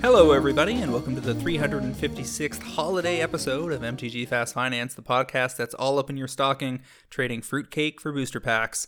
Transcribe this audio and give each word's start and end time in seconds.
Hello, 0.00 0.32
everybody, 0.32 0.74
and 0.76 0.90
welcome 0.90 1.14
to 1.16 1.20
the 1.20 1.34
356th 1.34 2.62
holiday 2.62 3.20
episode 3.20 3.72
of 3.72 3.82
MTG 3.82 4.26
Fast 4.26 4.54
Finance, 4.54 4.94
the 4.94 5.02
podcast 5.02 5.56
that's 5.56 5.74
all 5.74 5.98
up 5.98 6.08
in 6.08 6.16
your 6.16 6.28
stocking, 6.28 6.80
trading 7.10 7.42
fruitcake 7.42 8.00
for 8.00 8.12
booster 8.12 8.40
packs. 8.40 8.86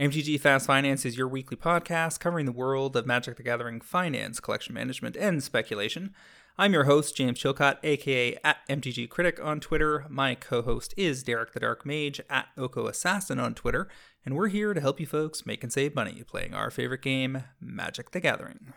MTG 0.00 0.40
Fast 0.40 0.66
Finance 0.66 1.04
is 1.04 1.18
your 1.18 1.28
weekly 1.28 1.56
podcast 1.56 2.20
covering 2.20 2.46
the 2.46 2.52
world 2.52 2.96
of 2.96 3.04
Magic 3.04 3.36
the 3.36 3.42
Gathering 3.42 3.80
finance, 3.80 4.40
collection 4.40 4.72
management, 4.72 5.16
and 5.16 5.42
speculation. 5.42 6.14
I'm 6.60 6.72
your 6.72 6.84
host, 6.84 7.14
James 7.14 7.38
Chilcott, 7.38 7.78
aka 7.84 8.36
at 8.42 8.56
MTG 8.68 9.08
Critic 9.08 9.38
on 9.40 9.60
Twitter. 9.60 10.04
My 10.08 10.34
co 10.34 10.60
host 10.60 10.92
is 10.96 11.22
Derek 11.22 11.52
the 11.52 11.60
Dark 11.60 11.86
Mage 11.86 12.20
at 12.28 12.48
Oko 12.56 12.88
Assassin 12.88 13.38
on 13.38 13.54
Twitter, 13.54 13.86
and 14.26 14.34
we're 14.34 14.48
here 14.48 14.74
to 14.74 14.80
help 14.80 14.98
you 14.98 15.06
folks 15.06 15.46
make 15.46 15.62
and 15.62 15.72
save 15.72 15.94
money 15.94 16.24
playing 16.26 16.54
our 16.54 16.72
favorite 16.72 17.02
game, 17.02 17.44
Magic 17.60 18.10
the 18.10 18.18
Gathering. 18.18 18.72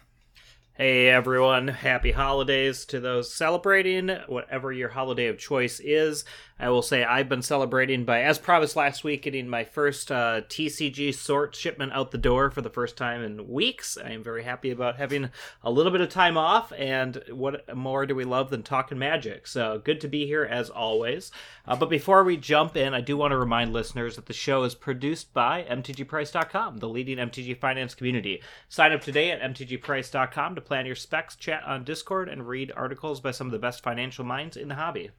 Hey 0.82 1.10
everyone, 1.10 1.68
happy 1.68 2.12
holidays 2.12 2.86
to 2.86 3.00
those 3.00 3.32
celebrating, 3.32 4.10
whatever 4.26 4.72
your 4.72 4.90
holiday 4.90 5.28
of 5.28 5.38
choice 5.38 5.80
is. 5.80 6.26
I 6.62 6.70
will 6.70 6.84
say 6.84 7.04
I've 7.04 7.28
been 7.28 7.42
celebrating 7.42 8.06
by, 8.06 8.22
as 8.22 8.38
promised 8.38 8.76
last 8.76 9.04
week, 9.04 9.24
getting 9.24 9.48
my 9.48 9.64
first 9.64 10.12
uh, 10.12 10.42
TCG 10.42 11.14
sort 11.16 11.56
shipment 11.56 11.92
out 11.92 12.12
the 12.12 12.20
door 12.20 12.52
for 12.52 12.62
the 12.62 12.70
first 12.70 12.98
time 12.98 13.24
in 13.24 13.48
weeks. 13.48 13.98
I 13.98 14.12
am 14.12 14.24
very 14.24 14.44
happy 14.44 14.70
about 14.70 14.98
having 14.98 15.30
a 15.64 15.72
little 15.72 15.92
bit 15.92 16.02
of 16.02 16.10
time 16.10 16.38
off, 16.38 16.72
and 16.78 17.24
what 17.30 17.76
more 17.76 18.06
do 18.06 18.14
we 18.14 18.26
love 18.26 18.52
than 18.52 18.62
talking 18.62 19.00
magic? 19.00 19.48
So 19.48 19.82
good 19.84 20.00
to 20.02 20.08
be 20.08 20.28
here 20.28 20.44
as 20.44 20.70
always. 20.70 21.32
Uh, 21.68 21.76
but 21.76 21.90
before 21.90 22.24
we 22.24 22.38
jump 22.38 22.78
in, 22.78 22.94
I 22.94 23.02
do 23.02 23.18
want 23.18 23.32
to 23.32 23.38
remind 23.38 23.74
listeners 23.74 24.16
that 24.16 24.28
the 24.28 24.34
show 24.34 24.64
is 24.64 24.76
produced 24.76 25.34
by 25.34 25.64
MTGPrice.com, 25.64 26.78
the 26.78 26.90
leading 26.90 27.18
MTG 27.18 27.60
finance 27.60 27.96
community. 27.96 28.42
Sign 28.70 28.92
up 28.92 29.02
today 29.02 29.32
at 29.32 29.42
MTGPrice.com 29.42 30.56
to 30.56 30.62
plan 30.72 30.86
your 30.86 30.96
specs, 30.96 31.36
chat 31.36 31.66
on 31.66 31.84
Discord, 31.84 32.30
and 32.30 32.48
read 32.48 32.72
articles 32.78 33.20
by 33.20 33.32
some 33.32 33.46
of 33.46 33.52
the 33.52 33.60
best 33.60 33.84
financial 33.84 34.24
minds 34.24 34.56
in 34.56 34.70
the 34.70 34.76
hobby. 34.76 35.10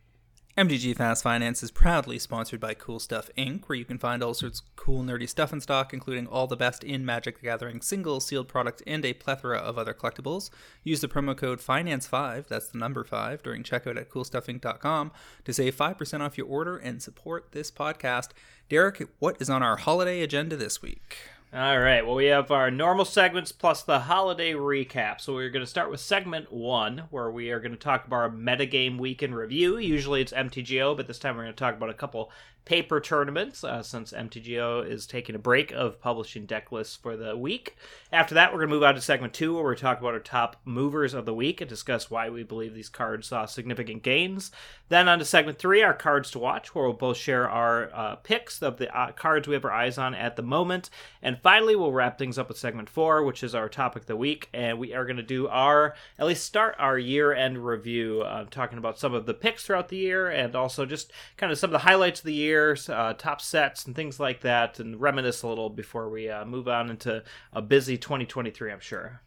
MTG 0.56 0.97
Fast 0.97 1.22
Finance 1.22 1.62
is 1.62 1.70
proudly 1.70 2.19
sponsored 2.19 2.58
by 2.58 2.72
Cool 2.72 2.98
Stuff 2.98 3.28
Inc., 3.36 3.69
where 3.69 3.77
you 3.77 3.84
can 3.84 3.98
find 3.98 4.23
all 4.23 4.33
sorts 4.33 4.61
of 4.61 4.77
cool, 4.77 5.03
nerdy 5.03 5.28
stuff 5.28 5.53
in 5.53 5.61
stock, 5.61 5.92
including 5.92 6.27
all 6.27 6.47
the 6.47 6.56
best 6.56 6.83
in 6.83 7.05
Magic 7.05 7.41
the 7.41 7.42
Gathering 7.42 7.83
single 7.83 8.19
sealed 8.19 8.48
products 8.48 8.83
and 8.86 9.05
a 9.05 9.12
plethora 9.12 9.58
of 9.58 9.77
other 9.77 9.92
collectibles. 9.92 10.48
Use 10.84 11.03
the 11.03 11.06
promo 11.06 11.36
code 11.36 11.61
FINANCE5, 11.61 12.48
that's 12.48 12.69
the 12.69 12.78
number 12.78 13.05
5, 13.05 13.42
during 13.42 13.62
checkout 13.62 13.98
at 13.98 14.08
coolstuffinc.com 14.08 15.12
to 15.45 15.53
save 15.53 15.77
5% 15.77 16.20
off 16.20 16.39
your 16.39 16.47
order 16.47 16.78
and 16.78 17.03
support 17.03 17.53
this 17.53 17.70
podcast. 17.70 18.30
Derek, 18.70 19.06
what 19.19 19.36
is 19.39 19.50
on 19.50 19.62
our 19.62 19.77
holiday 19.77 20.23
agenda 20.23 20.56
this 20.56 20.80
week? 20.80 21.19
All 21.55 21.78
right. 21.78 22.06
Well, 22.06 22.14
we 22.14 22.25
have 22.27 22.50
our 22.50 22.70
normal 22.70 23.05
segments 23.05 23.53
plus 23.53 23.83
the 23.83 23.98
holiday 23.98 24.53
recap. 24.53 25.20
So 25.20 25.34
we're 25.34 25.50
going 25.50 25.62
to 25.62 25.70
start 25.70 25.91
with 25.91 26.00
segment 26.00 26.50
one, 26.50 27.03
where 27.11 27.31
we 27.31 27.50
are 27.50 27.61
going 27.61 27.72
to 27.72 27.78
talk 27.78 28.06
about 28.06 28.17
our 28.17 28.31
metagame 28.31 28.97
week 28.97 29.22
in 29.22 29.34
review. 29.34 29.77
Usually 29.77 30.23
it's 30.23 30.33
MTGO, 30.33 30.97
but 30.97 31.06
this 31.06 31.19
time 31.19 31.36
we're 31.36 31.42
going 31.42 31.53
to 31.53 31.58
talk 31.58 31.77
about 31.77 31.91
a 31.91 31.95
couple 31.95 32.30
paper 32.64 33.00
tournaments 33.00 33.64
uh, 33.64 33.82
since 33.82 34.12
MTGO 34.12 34.88
is 34.88 35.06
taking 35.06 35.34
a 35.34 35.38
break 35.38 35.72
of 35.72 36.00
publishing 36.00 36.46
deck 36.46 36.70
lists 36.70 36.96
for 36.96 37.16
the 37.16 37.36
week. 37.36 37.77
After 38.12 38.34
that, 38.34 38.52
we're 38.52 38.58
going 38.58 38.68
to 38.68 38.74
move 38.74 38.82
on 38.84 38.94
to 38.94 39.00
segment 39.00 39.32
two, 39.32 39.55
where 39.55 39.64
we 39.64 39.74
talk 39.74 39.98
about 39.98 40.14
our 40.14 40.20
top 40.20 40.56
movers 40.64 41.14
of 41.14 41.27
the 41.27 41.34
week 41.34 41.60
and 41.60 41.68
discuss 41.68 42.10
why 42.10 42.30
we 42.30 42.44
believe 42.44 42.74
these 42.74 42.88
cards 42.88 43.28
saw 43.28 43.46
significant 43.46 44.02
gains. 44.02 44.52
Then 44.90 45.08
on 45.08 45.18
to 45.18 45.24
segment 45.24 45.58
three, 45.58 45.83
our 45.83 45.94
cards 45.94 46.30
to 46.33 46.38
watch, 46.38 46.74
where 46.74 46.84
we'll 46.84 46.92
both 46.92 47.17
share 47.17 47.48
our 47.48 47.90
uh, 47.92 48.17
picks 48.17 48.62
of 48.62 48.77
the 48.77 48.94
uh, 48.96 49.12
cards 49.12 49.48
we 49.48 49.55
have 49.55 49.64
our 49.64 49.73
eyes 49.73 49.98
on 49.98 50.14
at 50.14 50.36
the 50.36 50.42
moment. 50.42 50.90
And 51.23 51.39
finally, 51.42 51.74
we'll 51.74 51.92
wrap 51.92 52.18
things 52.18 52.39
up 52.39 52.48
with 52.48 52.58
segment 52.58 52.89
four, 52.89 53.24
which 53.24 53.42
is 53.42 53.55
our 53.55 53.68
topic 53.68 54.02
of 54.02 54.08
the 54.08 54.17
week. 54.17 54.48
And 54.52 54.79
we 54.79 54.94
are 54.94 55.05
going 55.05 55.17
to 55.17 55.23
do 55.23 55.48
our, 55.48 55.94
at 56.18 56.27
least 56.27 56.44
start 56.44 56.77
our 56.79 56.98
year 56.98 57.33
end 57.33 57.64
review, 57.64 58.23
uh, 58.23 58.44
talking 58.50 58.79
about 58.79 58.98
some 58.98 59.14
of 59.14 59.27
the 59.27 59.34
picks 59.34 59.64
throughout 59.64 59.89
the 59.89 59.96
year 59.96 60.29
and 60.29 60.55
also 60.55 60.84
just 60.84 61.12
kind 61.36 61.50
of 61.50 61.58
some 61.58 61.68
of 61.68 61.73
the 61.73 61.86
highlights 61.86 62.20
of 62.20 62.27
the 62.27 62.34
year 62.34 62.52
uh, 62.61 63.14
top 63.18 63.40
sets, 63.40 63.86
and 63.86 63.95
things 63.95 64.18
like 64.18 64.40
that, 64.40 64.79
and 64.79 65.01
reminisce 65.01 65.42
a 65.42 65.48
little 65.48 65.70
before 65.70 66.08
we 66.08 66.29
uh, 66.29 66.45
move 66.45 66.68
on 66.68 66.90
into 66.90 67.23
a 67.52 67.63
busy 67.63 67.96
2023, 67.96 68.73
I'm 68.73 68.80
sure. 68.80 69.23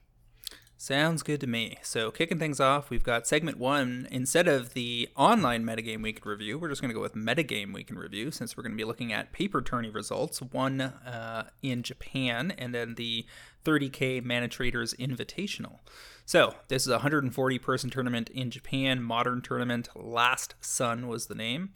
Sounds 0.78 1.24
good 1.24 1.40
to 1.40 1.48
me. 1.48 1.78
So, 1.82 2.12
kicking 2.12 2.38
things 2.38 2.60
off, 2.60 2.90
we've 2.90 3.04
got 3.04 3.26
segment 3.26 3.58
one. 3.58 4.10
Instead 4.12 4.50
of 4.50 4.74
the 4.74 5.08
online 5.16 5.64
metagame 5.64 6.04
week 6.04 6.26
review, 6.26 6.60
we're 6.60 6.68
just 6.68 6.82
going 6.82 6.90
to 6.90 6.96
go 6.96 7.02
with 7.02 7.16
metagame 7.16 7.74
week 7.74 7.90
review 7.92 8.30
since 8.30 8.56
we're 8.58 8.64
going 8.64 8.74
to 8.74 8.78
be 8.78 8.84
looking 8.84 9.14
at 9.14 9.32
paper 9.32 9.62
tourney 9.62 9.90
results, 9.90 10.42
one 10.42 10.82
uh, 10.82 11.50
in 11.64 11.82
Japan, 11.82 12.52
and 12.58 12.76
then 12.76 12.96
the 12.96 13.26
30K 13.64 14.24
Mana 14.24 14.50
Traders 14.50 14.94
Invitational. 14.96 15.80
So, 16.26 16.56
this 16.68 16.82
is 16.84 16.90
a 16.90 16.96
140 16.96 17.58
person 17.60 17.90
tournament 17.90 18.30
in 18.30 18.52
Japan, 18.52 19.02
modern 19.02 19.42
tournament. 19.42 19.88
Last 19.96 20.56
Sun 20.60 21.08
was 21.08 21.28
the 21.28 21.36
name 21.36 21.72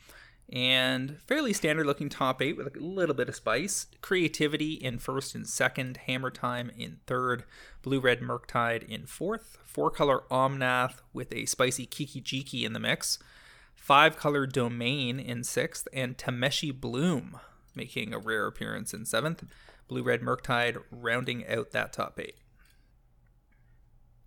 and 0.51 1.19
fairly 1.21 1.53
standard 1.53 1.85
looking 1.85 2.09
top 2.09 2.41
eight 2.41 2.57
with 2.57 2.75
a 2.75 2.79
little 2.79 3.15
bit 3.15 3.29
of 3.29 3.35
spice. 3.35 3.87
Creativity 4.01 4.73
in 4.73 4.97
first 4.97 5.35
and 5.35 5.47
second, 5.47 5.97
Hammer 6.07 6.31
Time 6.31 6.71
in 6.77 6.97
third, 7.05 7.43
Blue 7.81 7.99
Red 7.99 8.19
Murktide 8.19 8.87
in 8.87 9.05
fourth, 9.05 9.57
four 9.63 9.91
color 9.91 10.23
Omnath 10.31 11.01
with 11.13 11.31
a 11.33 11.45
spicy 11.45 11.85
Kiki 11.85 12.21
Jiki 12.21 12.65
in 12.65 12.73
the 12.73 12.79
mix, 12.79 13.19
five 13.75 14.17
color 14.17 14.45
Domain 14.45 15.19
in 15.19 15.43
sixth, 15.43 15.87
and 15.93 16.17
Tameshi 16.17 16.71
Bloom 16.77 17.39
making 17.75 18.13
a 18.13 18.19
rare 18.19 18.47
appearance 18.47 18.93
in 18.93 19.05
seventh. 19.05 19.43
Blue 19.87 20.03
Red 20.03 20.21
Murktide 20.21 20.77
rounding 20.91 21.47
out 21.47 21.71
that 21.71 21.93
top 21.93 22.19
eight. 22.19 22.35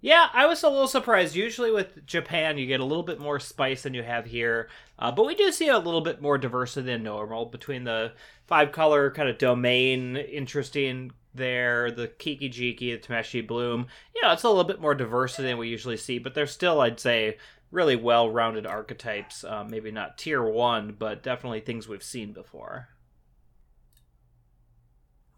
Yeah, 0.04 0.28
I 0.32 0.46
was 0.46 0.64
a 0.64 0.68
little 0.68 0.88
surprised. 0.88 1.36
Usually 1.36 1.70
with 1.70 2.04
Japan, 2.06 2.58
you 2.58 2.66
get 2.66 2.80
a 2.80 2.84
little 2.84 3.04
bit 3.04 3.20
more 3.20 3.38
spice 3.38 3.84
than 3.84 3.94
you 3.94 4.02
have 4.02 4.26
here, 4.26 4.68
uh, 4.98 5.12
but 5.12 5.24
we 5.24 5.36
do 5.36 5.52
see 5.52 5.68
a 5.68 5.78
little 5.78 6.00
bit 6.00 6.20
more 6.20 6.38
diversity 6.38 6.86
than 6.86 7.04
normal 7.04 7.46
between 7.46 7.84
the 7.84 8.12
five 8.48 8.72
color 8.72 9.12
kind 9.12 9.28
of 9.28 9.38
domain 9.38 10.16
interesting 10.16 11.12
there, 11.34 11.92
the 11.92 12.08
Kiki 12.08 12.50
Jiki, 12.50 12.90
the 12.90 12.98
Tameshi 12.98 13.46
Bloom. 13.46 13.86
You 14.12 14.22
know, 14.22 14.32
it's 14.32 14.42
a 14.42 14.48
little 14.48 14.64
bit 14.64 14.80
more 14.80 14.96
diversity 14.96 15.46
than 15.46 15.56
we 15.58 15.68
usually 15.68 15.96
see, 15.96 16.18
but 16.18 16.34
they're 16.34 16.48
still, 16.48 16.80
I'd 16.80 16.98
say, 16.98 17.38
really 17.70 17.94
well 17.94 18.28
rounded 18.28 18.66
archetypes. 18.66 19.44
Uh, 19.44 19.64
maybe 19.68 19.92
not 19.92 20.18
tier 20.18 20.42
one, 20.42 20.96
but 20.98 21.22
definitely 21.22 21.60
things 21.60 21.86
we've 21.86 22.02
seen 22.02 22.32
before. 22.32 22.88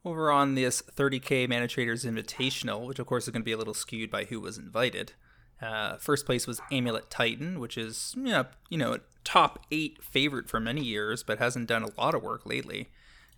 Over 0.04 0.30
on 0.30 0.54
this 0.54 0.82
30K 0.82 1.48
Mana 1.48 1.66
Traders 1.66 2.04
Invitational, 2.04 2.86
which 2.86 2.98
of 2.98 3.06
course 3.06 3.24
is 3.24 3.30
going 3.30 3.42
to 3.42 3.44
be 3.44 3.52
a 3.52 3.56
little 3.56 3.74
skewed 3.74 4.10
by 4.10 4.24
who 4.24 4.38
was 4.40 4.58
invited. 4.58 5.12
Uh, 5.62 5.96
first 5.96 6.26
place 6.26 6.46
was 6.46 6.60
Amulet 6.70 7.08
Titan, 7.08 7.58
which 7.58 7.78
is 7.78 8.14
you 8.16 8.24
know, 8.24 8.44
you 8.68 8.76
know 8.76 8.98
top 9.24 9.64
eight 9.70 10.02
favorite 10.04 10.48
for 10.48 10.60
many 10.60 10.82
years, 10.82 11.22
but 11.22 11.38
hasn't 11.38 11.68
done 11.68 11.82
a 11.82 12.00
lot 12.00 12.14
of 12.14 12.22
work 12.22 12.44
lately. 12.44 12.90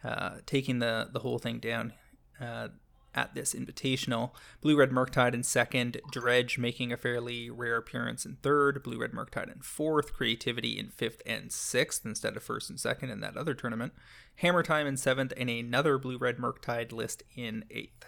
Uh, 0.03 0.39
taking 0.45 0.81
the 0.81 1.09
the 1.13 1.21
whole 1.21 1.39
thing 1.39 1.59
down 1.59 1.93
uh, 2.41 2.69
at 3.17 3.35
this 3.35 3.55
invitational. 3.55 4.31
Blue 4.61 4.77
Red 4.77 4.91
Murktide 4.91 5.35
in 5.35 5.43
second, 5.43 6.01
Dredge 6.13 6.59
making 6.59 6.93
a 6.93 6.97
fairly 6.97 7.51
rare 7.51 7.77
appearance 7.77 8.25
in 8.25 8.37
third, 8.43 8.83
Blue 8.83 9.01
Red 9.01 9.13
Murktide 9.13 9.53
in 9.53 9.63
fourth, 9.63 10.13
Creativity 10.13 10.79
in 10.79 10.91
fifth 10.91 11.23
and 11.27 11.51
sixth 11.51 12.05
instead 12.05 12.37
of 12.37 12.43
first 12.43 12.71
and 12.71 12.79
second 12.79 13.11
in 13.11 13.21
that 13.21 13.37
other 13.37 13.55
tournament, 13.55 13.93
Hammer 14.37 14.63
Time 14.63 14.87
in 14.87 14.97
seventh, 14.97 15.33
and 15.37 15.51
another 15.51 15.99
Blue 15.99 16.19
Red 16.19 16.37
Murktide 16.37 16.93
list 16.93 17.23
in 17.35 17.65
eighth. 17.71 18.05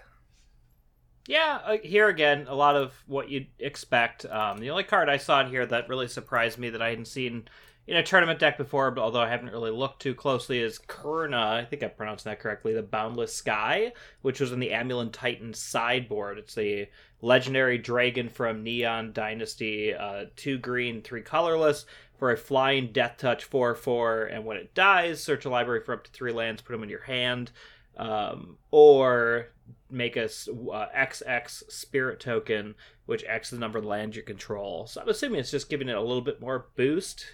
Yeah, 1.27 1.77
here 1.83 2.09
again, 2.09 2.47
a 2.49 2.55
lot 2.55 2.75
of 2.75 2.95
what 3.07 3.29
you'd 3.29 3.49
expect. 3.59 4.25
Um, 4.25 4.59
the 4.59 4.71
only 4.71 4.85
card 4.85 5.11
I 5.11 5.19
saw 5.19 5.41
in 5.43 5.49
here 5.49 5.67
that 5.67 5.89
really 5.89 6.09
surprised 6.09 6.59
me 6.59 6.71
that 6.71 6.81
I 6.81 6.89
hadn't 6.89 7.05
seen 7.05 7.49
in 7.89 7.97
a 7.97 8.03
tournament 8.03 8.39
deck 8.39 8.59
before, 8.59 8.91
but 8.91 9.01
although 9.01 9.23
I 9.23 9.31
haven't 9.31 9.51
really 9.51 9.71
looked 9.71 10.03
too 10.03 10.15
closely, 10.15 10.61
is 10.61 10.79
Kura. 10.79 11.35
I 11.35 11.65
think 11.65 11.83
I 11.83 11.89
pronounced 11.89 12.27
that 12.27 12.39
correctly. 12.39 12.75
The 12.75 12.83
Boundless 12.83 13.35
Sky, 13.35 13.93
which 14.21 14.41
was 14.41 14.53
in 14.53 14.61
the 14.61 14.73
Amulet 14.73 15.15
Titan 15.15 15.55
sideboard. 15.55 16.37
It's 16.37 16.59
a 16.59 16.91
legendary 17.23 17.79
dragon 17.79 18.29
from 18.29 18.63
Neon 18.63 19.13
Dynasty, 19.15 19.95
uh, 19.95 20.27
two 20.37 20.59
green, 20.59 21.01
three 21.01 21.23
colorless, 21.23 21.87
for 22.19 22.31
a 22.31 22.37
flying 22.37 22.93
Death 22.93 23.17
Touch 23.17 23.45
4 23.45 23.75
4. 23.75 24.25
And 24.25 24.45
when 24.45 24.59
it 24.59 24.75
dies, 24.75 25.23
search 25.23 25.47
a 25.47 25.51
library 25.51 25.81
for 25.81 25.95
up 25.95 26.05
to 26.05 26.11
three 26.11 26.33
lands, 26.33 26.61
put 26.61 26.75
them 26.75 26.83
in 26.83 26.91
your 26.91 27.05
hand. 27.05 27.53
Um, 27.97 28.59
or 28.71 29.49
make 29.91 30.17
a 30.17 30.27
uh, 30.27 30.87
XX 30.95 31.73
spirit 31.73 32.21
token, 32.21 32.75
which 33.07 33.25
X 33.27 33.49
is 33.49 33.59
the 33.59 33.59
number 33.59 33.79
of 33.79 33.85
land 33.85 34.15
you 34.15 34.23
control. 34.23 34.87
So 34.87 35.01
I'm 35.01 35.09
assuming 35.09 35.41
it's 35.41 35.51
just 35.51 35.71
giving 35.71 35.89
it 35.89 35.97
a 35.97 36.03
little 36.03 36.21
bit 36.21 36.41
more 36.41 36.67
boost 36.77 37.25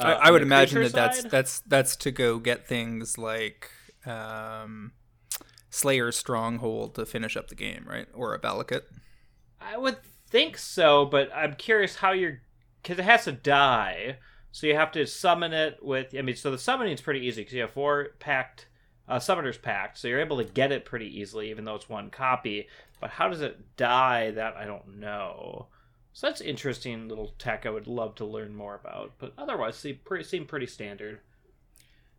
uh, 0.00 0.18
I, 0.20 0.28
I 0.28 0.30
would 0.30 0.42
imagine 0.42 0.82
that 0.82 0.92
that's 0.92 1.22
that's 1.24 1.60
that's 1.60 1.96
to 1.96 2.10
go 2.10 2.38
get 2.38 2.66
things 2.66 3.18
like 3.18 3.70
um, 4.06 4.92
Slayer's 5.70 6.16
Stronghold 6.16 6.94
to 6.96 7.06
finish 7.06 7.36
up 7.36 7.48
the 7.48 7.54
game, 7.54 7.84
right? 7.86 8.06
Or 8.14 8.34
a 8.34 8.38
Valakut. 8.38 8.82
I 9.60 9.76
would 9.76 9.98
think 10.28 10.58
so, 10.58 11.04
but 11.04 11.30
I'm 11.34 11.54
curious 11.54 11.96
how 11.96 12.12
you're 12.12 12.40
because 12.82 12.98
it 12.98 13.04
has 13.04 13.24
to 13.24 13.32
die. 13.32 14.18
So 14.52 14.66
you 14.66 14.74
have 14.74 14.90
to 14.92 15.06
summon 15.06 15.52
it 15.52 15.78
with. 15.80 16.14
I 16.16 16.22
mean, 16.22 16.36
so 16.36 16.50
the 16.50 16.58
summoning 16.58 16.92
is 16.92 17.00
pretty 17.00 17.26
easy 17.26 17.42
because 17.42 17.54
you 17.54 17.60
have 17.60 17.70
four 17.70 18.08
Pact 18.18 18.66
uh, 19.08 19.18
Summoner's 19.18 19.58
Pact, 19.58 19.98
so 19.98 20.08
you're 20.08 20.20
able 20.20 20.38
to 20.38 20.44
get 20.44 20.72
it 20.72 20.84
pretty 20.84 21.20
easily, 21.20 21.50
even 21.50 21.64
though 21.64 21.76
it's 21.76 21.88
one 21.88 22.10
copy. 22.10 22.68
But 23.00 23.10
how 23.10 23.28
does 23.28 23.42
it 23.42 23.76
die? 23.76 24.32
That 24.32 24.56
I 24.56 24.64
don't 24.64 24.98
know. 24.98 25.66
So 26.12 26.26
that's 26.26 26.40
interesting 26.40 27.08
little 27.08 27.34
tech. 27.38 27.66
I 27.66 27.70
would 27.70 27.86
love 27.86 28.14
to 28.16 28.24
learn 28.24 28.54
more 28.54 28.74
about. 28.74 29.12
But 29.18 29.32
otherwise, 29.38 29.76
seem 29.76 30.00
pretty 30.04 30.24
seem 30.24 30.46
pretty 30.46 30.66
standard. 30.66 31.20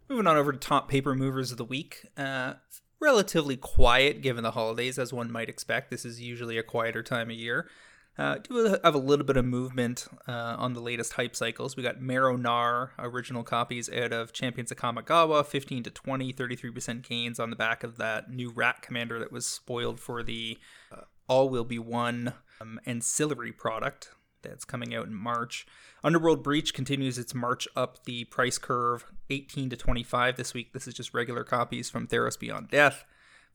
Moving 0.10 0.28
on 0.28 0.38
over 0.38 0.52
to 0.52 0.58
top 0.58 0.90
paper 0.90 1.16
movers 1.16 1.52
of 1.52 1.58
the 1.58 1.66
week. 1.66 2.06
Uh, 2.18 2.54
relatively 3.00 3.58
quiet 3.58 4.22
given 4.22 4.44
the 4.44 4.52
holidays, 4.52 4.98
as 5.00 5.12
one 5.12 5.32
might 5.32 5.50
expect. 5.50 5.90
This 5.90 6.06
is 6.06 6.22
usually 6.22 6.58
a 6.58 6.64
quieter 6.64 7.04
time 7.04 7.30
of 7.30 7.36
year. 7.36 7.70
Uh, 8.18 8.36
do 8.38 8.78
have 8.84 8.94
a 8.94 9.00
little 9.00 9.26
bit 9.26 9.38
of 9.38 9.46
movement 9.46 10.06
uh, 10.28 10.56
on 10.58 10.74
the 10.74 10.82
latest 10.82 11.14
hype 11.14 11.36
cycles. 11.36 11.78
We 11.78 11.84
got 11.84 12.02
Marrow-Gnawer 12.02 12.92
original 13.00 13.44
copies 13.44 13.90
out 13.90 14.12
of 14.12 14.34
Champions 14.34 14.70
of 14.70 14.78
Kamigawa, 14.78 15.46
15 15.46 15.84
to 15.84 15.90
20, 15.90 16.34
33% 16.34 17.02
gains 17.08 17.40
on 17.40 17.50
the 17.50 17.56
back 17.56 17.84
of 17.84 17.98
that 17.98 18.30
new 18.30 18.52
Rat 18.52 18.82
Commander 18.82 19.18
that 19.20 19.32
was 19.32 19.46
spoiled 19.46 20.00
for 20.00 20.24
the 20.24 20.58
uh, 20.92 21.02
All 21.28 21.48
Will 21.48 21.64
Be 21.64 21.80
One 21.80 22.34
um, 22.62 22.80
ancillary 22.86 23.52
product 23.52 24.12
that's 24.42 24.66
coming 24.66 24.96
out 24.96 25.08
in 25.08 25.14
March. 25.14 25.66
Underworld 26.04 26.44
Breach 26.44 26.74
continues 26.74 27.18
its 27.18 27.34
march 27.34 27.68
up 27.76 28.04
the 28.06 28.26
price 28.26 28.58
curve, 28.58 29.06
18 29.30 29.70
to 29.70 29.78
25 29.78 30.36
this 30.36 30.54
week. 30.54 30.74
This 30.74 30.88
is 30.88 30.94
just 30.94 31.14
regular 31.14 31.44
copies 31.44 31.90
from 31.90 32.08
Theros 32.08 32.40
Beyond 32.40 32.70
Death, 32.70 33.06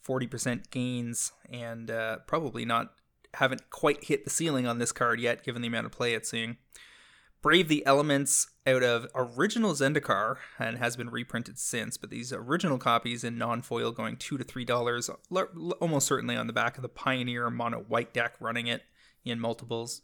40% 0.06 0.70
gains, 0.70 1.32
and 1.50 1.90
uh, 1.90 2.18
probably 2.26 2.64
not 2.64 2.92
haven't 3.34 3.68
quite 3.70 4.04
hit 4.04 4.24
the 4.24 4.30
ceiling 4.30 4.66
on 4.66 4.78
this 4.78 4.92
card 4.92 5.20
yet, 5.20 5.44
given 5.44 5.60
the 5.60 5.68
amount 5.68 5.86
of 5.86 5.92
play 5.92 6.14
it's 6.14 6.30
seeing. 6.30 6.56
Brave 7.42 7.68
the 7.68 7.84
Elements 7.84 8.48
out 8.66 8.82
of 8.82 9.06
original 9.14 9.72
Zendikar 9.72 10.36
and 10.58 10.78
has 10.78 10.96
been 10.96 11.10
reprinted 11.10 11.58
since, 11.58 11.96
but 11.96 12.10
these 12.10 12.32
original 12.32 12.78
copies 12.78 13.22
in 13.22 13.38
non-foil 13.38 13.92
going 13.92 14.16
two 14.16 14.38
to 14.38 14.44
three 14.44 14.64
dollars, 14.64 15.10
almost 15.80 16.06
certainly 16.06 16.34
on 16.34 16.46
the 16.46 16.52
back 16.52 16.76
of 16.76 16.82
the 16.82 16.88
Pioneer 16.88 17.50
mono 17.50 17.80
white 17.80 18.12
deck 18.14 18.34
running 18.40 18.66
it 18.66 18.82
in 19.26 19.40
multiples. 19.40 20.02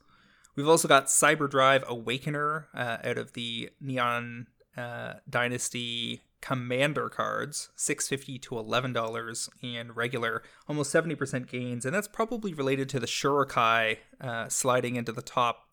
We've 0.54 0.68
also 0.68 0.88
got 0.88 1.06
Cyberdrive 1.06 1.84
Awakener 1.84 2.66
uh, 2.74 2.98
out 3.02 3.16
of 3.18 3.32
the 3.32 3.70
Neon 3.80 4.48
uh, 4.76 5.14
Dynasty 5.28 6.22
commander 6.42 7.08
cards 7.08 7.70
650 7.76 8.38
to 8.40 8.50
$11 8.56 9.48
in 9.62 9.92
regular 9.92 10.42
almost 10.68 10.92
70% 10.92 11.48
gains 11.48 11.86
and 11.86 11.94
that's 11.94 12.08
probably 12.08 12.52
related 12.52 12.88
to 12.88 12.98
the 12.98 13.06
Shorikai 13.06 13.98
uh, 14.20 14.48
sliding 14.48 14.96
into 14.96 15.12
the 15.12 15.22
top 15.22 15.68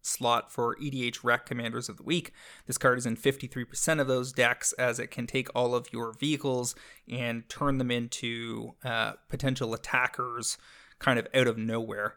slot 0.00 0.50
for 0.50 0.74
edh 0.82 1.22
rec 1.22 1.44
commanders 1.44 1.90
of 1.90 1.98
the 1.98 2.02
week 2.02 2.32
this 2.66 2.78
card 2.78 2.96
is 2.96 3.04
in 3.04 3.16
53% 3.16 4.00
of 4.00 4.06
those 4.06 4.32
decks 4.32 4.72
as 4.74 4.98
it 4.98 5.10
can 5.10 5.26
take 5.26 5.48
all 5.54 5.74
of 5.74 5.92
your 5.92 6.14
vehicles 6.14 6.74
and 7.10 7.46
turn 7.50 7.76
them 7.76 7.90
into 7.90 8.74
uh, 8.84 9.12
potential 9.28 9.74
attackers 9.74 10.56
kind 10.98 11.18
of 11.18 11.28
out 11.34 11.46
of 11.46 11.58
nowhere 11.58 12.14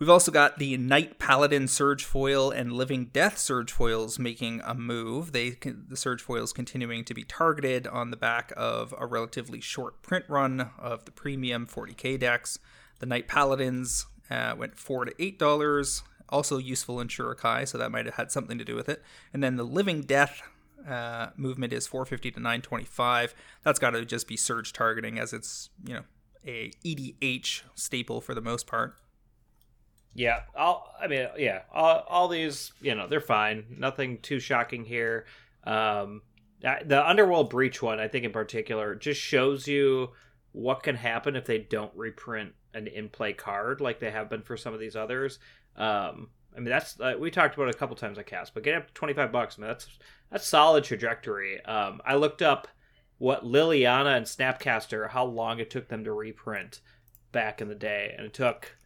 We've 0.00 0.08
also 0.08 0.32
got 0.32 0.58
the 0.58 0.78
Knight 0.78 1.18
Paladin 1.18 1.68
Surge 1.68 2.04
Foil 2.04 2.50
and 2.50 2.72
Living 2.72 3.10
Death 3.12 3.36
Surge 3.36 3.70
Foils 3.70 4.18
making 4.18 4.62
a 4.64 4.74
move. 4.74 5.32
They 5.32 5.50
the 5.50 5.94
Surge 5.94 6.22
Foils 6.22 6.54
continuing 6.54 7.04
to 7.04 7.12
be 7.12 7.22
targeted 7.22 7.86
on 7.86 8.10
the 8.10 8.16
back 8.16 8.50
of 8.56 8.94
a 8.96 9.04
relatively 9.04 9.60
short 9.60 10.00
print 10.00 10.24
run 10.26 10.70
of 10.78 11.04
the 11.04 11.10
premium 11.10 11.66
40k 11.66 12.18
decks. 12.18 12.58
The 13.00 13.04
Knight 13.04 13.28
Paladins 13.28 14.06
uh, 14.30 14.54
went 14.56 14.78
four 14.78 15.04
to 15.04 15.12
eight 15.18 15.38
dollars, 15.38 16.02
also 16.30 16.56
useful 16.56 16.98
in 16.98 17.08
Shorikai, 17.08 17.68
so 17.68 17.76
that 17.76 17.92
might 17.92 18.06
have 18.06 18.14
had 18.14 18.32
something 18.32 18.56
to 18.56 18.64
do 18.64 18.76
with 18.76 18.88
it. 18.88 19.02
And 19.34 19.44
then 19.44 19.56
the 19.56 19.64
Living 19.64 20.00
Death 20.00 20.40
uh, 20.88 21.26
movement 21.36 21.74
is 21.74 21.86
450 21.86 22.30
to 22.30 22.40
925. 22.40 23.34
That's 23.64 23.78
got 23.78 23.90
to 23.90 24.06
just 24.06 24.26
be 24.26 24.38
surge 24.38 24.72
targeting, 24.72 25.18
as 25.18 25.34
it's 25.34 25.68
you 25.84 25.92
know 25.92 26.04
a 26.46 26.70
EDH 26.86 27.64
staple 27.74 28.22
for 28.22 28.34
the 28.34 28.40
most 28.40 28.66
part. 28.66 28.96
Yeah, 30.14 30.40
all 30.56 30.94
I 31.00 31.06
mean, 31.06 31.28
yeah, 31.38 31.62
all, 31.72 32.04
all 32.08 32.28
these, 32.28 32.72
you 32.80 32.94
know, 32.94 33.06
they're 33.06 33.20
fine. 33.20 33.76
Nothing 33.78 34.18
too 34.18 34.40
shocking 34.40 34.84
here. 34.84 35.26
Um, 35.64 36.22
the 36.60 37.08
Underworld 37.08 37.48
Breach 37.48 37.80
one, 37.80 38.00
I 38.00 38.08
think 38.08 38.24
in 38.24 38.32
particular, 38.32 38.94
just 38.94 39.20
shows 39.20 39.66
you 39.66 40.10
what 40.52 40.82
can 40.82 40.96
happen 40.96 41.36
if 41.36 41.46
they 41.46 41.58
don't 41.58 41.92
reprint 41.94 42.52
an 42.74 42.86
in-play 42.86 43.32
card 43.32 43.80
like 43.80 44.00
they 44.00 44.10
have 44.10 44.28
been 44.28 44.42
for 44.42 44.56
some 44.56 44.74
of 44.74 44.80
these 44.80 44.96
others. 44.96 45.38
Um, 45.76 46.30
I 46.54 46.58
mean, 46.58 46.68
that's 46.68 46.98
uh, 47.00 47.14
we 47.18 47.30
talked 47.30 47.54
about 47.54 47.68
a 47.68 47.78
couple 47.78 47.94
times 47.94 48.18
on 48.18 48.24
cast, 48.24 48.52
but 48.52 48.64
getting 48.64 48.80
up 48.80 48.88
to 48.88 48.94
twenty 48.94 49.14
five 49.14 49.30
bucks, 49.30 49.58
I 49.62 49.66
that's 49.66 49.86
that's 50.30 50.48
solid 50.48 50.82
trajectory. 50.84 51.64
Um, 51.64 52.00
I 52.04 52.16
looked 52.16 52.42
up 52.42 52.66
what 53.18 53.44
Liliana 53.44 54.16
and 54.16 54.26
Snapcaster, 54.26 55.10
how 55.10 55.24
long 55.24 55.60
it 55.60 55.70
took 55.70 55.88
them 55.88 56.02
to 56.04 56.12
reprint 56.12 56.80
back 57.32 57.60
in 57.60 57.68
the 57.68 57.74
day, 57.74 58.12
and 58.16 58.26
it 58.26 58.34
took 58.34 58.76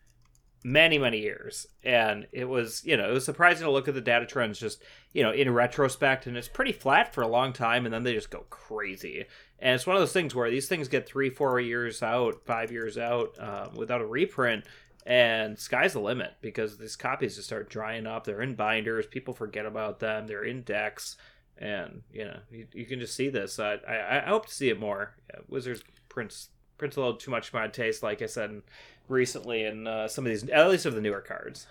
many 0.65 0.99
many 0.99 1.21
years. 1.21 1.67
And 1.85 2.27
it 2.33 2.49
was 2.49 2.83
you 2.85 2.97
know 2.97 3.09
it 3.09 3.13
was 3.13 3.25
surprising 3.25 3.67
to 3.67 3.71
look 3.71 3.87
at 3.87 3.95
the 3.95 4.01
data 4.01 4.27
trends 4.27 4.59
just 4.59 4.83
you 5.13 5.23
know 5.23 5.31
in 5.31 5.53
retrospect 5.53 6.27
and 6.27 6.37
it's 6.37 6.49
pretty 6.49 6.73
flat 6.73 7.15
for 7.15 7.23
a 7.23 7.29
long 7.29 7.53
time 7.53 7.85
and 7.85 7.95
then 7.95 8.03
they 8.03 8.15
just 8.15 8.31
go 8.31 8.47
crazy. 8.51 9.27
And 9.61 9.75
it's 9.75 9.87
one 9.87 9.95
of 9.95 10.03
those 10.03 10.13
things 10.13 10.35
where 10.35 10.51
these 10.51 10.67
things 10.67 10.89
get 10.89 11.07
three 11.07 11.31
four 11.31 11.61
years 11.61 12.03
out 12.03 12.45
five 12.45 12.73
years 12.73 12.99
out 12.99 13.37
um, 13.39 13.77
without 13.77 14.01
a 14.01 14.07
reprint 14.07 14.65
and 15.07 15.59
sky's 15.59 15.93
the 15.93 16.01
limit 16.01 16.33
because 16.41 16.79
these 16.79 16.97
copies 16.97 17.37
just 17.37 17.49
start 17.49 17.69
drying 17.69 18.07
up. 18.07 18.25
They're 18.25 18.41
in 18.41 18.55
binders. 18.55 19.07
People 19.07 19.35
forget 19.35 19.67
about 19.67 20.01
them. 20.01 20.27
They're 20.27 20.45
in 20.45 20.63
decks. 20.63 21.19
And 21.59 22.03
you 22.11 22.25
know 22.25 22.39
you, 22.51 22.67
you 22.73 22.87
can 22.87 22.99
just 22.99 23.15
see 23.15 23.29
this. 23.29 23.61
I, 23.61 23.75
I, 23.87 24.23
I 24.25 24.29
hope 24.29 24.47
to 24.47 24.55
see 24.55 24.71
it 24.71 24.81
more. 24.81 25.15
Yeah, 25.31 25.41
wizards 25.47 25.85
prints 26.09 26.49
prints 26.79 26.97
a 26.97 27.01
little 27.01 27.17
too 27.17 27.31
much 27.31 27.49
for 27.51 27.59
my 27.59 27.69
taste 27.69 28.03
like 28.03 28.21
i 28.23 28.27
said 28.27 28.63
recently 29.09 29.65
in 29.65 29.87
uh, 29.87 30.09
some 30.09 30.25
of 30.25 30.31
these, 30.31 30.49
at 30.49 30.69
least 30.69 30.87
of 30.87 30.95
the 30.95 31.01
newer 31.01 31.21
cards. 31.21 31.67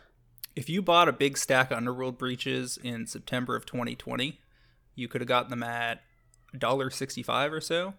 If 0.55 0.69
you 0.69 0.81
bought 0.81 1.09
a 1.09 1.13
big 1.13 1.37
stack 1.37 1.71
of 1.71 1.77
Underworld 1.77 2.17
breaches 2.17 2.77
in 2.83 3.07
September 3.07 3.55
of 3.55 3.65
2020, 3.65 4.39
you 4.95 5.07
could 5.07 5.21
have 5.21 5.27
gotten 5.27 5.49
them 5.49 5.63
at 5.63 6.01
$1.65 6.55 7.51
or 7.51 7.61
so, 7.61 7.95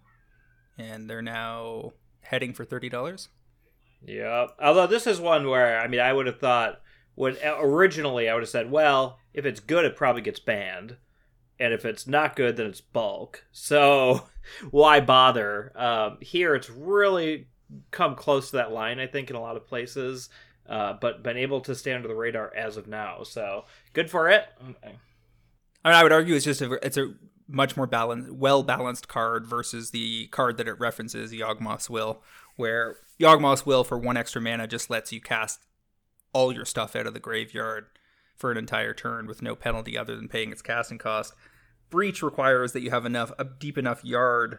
and 0.79 1.11
they're 1.11 1.23
now 1.23 1.93
heading 2.21 2.53
for 2.53 2.65
$30. 2.65 3.29
Yeah. 4.07 4.47
Although 4.63 4.87
this 4.87 5.07
is 5.07 5.21
one 5.21 5.49
where, 5.49 5.81
I 5.81 5.89
mean, 5.89 6.01
I 6.01 6.13
would 6.13 6.27
have 6.27 6.39
thought, 6.39 6.81
when 7.15 7.37
originally 7.45 8.29
I 8.29 8.35
would 8.35 8.43
have 8.43 8.51
said, 8.51 8.71
well, 8.71 9.19
if 9.33 9.45
it's 9.45 9.61
good, 9.61 9.85
it 9.85 9.97
probably 9.97 10.23
gets 10.23 10.41
banned. 10.41 10.97
And 11.59 11.73
if 11.73 11.85
it's 11.85 12.07
not 12.07 12.37
good, 12.37 12.57
then 12.57 12.67
it's 12.67 12.81
bulk. 12.81 13.45
So 13.53 14.29
why 14.71 15.01
bother? 15.01 15.73
Um, 15.75 16.19
here, 16.21 16.55
it's 16.55 16.71
really 16.71 17.49
come 17.91 18.15
close 18.15 18.51
to 18.51 18.57
that 18.57 18.73
line, 18.73 18.99
I 18.99 19.07
think, 19.07 19.31
in 19.31 19.37
a 19.37 19.41
lot 19.41 19.57
of 19.57 19.67
places, 19.67 20.29
uh, 20.69 20.95
but 21.01 21.23
been 21.23 21.37
able 21.37 21.61
to 21.63 21.75
stay 21.75 21.93
under 21.93 22.09
the 22.09 22.15
radar 22.15 22.53
as 22.55 22.77
of 22.77 22.87
now. 22.87 23.23
So 23.23 23.65
good 23.93 24.11
for 24.11 24.29
it. 24.29 24.47
Okay. 24.71 24.99
I 25.85 25.89
mean, 25.89 25.97
I 25.97 26.03
would 26.03 26.13
argue 26.13 26.35
it's 26.35 26.45
just 26.45 26.63
a 26.63 26.73
it's 26.85 26.97
a 26.97 27.15
much 27.47 27.77
more 27.77 27.87
balanced, 27.87 28.31
well 28.33 28.63
balanced 28.63 29.09
card 29.09 29.47
versus 29.47 29.91
the 29.91 30.27
card 30.29 30.57
that 30.57 30.69
it 30.69 30.81
references, 30.81 31.33
Yawgmoth's 31.33 31.91
Will, 31.91 32.23
where 32.57 32.97
Yawgmoth's 33.21 33.67
Will 33.67 33.85
for 33.85 33.99
one 33.99 34.17
extra 34.17 34.41
mana 34.41 34.67
just 34.67 34.89
lets 34.89 35.13
you 35.13 35.21
cast 35.21 35.61
all 36.33 36.53
your 36.53 36.65
stuff 36.65 36.97
out 36.97 37.07
of 37.07 37.15
the 37.15 37.21
graveyard 37.21 37.87
for 38.35 38.51
an 38.51 38.57
entire 38.57 38.95
turn 38.95 39.27
with 39.27 39.43
no 39.43 39.55
penalty 39.55 39.97
other 39.97 40.17
than 40.17 40.29
paying 40.29 40.51
its 40.51 40.63
casting 40.63 40.99
cost. 40.99 41.35
Breach 41.91 42.23
requires 42.23 42.73
that 42.73 42.83
you 42.83 42.91
have 42.91 43.07
enough 43.07 43.31
a 43.39 43.45
deep 43.45 43.79
enough 43.79 44.05
yard 44.05 44.59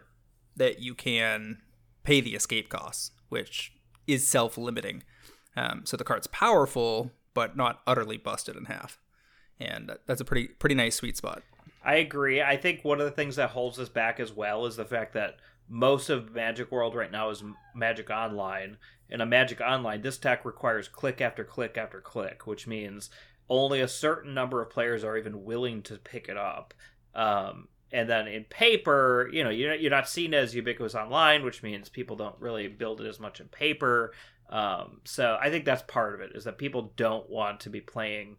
that 0.56 0.80
you 0.80 0.94
can 0.94 1.58
pay 2.06 2.20
the 2.20 2.34
escape 2.34 2.70
costs, 2.70 3.10
which 3.28 3.72
is 4.06 4.26
self 4.26 4.56
limiting. 4.56 5.02
Um, 5.56 5.82
so 5.84 5.96
the 5.96 6.04
card's 6.04 6.28
powerful, 6.28 7.10
but 7.34 7.56
not 7.56 7.82
utterly 7.86 8.16
busted 8.16 8.56
in 8.56 8.66
half. 8.66 8.98
And 9.58 9.92
that's 10.06 10.20
a 10.20 10.24
pretty 10.24 10.48
pretty 10.48 10.74
nice 10.74 10.94
sweet 10.94 11.16
spot. 11.16 11.42
I 11.84 11.96
agree. 11.96 12.40
I 12.40 12.56
think 12.56 12.84
one 12.84 13.00
of 13.00 13.06
the 13.06 13.12
things 13.12 13.36
that 13.36 13.50
holds 13.50 13.78
us 13.78 13.88
back 13.88 14.18
as 14.20 14.32
well 14.32 14.66
is 14.66 14.76
the 14.76 14.84
fact 14.84 15.12
that 15.14 15.36
most 15.68 16.08
of 16.08 16.34
Magic 16.34 16.70
World 16.70 16.94
right 16.94 17.10
now 17.10 17.30
is 17.30 17.42
Magic 17.74 18.08
Online. 18.08 18.76
In 19.08 19.20
a 19.20 19.26
Magic 19.26 19.60
Online, 19.60 20.00
this 20.00 20.18
deck 20.18 20.44
requires 20.44 20.88
click 20.88 21.20
after 21.20 21.44
click 21.44 21.76
after 21.76 22.00
click, 22.00 22.46
which 22.46 22.66
means 22.66 23.10
only 23.48 23.80
a 23.80 23.88
certain 23.88 24.34
number 24.34 24.60
of 24.60 24.70
players 24.70 25.04
are 25.04 25.16
even 25.16 25.44
willing 25.44 25.82
to 25.82 25.96
pick 25.96 26.28
it 26.28 26.36
up. 26.36 26.74
Um, 27.14 27.68
and 27.96 28.10
then 28.10 28.28
in 28.28 28.44
paper 28.44 29.28
you 29.32 29.42
know 29.42 29.50
you're, 29.50 29.74
you're 29.74 29.90
not 29.90 30.08
seen 30.08 30.34
as 30.34 30.54
ubiquitous 30.54 30.94
online 30.94 31.44
which 31.44 31.62
means 31.62 31.88
people 31.88 32.14
don't 32.14 32.38
really 32.38 32.68
build 32.68 33.00
it 33.00 33.06
as 33.06 33.18
much 33.18 33.40
in 33.40 33.48
paper. 33.48 34.12
Um, 34.48 35.00
so 35.04 35.36
i 35.40 35.50
think 35.50 35.64
that's 35.64 35.82
part 35.82 36.14
of 36.14 36.20
it 36.20 36.32
is 36.36 36.44
that 36.44 36.56
people 36.58 36.92
don't 36.96 37.28
want 37.28 37.60
to 37.60 37.70
be 37.70 37.80
playing 37.80 38.36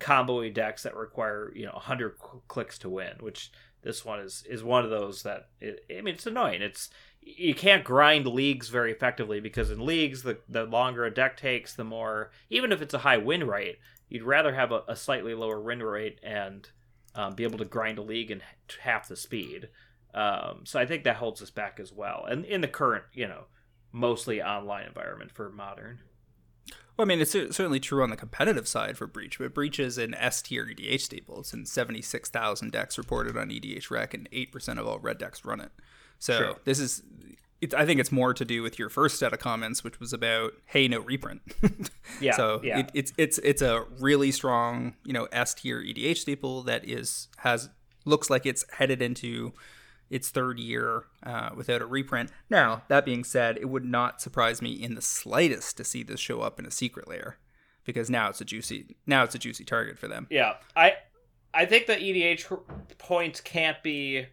combo 0.00 0.48
decks 0.48 0.82
that 0.82 0.96
require 0.96 1.52
you 1.54 1.64
know 1.64 1.72
100 1.74 2.16
clicks 2.48 2.78
to 2.78 2.88
win 2.88 3.12
which 3.20 3.52
this 3.82 4.04
one 4.04 4.18
is 4.18 4.42
is 4.50 4.64
one 4.64 4.82
of 4.82 4.90
those 4.90 5.22
that 5.22 5.50
it, 5.60 5.84
i 5.96 6.00
mean 6.00 6.14
it's 6.14 6.26
annoying. 6.26 6.62
It's 6.62 6.90
you 7.20 7.54
can't 7.54 7.84
grind 7.84 8.26
leagues 8.26 8.68
very 8.68 8.90
effectively 8.90 9.40
because 9.40 9.70
in 9.70 9.84
leagues 9.84 10.22
the, 10.22 10.38
the 10.48 10.64
longer 10.64 11.04
a 11.04 11.14
deck 11.14 11.36
takes 11.36 11.74
the 11.74 11.84
more 11.84 12.30
even 12.50 12.72
if 12.72 12.82
it's 12.82 12.94
a 12.94 12.98
high 12.98 13.16
win 13.16 13.46
rate 13.46 13.78
you'd 14.08 14.24
rather 14.24 14.54
have 14.54 14.72
a, 14.72 14.82
a 14.88 14.96
slightly 14.96 15.34
lower 15.34 15.60
win 15.60 15.82
rate 15.82 16.18
and 16.22 16.70
um, 17.14 17.34
be 17.34 17.44
able 17.44 17.58
to 17.58 17.64
grind 17.64 17.98
a 17.98 18.02
league 18.02 18.30
in 18.30 18.42
half 18.82 19.08
the 19.08 19.16
speed. 19.16 19.68
Um, 20.14 20.60
so 20.64 20.78
I 20.78 20.86
think 20.86 21.04
that 21.04 21.16
holds 21.16 21.42
us 21.42 21.50
back 21.50 21.80
as 21.80 21.92
well. 21.92 22.24
And 22.28 22.44
in 22.44 22.60
the 22.60 22.68
current, 22.68 23.04
you 23.12 23.26
know, 23.26 23.44
mostly 23.92 24.42
online 24.42 24.86
environment 24.86 25.30
for 25.32 25.50
modern. 25.50 26.00
Well, 26.96 27.04
I 27.04 27.08
mean, 27.08 27.20
it's 27.20 27.32
certainly 27.32 27.80
true 27.80 28.02
on 28.04 28.10
the 28.10 28.16
competitive 28.16 28.68
side 28.68 28.96
for 28.96 29.08
Breach, 29.08 29.38
but 29.38 29.52
Breach 29.52 29.80
is 29.80 29.98
an 29.98 30.14
S 30.14 30.42
tier 30.42 30.64
EDH 30.64 31.00
staple. 31.00 31.40
It's 31.40 31.52
in 31.52 31.66
76,000 31.66 32.70
decks 32.70 32.96
reported 32.96 33.36
on 33.36 33.50
EDH 33.50 33.90
Rec, 33.90 34.14
and 34.14 34.30
8% 34.30 34.78
of 34.78 34.86
all 34.86 35.00
red 35.00 35.18
decks 35.18 35.44
run 35.44 35.60
it. 35.60 35.72
So 36.20 36.38
True. 36.38 36.54
this 36.64 36.78
is, 36.78 37.02
I 37.72 37.86
think 37.86 38.00
it's 38.00 38.12
more 38.12 38.34
to 38.34 38.44
do 38.44 38.62
with 38.62 38.78
your 38.78 38.88
first 38.88 39.18
set 39.18 39.32
of 39.32 39.38
comments, 39.38 39.84
which 39.84 40.00
was 40.00 40.12
about, 40.12 40.52
hey, 40.66 40.88
no 40.88 41.00
reprint. 41.00 41.42
yeah. 42.20 42.36
So 42.36 42.60
yeah. 42.64 42.80
It, 42.80 42.90
it's 42.94 43.12
it's 43.16 43.38
it's 43.38 43.62
a 43.62 43.84
really 43.98 44.30
strong, 44.32 44.96
you 45.04 45.12
know, 45.12 45.28
S 45.32 45.54
tier 45.54 45.80
EDH 45.80 46.18
staple 46.18 46.62
that 46.62 46.84
is 46.84 47.28
has 47.38 47.70
looks 48.04 48.28
like 48.28 48.44
it's 48.44 48.64
headed 48.72 49.00
into 49.00 49.52
its 50.10 50.30
third 50.30 50.58
year 50.58 51.04
uh, 51.22 51.50
without 51.56 51.80
a 51.80 51.86
reprint. 51.86 52.30
Now, 52.50 52.82
that 52.88 53.04
being 53.04 53.24
said, 53.24 53.56
it 53.56 53.68
would 53.68 53.84
not 53.84 54.20
surprise 54.20 54.60
me 54.60 54.72
in 54.72 54.94
the 54.94 55.02
slightest 55.02 55.76
to 55.78 55.84
see 55.84 56.02
this 56.02 56.20
show 56.20 56.40
up 56.40 56.58
in 56.58 56.66
a 56.66 56.70
Secret 56.70 57.08
Lair 57.08 57.38
because 57.84 58.10
now 58.10 58.28
it's 58.28 58.40
a 58.40 58.44
juicy 58.44 58.96
now 59.06 59.24
it's 59.24 59.34
a 59.34 59.38
juicy 59.38 59.64
target 59.64 59.98
for 59.98 60.08
them. 60.08 60.26
Yeah, 60.30 60.54
I 60.76 60.94
I 61.52 61.66
think 61.66 61.86
the 61.86 61.94
EDH 61.94 62.98
points 62.98 63.40
can't 63.40 63.82
be 63.82 64.26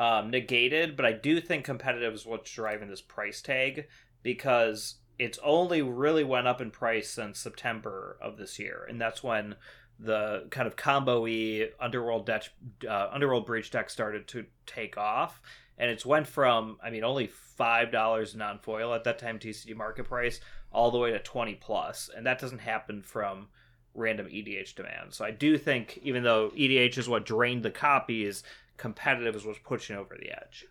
um, 0.00 0.30
negated, 0.30 0.96
but 0.96 1.04
I 1.04 1.12
do 1.12 1.42
think 1.42 1.66
competitive 1.66 2.14
is 2.14 2.24
what's 2.24 2.50
driving 2.50 2.88
this 2.88 3.02
price 3.02 3.42
tag 3.42 3.86
because 4.22 4.94
it's 5.18 5.38
only 5.44 5.82
really 5.82 6.24
went 6.24 6.48
up 6.48 6.62
in 6.62 6.70
price 6.70 7.10
since 7.10 7.38
September 7.38 8.16
of 8.22 8.38
this 8.38 8.58
year, 8.58 8.86
and 8.88 8.98
that's 8.98 9.22
when 9.22 9.56
the 9.98 10.46
kind 10.48 10.66
of 10.66 10.74
combo-y 10.74 11.68
underworld 11.78 12.24
deck, 12.24 12.44
uh, 12.88 13.08
underworld 13.12 13.44
breach 13.44 13.70
deck 13.70 13.90
started 13.90 14.26
to 14.28 14.46
take 14.64 14.96
off, 14.96 15.42
and 15.76 15.90
it's 15.90 16.06
went 16.06 16.26
from 16.26 16.78
I 16.82 16.88
mean 16.88 17.04
only 17.04 17.26
five 17.26 17.92
dollars 17.92 18.34
non 18.34 18.58
foil 18.58 18.94
at 18.94 19.04
that 19.04 19.18
time 19.18 19.38
TCG 19.38 19.76
market 19.76 20.04
price 20.04 20.40
all 20.72 20.90
the 20.90 20.96
way 20.96 21.10
to 21.10 21.18
twenty 21.18 21.56
plus, 21.56 22.08
and 22.16 22.24
that 22.24 22.38
doesn't 22.38 22.60
happen 22.60 23.02
from 23.02 23.48
random 23.94 24.28
EDH 24.28 24.76
demand. 24.76 25.12
So 25.12 25.26
I 25.26 25.30
do 25.30 25.58
think 25.58 25.98
even 26.02 26.22
though 26.22 26.52
EDH 26.56 26.96
is 26.96 27.08
what 27.08 27.26
drained 27.26 27.62
the 27.62 27.70
copies, 27.70 28.42
competitive 28.80 29.36
is 29.36 29.44
what's 29.44 29.58
pushing 29.58 29.94
over 29.94 30.16
the 30.18 30.30
edge. 30.32 30.64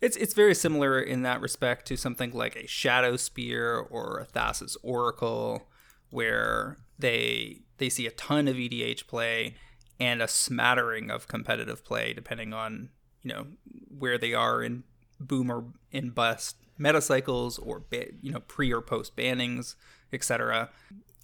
It's 0.00 0.16
it's 0.16 0.34
very 0.34 0.54
similar 0.54 1.00
in 1.00 1.22
that 1.22 1.40
respect 1.40 1.86
to 1.88 1.96
something 1.96 2.30
like 2.32 2.54
a 2.54 2.66
Shadow 2.66 3.16
Spear 3.16 3.76
or 3.78 4.20
a 4.20 4.24
Thassa's 4.24 4.76
Oracle, 4.82 5.68
where 6.10 6.76
they 6.98 7.62
they 7.78 7.88
see 7.88 8.06
a 8.06 8.12
ton 8.12 8.46
of 8.46 8.56
EDH 8.56 9.06
play 9.06 9.56
and 9.98 10.22
a 10.22 10.28
smattering 10.28 11.10
of 11.10 11.28
competitive 11.28 11.84
play, 11.84 12.12
depending 12.12 12.52
on 12.52 12.90
you 13.22 13.32
know 13.32 13.46
where 13.88 14.16
they 14.16 14.32
are 14.32 14.62
in 14.62 14.84
boom 15.18 15.50
or 15.50 15.64
in 15.90 16.10
bust 16.10 16.56
meta 16.78 17.00
cycles 17.00 17.58
or 17.58 17.84
you 18.20 18.30
know 18.30 18.40
pre 18.40 18.72
or 18.72 18.82
post 18.82 19.16
bannings, 19.16 19.74
etc. 20.12 20.70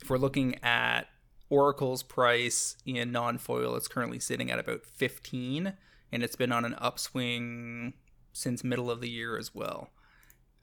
If 0.00 0.10
we're 0.10 0.18
looking 0.18 0.56
at 0.64 1.06
Oracle's 1.52 2.02
price 2.02 2.78
in 2.86 3.12
non-foil, 3.12 3.76
it's 3.76 3.86
currently 3.86 4.18
sitting 4.18 4.50
at 4.50 4.58
about 4.58 4.86
15, 4.86 5.74
and 6.10 6.22
it's 6.22 6.34
been 6.34 6.50
on 6.50 6.64
an 6.64 6.74
upswing 6.78 7.92
since 8.32 8.64
middle 8.64 8.90
of 8.90 9.02
the 9.02 9.10
year 9.10 9.36
as 9.36 9.54
well. 9.54 9.90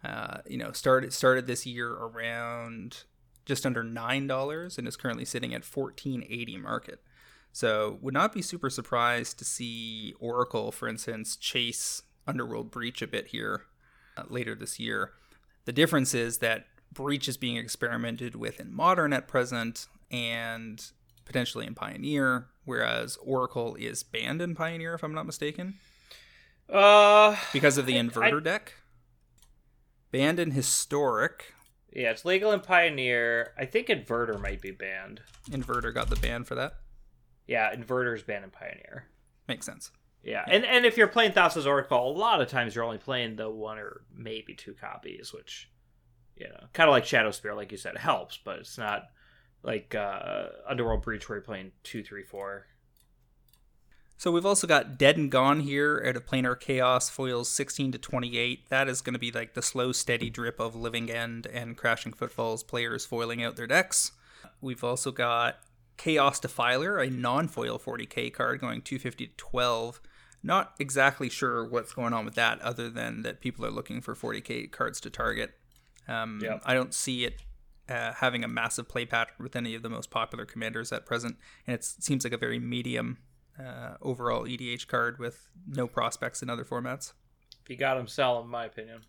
Uh, 0.04 0.38
you 0.48 0.58
know, 0.58 0.72
started 0.72 1.14
started 1.14 1.46
this 1.46 1.64
year 1.64 1.92
around 1.92 3.04
just 3.46 3.68
under 3.68 3.84
nine 3.84 4.26
dollars 4.26 4.80
and 4.80 4.88
is 4.88 4.98
currently 4.98 5.26
sitting 5.26 5.54
at 5.54 5.64
1480 5.64 6.58
market. 6.58 7.04
So 7.52 8.00
would 8.02 8.14
not 8.16 8.34
be 8.34 8.42
super 8.42 8.72
surprised 8.72 9.38
to 9.38 9.46
see 9.46 10.16
Oracle, 10.20 10.72
for 10.72 10.88
instance, 10.88 11.36
chase 11.36 12.02
Underworld 12.26 12.72
Breach 12.72 13.04
a 13.04 13.08
bit 13.08 13.28
here 13.28 13.66
uh, 14.18 14.24
later 14.28 14.56
this 14.56 14.80
year. 14.80 15.12
The 15.66 15.74
difference 15.74 16.16
is 16.16 16.40
that 16.40 16.66
Breach 16.92 17.28
is 17.28 17.38
being 17.38 17.58
experimented 17.58 18.36
with 18.36 18.60
in 18.60 18.74
Modern 18.74 19.14
at 19.14 19.28
present 19.28 19.86
and 20.12 20.84
potentially 21.26 21.66
in 21.66 21.76
Pioneer, 21.76 22.48
whereas 22.66 23.18
Oracle 23.24 23.76
is 23.76 24.04
banned 24.04 24.42
in 24.42 24.56
Pioneer, 24.56 24.94
if 24.94 25.04
I'm 25.04 25.14
not 25.14 25.26
mistaken. 25.26 25.76
Uh, 26.68 27.36
because 27.54 27.78
of 27.78 27.86
the 27.86 27.96
inverter 27.96 28.42
I, 28.42 28.44
deck. 28.44 28.74
Banned 30.12 30.40
in 30.40 30.52
Historic, 30.52 31.54
yeah, 31.94 32.12
it's 32.12 32.26
legal 32.26 32.52
in 32.52 32.60
Pioneer. 32.60 33.54
I 33.58 33.66
think 33.66 33.88
Inverter 33.88 34.40
might 34.40 34.62
be 34.62 34.72
banned. 34.72 35.22
Inverter 35.50 35.94
got 35.94 36.10
the 36.10 36.16
ban 36.16 36.44
for 36.44 36.56
that. 36.56 36.76
Yeah, 37.48 37.74
Inverter's 37.74 38.24
banned 38.24 38.44
in 38.44 38.52
Pioneer. 38.52 39.06
Makes 39.48 39.66
sense. 39.66 39.92
Yeah, 40.24 40.44
and 40.48 40.66
and 40.66 40.86
if 40.86 40.98
you're 40.98 41.08
playing 41.08 41.32
Thassa's 41.32 41.66
Oracle, 41.66 42.12
a 42.12 42.18
lot 42.18 42.42
of 42.42 42.50
times 42.50 42.76
you're 42.76 42.84
only 42.84 42.98
playing 42.98 43.38
the 43.38 43.50
one 43.50 43.80
or 43.80 44.02
maybe 44.14 44.54
two 44.54 44.74
copies, 44.74 45.34
which 45.34 45.72
you 46.36 46.48
know, 46.48 46.68
kind 46.74 46.90
of 46.90 46.92
like 46.92 47.06
Shadowspear, 47.06 47.56
like 47.56 47.72
you 47.72 47.78
said, 47.78 47.98
helps, 47.98 48.38
but 48.38 48.60
it's 48.60 48.78
not 48.78 49.06
like 49.64 49.96
uh, 49.96 50.48
Underworld 50.68 51.02
Breach 51.02 51.28
where 51.28 51.38
you're 51.38 51.46
playing 51.46 51.72
two, 51.84 52.04
three, 52.04 52.24
four. 52.24 52.68
So 54.18 54.32
we've 54.32 54.46
also 54.46 54.68
got 54.68 54.98
Dead 54.98 55.16
and 55.16 55.32
Gone 55.32 55.62
here 55.62 56.02
at 56.06 56.18
a 56.18 56.20
Planar 56.20 56.60
Chaos 56.60 57.10
foils 57.10 57.50
16 57.50 57.94
to 57.94 57.98
28. 57.98 58.70
That 58.70 58.90
is 58.90 59.02
going 59.02 59.14
to 59.14 59.20
be 59.20 59.32
like 59.32 59.54
the 59.54 59.62
slow, 59.62 59.94
steady 59.94 60.30
drip 60.30 60.60
of 60.60 60.76
Living 60.76 61.10
End 61.10 61.46
and 61.48 61.78
Crashing 61.78 62.12
Footfalls 62.12 62.62
players 62.62 63.06
foiling 63.06 63.42
out 63.42 63.56
their 63.56 63.68
decks. 63.68 64.12
We've 64.60 64.84
also 64.84 65.12
got 65.12 65.60
Chaos 65.96 66.40
Defiler, 66.40 66.98
a 66.98 67.10
non-foil 67.10 67.80
40k 67.80 68.34
card 68.34 68.60
going 68.60 68.82
250 68.82 69.28
to 69.28 69.34
12. 69.38 70.02
Not 70.44 70.74
exactly 70.80 71.30
sure 71.30 71.64
what's 71.64 71.94
going 71.94 72.12
on 72.12 72.26
with 72.26 72.36
that, 72.36 72.62
other 72.62 72.90
than 72.90 73.22
that 73.22 73.40
people 73.40 73.66
are 73.66 73.72
looking 73.72 74.02
for 74.02 74.16
40k 74.16 74.70
cards 74.72 75.00
to 75.02 75.10
target. 75.10 75.54
Um, 76.10 76.40
yep. 76.44 76.62
I 76.66 76.74
don't 76.74 76.94
see 76.94 77.24
it 77.24 77.36
uh, 77.90 78.14
having 78.14 78.44
a 78.44 78.48
massive 78.48 78.88
play 78.88 79.06
pattern 79.06 79.36
with 79.40 79.56
any 79.56 79.76
of 79.76 79.82
the 79.82 79.90
most 79.90 80.12
popular 80.12 80.46
commanders 80.46 80.92
at 80.92 81.06
present, 81.06 81.38
and 81.66 81.74
it 81.74 81.84
seems 81.84 82.24
like 82.24 82.34
a 82.34 82.38
very 82.38 82.60
medium 82.60 83.18
uh, 83.60 83.96
overall 84.02 84.44
EDH 84.44 84.88
card 84.88 85.20
with 85.20 85.50
no 85.68 85.88
prospects 85.88 86.42
in 86.42 86.50
other 86.50 86.64
formats. 86.64 87.14
If 87.64 87.70
you 87.70 87.78
got 87.78 87.96
them, 87.96 88.08
sell 88.08 88.36
them, 88.36 88.46
in 88.46 88.52
my 88.52 88.66
opinion. 88.66 89.02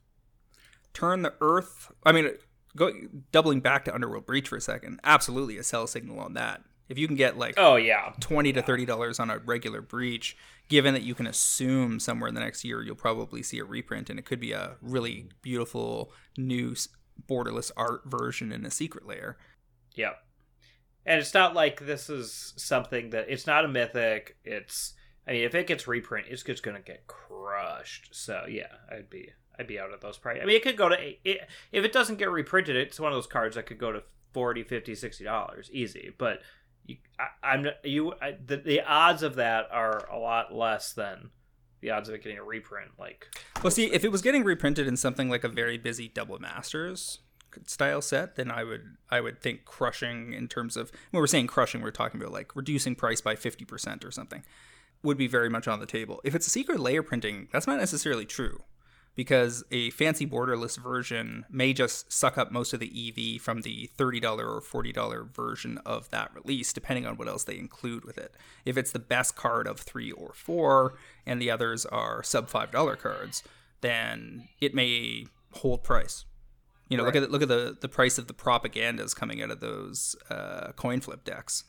Turn 0.92 1.22
the 1.22 1.34
Earth. 1.40 1.92
I 2.04 2.12
mean, 2.12 2.30
go 2.76 2.90
doubling 3.32 3.60
back 3.60 3.84
to 3.84 3.94
Underworld 3.94 4.26
Breach 4.26 4.48
for 4.48 4.56
a 4.56 4.60
second. 4.60 5.00
Absolutely 5.04 5.58
a 5.58 5.62
sell 5.62 5.86
signal 5.86 6.18
on 6.18 6.34
that. 6.34 6.62
If 6.88 6.98
you 6.98 7.06
can 7.06 7.14
get 7.14 7.38
like 7.38 7.54
oh 7.56 7.76
yeah 7.76 8.14
twenty 8.18 8.52
to 8.52 8.62
thirty 8.62 8.84
dollars 8.84 9.20
on 9.20 9.30
a 9.30 9.38
regular 9.38 9.80
breach, 9.80 10.36
given 10.68 10.92
that 10.94 11.04
you 11.04 11.14
can 11.14 11.28
assume 11.28 12.00
somewhere 12.00 12.26
in 12.26 12.34
the 12.34 12.40
next 12.40 12.64
year 12.64 12.82
you'll 12.82 12.96
probably 12.96 13.44
see 13.44 13.60
a 13.60 13.64
reprint, 13.64 14.10
and 14.10 14.18
it 14.18 14.24
could 14.24 14.40
be 14.40 14.50
a 14.50 14.76
really 14.82 15.28
beautiful 15.40 16.12
new 16.36 16.74
borderless 17.28 17.70
art 17.76 18.02
version 18.04 18.52
in 18.52 18.64
a 18.64 18.70
Secret 18.70 19.06
Lair. 19.06 19.36
Yep 19.94 20.22
and 21.06 21.18
it's 21.18 21.34
not 21.34 21.54
like 21.54 21.84
this 21.86 22.10
is 22.10 22.52
something 22.56 23.10
that 23.10 23.26
it's 23.28 23.46
not 23.46 23.64
a 23.64 23.68
mythic. 23.68 24.36
It's 24.44 24.94
I 25.26 25.32
mean, 25.32 25.44
if 25.44 25.54
it 25.54 25.66
gets 25.66 25.86
reprint, 25.88 26.26
it's 26.28 26.42
just 26.42 26.62
gonna 26.62 26.80
get 26.80 27.06
crushed. 27.06 28.10
So 28.12 28.44
yeah, 28.48 28.72
I'd 28.90 29.10
be 29.10 29.30
I'd 29.58 29.66
be 29.66 29.78
out 29.78 29.92
at 29.92 30.00
those 30.00 30.18
prices. 30.18 30.42
I 30.42 30.46
mean, 30.46 30.56
it 30.56 30.62
could 30.62 30.76
go 30.76 30.88
to 30.88 30.96
it, 30.98 31.48
if 31.72 31.84
it 31.84 31.92
doesn't 31.92 32.18
get 32.18 32.30
reprinted, 32.30 32.76
it's 32.76 33.00
one 33.00 33.12
of 33.12 33.16
those 33.16 33.26
cards 33.26 33.56
that 33.56 33.66
could 33.66 33.78
go 33.78 33.92
to 33.92 34.02
40 34.32 34.62
50 34.62 34.94
60 34.94 35.24
dollars 35.24 35.70
easy. 35.72 36.10
But 36.16 36.42
you, 36.84 36.98
I, 37.42 37.54
am 37.54 37.66
you 37.82 38.12
I, 38.20 38.36
the 38.44 38.58
the 38.58 38.82
odds 38.82 39.22
of 39.22 39.36
that 39.36 39.68
are 39.70 40.06
a 40.10 40.18
lot 40.18 40.54
less 40.54 40.92
than 40.92 41.30
the 41.80 41.90
odds 41.90 42.08
of 42.08 42.14
it 42.14 42.22
getting 42.22 42.38
a 42.38 42.42
reprint. 42.42 42.90
Like, 42.98 43.28
well, 43.62 43.70
see, 43.70 43.86
if 43.86 44.04
it 44.04 44.12
was 44.12 44.22
getting 44.22 44.44
reprinted 44.44 44.86
in 44.86 44.96
something 44.96 45.28
like 45.28 45.44
a 45.44 45.48
very 45.48 45.78
busy 45.78 46.08
double 46.08 46.38
masters, 46.38 47.20
style 47.66 48.02
set, 48.02 48.36
then 48.36 48.50
I 48.50 48.64
would 48.64 48.96
I 49.10 49.20
would 49.20 49.40
think 49.40 49.64
crushing 49.64 50.32
in 50.32 50.48
terms 50.48 50.76
of 50.76 50.90
when 51.10 51.20
we're 51.20 51.26
saying 51.26 51.48
crushing, 51.48 51.82
we're 51.82 51.90
talking 51.90 52.20
about 52.20 52.32
like 52.32 52.54
reducing 52.54 52.94
price 52.94 53.20
by 53.20 53.34
fifty 53.34 53.64
percent 53.64 54.04
or 54.04 54.10
something 54.10 54.44
would 55.02 55.16
be 55.16 55.26
very 55.26 55.48
much 55.48 55.66
on 55.66 55.80
the 55.80 55.86
table. 55.86 56.20
If 56.24 56.34
it's 56.34 56.46
a 56.46 56.50
Secret 56.50 56.78
Lair 56.78 57.02
printing, 57.02 57.48
that's 57.52 57.66
not 57.66 57.78
necessarily 57.78 58.26
true 58.26 58.62
because 59.20 59.62
a 59.70 59.90
fancy 59.90 60.26
borderless 60.26 60.78
version 60.78 61.44
may 61.50 61.74
just 61.74 62.10
suck 62.10 62.38
up 62.38 62.50
most 62.50 62.72
of 62.72 62.80
the 62.80 62.88
EV 63.36 63.38
from 63.38 63.60
the 63.60 63.90
$30 63.98 64.22
or 64.38 64.62
$40 64.62 65.30
version 65.30 65.76
of 65.84 66.08
that 66.08 66.34
release, 66.34 66.72
depending 66.72 67.04
on 67.04 67.18
what 67.18 67.28
else 67.28 67.44
they 67.44 67.58
include 67.58 68.06
with 68.06 68.16
it. 68.16 68.34
If 68.64 68.78
it's 68.78 68.92
the 68.92 68.98
best 68.98 69.36
card 69.36 69.66
of 69.66 69.78
three 69.78 70.10
or 70.10 70.32
four 70.32 70.94
and 71.26 71.38
the 71.38 71.50
others 71.50 71.84
are 71.84 72.22
sub 72.22 72.48
$5 72.48 72.98
cards, 72.98 73.42
then 73.82 74.48
it 74.58 74.74
may 74.74 75.26
hold 75.52 75.84
price. 75.84 76.24
You 76.88 76.96
know, 76.96 77.04
right. 77.04 77.14
look 77.14 77.22
at 77.22 77.26
the, 77.26 77.30
look 77.30 77.42
at 77.42 77.48
the 77.48 77.76
the 77.78 77.90
price 77.90 78.16
of 78.16 78.26
the 78.26 78.32
propagandas 78.32 79.14
coming 79.14 79.42
out 79.42 79.50
of 79.50 79.60
those 79.60 80.16
uh, 80.30 80.72
coin 80.76 81.02
flip 81.02 81.24
decks. 81.24 81.64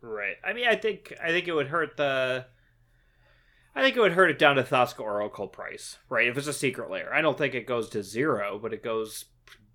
Right. 0.00 0.36
I 0.44 0.52
mean, 0.52 0.68
I 0.68 0.76
think 0.76 1.12
I 1.20 1.30
think 1.30 1.48
it 1.48 1.54
would 1.54 1.66
hurt 1.66 1.96
the. 1.96 2.46
I 3.74 3.82
think 3.82 3.96
it 3.96 4.00
would 4.00 4.12
hurt 4.12 4.30
it 4.30 4.38
down 4.38 4.56
to 4.56 4.62
Thassa's 4.62 4.98
Oracle 4.98 5.48
price, 5.48 5.98
right? 6.08 6.28
If 6.28 6.38
it's 6.38 6.46
a 6.46 6.52
Secret 6.52 6.90
Lair, 6.90 7.12
I 7.12 7.20
don't 7.20 7.36
think 7.36 7.54
it 7.54 7.66
goes 7.66 7.88
to 7.90 8.02
zero, 8.02 8.58
but 8.62 8.72
it 8.72 8.84
goes 8.84 9.24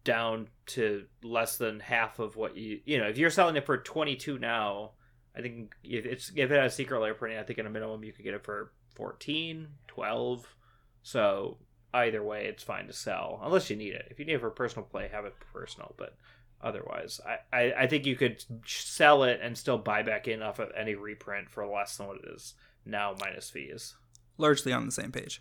down 0.06 0.48
to 0.68 1.06
less 1.22 1.58
than 1.58 1.82
half 1.82 2.20
of 2.20 2.38
what 2.38 2.56
you 2.56 2.80
you 2.86 2.98
know. 2.98 3.08
If 3.08 3.18
you're 3.18 3.30
selling 3.30 3.58
it 3.58 3.66
for 3.66 3.78
twenty 3.78 4.16
two 4.16 4.40
now, 4.40 4.92
I 5.36 5.42
think 5.42 5.76
if 5.84 6.06
it's 6.06 6.32
if 6.36 6.50
it 6.50 6.62
has 6.62 6.76
Secret 6.76 7.00
Lair 7.00 7.14
printing, 7.14 7.40
I 7.40 7.44
think 7.44 7.60
at 7.60 7.66
a 7.66 7.70
minimum 7.70 8.04
you 8.04 8.14
could 8.14 8.24
get 8.24 8.34
it 8.34 8.46
for 8.46 8.72
14, 8.96 9.68
12. 9.88 10.56
So 11.04 11.58
either 11.94 12.22
way, 12.24 12.46
it's 12.46 12.64
fine 12.64 12.88
to 12.88 12.94
sell 12.94 13.40
unless 13.44 13.70
you 13.70 13.76
need 13.76 13.94
it. 13.94 14.08
If 14.12 14.20
you 14.20 14.26
need 14.26 14.34
it 14.34 14.42
for 14.42 14.50
personal 14.50 14.86
play, 14.86 15.10
have 15.12 15.26
it 15.26 15.36
personal. 15.54 15.96
But 15.98 16.16
otherwise, 16.62 17.22
I, 17.26 17.58
I, 17.58 17.74
I 17.84 17.88
think 17.88 18.06
you 18.06 18.16
could 18.16 18.44
sell 18.66 19.24
it 19.24 19.40
and 19.42 19.58
still 19.58 19.78
buy 19.78 20.04
back 20.04 20.28
in 20.28 20.42
off 20.42 20.60
of 20.60 20.72
any 20.78 20.96
reprint 20.96 21.50
for 21.50 21.66
less 21.66 21.96
than 21.98 22.08
what 22.08 22.18
it 22.18 22.34
is 22.34 22.56
now 22.86 23.16
minus 23.20 23.50
fees. 23.50 23.96
Largely 24.38 24.72
on 24.72 24.86
the 24.86 24.92
same 24.92 25.12
page. 25.12 25.40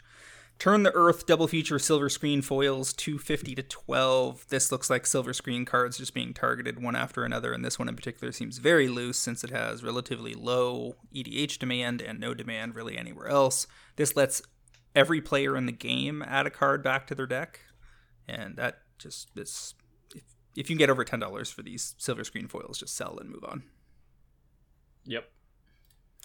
Turn 0.59 0.83
the 0.83 0.93
Earth 0.93 1.25
double 1.25 1.47
feature 1.47 1.79
silver 1.79 2.09
screen 2.09 2.43
foils 2.43 2.93
250 2.93 3.55
to 3.55 3.63
12. 3.63 4.47
This 4.49 4.73
looks 4.73 4.91
like 4.91 5.07
silver 5.07 5.33
screen 5.33 5.65
cards 5.65 5.99
just 5.99 6.15
being 6.15 6.35
targeted 6.35 6.83
one 6.83 6.97
after 6.97 7.25
another, 7.25 7.53
and 7.53 7.65
this 7.65 7.79
one 7.79 7.89
in 7.89 7.95
particular 7.95 8.33
seems 8.33 8.59
very 8.59 8.89
loose 8.89 9.19
since 9.19 9.45
it 9.45 9.51
has 9.51 9.85
relatively 9.85 10.35
low 10.35 10.97
EDH 11.15 11.59
demand 11.59 12.03
and 12.03 12.19
no 12.19 12.35
demand 12.35 12.75
really 12.75 12.99
anywhere 12.99 13.29
else. 13.29 13.69
This 13.95 14.17
lets 14.17 14.43
every 14.97 15.21
player 15.21 15.57
in 15.57 15.67
the 15.67 15.73
game 15.73 16.25
add 16.27 16.47
a 16.47 16.51
card 16.51 16.83
back 16.83 17.07
to 17.07 17.15
their 17.15 17.27
deck, 17.27 17.61
and 18.27 18.57
that 18.57 18.79
just 18.99 19.31
is 19.37 19.75
if, 20.13 20.25
if 20.57 20.69
you 20.69 20.75
can 20.75 20.79
get 20.79 20.91
over 20.91 21.05
ten 21.05 21.21
dollars 21.21 21.53
for 21.53 21.63
these 21.63 21.95
silver 21.99 22.25
screen 22.25 22.49
foils, 22.49 22.81
just 22.81 22.97
sell 22.97 23.17
and 23.21 23.31
move 23.31 23.45
on. 23.45 23.63
Yep 25.05 25.31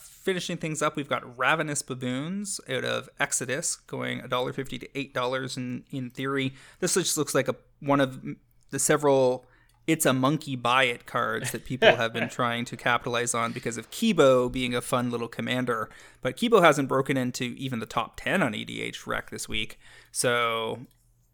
finishing 0.04 0.58
things 0.58 0.82
up, 0.82 0.96
we've 0.96 1.10
got 1.10 1.38
Ravenous 1.38 1.82
Baboons 1.82 2.60
out 2.70 2.86
of 2.86 3.10
Exodus 3.20 3.76
going 3.76 4.22
$1.50 4.22 4.80
to 4.80 4.88
$8 4.88 5.58
in, 5.58 5.84
in 5.92 6.10
theory. 6.10 6.54
This 6.80 6.94
just 6.94 7.18
looks 7.18 7.36
like 7.36 7.48
a 7.48 7.56
one 7.80 8.00
of 8.00 8.24
the 8.70 8.80
several 8.80 9.46
it's 9.86 10.06
a 10.06 10.14
monkey 10.14 10.56
buy 10.56 10.86
it 10.86 11.06
cards 11.06 11.52
that 11.52 11.66
people 11.66 11.96
have 11.96 12.14
been 12.14 12.30
trying 12.30 12.64
to 12.66 12.78
capitalize 12.78 13.34
on 13.34 13.52
because 13.52 13.78
of 13.78 13.92
Kibo 13.92 14.50
being 14.50 14.74
a 14.74 14.82
fun 14.82 15.12
little 15.12 15.28
commander. 15.28 15.90
But 16.22 16.38
Kibo 16.38 16.62
hasn't 16.62 16.88
broken 16.88 17.18
into 17.18 17.54
even 17.58 17.80
the 17.80 17.86
top 17.86 18.14
10 18.16 18.42
on 18.42 18.54
EDH 18.54 19.06
Rec 19.06 19.30
this 19.30 19.50
week. 19.50 19.78
So 20.12 20.80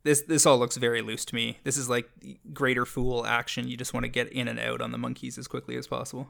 this 0.03 0.21
this 0.21 0.45
all 0.45 0.57
looks 0.57 0.77
very 0.77 1.01
loose 1.01 1.25
to 1.25 1.35
me. 1.35 1.59
This 1.63 1.77
is 1.77 1.89
like 1.89 2.09
greater 2.53 2.85
fool 2.85 3.25
action. 3.25 3.67
You 3.67 3.77
just 3.77 3.93
want 3.93 4.05
to 4.05 4.09
get 4.09 4.29
in 4.29 4.47
and 4.47 4.59
out 4.59 4.81
on 4.81 4.91
the 4.91 4.97
monkeys 4.97 5.37
as 5.37 5.47
quickly 5.47 5.75
as 5.75 5.87
possible. 5.87 6.29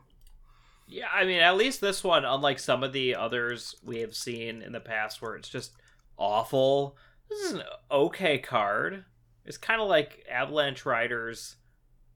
Yeah, 0.90 1.08
I 1.14 1.24
mean, 1.24 1.40
at 1.40 1.56
least 1.56 1.82
this 1.82 2.04
one, 2.04 2.26
unlike 2.26 2.58
some 2.58 2.84
of 2.84 2.94
the 2.94 3.16
others 3.16 3.76
we 3.84 4.00
have 4.00 4.16
seen 4.16 4.64
in 4.64 4.72
the 4.72 4.80
past 4.80 5.22
where 5.22 5.36
it's 5.36 5.48
just 5.48 5.74
awful, 6.18 6.98
this 7.30 7.40
is 7.42 7.52
an 7.54 7.64
okay 7.92 8.40
card. 8.40 9.06
It's 9.46 9.58
kind 9.58 9.82
of 9.82 9.88
like 9.88 10.26
Avalanche 10.30 10.86
Riders, 10.86 11.58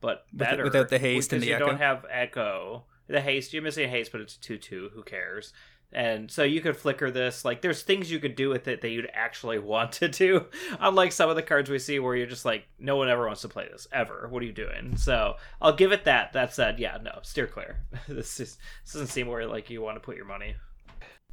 but 0.01 0.25
better. 0.33 0.63
Without 0.63 0.89
the 0.89 0.97
haste 0.97 1.33
and 1.33 1.41
the 1.43 1.47
you 1.47 1.55
echo. 1.55 1.67
don't 1.67 1.77
have 1.77 2.05
echo. 2.09 2.85
The 3.07 3.21
haste, 3.21 3.53
you're 3.53 3.61
missing 3.61 3.89
haste, 3.89 4.11
but 4.11 4.21
it's 4.21 4.37
a 4.37 4.39
2 4.39 4.57
2. 4.57 4.89
Who 4.95 5.03
cares? 5.03 5.53
And 5.93 6.29
so 6.29 6.43
you 6.43 6.61
could 6.61 6.75
flicker 6.75 7.11
this. 7.11 7.45
Like, 7.45 7.61
there's 7.61 7.83
things 7.83 8.11
you 8.11 8.19
could 8.19 8.35
do 8.35 8.49
with 8.49 8.67
it 8.67 8.81
that 8.81 8.89
you'd 8.89 9.09
actually 9.13 9.59
want 9.73 9.93
to 9.93 10.07
do. 10.07 10.45
Unlike 10.79 11.11
some 11.11 11.29
of 11.29 11.35
the 11.35 11.41
cards 11.41 11.69
we 11.69 11.79
see 11.79 11.99
where 11.99 12.15
you're 12.15 12.27
just 12.27 12.45
like, 12.45 12.65
no 12.79 12.95
one 12.95 13.09
ever 13.09 13.25
wants 13.25 13.41
to 13.41 13.49
play 13.49 13.67
this, 13.71 13.87
ever. 13.91 14.27
What 14.29 14.41
are 14.41 14.45
you 14.45 14.51
doing? 14.51 14.97
So 14.97 15.35
I'll 15.61 15.75
give 15.75 15.91
it 15.91 16.05
that. 16.05 16.33
That 16.33 16.53
said, 16.53 16.79
yeah, 16.79 16.97
no, 17.01 17.19
steer 17.21 17.47
clear. 17.47 17.79
this, 18.07 18.39
is, 18.39 18.57
this 18.83 18.93
doesn't 18.93 19.07
seem 19.07 19.27
where, 19.27 19.47
like, 19.47 19.69
you 19.69 19.81
want 19.81 19.95
to 19.95 20.01
put 20.01 20.15
your 20.15 20.25
money. 20.25 20.55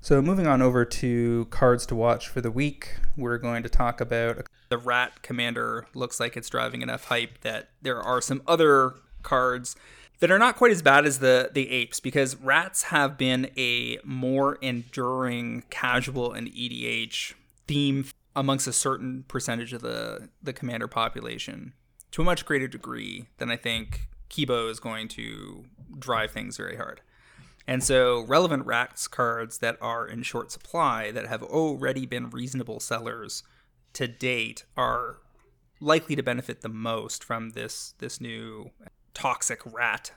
So 0.03 0.23
moving 0.23 0.47
on 0.47 0.63
over 0.63 0.87
to 0.87 1.47
cards 1.51 1.85
to 1.87 1.95
watch 1.95 2.29
for 2.29 2.41
the 2.41 2.51
week, 2.51 2.97
we're 3.19 3.37
going 3.37 3.63
to 3.63 3.69
talk 3.69 4.01
about 4.01 4.47
the 4.71 4.79
Rat 4.79 5.23
Commander. 5.23 5.87
Looks 5.95 6.19
like 6.19 6.39
it's 6.39 6.49
driving 6.49 6.81
enough 6.81 7.05
hype 7.05 7.43
that 7.43 7.69
there 7.83 8.01
are 8.01 8.23
some 8.23 8.43
other 8.47 8.95
cards 9.23 9.77
that 10.21 10.31
are 10.31 10.39
not 10.39 10.57
quite 10.57 10.71
as 10.71 10.83
bad 10.83 11.05
as 11.05 11.19
the 11.19 11.51
the 11.53 11.71
apes 11.71 11.99
because 11.99 12.37
rats 12.37 12.85
have 12.85 13.19
been 13.19 13.51
a 13.57 13.99
more 14.05 14.57
enduring 14.57 15.65
casual 15.71 16.33
and 16.33 16.49
EDH 16.49 17.35
theme 17.67 18.05
amongst 18.37 18.67
a 18.67 18.73
certain 18.73 19.25
percentage 19.29 19.73
of 19.73 19.83
the 19.83 20.29
the 20.43 20.53
commander 20.53 20.87
population 20.87 21.73
to 22.13 22.23
a 22.23 22.25
much 22.25 22.45
greater 22.45 22.69
degree 22.69 23.27
than 23.39 23.51
I 23.51 23.57
think 23.57 24.09
Kibo 24.29 24.71
is 24.71 24.79
going 24.79 25.09
to 25.09 25.65
drive 25.99 26.31
things 26.31 26.57
very 26.57 26.77
hard. 26.77 27.01
And 27.67 27.85
so 27.85 28.23
relevant 28.23 28.67
rats 28.67 29.07
cards 29.07 29.59
that 29.59 29.77
are 29.81 30.07
in 30.07 30.23
short 30.23 30.51
supply 30.51 31.11
that 31.13 31.27
have 31.27 31.43
already 31.43 32.07
been 32.07 32.31
reasonable 32.31 32.81
sellers 32.81 33.43
to 33.93 34.09
date 34.09 34.65
are 34.77 35.19
likely 35.81 36.17
to 36.17 36.23
benefit 36.23 36.63
the 36.63 36.69
most 36.69 37.25
from 37.25 37.51
this 37.51 37.95
this 37.99 38.21
new 38.21 38.71
toxic 39.15 39.61
rat 39.65 40.13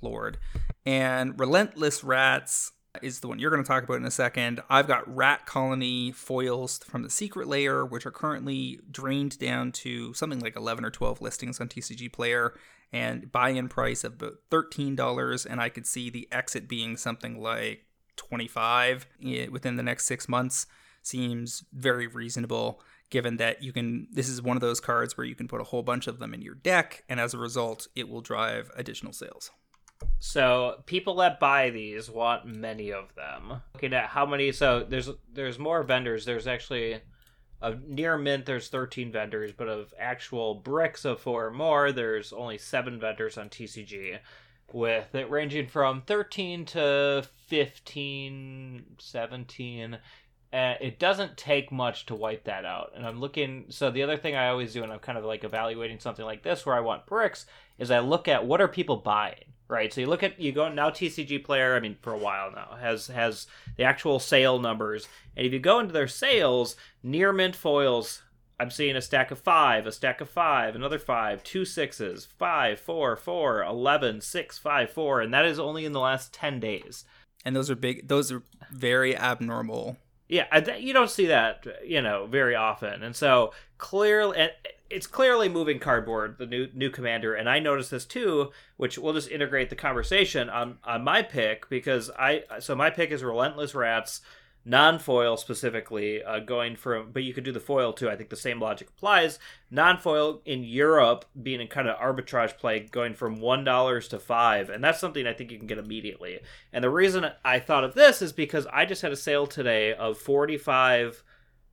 lord. 0.00 0.38
And 0.86 1.38
Relentless 1.38 2.04
Rats 2.04 2.72
is 3.02 3.20
the 3.20 3.28
one 3.28 3.38
you're 3.38 3.50
going 3.50 3.62
to 3.62 3.66
talk 3.66 3.82
about 3.82 3.96
in 3.96 4.04
a 4.04 4.10
second. 4.10 4.62
I've 4.70 4.86
got 4.86 5.12
Rat 5.12 5.46
Colony 5.46 6.12
foils 6.12 6.78
from 6.78 7.02
the 7.02 7.10
Secret 7.10 7.48
Lair, 7.48 7.84
which 7.84 8.06
are 8.06 8.12
currently 8.12 8.80
drained 8.90 9.38
down 9.38 9.72
to 9.72 10.14
something 10.14 10.40
like 10.40 10.56
11 10.56 10.84
or 10.84 10.90
12 10.90 11.20
listings 11.20 11.60
on 11.60 11.68
TCG 11.68 12.12
Player 12.12 12.54
and 12.92 13.32
buy 13.32 13.48
in 13.48 13.68
price 13.68 14.04
of 14.04 14.14
about 14.14 14.34
$13. 14.50 15.46
And 15.48 15.60
I 15.60 15.68
could 15.68 15.86
see 15.86 16.10
the 16.10 16.28
exit 16.30 16.68
being 16.68 16.96
something 16.96 17.40
like 17.40 17.86
25 18.16 19.06
eh, 19.24 19.48
within 19.48 19.76
the 19.76 19.82
next 19.82 20.06
six 20.06 20.28
months. 20.28 20.66
Seems 21.02 21.64
very 21.72 22.06
reasonable 22.06 22.80
given 23.14 23.36
that 23.36 23.62
you 23.62 23.72
can 23.72 24.08
this 24.10 24.28
is 24.28 24.42
one 24.42 24.56
of 24.56 24.60
those 24.60 24.80
cards 24.80 25.16
where 25.16 25.24
you 25.24 25.36
can 25.36 25.46
put 25.46 25.60
a 25.60 25.64
whole 25.64 25.84
bunch 25.84 26.08
of 26.08 26.18
them 26.18 26.34
in 26.34 26.42
your 26.42 26.56
deck 26.56 27.04
and 27.08 27.20
as 27.20 27.32
a 27.32 27.38
result 27.38 27.86
it 27.94 28.08
will 28.08 28.20
drive 28.20 28.72
additional 28.74 29.12
sales. 29.12 29.52
So 30.18 30.82
people 30.86 31.14
that 31.16 31.38
buy 31.38 31.70
these 31.70 32.10
want 32.10 32.44
many 32.44 32.92
of 32.92 33.14
them. 33.14 33.60
Looking 33.72 33.94
at 33.94 34.06
how 34.08 34.26
many 34.26 34.50
so 34.50 34.82
there's 34.82 35.08
there's 35.32 35.60
more 35.60 35.84
vendors. 35.84 36.24
There's 36.24 36.48
actually 36.48 37.02
of 37.62 37.84
near 37.84 38.18
mint 38.18 38.46
there's 38.46 38.66
13 38.66 39.12
vendors 39.12 39.52
but 39.56 39.68
of 39.68 39.94
actual 39.96 40.56
bricks 40.56 41.04
of 41.04 41.20
four 41.20 41.46
or 41.46 41.50
more 41.52 41.92
there's 41.92 42.32
only 42.32 42.58
seven 42.58 42.98
vendors 42.98 43.38
on 43.38 43.48
tcg 43.48 44.18
with 44.72 45.14
it 45.14 45.30
ranging 45.30 45.68
from 45.68 46.02
13 46.02 46.66
to 46.66 47.24
15 47.46 48.84
17 48.98 49.98
uh, 50.54 50.76
it 50.80 51.00
doesn't 51.00 51.36
take 51.36 51.72
much 51.72 52.06
to 52.06 52.14
wipe 52.14 52.44
that 52.44 52.64
out. 52.64 52.92
And 52.94 53.04
I'm 53.04 53.18
looking. 53.18 53.64
So 53.70 53.90
the 53.90 54.04
other 54.04 54.16
thing 54.16 54.36
I 54.36 54.48
always 54.48 54.72
do, 54.72 54.84
and 54.84 54.92
I'm 54.92 55.00
kind 55.00 55.18
of 55.18 55.24
like 55.24 55.42
evaluating 55.42 55.98
something 55.98 56.24
like 56.24 56.44
this, 56.44 56.64
where 56.64 56.76
I 56.76 56.80
want 56.80 57.06
bricks, 57.06 57.46
is 57.78 57.90
I 57.90 57.98
look 57.98 58.28
at 58.28 58.46
what 58.46 58.60
are 58.60 58.68
people 58.68 58.98
buying, 58.98 59.52
right? 59.66 59.92
So 59.92 60.00
you 60.00 60.06
look 60.06 60.22
at 60.22 60.40
you 60.40 60.52
go 60.52 60.68
now 60.68 60.90
TCG 60.90 61.42
Player. 61.42 61.74
I 61.74 61.80
mean, 61.80 61.96
for 62.00 62.12
a 62.12 62.18
while 62.18 62.52
now 62.52 62.76
has 62.80 63.08
has 63.08 63.48
the 63.76 63.82
actual 63.82 64.20
sale 64.20 64.60
numbers, 64.60 65.08
and 65.36 65.44
if 65.44 65.52
you 65.52 65.58
go 65.58 65.80
into 65.80 65.92
their 65.92 66.08
sales, 66.08 66.76
near 67.02 67.32
mint 67.32 67.56
foils. 67.56 68.22
I'm 68.60 68.70
seeing 68.70 68.94
a 68.94 69.02
stack 69.02 69.32
of 69.32 69.40
five, 69.40 69.84
a 69.84 69.90
stack 69.90 70.20
of 70.20 70.30
five, 70.30 70.76
another 70.76 71.00
five, 71.00 71.42
two 71.42 71.64
sixes, 71.64 72.24
five, 72.38 72.78
four, 72.78 73.16
four, 73.16 73.64
eleven, 73.64 74.20
six, 74.20 74.58
five, 74.58 74.92
four, 74.92 75.20
and 75.20 75.34
that 75.34 75.44
is 75.44 75.58
only 75.58 75.84
in 75.84 75.90
the 75.90 75.98
last 75.98 76.32
ten 76.32 76.60
days. 76.60 77.04
And 77.44 77.56
those 77.56 77.68
are 77.68 77.74
big. 77.74 78.06
Those 78.06 78.30
are 78.30 78.42
very 78.70 79.16
abnormal 79.16 79.96
yeah, 80.34 80.76
you 80.76 80.92
don't 80.92 81.10
see 81.10 81.26
that, 81.26 81.64
you 81.84 82.02
know, 82.02 82.26
very 82.26 82.56
often. 82.56 83.04
And 83.04 83.14
so 83.14 83.52
clearly, 83.78 84.48
it's 84.90 85.06
clearly 85.06 85.48
moving 85.48 85.78
cardboard, 85.78 86.38
the 86.38 86.46
new 86.46 86.68
new 86.74 86.90
commander. 86.90 87.34
And 87.34 87.48
I 87.48 87.60
noticed 87.60 87.92
this 87.92 88.04
too, 88.04 88.50
which 88.76 88.98
we'll 88.98 89.12
just 89.12 89.30
integrate 89.30 89.70
the 89.70 89.76
conversation 89.76 90.50
on 90.50 90.78
on 90.82 91.04
my 91.04 91.22
pick 91.22 91.68
because 91.68 92.10
I 92.18 92.42
so 92.58 92.74
my 92.74 92.90
pick 92.90 93.12
is 93.12 93.22
Relentless 93.22 93.76
Rats 93.76 94.22
non-foil 94.64 95.36
specifically 95.36 96.22
uh, 96.22 96.38
going 96.38 96.76
from 96.76 97.10
but 97.12 97.22
you 97.22 97.34
could 97.34 97.44
do 97.44 97.52
the 97.52 97.60
foil 97.60 97.92
too. 97.92 98.08
I 98.08 98.16
think 98.16 98.30
the 98.30 98.36
same 98.36 98.60
logic 98.60 98.88
applies. 98.88 99.38
Non-foil 99.70 100.42
in 100.44 100.64
europe 100.64 101.24
being 101.42 101.60
a 101.60 101.66
kind 101.66 101.88
of 101.88 101.98
arbitrage 101.98 102.56
play 102.56 102.80
going 102.80 103.14
from 103.14 103.40
one 103.40 103.64
dollars 103.64 104.08
to 104.08 104.18
five 104.18 104.70
and 104.70 104.82
that's 104.82 105.00
something 105.00 105.26
i 105.26 105.32
think 105.32 105.50
you 105.50 105.58
can 105.58 105.66
get 105.66 105.78
immediately. 105.78 106.40
And 106.72 106.82
the 106.82 106.90
reason 106.90 107.26
i 107.44 107.58
thought 107.58 107.84
of 107.84 107.94
this 107.94 108.22
is 108.22 108.32
because 108.32 108.66
i 108.72 108.84
just 108.84 109.02
had 109.02 109.12
a 109.12 109.16
sale 109.16 109.46
today 109.46 109.92
of 109.92 110.18
45 110.18 111.22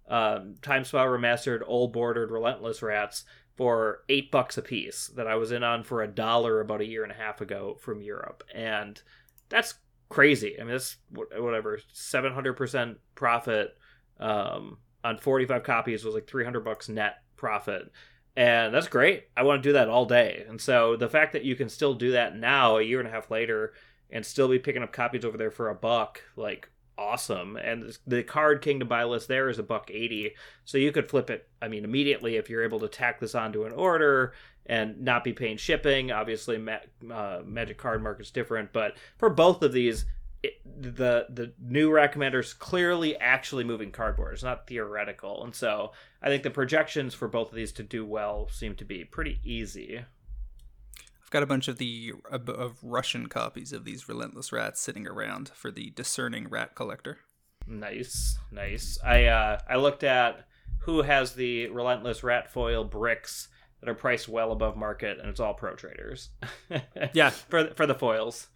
um, 0.10 0.56
time 0.62 0.84
remastered 0.84 1.62
old 1.66 1.94
bordered 1.94 2.32
relentless 2.32 2.82
rats 2.82 3.24
for 3.56 4.00
eight 4.10 4.32
bucks 4.32 4.58
a 4.58 4.62
piece 4.62 5.08
that 5.16 5.28
i 5.28 5.36
was 5.36 5.52
in 5.52 5.64
on 5.64 5.84
for 5.84 6.02
a 6.02 6.08
dollar 6.08 6.60
about 6.60 6.82
a 6.82 6.86
year 6.86 7.04
and 7.04 7.12
a 7.12 7.16
half 7.16 7.42
ago 7.42 7.78
from 7.80 8.02
europe. 8.02 8.44
And 8.54 9.02
that's 9.50 9.76
crazy. 10.12 10.60
I 10.60 10.64
mean, 10.64 10.76
it's 10.76 10.98
whatever 11.10 11.80
seven 11.92 12.34
hundred 12.34 12.54
percent 12.54 12.98
profit 13.16 13.76
um, 14.20 14.78
on 15.04 15.18
forty 15.18 15.46
five 15.46 15.64
copies 15.64 16.06
was 16.06 16.14
like 16.14 16.28
three 16.28 16.44
hundred 16.44 16.66
bucks 16.66 16.90
net 16.90 17.16
profit, 17.38 17.92
and 18.36 18.74
that's 18.74 18.88
great. 18.88 19.30
I 19.36 19.44
want 19.44 19.64
to 19.64 19.70
do 19.70 19.74
that 19.74 19.90
all 19.90 20.06
day. 20.06 20.46
And 20.48 20.62
so 20.62 20.96
the 20.96 21.10
fact 21.10 21.34
that 21.34 21.46
you 21.46 21.56
can 21.56 21.70
still 21.70 21.96
do 21.96 22.12
that 22.12 22.36
now, 22.36 22.78
a 22.78 22.84
year 22.84 23.00
and 23.00 23.08
a 23.08 23.12
half 23.12 23.32
later, 23.32 23.74
and 24.12 24.26
still 24.26 24.48
be 24.48 24.60
picking 24.60 24.84
up 24.84 24.94
copies 24.94 25.26
over 25.26 25.38
there 25.38 25.52
for 25.52 25.70
a 25.70 25.76
buck, 25.76 26.22
like 26.36 26.70
awesome. 26.98 27.56
And 27.56 27.98
the 28.06 28.22
Card 28.22 28.62
Kingdom 28.62 28.88
buy 28.88 29.06
list 29.06 29.28
there 29.28 29.50
is 29.50 29.58
a 29.58 29.64
buck 29.64 29.90
eighty, 29.92 30.36
so 30.66 30.78
you 30.78 30.92
could 30.92 31.10
flip 31.10 31.30
it. 31.30 31.50
I 31.62 31.68
mean, 31.68 31.84
immediately 31.84 32.36
if 32.36 32.50
you're 32.50 32.64
able 32.64 32.82
to 32.82 32.88
tack 32.88 33.20
this 33.20 33.34
onto 33.34 33.64
an 33.64 33.72
order 33.72 34.34
and 34.66 35.02
not 35.02 35.24
be 35.24 35.34
paying 35.34 35.58
shipping. 35.58 36.12
Obviously, 36.12 36.58
Ma- 36.58 37.14
uh, 37.14 37.42
Magic 37.46 37.78
Card 37.78 38.02
Market's 38.02 38.32
different, 38.32 38.72
but 38.74 38.96
for 39.18 39.30
both 39.30 39.62
of 39.64 39.74
these, 39.74 40.06
it, 40.44 40.54
the 40.66 41.28
the 41.30 41.54
new 41.60 41.90
recommenders 41.90 42.58
clearly 42.58 43.18
actually 43.18 43.64
moving 43.64 43.92
cardboard. 43.92 44.34
It's 44.34 44.44
not 44.44 44.68
theoretical, 44.68 45.44
and 45.44 45.54
so 45.54 45.92
I 46.22 46.28
think 46.28 46.44
the 46.44 46.50
projections 46.50 47.14
for 47.14 47.28
both 47.28 47.50
of 47.50 47.56
these 47.56 47.72
to 47.74 47.84
do 47.84 48.06
well 48.06 48.48
seem 48.52 48.76
to 48.76 48.86
be 48.86 49.04
pretty 49.04 49.40
easy. 49.44 50.00
I've 50.00 51.30
got 51.30 51.44
a 51.44 51.48
bunch 51.48 51.68
of 51.68 51.78
the 51.78 52.14
of, 52.30 52.50
of 52.50 52.78
Russian 52.82 53.28
copies 53.28 53.72
of 53.72 53.86
these 53.86 54.10
Relentless 54.10 54.52
Rats 54.52 54.82
sitting 54.82 55.08
around 55.08 55.50
for 55.50 55.72
the 55.72 55.92
discerning 55.92 56.50
rat 56.50 56.76
collector. 56.76 57.20
Nice, 57.68 58.38
nice. 58.52 58.98
I 59.04 59.26
uh, 59.26 59.60
I 59.70 59.76
looked 59.76 60.04
at 60.04 60.48
who 60.80 61.04
has 61.04 61.34
the 61.34 61.68
Relentless 61.68 62.24
Rat 62.24 62.52
foil 62.52 62.84
bricks 62.84 63.48
that 63.82 63.90
are 63.90 63.96
priced 63.96 64.30
well 64.30 64.52
above 64.52 64.78
market, 64.78 65.20
and 65.20 65.28
it's 65.28 65.40
all 65.40 65.54
pro 65.54 65.76
traders. 65.76 66.30
yeah, 67.14 67.30
for 67.30 67.74
for 67.74 67.86
the 67.86 67.96
foils. 67.96 68.48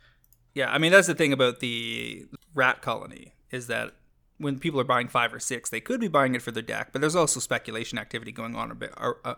Yeah, 0.53 0.71
I 0.71 0.77
mean 0.77 0.91
that's 0.91 1.07
the 1.07 1.15
thing 1.15 1.33
about 1.33 1.59
the 1.59 2.25
rat 2.53 2.81
colony 2.81 3.33
is 3.51 3.67
that 3.67 3.93
when 4.37 4.59
people 4.59 4.79
are 4.79 4.85
buying 4.85 5.07
five 5.07 5.33
or 5.33 5.39
six, 5.39 5.69
they 5.69 5.79
could 5.79 5.99
be 5.99 6.07
buying 6.07 6.35
it 6.35 6.41
for 6.41 6.51
their 6.51 6.63
deck, 6.63 6.89
but 6.91 6.99
there's 6.99 7.15
also 7.15 7.39
speculation 7.39 7.97
activity 7.97 8.31
going 8.31 8.55
on 8.55 8.69
a 8.69 8.75
bit 8.75 8.93
uh, 8.97 9.35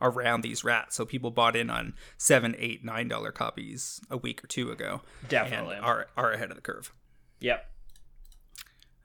around 0.00 0.40
these 0.40 0.64
rats. 0.64 0.96
So 0.96 1.04
people 1.04 1.30
bought 1.30 1.54
in 1.54 1.68
on 1.70 1.94
seven, 2.16 2.54
eight, 2.58 2.84
nine 2.84 3.08
dollar 3.08 3.30
copies 3.30 4.00
a 4.10 4.16
week 4.16 4.42
or 4.42 4.46
two 4.46 4.70
ago. 4.70 5.02
Definitely 5.28 5.76
are 5.76 6.06
are 6.16 6.32
ahead 6.32 6.50
of 6.50 6.56
the 6.56 6.62
curve. 6.62 6.92
Yep. 7.40 7.64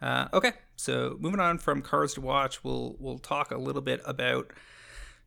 Uh, 0.01 0.27
okay, 0.33 0.51
so 0.75 1.15
moving 1.19 1.39
on 1.39 1.57
from 1.57 1.81
cards 1.81 2.13
to 2.15 2.21
watch, 2.21 2.63
we'll 2.63 2.95
we'll 2.99 3.19
talk 3.19 3.51
a 3.51 3.57
little 3.57 3.81
bit 3.81 4.01
about 4.05 4.51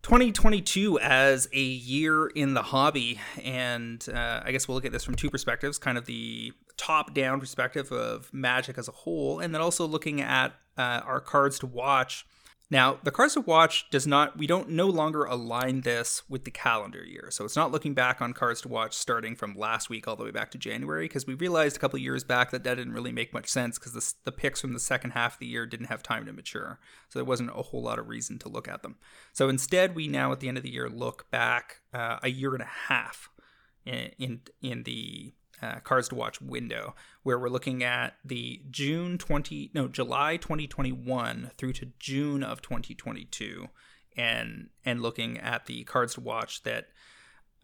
2022 0.06 1.00
as 1.00 1.48
a 1.52 1.60
year 1.60 2.28
in 2.28 2.54
the 2.54 2.62
hobby. 2.62 3.18
And 3.42 4.08
uh, 4.08 4.40
I 4.44 4.52
guess 4.52 4.68
we'll 4.68 4.76
look 4.76 4.84
at 4.84 4.92
this 4.92 5.02
from 5.02 5.16
two 5.16 5.30
perspectives 5.30 5.78
kind 5.78 5.98
of 5.98 6.06
the 6.06 6.52
top 6.76 7.12
down 7.12 7.40
perspective 7.40 7.90
of 7.90 8.32
Magic 8.32 8.78
as 8.78 8.86
a 8.86 8.92
whole, 8.92 9.40
and 9.40 9.52
then 9.52 9.60
also 9.60 9.84
looking 9.84 10.20
at 10.20 10.54
uh, 10.78 11.00
our 11.04 11.18
cards 11.18 11.58
to 11.58 11.66
watch 11.66 12.24
now, 12.68 12.98
the 13.04 13.12
Cards 13.12 13.34
to 13.34 13.40
Watch 13.40 13.88
does 13.90 14.08
not, 14.08 14.36
we 14.36 14.48
don't 14.48 14.70
no 14.70 14.86
longer 14.86 15.24
align 15.24 15.82
this 15.82 16.22
with 16.28 16.44
the 16.44 16.50
calendar 16.50 17.04
year. 17.04 17.28
So 17.30 17.44
it's 17.44 17.54
not 17.54 17.70
looking 17.70 17.94
back 17.94 18.20
on 18.20 18.32
Cards 18.32 18.60
to 18.62 18.68
Watch 18.68 18.94
starting 18.94 19.36
from 19.36 19.54
last 19.56 19.88
week 19.88 20.08
all 20.08 20.16
the 20.16 20.24
way 20.24 20.32
back 20.32 20.50
to 20.50 20.58
January, 20.58 21.04
because 21.04 21.28
we 21.28 21.34
realized 21.34 21.76
a 21.76 21.78
couple 21.78 21.98
years 22.00 22.24
back 22.24 22.50
that 22.50 22.64
that 22.64 22.74
didn't 22.74 22.92
really 22.92 23.12
make 23.12 23.32
much 23.32 23.46
sense 23.46 23.78
because 23.78 23.92
the, 23.92 24.14
the 24.24 24.32
picks 24.32 24.60
from 24.60 24.72
the 24.72 24.80
second 24.80 25.12
half 25.12 25.34
of 25.34 25.38
the 25.38 25.46
year 25.46 25.64
didn't 25.64 25.86
have 25.86 26.02
time 26.02 26.26
to 26.26 26.32
mature. 26.32 26.80
So 27.08 27.20
there 27.20 27.24
wasn't 27.24 27.50
a 27.50 27.62
whole 27.62 27.82
lot 27.82 28.00
of 28.00 28.08
reason 28.08 28.38
to 28.40 28.48
look 28.48 28.66
at 28.66 28.82
them. 28.82 28.96
So 29.32 29.48
instead, 29.48 29.94
we 29.94 30.08
now 30.08 30.32
at 30.32 30.40
the 30.40 30.48
end 30.48 30.56
of 30.56 30.64
the 30.64 30.72
year 30.72 30.88
look 30.88 31.30
back 31.30 31.82
uh, 31.94 32.18
a 32.22 32.30
year 32.30 32.52
and 32.52 32.62
a 32.62 32.70
half 32.88 33.30
in, 33.84 34.10
in, 34.18 34.40
in 34.60 34.82
the 34.82 35.34
uh, 35.62 35.80
cards 35.80 36.08
to 36.08 36.14
watch 36.14 36.40
window 36.40 36.94
where 37.22 37.38
we're 37.38 37.48
looking 37.48 37.82
at 37.82 38.14
the 38.24 38.62
June 38.70 39.18
20 39.18 39.70
no 39.74 39.88
July 39.88 40.36
2021 40.36 41.50
through 41.56 41.72
to 41.72 41.92
June 41.98 42.42
of 42.42 42.62
2022 42.62 43.68
and 44.16 44.68
and 44.84 45.02
looking 45.02 45.38
at 45.38 45.66
the 45.66 45.84
cards 45.84 46.14
to 46.14 46.20
watch 46.20 46.62
that 46.62 46.88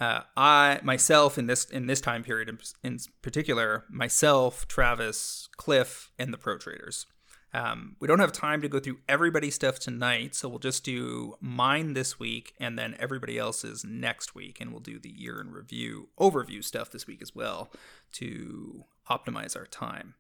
uh, 0.01 0.23
I 0.37 0.81
myself 0.83 1.39
in 1.39 1.47
this 1.47 1.65
in 1.67 1.87
this 1.87 2.01
time 2.01 2.23
period 2.23 2.49
in, 2.49 2.59
in 2.83 2.99
particular 3.21 3.85
myself 3.91 4.67
Travis 4.67 5.49
Cliff 5.57 6.11
and 6.19 6.33
the 6.33 6.39
pro 6.39 6.59
traders 6.59 7.07
um, 7.55 7.97
we 8.01 8.09
don't 8.09 8.19
have 8.19 8.33
time 8.33 8.63
to 8.63 8.69
go 8.69 8.81
through 8.81 9.01
everybody's 9.09 9.55
stuff 9.55 9.79
tonight, 9.79 10.35
so 10.35 10.49
we'll 10.49 10.59
just 10.59 10.85
do 10.85 11.37
mine 11.41 11.93
this 11.93 12.19
week 12.19 12.55
and 12.59 12.79
then 12.79 12.97
everybody 12.99 13.39
else's 13.39 13.85
next 13.85 14.35
week, 14.35 14.61
and 14.61 14.71
we'll 14.71 14.81
do 14.81 14.99
the 14.99 15.11
year 15.11 15.41
in 15.41 15.53
review 15.53 16.09
overview 16.19 16.65
stuff 16.65 16.91
this 16.91 17.07
week 17.07 17.21
as 17.21 17.35
well 17.35 17.71
to 18.13 18.85
optimize 19.11 19.55
our 19.55 19.67
time. 19.67 20.15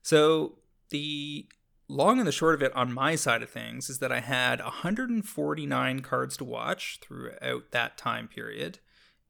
So 0.00 0.58
the 0.88 1.46
long 1.86 2.18
and 2.18 2.26
the 2.26 2.32
short 2.32 2.54
of 2.54 2.62
it 2.62 2.74
on 2.74 2.94
my 2.94 3.14
side 3.14 3.42
of 3.42 3.50
things 3.50 3.90
is 3.90 3.98
that 3.98 4.12
I 4.12 4.20
had 4.20 4.62
149 4.62 6.00
cards 6.00 6.36
to 6.38 6.44
watch 6.44 6.98
throughout 7.02 7.72
that 7.72 7.98
time 7.98 8.26
period, 8.26 8.78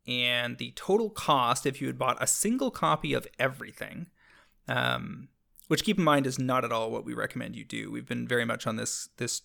and 0.06 0.58
the 0.58 0.72
total 0.76 1.10
cost 1.10 1.66
if 1.66 1.80
you 1.80 1.88
had 1.88 1.98
bought 1.98 2.22
a 2.22 2.28
single 2.28 2.70
copy 2.70 3.12
of 3.12 3.26
everything. 3.40 4.06
Um, 4.68 5.28
which 5.68 5.84
keep 5.84 5.98
in 5.98 6.04
mind 6.04 6.26
is 6.26 6.38
not 6.38 6.64
at 6.64 6.72
all 6.72 6.90
what 6.90 7.04
we 7.04 7.14
recommend 7.14 7.56
you 7.56 7.64
do. 7.64 7.90
We've 7.90 8.06
been 8.06 8.28
very 8.28 8.44
much 8.44 8.66
on 8.66 8.76
this 8.76 9.08
this 9.16 9.42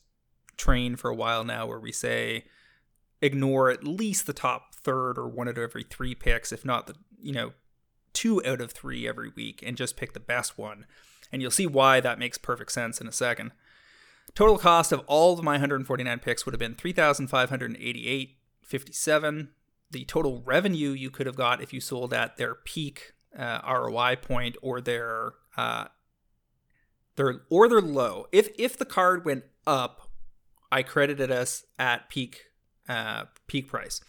train 0.57 0.95
for 0.95 1.09
a 1.09 1.15
while 1.15 1.43
now 1.43 1.65
where 1.65 1.79
we 1.79 1.91
say 1.91 2.45
ignore 3.21 3.69
at 3.69 3.83
least 3.83 4.25
the 4.25 4.33
top 4.33 4.75
third 4.75 5.17
or 5.17 5.27
one 5.27 5.47
out 5.47 5.57
of 5.57 5.63
every 5.63 5.83
three 5.83 6.15
picks, 6.15 6.51
if 6.51 6.65
not 6.65 6.87
the 6.87 6.95
you 7.21 7.31
know 7.31 7.53
two 8.13 8.43
out 8.45 8.61
of 8.61 8.71
three 8.71 9.07
every 9.07 9.29
week, 9.29 9.63
and 9.65 9.77
just 9.77 9.97
pick 9.97 10.13
the 10.13 10.19
best 10.19 10.57
one. 10.57 10.85
And 11.31 11.41
you'll 11.41 11.51
see 11.51 11.67
why 11.67 11.99
that 11.99 12.19
makes 12.19 12.39
perfect 12.39 12.71
sense 12.71 12.99
in 12.99 13.07
a 13.07 13.11
second. 13.11 13.51
Total 14.33 14.57
cost 14.57 14.91
of 14.91 15.03
all 15.07 15.33
of 15.33 15.43
my 15.43 15.53
149 15.53 16.19
picks 16.19 16.45
would 16.45 16.53
have 16.53 16.59
been 16.59 16.75
3,588.57. 16.75 19.47
The 19.91 20.05
total 20.05 20.43
revenue 20.43 20.91
you 20.91 21.09
could 21.09 21.25
have 21.25 21.35
got 21.35 21.61
if 21.61 21.73
you 21.73 21.81
sold 21.81 22.13
at 22.13 22.37
their 22.37 22.53
peak 22.55 23.13
uh, 23.37 23.59
ROI 23.67 24.15
point 24.17 24.55
or 24.61 24.79
their 24.81 25.33
uh, 25.57 25.85
they're 27.19 27.41
or 27.49 27.67
they're 27.67 27.81
low. 27.81 28.27
If 28.31 28.49
if 28.57 28.77
the 28.77 28.85
card 28.85 29.25
went 29.25 29.43
up, 29.67 30.09
I 30.71 30.83
credited 30.83 31.29
us 31.29 31.65
at 31.77 32.09
peak 32.09 32.45
uh, 32.87 33.25
peak 33.45 33.67
price. 33.67 33.99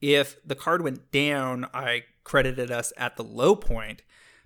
If 0.00 0.36
the 0.46 0.54
card 0.54 0.82
went 0.82 1.10
down, 1.10 1.66
I 1.74 2.04
credited 2.22 2.70
us 2.70 2.92
at 2.96 3.16
the 3.16 3.24
low 3.24 3.56
point 3.56 4.02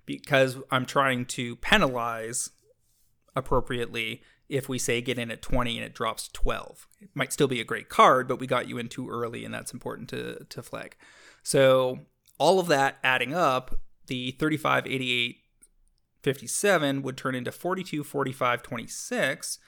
because 0.07 0.57
I'm 0.71 0.87
trying 0.87 1.25
to 1.27 1.55
penalize 1.57 2.49
appropriately 3.35 4.23
if 4.49 4.67
we 4.67 4.79
say 4.79 5.01
get 5.01 5.19
in 5.19 5.29
at 5.29 5.43
20 5.43 5.77
and 5.77 5.85
it 5.85 5.93
drops 5.93 6.27
12. 6.33 6.87
It 7.01 7.09
might 7.13 7.31
still 7.31 7.47
be 7.47 7.61
a 7.61 7.65
great 7.65 7.89
card, 7.89 8.27
but 8.27 8.39
we 8.39 8.47
got 8.47 8.67
you 8.67 8.77
in 8.79 8.89
too 8.89 9.09
early 9.09 9.45
and 9.45 9.53
that's 9.53 9.73
important 9.73 10.09
to, 10.09 10.45
to 10.49 10.63
flag. 10.63 10.95
So 11.41 11.99
all 12.37 12.59
of 12.59 12.67
that 12.67 12.97
adding 13.03 13.33
up, 13.33 13.79
the 14.07 14.31
3588 14.31 15.37
57 16.25 17.03
would 17.03 17.17
turn 17.17 17.35
into 17.35 17.51
42, 17.51 18.03
45, 18.03 18.63
26 18.63 19.59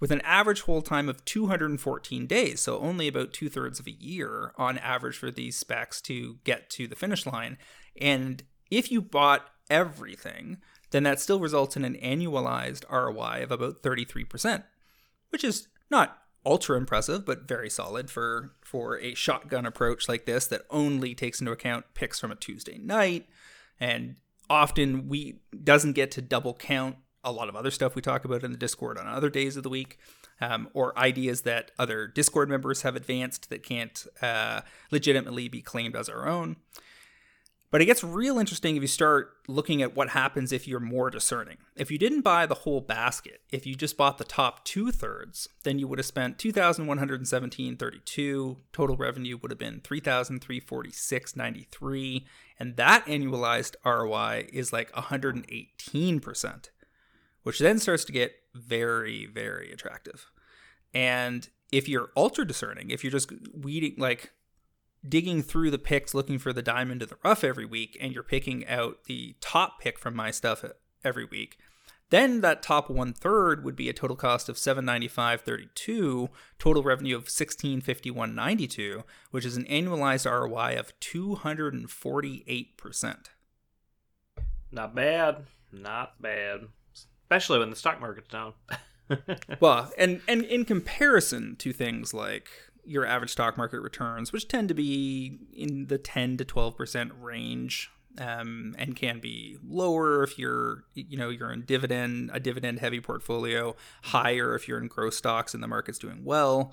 with 0.00 0.10
an 0.10 0.22
average 0.22 0.62
hold 0.62 0.86
time 0.86 1.10
of 1.10 1.22
214 1.26 2.26
days. 2.26 2.60
So 2.60 2.78
only 2.78 3.06
about 3.06 3.34
two 3.34 3.50
thirds 3.50 3.78
of 3.78 3.86
a 3.86 3.90
year 3.92 4.52
on 4.56 4.78
average 4.78 5.18
for 5.18 5.30
these 5.30 5.58
specs 5.58 6.00
to 6.02 6.38
get 6.44 6.70
to 6.70 6.88
the 6.88 6.96
finish 6.96 7.26
line. 7.26 7.58
And 8.00 8.42
if 8.70 8.90
you 8.90 9.02
bought 9.02 9.50
everything, 9.68 10.56
then 10.90 11.02
that 11.02 11.20
still 11.20 11.38
results 11.38 11.76
in 11.76 11.84
an 11.84 11.98
annualized 12.02 12.90
ROI 12.90 13.42
of 13.42 13.50
about 13.50 13.82
33%, 13.82 14.64
which 15.28 15.44
is 15.44 15.68
not 15.90 16.16
ultra 16.46 16.78
impressive, 16.78 17.26
but 17.26 17.46
very 17.46 17.68
solid 17.68 18.10
for 18.10 18.54
for 18.62 18.98
a 19.00 19.12
shotgun 19.12 19.66
approach 19.66 20.08
like 20.08 20.24
this 20.24 20.46
that 20.46 20.64
only 20.70 21.14
takes 21.14 21.40
into 21.40 21.52
account 21.52 21.84
picks 21.92 22.18
from 22.18 22.32
a 22.32 22.36
Tuesday 22.36 22.78
night 22.78 23.26
and 23.78 24.16
often 24.48 25.08
we 25.08 25.40
doesn't 25.62 25.92
get 25.92 26.10
to 26.12 26.22
double 26.22 26.54
count 26.54 26.96
a 27.24 27.32
lot 27.32 27.48
of 27.48 27.56
other 27.56 27.72
stuff 27.72 27.96
we 27.96 28.02
talk 28.02 28.24
about 28.24 28.44
in 28.44 28.52
the 28.52 28.58
Discord 28.58 28.96
on 28.96 29.06
other 29.06 29.28
days 29.28 29.56
of 29.56 29.64
the 29.64 29.68
week, 29.68 29.98
um, 30.40 30.68
or 30.72 30.96
ideas 30.98 31.42
that 31.42 31.72
other 31.78 32.06
Discord 32.06 32.48
members 32.48 32.82
have 32.82 32.94
advanced 32.94 33.50
that 33.50 33.64
can't 33.64 34.06
uh, 34.22 34.60
legitimately 34.90 35.48
be 35.48 35.60
claimed 35.60 35.96
as 35.96 36.08
our 36.08 36.28
own. 36.28 36.56
But 37.72 37.82
it 37.82 37.86
gets 37.86 38.04
real 38.04 38.38
interesting 38.38 38.76
if 38.76 38.82
you 38.82 38.86
start 38.86 39.32
looking 39.48 39.82
at 39.82 39.96
what 39.96 40.10
happens 40.10 40.52
if 40.52 40.68
you're 40.68 40.78
more 40.78 41.10
discerning. 41.10 41.56
If 41.74 41.90
you 41.90 41.98
didn't 41.98 42.20
buy 42.20 42.46
the 42.46 42.54
whole 42.54 42.80
basket, 42.80 43.40
if 43.50 43.66
you 43.66 43.74
just 43.74 43.96
bought 43.96 44.18
the 44.18 44.24
top 44.24 44.64
two 44.64 44.92
thirds, 44.92 45.48
then 45.64 45.80
you 45.80 45.88
would 45.88 45.98
have 45.98 46.06
spent 46.06 46.38
2,117.32. 46.38 48.56
Total 48.72 48.96
revenue 48.96 49.36
would 49.42 49.50
have 49.50 49.58
been 49.58 49.80
3,346.93, 49.80 52.24
and 52.58 52.76
that 52.76 53.04
annualized 53.06 53.76
ROI 53.84 54.48
is 54.52 54.72
like 54.72 54.92
118%, 54.92 56.70
which 57.42 57.58
then 57.58 57.78
starts 57.78 58.04
to 58.04 58.12
get 58.12 58.32
very, 58.54 59.26
very 59.26 59.70
attractive. 59.72 60.30
And 60.94 61.48
if 61.70 61.88
you're 61.88 62.10
ultra 62.16 62.46
discerning, 62.46 62.90
if 62.90 63.04
you're 63.04 63.10
just 63.10 63.30
weeding 63.54 63.94
like 63.98 64.32
digging 65.06 65.42
through 65.42 65.70
the 65.70 65.78
picks 65.78 66.14
looking 66.14 66.38
for 66.38 66.52
the 66.52 66.62
diamond 66.62 67.02
in 67.02 67.08
the 67.08 67.18
rough 67.24 67.44
every 67.44 67.66
week 67.66 67.96
and 68.00 68.12
you're 68.12 68.22
picking 68.22 68.66
out 68.66 69.04
the 69.04 69.36
top 69.40 69.80
pick 69.80 69.98
from 69.98 70.16
my 70.16 70.30
stuff 70.30 70.64
every 71.04 71.24
week 71.24 71.58
then 72.10 72.40
that 72.40 72.62
top 72.62 72.88
one 72.88 73.12
third 73.12 73.64
would 73.64 73.76
be 73.76 73.88
a 73.88 73.92
total 73.92 74.16
cost 74.16 74.48
of 74.48 74.56
795.32 74.56 76.28
total 76.58 76.82
revenue 76.82 77.16
of 77.16 77.26
1651.92 77.26 79.04
which 79.30 79.44
is 79.44 79.56
an 79.56 79.64
annualized 79.64 80.30
roi 80.30 80.78
of 80.78 80.98
248% 81.00 83.16
not 84.76 84.94
bad. 84.94 85.46
Not 85.72 86.20
bad. 86.20 86.68
Especially 87.24 87.58
when 87.58 87.70
the 87.70 87.76
stock 87.76 88.00
market's 88.00 88.28
down. 88.28 88.52
Well 89.60 89.92
and 89.96 90.20
and 90.26 90.42
in 90.42 90.64
comparison 90.64 91.54
to 91.60 91.72
things 91.72 92.12
like 92.12 92.48
your 92.84 93.06
average 93.06 93.30
stock 93.30 93.56
market 93.56 93.78
returns, 93.78 94.32
which 94.32 94.48
tend 94.48 94.66
to 94.66 94.74
be 94.74 95.38
in 95.52 95.86
the 95.86 95.96
10 95.96 96.38
to 96.38 96.44
12% 96.44 97.12
range. 97.20 97.92
Um, 98.18 98.74
and 98.78 98.96
can 98.96 99.20
be 99.20 99.58
lower 99.66 100.22
if 100.22 100.38
you're 100.38 100.84
you 100.94 101.18
know 101.18 101.28
you're 101.28 101.52
in 101.52 101.66
dividend 101.66 102.30
a 102.32 102.40
dividend 102.40 102.78
heavy 102.78 102.98
portfolio 102.98 103.76
higher 104.04 104.54
if 104.54 104.66
you're 104.66 104.78
in 104.78 104.88
growth 104.88 105.12
stocks 105.12 105.52
and 105.52 105.62
the 105.62 105.68
market's 105.68 105.98
doing 105.98 106.24
well. 106.24 106.72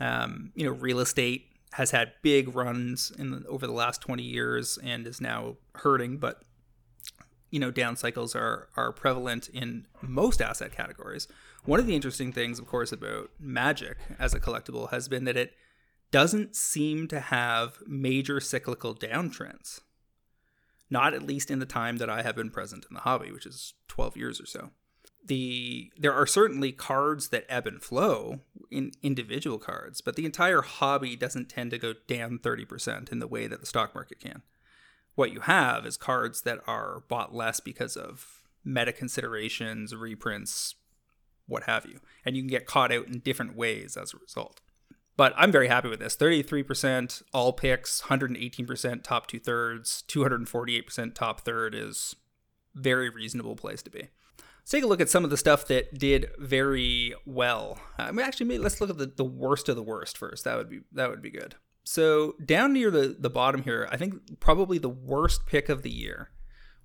Um, 0.00 0.50
you 0.54 0.64
know 0.64 0.72
real 0.72 1.00
estate 1.00 1.46
has 1.72 1.90
had 1.90 2.12
big 2.22 2.54
runs 2.54 3.12
in 3.18 3.30
the, 3.30 3.44
over 3.48 3.66
the 3.66 3.72
last 3.72 4.00
20 4.00 4.22
years 4.22 4.78
and 4.82 5.06
is 5.06 5.20
now 5.20 5.56
hurting 5.74 6.16
but 6.16 6.42
you 7.50 7.60
know 7.60 7.70
down 7.70 7.96
cycles 7.96 8.34
are 8.34 8.68
are 8.76 8.92
prevalent 8.92 9.48
in 9.48 9.86
most 10.02 10.40
asset 10.40 10.72
categories. 10.72 11.28
One 11.64 11.80
of 11.80 11.86
the 11.86 11.94
interesting 11.94 12.32
things 12.32 12.58
of 12.58 12.66
course 12.66 12.92
about 12.92 13.30
magic 13.38 13.98
as 14.18 14.34
a 14.34 14.40
collectible 14.40 14.90
has 14.90 15.08
been 15.08 15.24
that 15.24 15.36
it 15.36 15.52
doesn't 16.10 16.56
seem 16.56 17.06
to 17.08 17.20
have 17.20 17.78
major 17.86 18.40
cyclical 18.40 18.94
downtrends 18.94 19.80
not 20.90 21.14
at 21.14 21.22
least 21.22 21.50
in 21.50 21.58
the 21.58 21.66
time 21.66 21.96
that 21.98 22.10
i 22.10 22.22
have 22.22 22.36
been 22.36 22.50
present 22.50 22.86
in 22.88 22.94
the 22.94 23.00
hobby 23.00 23.30
which 23.32 23.46
is 23.46 23.74
12 23.88 24.16
years 24.16 24.40
or 24.40 24.46
so 24.46 24.70
the 25.24 25.90
there 25.98 26.14
are 26.14 26.26
certainly 26.26 26.72
cards 26.72 27.28
that 27.28 27.44
ebb 27.48 27.66
and 27.66 27.82
flow 27.82 28.40
in 28.70 28.92
individual 29.02 29.58
cards 29.58 30.00
but 30.00 30.16
the 30.16 30.24
entire 30.24 30.62
hobby 30.62 31.16
doesn't 31.16 31.48
tend 31.48 31.70
to 31.70 31.78
go 31.78 31.92
down 32.06 32.38
30% 32.38 33.12
in 33.12 33.18
the 33.18 33.26
way 33.26 33.46
that 33.46 33.60
the 33.60 33.66
stock 33.66 33.94
market 33.94 34.20
can 34.20 34.42
what 35.18 35.32
you 35.32 35.40
have 35.40 35.84
is 35.84 35.96
cards 35.96 36.42
that 36.42 36.60
are 36.68 37.02
bought 37.08 37.34
less 37.34 37.58
because 37.58 37.96
of 37.96 38.44
meta 38.64 38.92
considerations, 38.92 39.92
reprints, 39.92 40.76
what 41.46 41.64
have 41.64 41.86
you. 41.86 41.98
And 42.24 42.36
you 42.36 42.42
can 42.42 42.50
get 42.50 42.66
caught 42.66 42.92
out 42.92 43.08
in 43.08 43.18
different 43.18 43.56
ways 43.56 43.96
as 43.96 44.14
a 44.14 44.18
result. 44.18 44.60
But 45.18 45.34
I'm 45.36 45.50
very 45.50 45.66
happy 45.66 45.88
with 45.88 45.98
this 45.98 46.16
33% 46.16 47.24
all 47.34 47.52
picks, 47.52 48.02
118% 48.02 49.02
top 49.02 49.26
two 49.26 49.40
thirds, 49.40 50.04
248% 50.06 51.12
top 51.12 51.40
third 51.40 51.74
is 51.74 52.14
very 52.76 53.10
reasonable 53.10 53.56
place 53.56 53.82
to 53.82 53.90
be. 53.90 54.10
Let's 54.38 54.70
take 54.70 54.84
a 54.84 54.86
look 54.86 55.00
at 55.00 55.10
some 55.10 55.24
of 55.24 55.30
the 55.30 55.36
stuff 55.36 55.66
that 55.66 55.98
did 55.98 56.30
very 56.38 57.14
well. 57.26 57.80
Uh, 57.98 58.04
I 58.04 58.12
mean, 58.12 58.24
actually, 58.24 58.46
maybe 58.46 58.62
let's 58.62 58.80
look 58.80 58.90
at 58.90 58.98
the, 58.98 59.06
the 59.06 59.24
worst 59.24 59.68
of 59.68 59.74
the 59.74 59.82
worst 59.82 60.16
first. 60.16 60.44
That 60.44 60.56
would 60.56 60.70
be 60.70 60.82
that 60.92 61.10
would 61.10 61.20
be 61.20 61.30
good. 61.30 61.56
So 61.82 62.36
down 62.44 62.72
near 62.72 62.92
the 62.92 63.16
the 63.18 63.30
bottom 63.30 63.64
here, 63.64 63.88
I 63.90 63.96
think 63.96 64.38
probably 64.38 64.78
the 64.78 64.88
worst 64.88 65.46
pick 65.46 65.68
of 65.68 65.82
the 65.82 65.90
year 65.90 66.30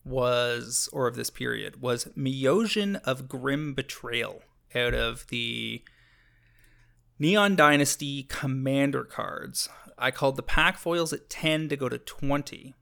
was 0.03 0.89
or 0.91 1.05
of 1.05 1.15
this 1.15 1.29
period 1.29 1.83
was 1.83 2.05
Myojin 2.17 2.99
of 3.03 3.27
Grim 3.27 3.75
Betrayal 3.75 4.41
out 4.73 4.95
of 4.95 5.27
the 5.27 5.83
Neon 7.23 7.55
Dynasty 7.55 8.23
Commander 8.23 9.05
cards. 9.05 9.69
I 9.97 10.11
called 10.11 10.35
the 10.35 10.43
pack 10.43 10.75
foils 10.75 11.13
at 11.13 11.29
10 11.29 11.69
to 11.69 11.77
go 11.77 11.87
to 11.87 11.97
20. 11.97 12.73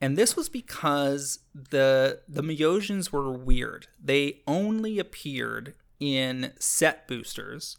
And 0.00 0.16
this 0.16 0.36
was 0.36 0.48
because 0.48 1.40
the 1.52 2.20
the 2.28 2.44
Myojins 2.44 3.10
were 3.10 3.32
weird. 3.32 3.88
They 4.00 4.42
only 4.46 5.00
appeared 5.00 5.74
in 5.98 6.52
set 6.60 7.08
boosters 7.08 7.76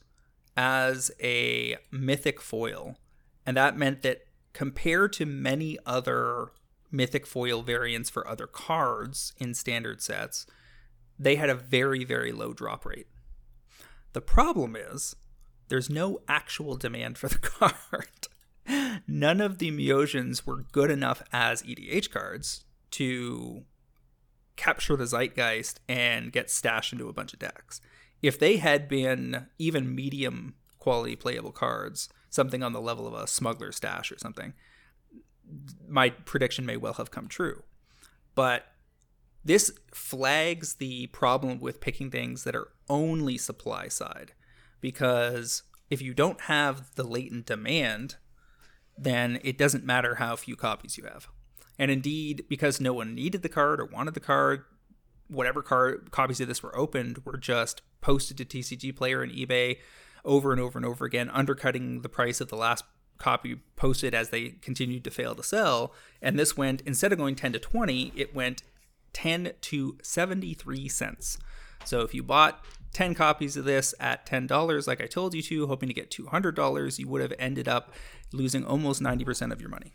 as 0.58 1.10
a 1.24 1.78
mythic 1.90 2.42
foil 2.42 2.98
and 3.46 3.56
that 3.56 3.78
meant 3.78 4.02
that 4.02 4.26
compared 4.52 5.14
to 5.14 5.26
many 5.26 5.78
other 5.86 6.50
mythic 6.92 7.26
foil 7.26 7.62
variants 7.62 8.10
for 8.10 8.28
other 8.28 8.46
cards 8.46 9.32
in 9.38 9.54
standard 9.54 10.02
sets, 10.02 10.46
they 11.18 11.38
had 11.38 11.50
a 11.50 11.56
very, 11.56 12.04
very 12.04 12.34
low 12.34 12.52
drop 12.52 12.86
rate. 12.86 13.08
The 14.12 14.20
problem 14.20 14.76
is 14.76 15.16
there's 15.70 15.90
no 15.90 16.22
actual 16.28 16.76
demand 16.76 17.18
for 17.18 17.28
the 17.28 17.38
card. 17.40 18.28
None 19.08 19.42
of 19.42 19.60
the 19.60 19.72
Myojins 19.72 20.46
were 20.46 20.66
good 20.72 20.92
enough 20.92 21.22
as 21.32 21.64
EDH 21.64 22.12
cards 22.12 22.66
to 22.92 23.64
capture 24.56 24.96
the 24.96 25.06
zeitgeist 25.06 25.80
and 25.88 26.32
get 26.32 26.50
stashed 26.50 26.92
into 26.92 27.08
a 27.08 27.14
bunch 27.14 27.34
of 27.34 27.40
decks. 27.40 27.80
If 28.22 28.40
they 28.40 28.58
had 28.58 28.90
been 28.90 29.48
even 29.58 29.96
medium 29.96 30.56
quality 30.80 31.16
playable 31.16 31.52
cards, 31.52 32.10
something 32.30 32.64
on 32.64 32.74
the 32.74 32.82
level 32.82 33.08
of 33.08 33.14
a 33.14 33.28
smuggler 33.28 33.72
stash 33.72 34.12
or 34.12 34.18
something, 34.18 34.54
my 35.88 36.10
prediction 36.10 36.66
may 36.66 36.76
well 36.76 36.94
have 36.94 37.12
come 37.12 37.28
true. 37.28 37.64
But 38.36 38.66
this 39.46 39.72
flags 39.94 40.76
the 40.76 41.08
problem 41.08 41.60
with 41.60 41.80
picking 41.80 42.12
things 42.12 42.44
that 42.44 42.56
are 42.56 42.70
only 42.90 43.38
supply 43.38 43.88
side 43.88 44.34
because 44.82 45.64
if 45.90 46.02
you 46.02 46.14
don't 46.14 46.42
have 46.42 46.96
the 46.96 47.04
latent 47.04 47.46
demand, 47.46 48.16
then 48.98 49.40
it 49.44 49.58
doesn't 49.58 49.86
matter 49.86 50.16
how 50.16 50.36
few 50.36 50.56
copies 50.56 50.98
you 50.98 51.06
have. 51.06 51.28
And 51.80 51.92
indeed, 51.92 52.46
because 52.50 52.82
no 52.82 52.94
one 52.94 53.14
needed 53.14 53.44
the 53.44 53.50
card 53.50 53.80
or 53.80 53.86
wanted 53.86 54.14
the 54.14 54.20
card, 54.20 54.64
whatever 55.28 55.62
card 55.62 56.10
copies 56.12 56.42
of 56.42 56.48
this 56.48 56.64
were 56.64 56.76
opened 56.78 57.24
were 57.26 57.38
just 57.38 57.82
posted 58.02 58.38
to 58.38 58.46
TCG 58.46 58.96
Player 58.96 59.22
and 59.22 59.32
eBay 59.32 59.78
over 60.26 60.52
and 60.52 60.60
over 60.60 60.78
and 60.78 60.86
over 60.86 61.06
again, 61.06 61.30
undercutting 61.30 62.02
the 62.02 62.10
price 62.10 62.42
of 62.42 62.50
the 62.50 62.56
last 62.56 62.84
copy 63.18 63.60
posted 63.76 64.14
as 64.14 64.30
they 64.30 64.50
continued 64.62 65.04
to 65.04 65.12
fail 65.12 65.36
to 65.36 65.44
sell. 65.44 65.94
And 66.22 66.38
this 66.38 66.58
went, 66.58 66.82
instead 66.82 67.12
of 67.12 67.18
going 67.18 67.36
10 67.36 67.54
to 67.54 67.60
20, 67.60 68.14
it 68.16 68.36
went 68.36 68.64
10 69.14 69.54
to 69.62 69.98
73 70.02 70.90
cents. 70.90 71.38
So 71.86 72.02
if 72.02 72.14
you 72.14 72.24
bought 72.24 72.64
10 72.98 73.14
copies 73.14 73.56
of 73.56 73.64
this 73.64 73.94
at 74.00 74.26
$10, 74.26 74.88
like 74.88 75.00
I 75.00 75.06
told 75.06 75.36
you 75.36 75.44
to, 75.44 75.68
hoping 75.68 75.88
to 75.88 75.94
get 75.94 76.10
$200, 76.10 76.98
you 76.98 77.08
would 77.08 77.22
have 77.22 77.34
ended 77.38 77.68
up 77.68 77.94
losing 78.34 78.66
almost 78.66 79.04
90% 79.04 79.52
of 79.52 79.62
your 79.62 79.70
money. 79.70 79.94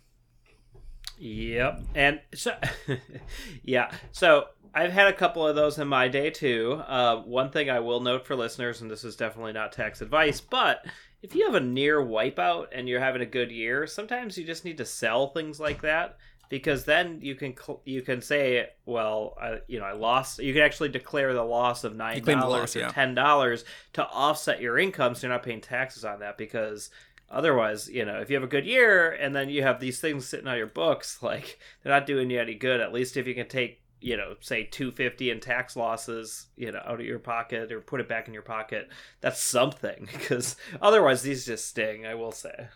Yep. 1.19 1.83
And 1.97 2.21
so, 2.33 2.55
yeah. 3.65 3.91
So 4.13 4.45
I've 4.73 4.93
had 4.93 5.09
a 5.09 5.13
couple 5.13 5.45
of 5.45 5.57
those 5.57 5.81
in 5.81 5.89
my 5.89 6.07
day 6.07 6.31
too. 6.31 6.81
Uh, 6.87 7.17
one 7.23 7.51
thing 7.51 7.69
I 7.69 7.81
will 7.81 7.99
note 7.99 8.25
for 8.25 8.37
listeners, 8.37 8.83
and 8.83 8.89
this 8.89 9.03
is 9.03 9.17
definitely 9.17 9.53
not 9.53 9.73
tax 9.73 10.01
advice, 10.01 10.41
but 10.41 10.87
if 11.23 11.35
you 11.35 11.45
have 11.47 11.57
a 11.57 11.61
near 11.61 12.01
wipeout 12.01 12.67
and 12.71 12.89
you're 12.89 13.01
having 13.01 13.23
a 13.23 13.27
good 13.27 13.51
year, 13.51 13.85
sometimes 13.89 14.39
you 14.39 14.45
just 14.45 14.65
need 14.65 14.79
to 14.79 14.85
sell 14.85 15.31
things 15.31 15.59
like 15.59 15.83
that 15.83 16.19
because 16.49 16.85
then 16.85 17.19
you 17.23 17.35
can 17.35 17.55
you 17.85 18.03
can 18.03 18.21
say, 18.21 18.69
well, 18.85 19.37
I, 19.41 19.61
you 19.69 19.79
know, 19.79 19.87
I 19.87 19.93
lost. 19.93 20.39
You 20.39 20.53
can 20.53 20.63
actually 20.63 20.91
declare 20.91 21.33
the 21.35 21.43
loss 21.43 21.85
of 21.85 21.97
nine 21.97 22.23
dollars 22.23 22.77
or 22.77 22.81
yeah. 22.81 22.89
ten 22.89 23.15
dollars 23.15 23.65
to 23.95 24.07
offset 24.07 24.61
your 24.61 24.79
income, 24.79 25.15
so 25.15 25.27
you're 25.27 25.35
not 25.35 25.43
paying 25.43 25.61
taxes 25.61 26.05
on 26.05 26.21
that 26.21 26.39
because 26.39 26.91
otherwise 27.31 27.89
you 27.89 28.05
know 28.05 28.21
if 28.21 28.29
you 28.29 28.37
have 28.37 28.43
a 28.43 28.47
good 28.47 28.67
year 28.67 29.11
and 29.13 29.35
then 29.35 29.49
you 29.49 29.63
have 29.63 29.81
these 29.81 29.99
things 29.99 30.29
sitting 30.29 30.47
on 30.47 30.59
your 30.59 30.67
books 30.67 31.23
like 31.23 31.59
they're 31.83 31.91
not 31.91 32.05
doing 32.05 32.29
you 32.29 32.39
any 32.39 32.53
good 32.53 32.79
at 32.79 32.93
least 32.93 33.17
if 33.17 33.27
you 33.27 33.35
can 33.35 33.49
take 33.49 33.83
you 34.03 34.17
know, 34.17 34.35
say 34.41 34.65
250 34.65 35.31
in 35.31 35.41
tax 35.41 35.77
losses, 35.77 36.47
you 36.57 36.73
know, 36.73 36.83
out 36.85 37.01
of 37.01 37.07
your 37.07 37.21
pocket 37.21 37.71
or 37.71 37.81
put 37.81 38.01
it 38.01 38.09
back 38.09 38.27
in 38.27 38.35
your 38.35 38.43
pocket, 38.43 38.89
that's 39.21 39.41
something 39.41 40.09
because 40.13 40.57
otherwise 40.83 41.23
these 41.23 41.47
just 41.47 41.69
sting, 41.69 42.05
I 42.05 42.15
will 42.15 42.33
say. 42.33 42.69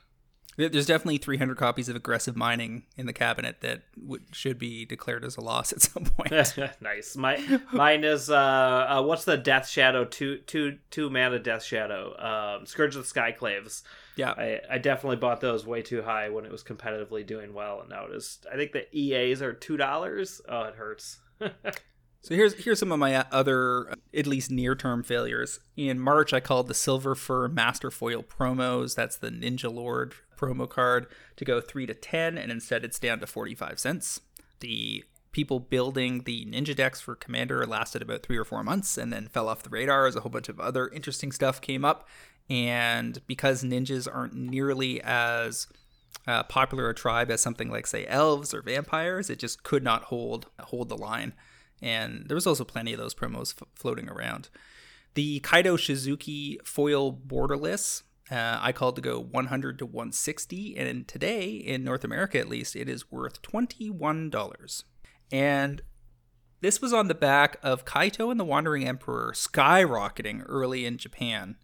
There's 0.56 0.86
definitely 0.86 1.18
300 1.18 1.56
copies 1.58 1.90
of 1.90 1.96
aggressive 1.96 2.34
mining 2.34 2.84
in 2.96 3.04
the 3.04 3.12
cabinet 3.12 3.60
that 3.60 3.82
would, 3.98 4.22
should 4.32 4.58
be 4.58 4.86
declared 4.86 5.22
as 5.22 5.36
a 5.36 5.42
loss 5.42 5.70
at 5.72 5.82
some 5.82 6.04
point. 6.04 6.32
nice. 6.80 7.16
My 7.16 7.60
mine 7.72 8.04
is 8.04 8.30
uh, 8.30 8.36
uh, 8.88 9.02
what's 9.02 9.24
the 9.24 9.36
Death 9.36 9.68
Shadow 9.68 10.06
two 10.06 10.38
two 10.38 10.78
two 10.90 11.10
mana 11.10 11.38
Death 11.38 11.62
Shadow 11.62 12.16
um, 12.58 12.64
Scourge 12.66 12.96
of 12.96 13.06
the 13.06 13.20
Skyclaves. 13.20 13.82
Yeah, 14.16 14.30
I, 14.30 14.60
I 14.70 14.78
definitely 14.78 15.16
bought 15.16 15.42
those 15.42 15.66
way 15.66 15.82
too 15.82 16.02
high 16.02 16.30
when 16.30 16.46
it 16.46 16.52
was 16.52 16.62
competitively 16.62 17.26
doing 17.26 17.52
well, 17.52 17.80
and 17.80 17.90
now 17.90 18.06
it 18.06 18.12
is. 18.12 18.38
I 18.50 18.56
think 18.56 18.72
the 18.72 18.86
EAs 18.96 19.42
are 19.42 19.52
two 19.52 19.76
dollars. 19.76 20.40
Oh, 20.48 20.62
it 20.62 20.74
hurts. 20.74 21.18
So 22.22 22.34
here's 22.34 22.54
here's 22.54 22.80
some 22.80 22.90
of 22.90 22.98
my 22.98 23.24
other 23.30 23.94
at 24.12 24.26
least 24.26 24.50
near 24.50 24.74
term 24.74 25.04
failures. 25.04 25.60
In 25.76 26.00
March, 26.00 26.32
I 26.32 26.40
called 26.40 26.66
the 26.66 26.74
Silver 26.74 27.14
Fur 27.14 27.46
Master 27.46 27.88
Foil 27.88 28.24
promos. 28.24 28.96
That's 28.96 29.16
the 29.16 29.30
Ninja 29.30 29.72
Lord 29.72 30.12
promo 30.36 30.68
card 30.68 31.06
to 31.36 31.44
go 31.44 31.60
three 31.60 31.86
to 31.86 31.94
ten, 31.94 32.38
and 32.38 32.50
instead 32.50 32.84
it's 32.84 32.98
down 32.98 33.20
to 33.20 33.26
forty 33.26 33.54
five 33.54 33.78
cents. 33.78 34.20
The 34.60 35.04
people 35.32 35.60
building 35.60 36.22
the 36.24 36.46
ninja 36.46 36.74
decks 36.74 37.00
for 37.00 37.14
Commander 37.14 37.66
lasted 37.66 38.00
about 38.00 38.22
three 38.22 38.38
or 38.38 38.44
four 38.44 38.62
months 38.62 38.96
and 38.96 39.12
then 39.12 39.28
fell 39.28 39.48
off 39.48 39.62
the 39.62 39.70
radar 39.70 40.06
as 40.06 40.16
a 40.16 40.20
whole 40.20 40.30
bunch 40.30 40.48
of 40.48 40.58
other 40.58 40.88
interesting 40.88 41.30
stuff 41.30 41.60
came 41.60 41.84
up. 41.84 42.08
And 42.48 43.20
because 43.26 43.62
ninjas 43.62 44.08
aren't 44.10 44.34
nearly 44.34 45.02
as 45.02 45.66
uh, 46.26 46.44
popular 46.44 46.88
a 46.88 46.94
tribe 46.94 47.30
as 47.30 47.42
something 47.42 47.70
like 47.70 47.86
say 47.86 48.06
elves 48.06 48.54
or 48.54 48.62
vampires, 48.62 49.28
it 49.28 49.38
just 49.38 49.62
could 49.62 49.82
not 49.82 50.04
hold 50.04 50.46
hold 50.60 50.88
the 50.88 50.96
line 50.96 51.34
and 51.82 52.24
there 52.26 52.34
was 52.34 52.46
also 52.46 52.64
plenty 52.64 52.92
of 52.92 52.98
those 52.98 53.14
promos 53.14 53.54
f- 53.60 53.68
floating 53.74 54.08
around. 54.08 54.48
The 55.14 55.40
Kaito 55.40 55.76
Shizuki 55.76 56.58
foil 56.66 57.12
borderless, 57.12 58.02
uh, 58.30 58.58
I 58.60 58.72
called 58.72 58.96
to 58.96 59.02
go 59.02 59.20
100 59.20 59.78
to 59.78 59.86
160, 59.86 60.76
and 60.76 61.06
today 61.06 61.50
in 61.50 61.84
North 61.84 62.04
America 62.04 62.38
at 62.38 62.48
least, 62.48 62.74
it 62.74 62.88
is 62.88 63.10
worth 63.10 63.42
$21. 63.42 64.84
And 65.30 65.82
this 66.60 66.80
was 66.80 66.92
on 66.92 67.08
the 67.08 67.14
back 67.14 67.58
of 67.62 67.84
Kaito 67.84 68.30
and 68.30 68.40
the 68.40 68.44
Wandering 68.44 68.86
Emperor 68.86 69.32
skyrocketing 69.34 70.42
early 70.46 70.84
in 70.86 70.98
Japan, 70.98 71.56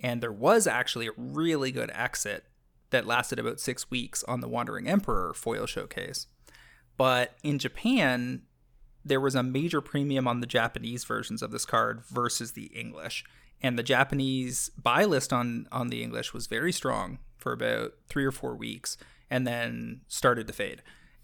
and 0.00 0.20
there 0.20 0.32
was 0.32 0.66
actually 0.66 1.06
a 1.06 1.12
really 1.16 1.70
good 1.70 1.90
exit 1.94 2.44
that 2.90 3.06
lasted 3.06 3.38
about 3.38 3.60
six 3.60 3.90
weeks 3.90 4.24
on 4.24 4.40
the 4.40 4.48
Wandering 4.48 4.88
Emperor 4.88 5.34
foil 5.34 5.66
showcase. 5.66 6.26
But 6.96 7.36
in 7.44 7.58
Japan, 7.58 8.42
there 9.04 9.20
was 9.20 9.34
a 9.34 9.42
major 9.42 9.80
premium 9.80 10.26
on 10.26 10.40
the 10.40 10.46
Japanese 10.46 11.04
versions 11.04 11.42
of 11.42 11.50
this 11.50 11.64
card 11.64 12.02
versus 12.04 12.52
the 12.52 12.66
English. 12.66 13.24
And 13.62 13.78
the 13.78 13.82
Japanese 13.82 14.70
buy 14.80 15.04
list 15.04 15.32
on, 15.32 15.66
on 15.72 15.88
the 15.88 16.02
English 16.02 16.32
was 16.32 16.46
very 16.46 16.72
strong 16.72 17.18
for 17.36 17.52
about 17.52 17.94
three 18.08 18.24
or 18.24 18.32
four 18.32 18.54
weeks 18.54 18.96
and 19.30 19.46
then 19.46 20.02
started 20.08 20.46
to 20.46 20.52
fade. 20.52 20.82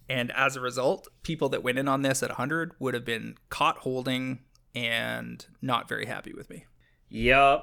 And 0.09 0.31
as 0.33 0.57
a 0.57 0.61
result, 0.61 1.09
people 1.23 1.49
that 1.51 1.63
went 1.63 1.79
in 1.79 1.89
on 1.89 2.03
this 2.03 2.23
at 2.23 2.31
100 2.31 2.73
would 2.79 2.95
have 2.95 3.05
been 3.05 3.37
caught 3.49 3.79
holding 3.79 4.41
and 4.75 5.47
not 5.63 5.89
very 5.89 6.07
happy 6.07 6.33
with 6.33 6.51
me. 6.51 6.67
Yeah, 7.11 7.61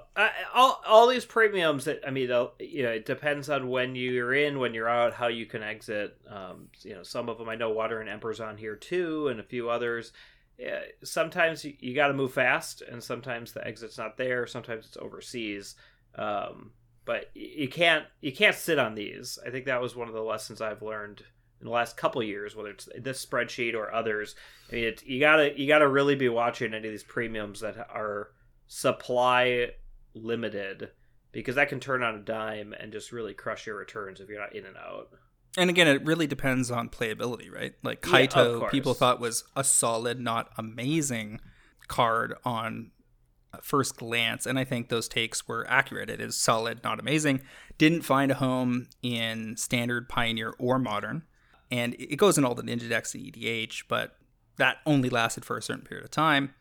all 0.53 0.81
all 0.87 1.07
these 1.07 1.25
premiums. 1.25 1.83
That 1.83 1.99
I 2.07 2.11
mean, 2.11 2.29
you 2.59 2.83
know, 2.83 2.91
it 2.91 3.05
depends 3.05 3.49
on 3.49 3.67
when 3.67 3.95
you're 3.95 4.33
in, 4.33 4.59
when 4.59 4.73
you're 4.73 4.87
out, 4.87 5.13
how 5.13 5.27
you 5.27 5.45
can 5.45 5.61
exit. 5.61 6.15
Um, 6.29 6.69
you 6.83 6.93
know, 6.93 7.03
some 7.03 7.27
of 7.27 7.37
them 7.37 7.49
I 7.49 7.55
know 7.55 7.69
Wandering 7.69 8.07
Emperor's 8.07 8.39
on 8.39 8.55
here 8.55 8.77
too, 8.77 9.27
and 9.27 9.41
a 9.41 9.43
few 9.43 9.69
others. 9.69 10.13
Sometimes 11.03 11.65
you, 11.65 11.73
you 11.79 11.95
got 11.95 12.07
to 12.07 12.13
move 12.13 12.33
fast, 12.33 12.81
and 12.81 13.03
sometimes 13.03 13.51
the 13.51 13.65
exit's 13.65 13.97
not 13.97 14.17
there. 14.17 14.45
Sometimes 14.45 14.85
it's 14.85 14.97
overseas. 14.97 15.75
Um, 16.15 16.71
but 17.05 17.31
you 17.33 17.67
can't 17.67 18.05
you 18.21 18.31
can't 18.31 18.55
sit 18.55 18.79
on 18.79 18.95
these. 18.95 19.39
I 19.45 19.49
think 19.49 19.65
that 19.65 19.81
was 19.81 19.95
one 19.95 20.07
of 20.07 20.13
the 20.13 20.21
lessons 20.21 20.61
I've 20.61 20.81
learned 20.81 21.23
in 21.59 21.65
the 21.65 21.71
last 21.71 21.97
couple 21.97 22.21
years, 22.23 22.55
whether 22.55 22.69
it's 22.69 22.89
this 22.97 23.25
spreadsheet 23.25 23.75
or 23.75 23.93
others. 23.93 24.35
I 24.71 24.75
mean, 24.75 24.83
it, 24.85 25.03
you 25.05 25.19
gotta 25.19 25.59
you 25.59 25.67
gotta 25.67 25.87
really 25.87 26.15
be 26.15 26.29
watching 26.29 26.73
any 26.73 26.87
of 26.87 26.93
these 26.93 27.03
premiums 27.03 27.61
that 27.61 27.77
are 27.77 28.29
supply 28.67 29.71
limited 30.13 30.91
because 31.31 31.55
that 31.55 31.69
can 31.69 31.79
turn 31.79 32.03
on 32.03 32.15
a 32.15 32.19
dime 32.19 32.73
and 32.79 32.91
just 32.91 33.11
really 33.11 33.33
crush 33.33 33.65
your 33.65 33.77
returns 33.77 34.19
if 34.19 34.29
you're 34.29 34.39
not 34.39 34.55
in 34.55 34.65
and 34.65 34.77
out. 34.77 35.09
And 35.57 35.69
again, 35.69 35.87
it 35.87 36.05
really 36.05 36.27
depends 36.27 36.71
on 36.71 36.89
playability, 36.89 37.51
right? 37.53 37.73
Like 37.83 38.01
Kaito, 38.01 38.61
yeah, 38.61 38.69
people 38.69 38.93
thought 38.93 39.19
was 39.19 39.43
a 39.55 39.63
solid, 39.63 40.19
not 40.19 40.49
amazing 40.57 41.41
card 41.87 42.35
on 42.45 42.91
first 43.61 43.97
glance, 43.97 44.45
and 44.45 44.57
I 44.57 44.63
think 44.63 44.87
those 44.87 45.09
takes 45.09 45.47
were 45.47 45.65
accurate. 45.69 46.09
It 46.09 46.21
is 46.21 46.37
solid, 46.37 46.81
not 46.85 47.01
amazing. 47.01 47.41
Didn't 47.77 48.03
find 48.03 48.31
a 48.31 48.35
home 48.35 48.87
in 49.03 49.57
standard, 49.57 50.07
pioneer, 50.07 50.53
or 50.57 50.79
modern 50.79 51.23
and 51.71 51.95
it 51.97 52.17
goes 52.17 52.37
in 52.37 52.43
all 52.43 52.53
the 52.53 52.63
ninja 52.63 52.89
decks 52.89 53.15
and 53.15 53.23
EDH, 53.23 53.83
but 53.87 54.17
that 54.57 54.77
only 54.85 55.09
lasted 55.09 55.45
for 55.45 55.57
a 55.57 55.61
certain 55.61 55.85
period 55.85 56.03
of 56.03 56.11
time. 56.11 56.53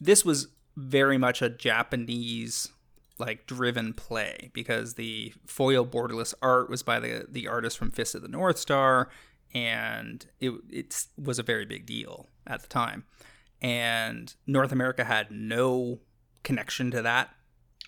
This 0.00 0.24
was 0.24 0.48
very 0.76 1.18
much 1.18 1.42
a 1.42 1.50
Japanese 1.50 2.72
like 3.20 3.46
driven 3.46 3.92
play 3.92 4.50
because 4.52 4.94
the 4.94 5.32
foil 5.46 5.86
borderless 5.86 6.34
art 6.42 6.68
was 6.70 6.82
by 6.82 6.98
the 6.98 7.26
the 7.28 7.46
artist 7.46 7.78
from 7.78 7.90
Fist 7.90 8.14
of 8.14 8.22
the 8.22 8.28
North 8.28 8.58
Star, 8.58 9.08
and 9.54 10.26
it 10.40 10.52
it 10.70 11.06
was 11.16 11.38
a 11.38 11.44
very 11.44 11.64
big 11.64 11.86
deal 11.86 12.28
at 12.46 12.62
the 12.62 12.68
time. 12.68 13.04
And 13.62 14.34
North 14.46 14.72
America 14.72 15.04
had 15.04 15.30
no 15.30 16.00
connection 16.42 16.90
to 16.92 17.02
that 17.02 17.34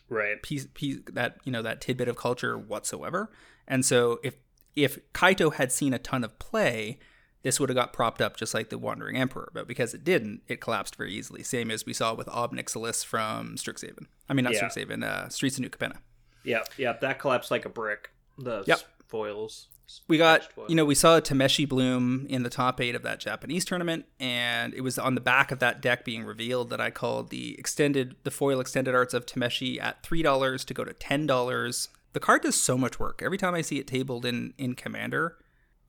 right 0.09 0.42
piece, 0.42 0.66
piece 0.75 0.99
that 1.12 1.38
you 1.45 1.51
know 1.51 1.62
that 1.62 1.81
tidbit 1.81 2.09
of 2.09 2.16
culture 2.16 2.57
whatsoever. 2.57 3.31
And 3.66 3.85
so 3.85 4.21
if 4.23 4.37
if 4.75 4.99
Kaito 5.12 5.55
had 5.55 5.73
seen 5.73 5.92
a 5.92 5.99
ton 5.99 6.25
of 6.25 6.38
play, 6.38 6.99
this 7.43 7.59
would 7.59 7.69
have 7.69 7.77
got 7.77 7.93
propped 7.93 8.21
up 8.21 8.37
just 8.37 8.55
like 8.55 8.71
the 8.71 8.79
Wandering 8.79 9.17
Emperor, 9.17 9.51
but 9.53 9.67
because 9.67 9.95
it 9.95 10.05
didn't, 10.05 10.43
it 10.49 10.61
collapsed 10.61 10.97
very 10.97 11.13
easily. 11.13 11.43
Same 11.43 11.71
as 11.71 11.85
we 11.85 11.93
saw 11.93 12.15
with 12.15 12.29
Ob 12.29 12.55
Nixilis 12.55 13.05
from 13.05 13.57
Strixhaven. 13.57 14.07
I 14.29 14.35
mean, 14.35 14.45
not 14.45 14.55
yeah. 14.55 14.69
Strixhaven, 14.69 15.05
uh, 15.05 15.29
Streets 15.29 15.57
of 15.57 15.63
New 15.63 15.71
Capenna. 15.71 15.99
Yep, 16.45 16.73
yep, 16.77 17.01
that 17.01 17.19
collapsed 17.19 17.51
like 17.51 17.65
a 17.65 17.69
brick. 17.69 18.11
The 18.39 18.65
yep. 18.67 18.81
foils. 19.07 19.69
We 20.09 20.17
got, 20.17 20.49
you 20.69 20.75
know, 20.75 20.87
we 20.87 20.95
saw 20.95 21.19
a 21.19 21.21
Tameshi 21.21 21.69
Bloom 21.69 22.27
in 22.31 22.45
the 22.45 22.49
top 22.49 22.81
eight 22.81 22.95
of 22.95 23.03
that 23.03 23.21
Japanese 23.21 23.65
tournament, 23.65 24.07
and 24.19 24.73
it 24.73 24.81
was 24.81 24.99
on 24.99 25.15
the 25.15 25.21
back 25.21 25.51
of 25.51 25.59
that 25.59 25.83
deck 25.83 26.05
being 26.05 26.25
revealed 26.25 26.71
that 26.71 26.81
I 26.81 26.91
called 26.91 27.29
the 27.29 27.59
extended, 27.59 28.17
the 28.23 28.31
foil 28.31 28.59
extended 28.59 28.95
arts 28.95 29.13
of 29.13 29.27
Tameshi 29.27 29.83
at 29.83 30.03
three 30.03 30.23
dollars 30.23 30.65
to 30.65 30.73
go 30.73 30.85
to 30.85 30.95
ten 30.95 31.27
dollars 31.27 31.89
the 32.13 32.21
card 32.21 32.43
does 32.43 32.61
so 32.61 32.77
much 32.77 32.99
work. 32.99 33.23
Every 33.23 33.39
time 33.39 33.55
I 33.55 33.63
see 33.63 33.79
it 33.79 33.87
tabled 33.87 34.25
in 34.27 34.55
in 34.59 34.75
Commander, 34.75 35.37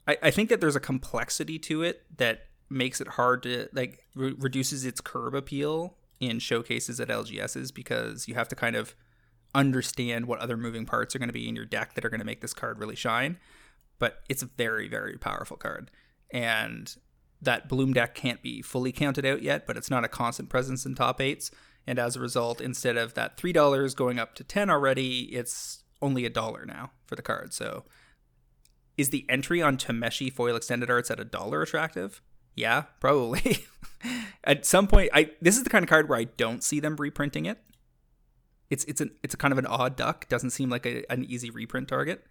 I, 0.08 0.18
I 0.24 0.32
think 0.32 0.50
that 0.50 0.62
there's 0.62 0.76
a 0.76 0.82
complexity 0.82 1.60
to 1.60 1.84
it 1.84 2.04
that 2.18 2.48
makes 2.70 3.00
it 3.00 3.10
hard 3.10 3.44
to 3.44 3.68
like 3.74 4.06
re- 4.16 4.36
reduces 4.38 4.86
its 4.86 5.02
curb 5.02 5.36
appeal 5.36 5.96
in 6.20 6.40
showcases 6.40 7.00
at 7.00 7.10
LGSs 7.10 7.74
because 7.74 8.28
you 8.28 8.36
have 8.36 8.48
to 8.48 8.56
kind 8.56 8.76
of 8.76 8.96
understand 9.56 10.26
what 10.26 10.40
other 10.40 10.58
moving 10.58 10.86
parts 10.86 11.16
are 11.16 11.20
going 11.20 11.30
to 11.30 11.34
be 11.34 11.48
in 11.48 11.56
your 11.56 11.66
deck 11.66 11.94
that 11.94 12.04
are 12.04 12.10
going 12.10 12.20
to 12.20 12.26
make 12.26 12.42
this 12.42 12.54
card 12.54 12.80
really 12.80 12.96
shine. 12.96 13.38
But 14.00 14.24
it's 14.30 14.42
a 14.42 14.48
very 14.48 14.88
very 14.88 15.18
powerful 15.18 15.58
card, 15.58 15.92
and 16.32 16.94
that 17.42 17.70
Bloom 17.70 17.94
deck 17.94 18.16
can't 18.16 18.42
be 18.42 18.62
fully 18.62 18.92
counted 18.92 19.26
out 19.26 19.42
yet, 19.42 19.68
but 19.68 19.78
it's 19.78 19.90
not 19.90 20.04
a 20.04 20.10
constant 20.10 20.50
presence 20.50 20.86
in 20.86 20.96
top 20.96 21.22
eights. 21.22 21.52
And 21.86 22.00
as 22.00 22.16
a 22.16 22.22
result, 22.22 22.62
instead 22.62 22.98
of 22.98 23.14
that 23.14 23.38
three 23.38 23.54
dollars 23.54 23.94
going 23.94 24.20
up 24.20 24.36
to 24.36 24.44
ten 24.44 24.70
already, 24.70 25.24
it's 25.36 25.84
only 26.02 26.26
a 26.26 26.30
dollar 26.30 26.66
now 26.66 26.92
for 27.06 27.16
the 27.16 27.22
card. 27.22 27.54
So 27.54 27.84
is 28.98 29.10
the 29.10 29.26
entry 29.30 29.62
on 29.62 29.78
Tameshi 29.78 30.32
foil 30.32 30.56
extended 30.56 30.90
arts 30.90 31.10
at 31.10 31.20
a 31.20 31.26
dollar 31.26 31.62
attractive? 31.62 32.22
Yeah, 32.56 32.84
probably. 33.00 33.66
at 34.44 34.66
some 34.66 34.88
point, 34.88 35.10
I 35.14 35.32
this 35.42 35.58
is 35.58 35.64
the 35.64 35.70
kind 35.70 35.84
of 35.84 35.90
card 35.90 36.10
where 36.10 36.20
I 36.20 36.26
don't 36.26 36.64
see 36.64 36.80
them 36.80 36.96
reprinting 36.96 37.46
it. 37.46 37.60
It's 38.70 38.84
it's 38.86 39.02
an 39.02 39.12
it's 39.24 39.34
a 39.34 39.38
kind 39.38 39.52
of 39.52 39.58
an 39.58 39.66
odd 39.66 39.96
duck. 39.96 40.28
Doesn't 40.30 40.52
seem 40.52 40.70
like 40.70 40.86
a, 40.86 41.10
an 41.12 41.26
easy 41.26 41.50
reprint 41.50 41.88
target. 41.88 42.26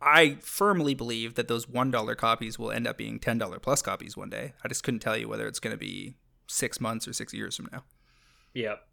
I 0.00 0.36
firmly 0.42 0.94
believe 0.94 1.34
that 1.36 1.48
those 1.48 1.68
one 1.68 1.90
dollar 1.90 2.14
copies 2.14 2.58
will 2.58 2.70
end 2.70 2.86
up 2.86 2.98
being 2.98 3.18
ten 3.18 3.38
dollar 3.38 3.58
plus 3.58 3.80
copies 3.82 4.16
one 4.16 4.30
day. 4.30 4.52
I 4.62 4.68
just 4.68 4.82
couldn't 4.82 5.00
tell 5.00 5.16
you 5.16 5.28
whether 5.28 5.46
it's 5.46 5.60
going 5.60 5.74
to 5.74 5.78
be 5.78 6.16
six 6.46 6.80
months 6.80 7.08
or 7.08 7.12
six 7.12 7.32
years 7.32 7.56
from 7.56 7.68
now. 7.72 7.84
Yep. 8.54 8.86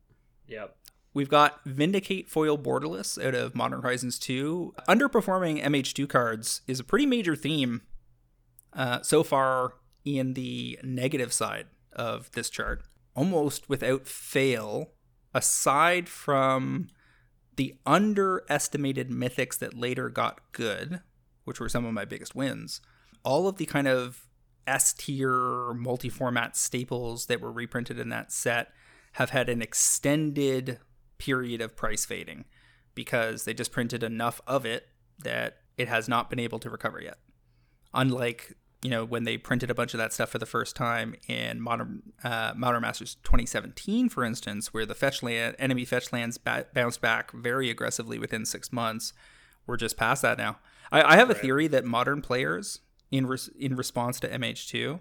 Yep. 0.47 0.75
We've 1.13 1.29
got 1.29 1.63
Vindicate 1.63 2.27
Foil 2.27 2.57
Borderless 2.57 3.23
out 3.23 3.35
of 3.35 3.55
Modern 3.55 3.81
Horizons 3.81 4.17
2. 4.17 4.73
Underperforming 4.89 5.63
MH2 5.63 6.09
cards 6.09 6.61
is 6.67 6.79
a 6.79 6.83
pretty 6.83 7.05
major 7.05 7.35
theme 7.35 7.81
uh, 8.73 9.01
so 9.03 9.23
far 9.23 9.75
in 10.03 10.33
the 10.33 10.79
negative 10.83 11.31
side 11.31 11.67
of 11.91 12.31
this 12.31 12.49
chart. 12.49 12.83
Almost 13.15 13.69
without 13.69 14.07
fail, 14.07 14.89
aside 15.35 16.09
from 16.09 16.87
the 17.57 17.75
underestimated 17.85 19.09
mythics 19.11 19.59
that 19.59 19.77
later 19.77 20.09
got 20.09 20.39
good, 20.51 21.01
which 21.43 21.59
were 21.59 21.69
some 21.69 21.85
of 21.85 21.93
my 21.93 22.05
biggest 22.05 22.33
wins, 22.33 22.81
all 23.23 23.47
of 23.47 23.57
the 23.57 23.67
kind 23.67 23.87
of 23.87 24.25
S 24.65 24.93
tier 24.93 25.73
multi 25.75 26.09
format 26.09 26.57
staples 26.57 27.27
that 27.27 27.39
were 27.39 27.51
reprinted 27.51 27.99
in 27.99 28.09
that 28.09 28.31
set 28.31 28.69
have 29.13 29.29
had 29.29 29.47
an 29.47 29.61
extended 29.61 30.79
period 31.23 31.61
of 31.61 31.75
price 31.75 32.03
fading 32.05 32.43
because 32.95 33.45
they 33.45 33.53
just 33.53 33.71
printed 33.71 34.03
enough 34.03 34.41
of 34.45 34.65
it 34.65 34.89
that 35.19 35.57
it 35.77 35.87
has 35.87 36.09
not 36.09 36.29
been 36.29 36.39
able 36.39 36.59
to 36.59 36.69
recover 36.69 37.01
yet. 37.01 37.17
Unlike 37.93 38.57
you 38.81 38.89
know 38.89 39.05
when 39.05 39.23
they 39.23 39.37
printed 39.37 39.71
a 39.71 39.73
bunch 39.73 39.93
of 39.93 39.97
that 39.99 40.11
stuff 40.11 40.29
for 40.29 40.39
the 40.39 40.45
first 40.45 40.75
time 40.75 41.15
in 41.29 41.61
modern 41.61 42.01
uh, 42.21 42.51
modern 42.53 42.81
masters 42.81 43.15
2017 43.23 44.09
for 44.09 44.25
instance 44.25 44.73
where 44.73 44.85
the 44.85 44.93
fetch 44.93 45.23
land 45.23 45.55
enemy 45.57 45.85
fetch 45.85 46.11
lands 46.11 46.37
ba- 46.37 46.65
bounced 46.73 46.99
back 46.99 47.31
very 47.31 47.69
aggressively 47.69 48.19
within 48.19 48.45
six 48.45 48.73
months 48.73 49.13
we're 49.65 49.77
just 49.77 49.95
past 49.95 50.21
that 50.23 50.37
now. 50.37 50.57
I, 50.91 51.13
I 51.13 51.15
have 51.15 51.29
a 51.29 51.33
theory 51.33 51.67
that 51.67 51.85
modern 51.85 52.21
players 52.21 52.81
in 53.09 53.25
res- 53.25 53.49
in 53.57 53.77
response 53.77 54.19
to 54.19 54.27
mh2 54.27 54.99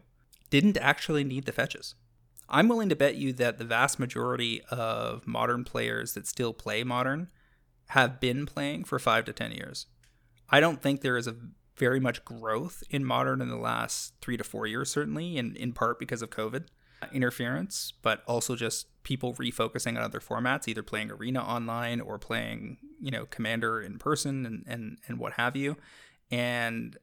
didn't 0.48 0.76
actually 0.76 1.24
need 1.24 1.44
the 1.46 1.52
fetches 1.52 1.96
I'm 2.52 2.68
willing 2.68 2.90
to 2.90 2.96
bet 2.96 3.16
you 3.16 3.32
that 3.34 3.58
the 3.58 3.64
vast 3.64 3.98
majority 3.98 4.62
of 4.70 5.26
modern 5.26 5.64
players 5.64 6.12
that 6.12 6.26
still 6.26 6.52
play 6.52 6.84
modern 6.84 7.28
have 7.88 8.20
been 8.20 8.44
playing 8.44 8.85
for 8.85 8.98
five 8.98 9.24
to 9.24 9.33
10 9.33 9.52
years. 9.52 9.87
I 10.50 10.60
don't 10.60 10.83
think 10.83 11.00
there 11.00 11.16
is 11.16 11.27
a 11.27 11.37
very 11.79 11.98
much 11.98 12.24
growth 12.27 12.83
in 12.90 13.04
modern 13.06 13.40
in 13.40 13.48
the 13.48 13.56
last 13.56 14.12
three 14.20 14.37
to 14.37 14.44
four 14.44 14.66
years, 14.66 14.90
certainly, 14.90 15.38
in, 15.38 15.56
in 15.56 15.72
part 15.72 15.98
because 15.98 16.20
of 16.20 16.29
COVID 16.29 16.66
interference, 17.12 17.94
but 18.02 18.22
also 18.27 18.54
just 18.54 18.87
people 19.02 19.35
refocusing 19.35 19.96
on 19.96 20.02
other 20.02 20.20
formats, 20.20 20.68
either 20.68 20.83
playing 20.83 21.10
Arena 21.10 21.42
online 21.42 22.00
or 22.00 22.18
playing, 22.18 22.77
you 23.00 23.10
know, 23.10 23.24
Commander 23.27 23.81
in 23.81 23.98
person 23.98 24.46
and, 24.46 24.64
and, 24.66 24.98
and 25.08 25.18
what 25.18 25.33
have 25.33 25.56
you. 25.56 25.77
And 26.31 26.96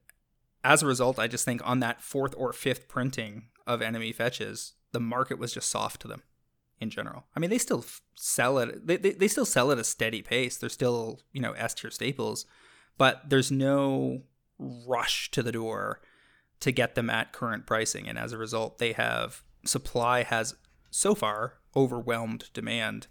as 0.64 0.84
a 0.84 0.88
result, 0.88 1.20
I 1.20 1.28
just 1.28 1.44
think 1.44 1.62
on 1.68 1.80
that 1.80 2.02
fourth 2.02 2.34
or 2.38 2.54
fifth 2.54 2.88
printing 2.88 3.48
of 3.68 3.82
enemy 3.82 4.12
fetches, 4.12 4.74
the 4.92 5.00
market 5.00 5.40
was 5.40 5.54
just 5.54 5.70
soft 5.70 6.02
to 6.02 6.08
them 6.08 6.24
in 6.80 6.90
general. 6.90 7.26
I 7.36 7.40
mean, 7.40 7.50
they 7.50 7.58
still 7.58 7.86
sell 8.16 8.58
it. 8.60 8.86
They, 8.86 8.98
they, 8.98 9.12
they 9.12 9.28
still 9.28 9.46
sell 9.46 9.72
at 9.72 9.78
a 9.78 9.84
steady 9.84 10.22
pace. 10.22 10.58
They're 10.58 10.70
still, 10.70 11.22
you 11.32 11.42
know, 11.42 11.52
S 11.54 11.74
tier 11.74 11.92
staples, 11.92 12.46
but 12.98 13.30
there's 13.30 13.52
no 13.52 14.24
rush 14.58 15.32
to 15.32 15.44
the 15.44 15.52
door 15.52 16.02
to 16.60 16.72
get 16.72 16.96
them 16.96 17.10
at 17.10 17.34
current 17.34 17.66
pricing. 17.66 18.08
And 18.08 18.18
as 18.18 18.34
a 18.34 18.38
result, 18.38 18.80
they 18.80 18.94
have 18.94 19.44
supply 19.66 20.24
has 20.24 20.56
so 20.90 21.16
far 21.16 21.56
overwhelmed 21.76 22.50
demand 22.54 23.08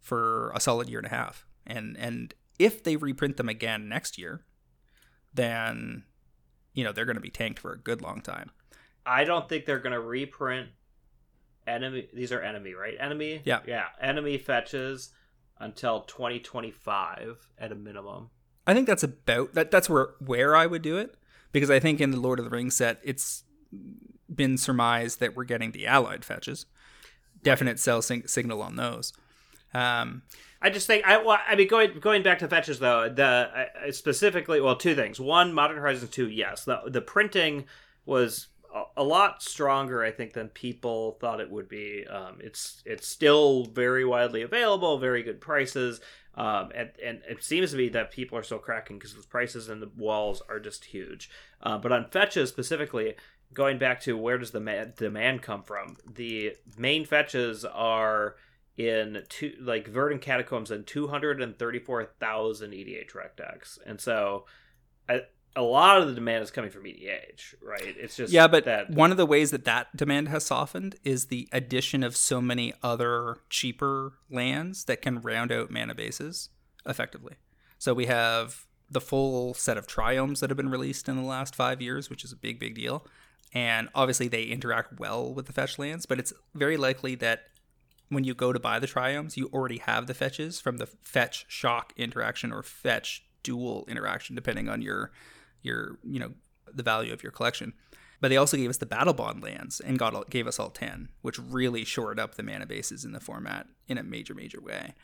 for 0.00 0.52
a 0.54 0.60
solid 0.60 0.88
year 0.88 0.98
and 0.98 1.06
a 1.06 1.10
half. 1.10 1.46
And, 1.66 1.96
and 1.98 2.34
if 2.58 2.82
they 2.82 2.96
reprint 2.96 3.36
them 3.36 3.48
again 3.48 3.88
next 3.88 4.18
year, 4.18 4.42
then 5.36 6.04
you 6.74 6.82
know 6.84 6.92
they're 6.92 7.04
going 7.04 7.16
to 7.16 7.20
be 7.20 7.30
tanked 7.30 7.58
for 7.58 7.72
a 7.72 7.78
good 7.78 8.02
long 8.02 8.20
time. 8.20 8.50
I 9.04 9.24
don't 9.24 9.48
think 9.48 9.66
they're 9.66 9.78
going 9.78 9.92
to 9.92 10.00
reprint 10.00 10.70
enemy. 11.66 12.08
These 12.12 12.32
are 12.32 12.40
enemy, 12.40 12.74
right? 12.74 12.96
Enemy. 12.98 13.42
Yeah. 13.44 13.60
Yeah. 13.66 13.86
Enemy 14.00 14.38
fetches 14.38 15.12
until 15.58 16.02
2025 16.02 17.48
at 17.58 17.72
a 17.72 17.74
minimum. 17.74 18.30
I 18.66 18.74
think 18.74 18.86
that's 18.86 19.02
about 19.02 19.54
that. 19.54 19.70
That's 19.70 19.88
where 19.88 20.10
where 20.18 20.56
I 20.56 20.66
would 20.66 20.82
do 20.82 20.96
it 20.96 21.16
because 21.52 21.70
I 21.70 21.78
think 21.78 22.00
in 22.00 22.10
the 22.10 22.20
Lord 22.20 22.38
of 22.38 22.44
the 22.44 22.50
Rings 22.50 22.76
set, 22.76 22.98
it's 23.04 23.44
been 24.32 24.58
surmised 24.58 25.20
that 25.20 25.36
we're 25.36 25.44
getting 25.44 25.72
the 25.72 25.86
Allied 25.86 26.24
fetches. 26.24 26.66
Definite 27.42 27.78
sell 27.78 28.02
sing- 28.02 28.26
signal 28.26 28.60
on 28.62 28.76
those. 28.76 29.12
Um, 29.72 30.22
I 30.60 30.70
just 30.70 30.86
think 30.86 31.04
I 31.04 31.18
well, 31.18 31.38
I 31.46 31.54
mean 31.54 31.68
going 31.68 31.98
going 32.00 32.22
back 32.22 32.38
to 32.40 32.48
fetches 32.48 32.78
though 32.78 33.08
the 33.08 33.24
uh, 33.24 33.92
specifically 33.92 34.60
well 34.60 34.76
two 34.76 34.94
things 34.94 35.20
one 35.20 35.52
Modern 35.52 35.76
Horizons 35.76 36.10
two 36.10 36.28
yes 36.28 36.64
the 36.64 36.80
the 36.86 37.00
printing 37.00 37.66
was 38.04 38.48
a, 38.96 39.04
lot 39.04 39.42
stronger 39.42 40.02
I 40.02 40.10
think 40.10 40.32
than 40.32 40.48
people 40.48 41.18
thought 41.20 41.40
it 41.40 41.50
would 41.50 41.68
be. 41.68 42.06
Um, 42.06 42.38
it's 42.40 42.82
it's 42.84 43.06
still 43.06 43.64
very 43.66 44.04
widely 44.04 44.42
available 44.42 44.98
very 44.98 45.22
good 45.22 45.40
prices. 45.40 46.00
Um, 46.34 46.70
and, 46.74 46.90
and 47.02 47.22
it 47.28 47.42
seems 47.42 47.70
to 47.70 47.78
be 47.78 47.88
that 47.90 48.10
people 48.10 48.36
are 48.36 48.42
still 48.42 48.58
cracking 48.58 48.98
because 48.98 49.14
the 49.14 49.26
prices 49.26 49.70
and 49.70 49.80
the 49.80 49.90
walls 49.96 50.42
are 50.50 50.60
just 50.60 50.84
huge. 50.84 51.30
Uh, 51.62 51.78
but 51.78 51.92
on 51.92 52.10
fetches 52.10 52.50
specifically 52.50 53.14
going 53.54 53.78
back 53.78 54.00
to 54.02 54.18
where 54.18 54.36
does 54.36 54.50
the 54.50 54.60
ma- 54.60 54.84
demand 54.84 55.40
come 55.40 55.62
from 55.62 55.96
the 56.06 56.54
main 56.76 57.04
fetches 57.04 57.64
are 57.64 58.36
in 58.76 59.22
two 59.28 59.54
like 59.60 59.88
Verdant 59.88 60.20
Catacombs 60.20 60.70
and 60.70 60.86
234,000 60.86 62.70
EDH 62.72 63.14
rec 63.14 63.36
decks. 63.36 63.78
And 63.86 64.00
so 64.00 64.44
I, 65.08 65.22
a 65.56 65.62
lot 65.62 66.00
of 66.00 66.06
the 66.06 66.14
demand 66.14 66.44
is 66.44 66.50
coming 66.50 66.70
from 66.70 66.84
EDH, 66.84 67.54
right? 67.62 67.94
It's 67.98 68.14
just 68.14 68.32
yeah, 68.32 68.46
but 68.46 68.64
that 68.66 68.90
one 68.90 69.10
of 69.10 69.16
the 69.16 69.26
ways 69.26 69.50
that 69.50 69.64
that 69.64 69.96
demand 69.96 70.28
has 70.28 70.44
softened 70.44 70.96
is 71.02 71.26
the 71.26 71.48
addition 71.50 72.02
of 72.02 72.16
so 72.16 72.40
many 72.40 72.74
other 72.82 73.38
cheaper 73.48 74.12
lands 74.30 74.84
that 74.84 75.00
can 75.00 75.20
round 75.20 75.50
out 75.50 75.70
mana 75.70 75.94
bases 75.94 76.50
effectively. 76.84 77.34
So 77.78 77.94
we 77.94 78.06
have 78.06 78.66
the 78.90 79.00
full 79.00 79.54
set 79.54 79.76
of 79.76 79.86
triomes 79.86 80.40
that 80.40 80.50
have 80.50 80.56
been 80.56 80.68
released 80.68 81.08
in 81.08 81.16
the 81.16 81.22
last 81.22 81.56
five 81.56 81.80
years, 81.80 82.08
which 82.08 82.22
is 82.22 82.32
a 82.32 82.36
big, 82.36 82.58
big 82.60 82.74
deal. 82.74 83.06
And 83.52 83.88
obviously, 83.94 84.28
they 84.28 84.44
interact 84.44 84.98
well 85.00 85.32
with 85.32 85.46
the 85.46 85.52
fetch 85.52 85.78
lands, 85.78 86.04
but 86.04 86.18
it's 86.18 86.32
very 86.54 86.76
likely 86.76 87.14
that 87.16 87.44
when 88.08 88.24
you 88.24 88.34
go 88.34 88.52
to 88.52 88.60
buy 88.60 88.78
the 88.78 88.86
triomes, 88.86 89.36
you 89.36 89.48
already 89.52 89.78
have 89.78 90.06
the 90.06 90.14
fetches 90.14 90.60
from 90.60 90.76
the 90.76 90.86
fetch 90.86 91.46
shock 91.48 91.92
interaction 91.96 92.52
or 92.52 92.62
fetch 92.62 93.24
dual 93.42 93.84
interaction, 93.88 94.36
depending 94.36 94.68
on 94.68 94.82
your 94.82 95.10
your 95.66 95.98
you 96.02 96.18
know 96.18 96.32
the 96.72 96.82
value 96.82 97.12
of 97.12 97.22
your 97.22 97.32
collection. 97.32 97.72
But 98.18 98.28
they 98.28 98.38
also 98.38 98.56
gave 98.56 98.70
us 98.70 98.78
the 98.78 98.86
Battlebond 98.86 99.42
lands 99.42 99.78
and 99.78 99.98
got 99.98 100.30
gave 100.30 100.46
us 100.46 100.58
all 100.58 100.70
ten, 100.70 101.10
which 101.20 101.38
really 101.38 101.84
shored 101.84 102.18
up 102.18 102.34
the 102.34 102.42
mana 102.42 102.66
bases 102.66 103.04
in 103.04 103.12
the 103.12 103.20
format 103.20 103.66
in 103.88 103.98
a 103.98 104.02
major 104.02 104.34
major 104.34 104.60
way. 104.60 104.94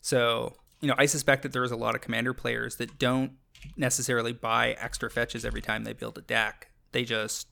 So 0.00 0.56
you 0.80 0.88
know 0.88 0.94
I 0.98 1.06
suspect 1.06 1.42
that 1.42 1.52
there's 1.52 1.70
a 1.70 1.76
lot 1.76 1.94
of 1.94 2.00
commander 2.00 2.34
players 2.34 2.76
that 2.76 2.98
don't 2.98 3.32
necessarily 3.76 4.32
buy 4.32 4.76
extra 4.78 5.10
fetches 5.10 5.44
every 5.44 5.62
time 5.62 5.84
they 5.84 5.92
build 5.92 6.18
a 6.18 6.22
deck. 6.22 6.70
They 6.92 7.04
just 7.04 7.48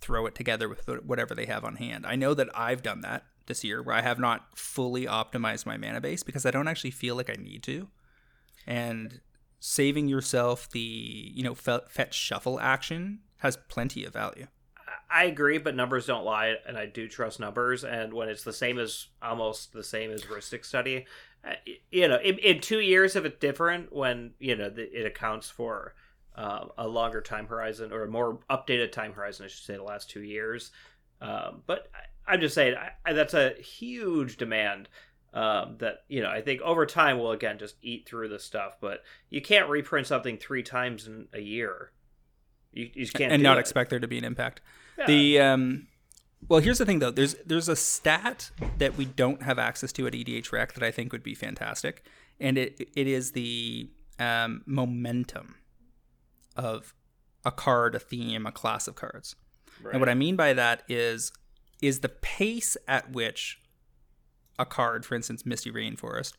throw 0.00 0.26
it 0.26 0.34
together 0.34 0.68
with 0.68 0.88
whatever 1.04 1.34
they 1.34 1.46
have 1.46 1.64
on 1.64 1.76
hand. 1.76 2.06
I 2.06 2.16
know 2.16 2.34
that 2.34 2.48
I've 2.54 2.82
done 2.82 3.02
that 3.02 3.24
this 3.46 3.64
year 3.64 3.82
where 3.82 3.94
I 3.94 4.00
have 4.00 4.18
not 4.18 4.56
fully 4.56 5.06
optimized 5.06 5.66
my 5.66 5.76
mana 5.76 6.00
base 6.00 6.22
because 6.22 6.46
I 6.46 6.50
don't 6.50 6.68
actually 6.68 6.92
feel 6.92 7.16
like 7.16 7.30
I 7.30 7.40
need 7.40 7.62
to. 7.64 7.88
And 8.66 9.20
saving 9.60 10.08
yourself 10.08 10.68
the, 10.70 10.80
you 10.80 11.44
know, 11.44 11.54
fetch 11.54 12.14
shuffle 12.14 12.58
action 12.58 13.20
has 13.38 13.56
plenty 13.68 14.04
of 14.04 14.12
value. 14.12 14.46
I 15.12 15.24
agree, 15.24 15.58
but 15.58 15.74
numbers 15.74 16.06
don't 16.06 16.24
lie, 16.24 16.54
and 16.66 16.78
I 16.78 16.86
do 16.86 17.08
trust 17.08 17.40
numbers. 17.40 17.84
And 17.84 18.12
when 18.12 18.28
it's 18.28 18.44
the 18.44 18.52
same 18.52 18.78
as 18.78 19.08
almost 19.20 19.72
the 19.72 19.82
same 19.82 20.10
as 20.10 20.22
Rhystic 20.22 20.64
Study, 20.64 21.06
uh, 21.44 21.54
you 21.90 22.06
know, 22.06 22.18
in, 22.18 22.38
in, 22.38 22.60
two 22.60 22.80
years, 22.80 23.16
if 23.16 23.24
it's 23.24 23.38
different, 23.38 23.92
when 23.92 24.32
you 24.38 24.54
know 24.56 24.72
it 24.76 25.06
accounts 25.06 25.48
for 25.50 25.94
uh, 26.36 26.66
a 26.78 26.86
longer 26.86 27.20
time 27.20 27.46
horizon 27.46 27.92
or 27.92 28.04
a 28.04 28.08
more 28.08 28.38
updated 28.50 28.92
time 28.92 29.12
horizon, 29.12 29.46
I 29.46 29.48
should 29.48 29.64
say, 29.64 29.74
the 29.74 29.82
last 29.82 30.10
two 30.10 30.22
years. 30.22 30.70
Um, 31.20 31.62
but 31.66 31.90
I'm 32.26 32.40
just 32.40 32.54
saying 32.54 32.76
I, 33.04 33.12
that's 33.12 33.34
a 33.34 33.54
huge 33.54 34.36
demand. 34.36 34.88
Um, 35.32 35.76
that 35.78 36.02
you 36.08 36.20
know, 36.22 36.28
I 36.28 36.40
think 36.40 36.60
over 36.62 36.86
time 36.86 37.18
we'll 37.18 37.30
again 37.30 37.58
just 37.58 37.76
eat 37.82 38.08
through 38.08 38.28
the 38.28 38.38
stuff, 38.40 38.78
but 38.80 39.04
you 39.28 39.40
can't 39.40 39.68
reprint 39.68 40.08
something 40.08 40.36
three 40.36 40.64
times 40.64 41.06
in 41.06 41.28
a 41.32 41.40
year. 41.40 41.92
You, 42.72 42.90
you 42.94 43.04
just 43.04 43.14
can't 43.14 43.32
and 43.32 43.42
not 43.42 43.56
it. 43.56 43.60
expect 43.60 43.90
there 43.90 44.00
to 44.00 44.08
be 44.08 44.18
an 44.18 44.24
impact. 44.24 44.60
Yeah. 44.98 45.06
The 45.06 45.40
um, 45.40 45.86
well, 46.48 46.60
here's 46.60 46.78
the 46.78 46.86
thing 46.86 46.98
though. 46.98 47.10
There's 47.10 47.34
there's 47.46 47.68
a 47.68 47.76
stat 47.76 48.50
that 48.78 48.96
we 48.96 49.04
don't 49.04 49.42
have 49.42 49.58
access 49.58 49.92
to 49.92 50.06
at 50.06 50.14
EDH 50.14 50.52
Rec 50.52 50.72
that 50.74 50.82
I 50.82 50.90
think 50.90 51.12
would 51.12 51.22
be 51.22 51.34
fantastic, 51.34 52.04
and 52.40 52.58
it 52.58 52.88
it 52.96 53.06
is 53.06 53.32
the 53.32 53.88
um, 54.18 54.62
momentum 54.66 55.56
of 56.56 56.94
a 57.44 57.52
card, 57.52 57.94
a 57.94 57.98
theme, 57.98 58.46
a 58.46 58.52
class 58.52 58.88
of 58.88 58.94
cards. 58.94 59.36
Right. 59.82 59.92
And 59.92 60.00
what 60.00 60.08
I 60.08 60.14
mean 60.14 60.36
by 60.36 60.52
that 60.54 60.82
is 60.88 61.32
is 61.80 62.00
the 62.00 62.08
pace 62.08 62.76
at 62.86 63.12
which 63.12 63.60
a 64.60 64.66
card, 64.66 65.04
for 65.04 65.14
instance, 65.14 65.46
Misty 65.46 65.72
Rainforest, 65.72 66.34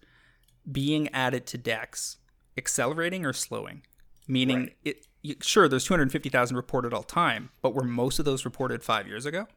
being 0.72 1.10
added 1.10 1.46
to 1.48 1.58
decks 1.58 2.18
accelerating 2.58 3.26
or 3.26 3.34
slowing? 3.34 3.82
Meaning, 4.28 4.60
right. 4.60 4.78
it 4.86 5.08
you, 5.22 5.36
sure 5.42 5.68
there's 5.68 5.86
250,000 5.86 6.56
reported 6.56 6.94
all 6.94 7.04
time, 7.04 7.50
but 7.62 7.74
were 7.76 7.84
most 7.84 8.20
of 8.20 8.26
those 8.26 8.46
reported 8.46 8.84
five 8.84 9.08
years 9.08 9.26
ago, 9.26 9.48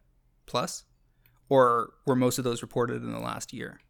plus, 0.46 0.84
or 1.48 1.94
were 2.06 2.16
most 2.16 2.38
of 2.38 2.44
those 2.44 2.62
reported 2.62 3.02
in 3.02 3.12
the 3.12 3.18
last 3.18 3.52
year? 3.52 3.80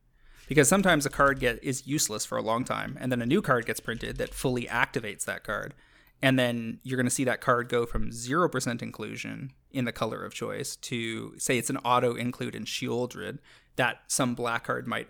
Because 0.47 0.69
sometimes 0.69 1.07
a 1.07 1.11
card 1.11 1.41
get 1.41 1.63
is 1.65 1.87
useless 1.87 2.25
for 2.25 2.37
a 2.37 2.43
long 2.43 2.65
time, 2.65 2.97
and 3.01 3.11
then 3.11 3.23
a 3.23 3.27
new 3.27 3.43
card 3.43 3.67
gets 3.67 3.81
printed 3.81 4.19
that 4.19 4.35
fully 4.35 4.67
activates 4.67 5.25
that 5.25 5.43
card, 5.43 5.75
and 6.23 6.39
then 6.39 6.81
you're 6.83 6.97
going 6.97 7.07
to 7.07 7.11
see 7.11 7.25
that 7.25 7.41
card 7.41 7.69
go 7.69 7.87
from 7.87 8.11
0% 8.11 8.83
inclusion 8.83 9.53
in 9.73 9.85
the 9.85 9.93
color 9.93 10.25
of 10.25 10.33
choice 10.33 10.77
to 10.77 11.37
say 11.39 11.59
it's 11.59 11.71
an 11.71 11.79
auto 11.79 12.15
include 12.15 12.55
in 12.55 12.65
Sheoldred 12.65 13.39
that 13.77 14.01
some 14.09 14.35
black 14.35 14.65
card 14.65 14.87
might 14.87 15.09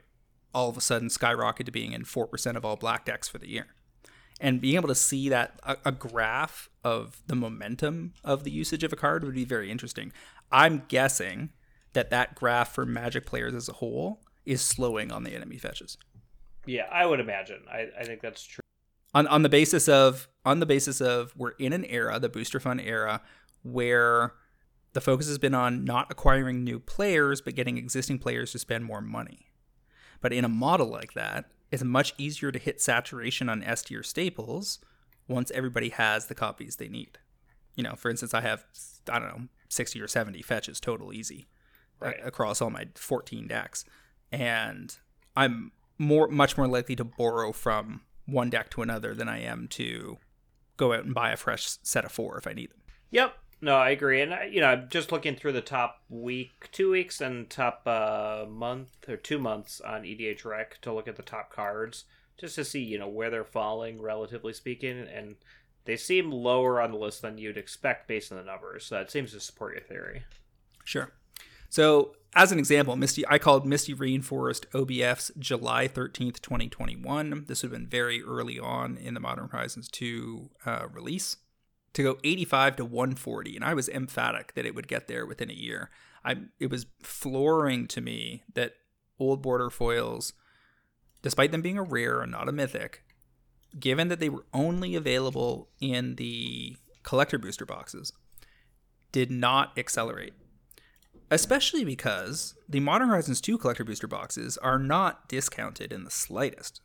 all 0.55 0.69
of 0.69 0.77
a 0.77 0.81
sudden 0.81 1.11
skyrocket 1.11 1.67
to 1.67 1.73
being 1.73 1.93
in 1.93 2.05
4% 2.05 2.57
of 2.57 2.65
all 2.65 2.77
black 2.77 3.05
decks 3.05 3.29
for 3.29 3.39
the 3.39 3.49
year. 3.49 3.67
And 4.41 4.61
being 4.61 4.77
able 4.77 4.89
to 4.89 4.95
see 4.95 5.29
that 5.29 5.61
a, 5.63 5.77
a, 5.85 5.93
graph 5.93 6.69
of 6.83 7.23
the 7.27 7.35
momentum 7.35 8.15
of 8.25 8.45
the 8.45 8.51
usage 8.51 8.83
of 8.85 8.93
a 8.93 8.97
card 8.97 9.25
would 9.25 9.35
be 9.35 9.45
very 9.45 9.71
interesting. 9.71 10.13
I'm 10.51 10.85
guessing 10.89 11.51
that 11.93 12.11
that 12.11 12.35
graph 12.35 12.75
for 12.75 12.85
magic 12.85 13.27
players 13.27 13.55
as 13.55 13.69
a 13.69 13.75
whole 13.75 14.21
is 14.45 14.61
slowing 14.61 15.11
on 15.11 15.25
the 15.25 15.35
enemy 15.35 15.59
fetches. 15.59 15.97
Yeah 16.67 16.87
i 16.91 17.05
would 17.07 17.21
imagine. 17.21 17.63
I, 17.71 17.89
I 17.99 18.05
think 18.05 18.21
that's 18.21 18.45
true. 18.45 18.63
On 19.15 19.27
on 19.29 19.43
the 19.43 19.49
basis 19.49 19.89
of 19.89 20.29
on 20.45 20.61
the 20.61 20.67
basis 20.67 21.01
of 21.01 21.33
we're 21.37 21.53
in 21.53 21.73
an 21.73 21.85
era, 21.85 22.19
the 22.19 22.29
booster 22.29 22.59
fun 22.59 22.81
era, 22.81 23.23
where 23.63 24.33
the 24.95 25.01
focus 25.01 25.29
has 25.29 25.39
been 25.39 25.55
on 25.55 25.85
not 25.85 26.11
acquiring 26.11 26.65
new 26.65 26.81
players, 26.81 27.41
but 27.41 27.55
getting 27.55 27.77
existing 27.77 28.19
players 28.19 28.53
to 28.53 28.59
spend 28.59 28.85
more 28.85 29.01
money. 29.01 29.51
But 30.21 30.33
in 30.33 30.45
a 30.45 30.49
model 30.49 30.87
like 30.87 31.13
that, 31.13 31.51
it's 31.71 31.85
much 31.85 32.15
easier 32.17 32.51
to 32.51 32.59
hit 32.59 32.81
saturation 32.81 33.49
on 33.49 33.63
S 33.63 33.83
tier 33.83 34.03
staples 34.03 34.79
once 35.29 35.51
everybody 35.51 35.91
has 35.91 36.27
the 36.27 36.35
copies 36.35 36.77
they 36.77 36.89
need. 36.89 37.19
You 37.75 37.83
know, 37.83 37.95
for 37.97 38.09
instance, 38.09 38.33
I 38.33 38.41
have 38.41 38.65
I 39.11 39.19
don't 39.19 39.29
know 39.29 39.49
sixty 39.69 40.01
or 40.01 40.09
seventy 40.09 40.43
fetches 40.43 40.81
total 40.81 41.13
easy 41.13 41.49
uh, 42.01 42.07
right. 42.07 42.21
across 42.25 42.63
all 42.63 42.71
my 42.71 42.87
fourteen 42.95 43.49
decks, 43.49 43.85
and 44.31 44.97
I'm 45.37 45.73
more 45.99 46.29
much 46.29 46.57
more 46.57 46.69
likely 46.69 46.95
to 46.97 47.05
borrow 47.05 47.53
from 47.53 48.03
one 48.27 48.49
deck 48.49 48.71
to 48.71 48.83
another 48.83 49.15
than 49.15 49.29
I 49.29 49.41
am 49.41 49.67
to 49.69 50.19
go 50.77 50.93
out 50.93 51.05
and 51.05 51.15
buy 51.15 51.33
a 51.33 51.37
fresh 51.37 51.77
set 51.83 52.05
of 52.05 52.13
four 52.13 52.39
if 52.39 52.47
I 52.47 52.53
need 52.53 52.71
them. 52.71 52.81
Yep. 53.11 53.35
No, 53.65 53.77
I 53.77 53.89
agree. 53.89 54.21
And, 54.21 54.35
you 54.53 54.61
know, 54.61 54.67
I'm 54.67 54.91
just 54.91 55.11
looking 55.11 55.37
through 55.37 55.53
the 55.53 55.63
top 55.63 56.03
week, 56.11 56.69
two 56.71 56.91
weeks, 56.91 57.23
and 57.23 57.49
top 57.49 57.81
uh, 57.87 58.45
month 58.47 59.09
or 59.09 59.17
two 59.17 59.39
months 59.39 59.81
on 59.81 60.03
EDH 60.03 60.45
Rec 60.45 60.83
to 60.83 60.93
look 60.93 61.09
at 61.09 61.17
the 61.17 61.23
top 61.23 61.51
cards 61.51 62.05
just 62.37 62.57
to 62.57 62.65
see, 62.67 62.83
you 62.83 62.99
know, 62.99 63.09
where 63.09 63.31
they're 63.31 63.43
falling, 63.43 64.03
relatively 64.03 64.53
speaking. 64.53 65.09
And 65.09 65.37
they 65.87 65.97
seem 65.97 66.31
lower 66.31 66.79
on 66.79 66.91
the 66.91 66.99
list 66.99 67.23
than 67.23 67.39
you'd 67.39 67.57
expect 67.57 68.07
based 68.07 68.31
on 68.31 68.37
the 68.37 68.45
numbers. 68.45 68.85
So 68.85 68.97
that 68.97 69.11
seems 69.11 69.33
to 69.33 69.41
support 69.41 69.73
your 69.73 69.83
theory. 69.83 70.25
Sure. 70.85 71.15
So 71.71 72.17
as 72.37 72.53
an 72.53 72.59
example, 72.59 72.97
Misty, 72.97 73.27
I 73.27 73.39
called 73.39 73.65
Misty 73.65 73.95
Rainforest 73.95 74.67
OBF's 74.75 75.31
July 75.39 75.89
13th, 75.89 76.43
2021. 76.43 77.47
This 77.49 77.63
would 77.63 77.73
have 77.73 77.81
been 77.81 77.89
very 77.89 78.23
early 78.23 78.59
on 78.59 78.99
in 78.99 79.15
the 79.15 79.21
Modern 79.21 79.49
Horizons 79.49 79.89
2 79.89 80.51
uh, 80.67 80.87
release 80.93 81.39
to 81.95 82.03
go 82.03 82.19
85 82.23 82.77
to 82.77 82.85
140. 82.85 83.57
And 83.57 83.65
I 83.65 83.73
was 83.73 83.89
emphatic 83.89 84.55
that 84.55 84.67
it 84.67 84.75
would 84.75 84.89
get 84.89 85.09
there 85.09 85.25
within 85.25 85.51
a 85.51 85.55
year. 85.55 85.91
I, 86.25 86.37
it 86.59 86.71
was 86.71 86.87
flooring 87.03 87.87
to 87.89 88.01
me 88.01 88.43
that 88.55 88.75
old 89.19 89.43
border 89.43 89.71
foils, 89.71 90.33
despite 91.23 91.53
them 91.53 91.63
being 91.63 91.79
a 91.79 91.83
rare 91.83 92.21
and 92.21 92.33
not 92.33 92.49
a 92.49 92.53
mythic, 92.53 93.05
given 93.79 94.09
that 94.09 94.21
they 94.21 94.29
were 94.29 94.45
only 94.53 94.95
available 94.95 95.69
in 95.81 96.17
the 96.17 96.77
collector 97.03 97.39
booster 97.39 97.67
boxes, 97.67 98.13
did 99.13 99.31
not 99.31 99.77
accelerate. 99.79 100.35
Especially 101.31 101.85
because 101.85 102.55
the 102.69 102.81
Modern 102.81 103.09
Horizons 103.09 103.41
2 103.41 103.57
collector 103.59 103.85
booster 103.85 104.07
boxes 104.07 104.59
are 104.59 104.79
not 104.79 105.29
discounted 105.29 105.93
in 105.93 106.05
the 106.05 106.11
slightest, 106.11 106.81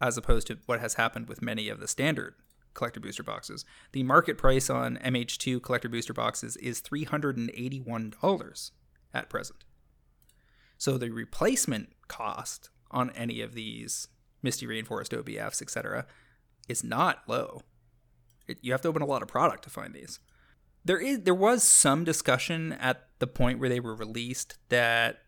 as 0.00 0.16
opposed 0.16 0.46
to 0.46 0.58
what 0.66 0.80
has 0.80 0.94
happened 0.94 1.28
with 1.28 1.42
many 1.42 1.68
of 1.68 1.80
the 1.80 1.88
standard 1.88 2.34
collector 2.74 3.00
booster 3.00 3.22
boxes. 3.22 3.64
The 3.92 4.02
market 4.02 4.36
price 4.36 4.68
on 4.68 4.98
MH2 4.98 5.62
collector 5.62 5.88
booster 5.88 6.12
boxes 6.12 6.56
is 6.56 6.82
$381 6.82 8.70
at 9.12 9.30
present. 9.30 9.64
So 10.76 10.98
the 10.98 11.10
replacement 11.10 11.90
cost 12.08 12.70
on 12.90 13.10
any 13.10 13.40
of 13.40 13.54
these 13.54 14.08
Misty 14.42 14.66
Rainforest 14.66 15.16
OBFs, 15.16 15.62
etc., 15.62 16.06
is 16.68 16.84
not 16.84 17.22
low. 17.26 17.62
It, 18.46 18.58
you 18.60 18.72
have 18.72 18.82
to 18.82 18.88
open 18.88 19.02
a 19.02 19.06
lot 19.06 19.22
of 19.22 19.28
product 19.28 19.64
to 19.64 19.70
find 19.70 19.94
these. 19.94 20.20
There 20.84 21.00
is 21.00 21.22
there 21.22 21.34
was 21.34 21.62
some 21.62 22.04
discussion 22.04 22.72
at 22.72 23.08
the 23.18 23.26
point 23.26 23.58
where 23.58 23.70
they 23.70 23.80
were 23.80 23.94
released 23.94 24.58
that 24.68 25.20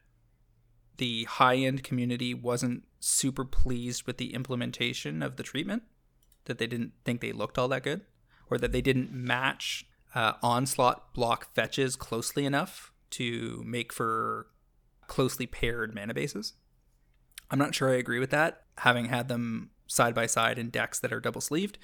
the 0.99 1.25
high 1.25 1.57
end 1.57 1.83
community 1.83 2.35
wasn't 2.35 2.85
super 3.01 3.45
pleased 3.45 4.07
with 4.07 4.19
the 4.19 4.35
implementation 4.35 5.23
of 5.23 5.37
the 5.37 5.43
treatment, 5.43 5.85
that 6.47 6.59
they 6.59 6.67
didn't 6.67 6.93
think 7.05 7.21
they 7.21 7.33
looked 7.33 7.59
all 7.59 7.69
that 7.69 7.83
good, 7.83 8.03
or 8.51 8.59
that 8.59 8.73
they 8.73 8.81
didn't 8.81 9.13
match 9.13 9.87
uh, 10.15 10.33
onslaught 10.43 11.13
block 11.13 11.55
fetches 11.55 11.97
closely 11.97 12.45
enough 12.45 12.93
to 13.11 13.63
make 13.67 13.93
for 13.93 14.47
closely 15.07 15.47
paired 15.47 15.95
mana 15.95 16.15
bases. 16.15 16.55
I'm 17.51 17.59
not 17.59 17.75
sure 17.75 17.91
I 17.91 17.97
agree 17.97 18.19
with 18.19 18.31
that, 18.31 18.63
having 18.79 19.07
had 19.07 19.29
them 19.29 19.71
side 19.87 20.15
by 20.15 20.27
side 20.27 20.59
in 20.59 20.71
decks 20.71 20.99
that 21.01 21.13
are 21.13 21.21
double 21.21 21.41
sleeved, 21.41 21.79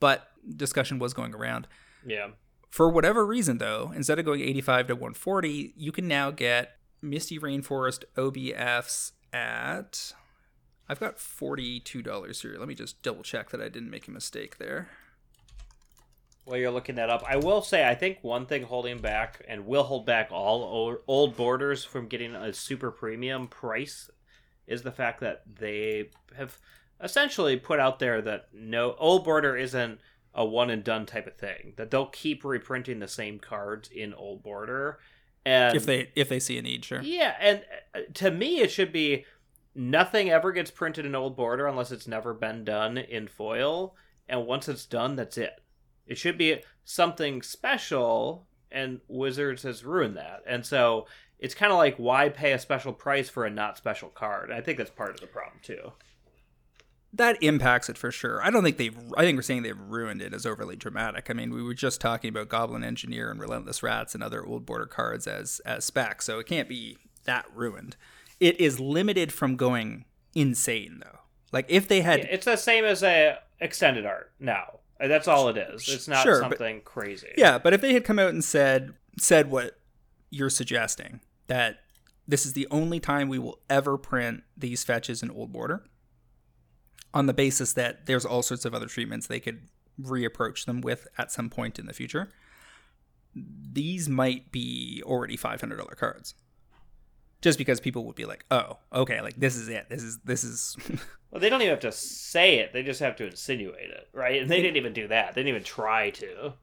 but 0.00 0.28
discussion 0.56 0.98
was 0.98 1.14
going 1.14 1.34
around. 1.34 1.68
Yeah. 2.04 2.28
For 2.70 2.90
whatever 2.90 3.24
reason, 3.24 3.58
though, 3.58 3.92
instead 3.94 4.18
of 4.18 4.24
going 4.24 4.40
85 4.40 4.88
to 4.88 4.94
140, 4.94 5.74
you 5.76 5.92
can 5.92 6.08
now 6.08 6.30
get 6.30 6.72
Misty 7.00 7.38
Rainforest 7.38 8.04
OBFs 8.16 9.12
at. 9.32 10.12
I've 10.88 11.00
got 11.00 11.16
$42 11.18 12.42
here. 12.42 12.56
Let 12.58 12.68
me 12.68 12.74
just 12.74 13.02
double 13.02 13.22
check 13.22 13.50
that 13.50 13.60
I 13.60 13.68
didn't 13.68 13.90
make 13.90 14.06
a 14.06 14.12
mistake 14.12 14.58
there. 14.58 14.88
While 16.44 16.58
you're 16.58 16.70
looking 16.70 16.94
that 16.94 17.10
up, 17.10 17.24
I 17.28 17.36
will 17.36 17.60
say 17.60 17.88
I 17.88 17.96
think 17.96 18.18
one 18.22 18.46
thing 18.46 18.62
holding 18.62 19.00
back 19.00 19.44
and 19.48 19.66
will 19.66 19.82
hold 19.82 20.06
back 20.06 20.28
all 20.30 21.00
old 21.08 21.36
borders 21.36 21.84
from 21.84 22.06
getting 22.06 22.36
a 22.36 22.52
super 22.52 22.92
premium 22.92 23.48
price 23.48 24.08
is 24.68 24.82
the 24.82 24.92
fact 24.92 25.20
that 25.20 25.42
they 25.58 26.10
have 26.36 26.58
essentially 27.00 27.56
put 27.56 27.80
out 27.80 27.98
there 27.98 28.22
that 28.22 28.48
no 28.52 28.94
old 28.98 29.24
border 29.24 29.56
isn't 29.56 30.00
a 30.34 30.44
one 30.44 30.70
and 30.70 30.84
done 30.84 31.06
type 31.06 31.26
of 31.26 31.36
thing. 31.36 31.72
That 31.76 31.90
they'll 31.90 32.06
keep 32.06 32.44
reprinting 32.44 33.00
the 33.00 33.08
same 33.08 33.38
cards 33.38 33.88
in 33.88 34.14
old 34.14 34.42
border, 34.42 34.98
and 35.44 35.76
if 35.76 35.86
they 35.86 36.10
if 36.14 36.28
they 36.28 36.38
see 36.38 36.58
a 36.58 36.62
need, 36.62 36.84
sure. 36.84 37.00
Yeah, 37.02 37.34
and 37.40 37.64
uh, 37.94 38.00
to 38.14 38.30
me, 38.30 38.60
it 38.60 38.70
should 38.70 38.92
be 38.92 39.24
nothing 39.76 40.30
ever 40.30 40.52
gets 40.52 40.70
printed 40.70 41.06
in 41.06 41.14
old 41.14 41.36
border 41.36 41.66
unless 41.66 41.92
it's 41.92 42.08
never 42.08 42.34
been 42.34 42.64
done 42.64 42.98
in 42.98 43.28
foil, 43.28 43.94
and 44.28 44.46
once 44.46 44.68
it's 44.68 44.86
done, 44.86 45.16
that's 45.16 45.38
it. 45.38 45.60
It 46.06 46.18
should 46.18 46.38
be 46.38 46.62
something 46.84 47.42
special, 47.42 48.46
and 48.70 49.00
Wizards 49.08 49.62
has 49.64 49.84
ruined 49.84 50.16
that, 50.16 50.42
and 50.46 50.64
so 50.64 51.06
it's 51.38 51.54
kind 51.54 51.72
of 51.72 51.78
like 51.78 51.96
why 51.96 52.28
pay 52.28 52.52
a 52.52 52.58
special 52.58 52.92
price 52.92 53.28
for 53.28 53.44
a 53.44 53.50
not 53.50 53.76
special 53.76 54.08
card. 54.08 54.50
I 54.50 54.60
think 54.60 54.78
that's 54.78 54.90
part 54.90 55.10
of 55.10 55.20
the 55.20 55.26
problem 55.26 55.60
too 55.62 55.92
that 57.16 57.42
impacts 57.42 57.88
it 57.88 57.96
for 57.96 58.10
sure. 58.10 58.42
I 58.42 58.50
don't 58.50 58.62
think 58.62 58.76
they've. 58.76 58.96
I 59.16 59.22
think 59.22 59.36
we're 59.36 59.42
saying 59.42 59.62
they've 59.62 59.78
ruined 59.78 60.22
it 60.22 60.34
as 60.34 60.44
overly 60.44 60.76
dramatic. 60.76 61.30
I 61.30 61.32
mean, 61.32 61.52
we 61.52 61.62
were 61.62 61.74
just 61.74 62.00
talking 62.00 62.28
about 62.28 62.48
Goblin 62.48 62.84
Engineer 62.84 63.30
and 63.30 63.40
Relentless 63.40 63.82
Rats 63.82 64.14
and 64.14 64.22
other 64.22 64.44
old 64.44 64.66
border 64.66 64.86
cards 64.86 65.26
as 65.26 65.60
as 65.64 65.84
specs, 65.84 66.26
so 66.26 66.38
it 66.38 66.46
can't 66.46 66.68
be 66.68 66.98
that 67.24 67.46
ruined. 67.54 67.96
It 68.40 68.60
is 68.60 68.80
limited 68.80 69.32
from 69.32 69.56
going 69.56 70.04
insane 70.34 71.02
though. 71.04 71.20
Like 71.52 71.66
if 71.68 71.88
they 71.88 72.00
had, 72.02 72.20
yeah, 72.20 72.26
it's 72.30 72.44
the 72.44 72.56
same 72.56 72.84
as 72.84 73.02
a 73.02 73.38
extended 73.60 74.06
art 74.06 74.32
now. 74.38 74.80
That's 74.98 75.28
all 75.28 75.48
it 75.48 75.56
is. 75.56 75.88
It's 75.88 76.08
not 76.08 76.22
sure, 76.22 76.40
something 76.40 76.78
but, 76.78 76.84
crazy. 76.84 77.32
Yeah, 77.36 77.58
but 77.58 77.74
if 77.74 77.80
they 77.80 77.92
had 77.92 78.04
come 78.04 78.18
out 78.18 78.30
and 78.30 78.42
said 78.42 78.94
said 79.18 79.50
what 79.50 79.78
you're 80.30 80.50
suggesting 80.50 81.20
that 81.46 81.80
this 82.28 82.44
is 82.44 82.54
the 82.54 82.66
only 82.70 82.98
time 83.00 83.28
we 83.28 83.38
will 83.38 83.60
ever 83.70 83.96
print 83.96 84.42
these 84.56 84.84
fetches 84.84 85.22
in 85.22 85.30
old 85.30 85.52
border 85.52 85.84
on 87.14 87.26
the 87.26 87.34
basis 87.34 87.72
that 87.74 88.06
there's 88.06 88.26
all 88.26 88.42
sorts 88.42 88.64
of 88.64 88.74
other 88.74 88.86
treatments 88.86 89.26
they 89.26 89.40
could 89.40 89.68
reapproach 90.00 90.66
them 90.66 90.80
with 90.80 91.06
at 91.16 91.32
some 91.32 91.48
point 91.48 91.78
in 91.78 91.86
the 91.86 91.92
future. 91.92 92.28
These 93.34 94.08
might 94.08 94.50
be 94.50 95.02
already 95.04 95.36
$500 95.36 95.96
cards. 95.96 96.34
Just 97.42 97.58
because 97.58 97.80
people 97.80 98.04
would 98.06 98.16
be 98.16 98.24
like, 98.24 98.44
"Oh, 98.50 98.78
okay, 98.92 99.20
like 99.20 99.36
this 99.36 99.56
is 99.56 99.68
it. 99.68 99.88
This 99.88 100.02
is 100.02 100.18
this 100.24 100.42
is 100.42 100.76
Well, 101.30 101.40
they 101.40 101.50
don't 101.50 101.60
even 101.60 101.72
have 101.72 101.80
to 101.80 101.92
say 101.92 102.60
it. 102.60 102.72
They 102.72 102.82
just 102.82 103.00
have 103.00 103.16
to 103.16 103.26
insinuate 103.26 103.90
it, 103.90 104.08
right? 104.14 104.40
And 104.40 104.50
they 104.50 104.62
didn't 104.62 104.76
even 104.78 104.92
do 104.92 105.08
that. 105.08 105.34
They 105.34 105.42
didn't 105.42 105.48
even 105.56 105.64
try 105.64 106.08
to. 106.10 106.54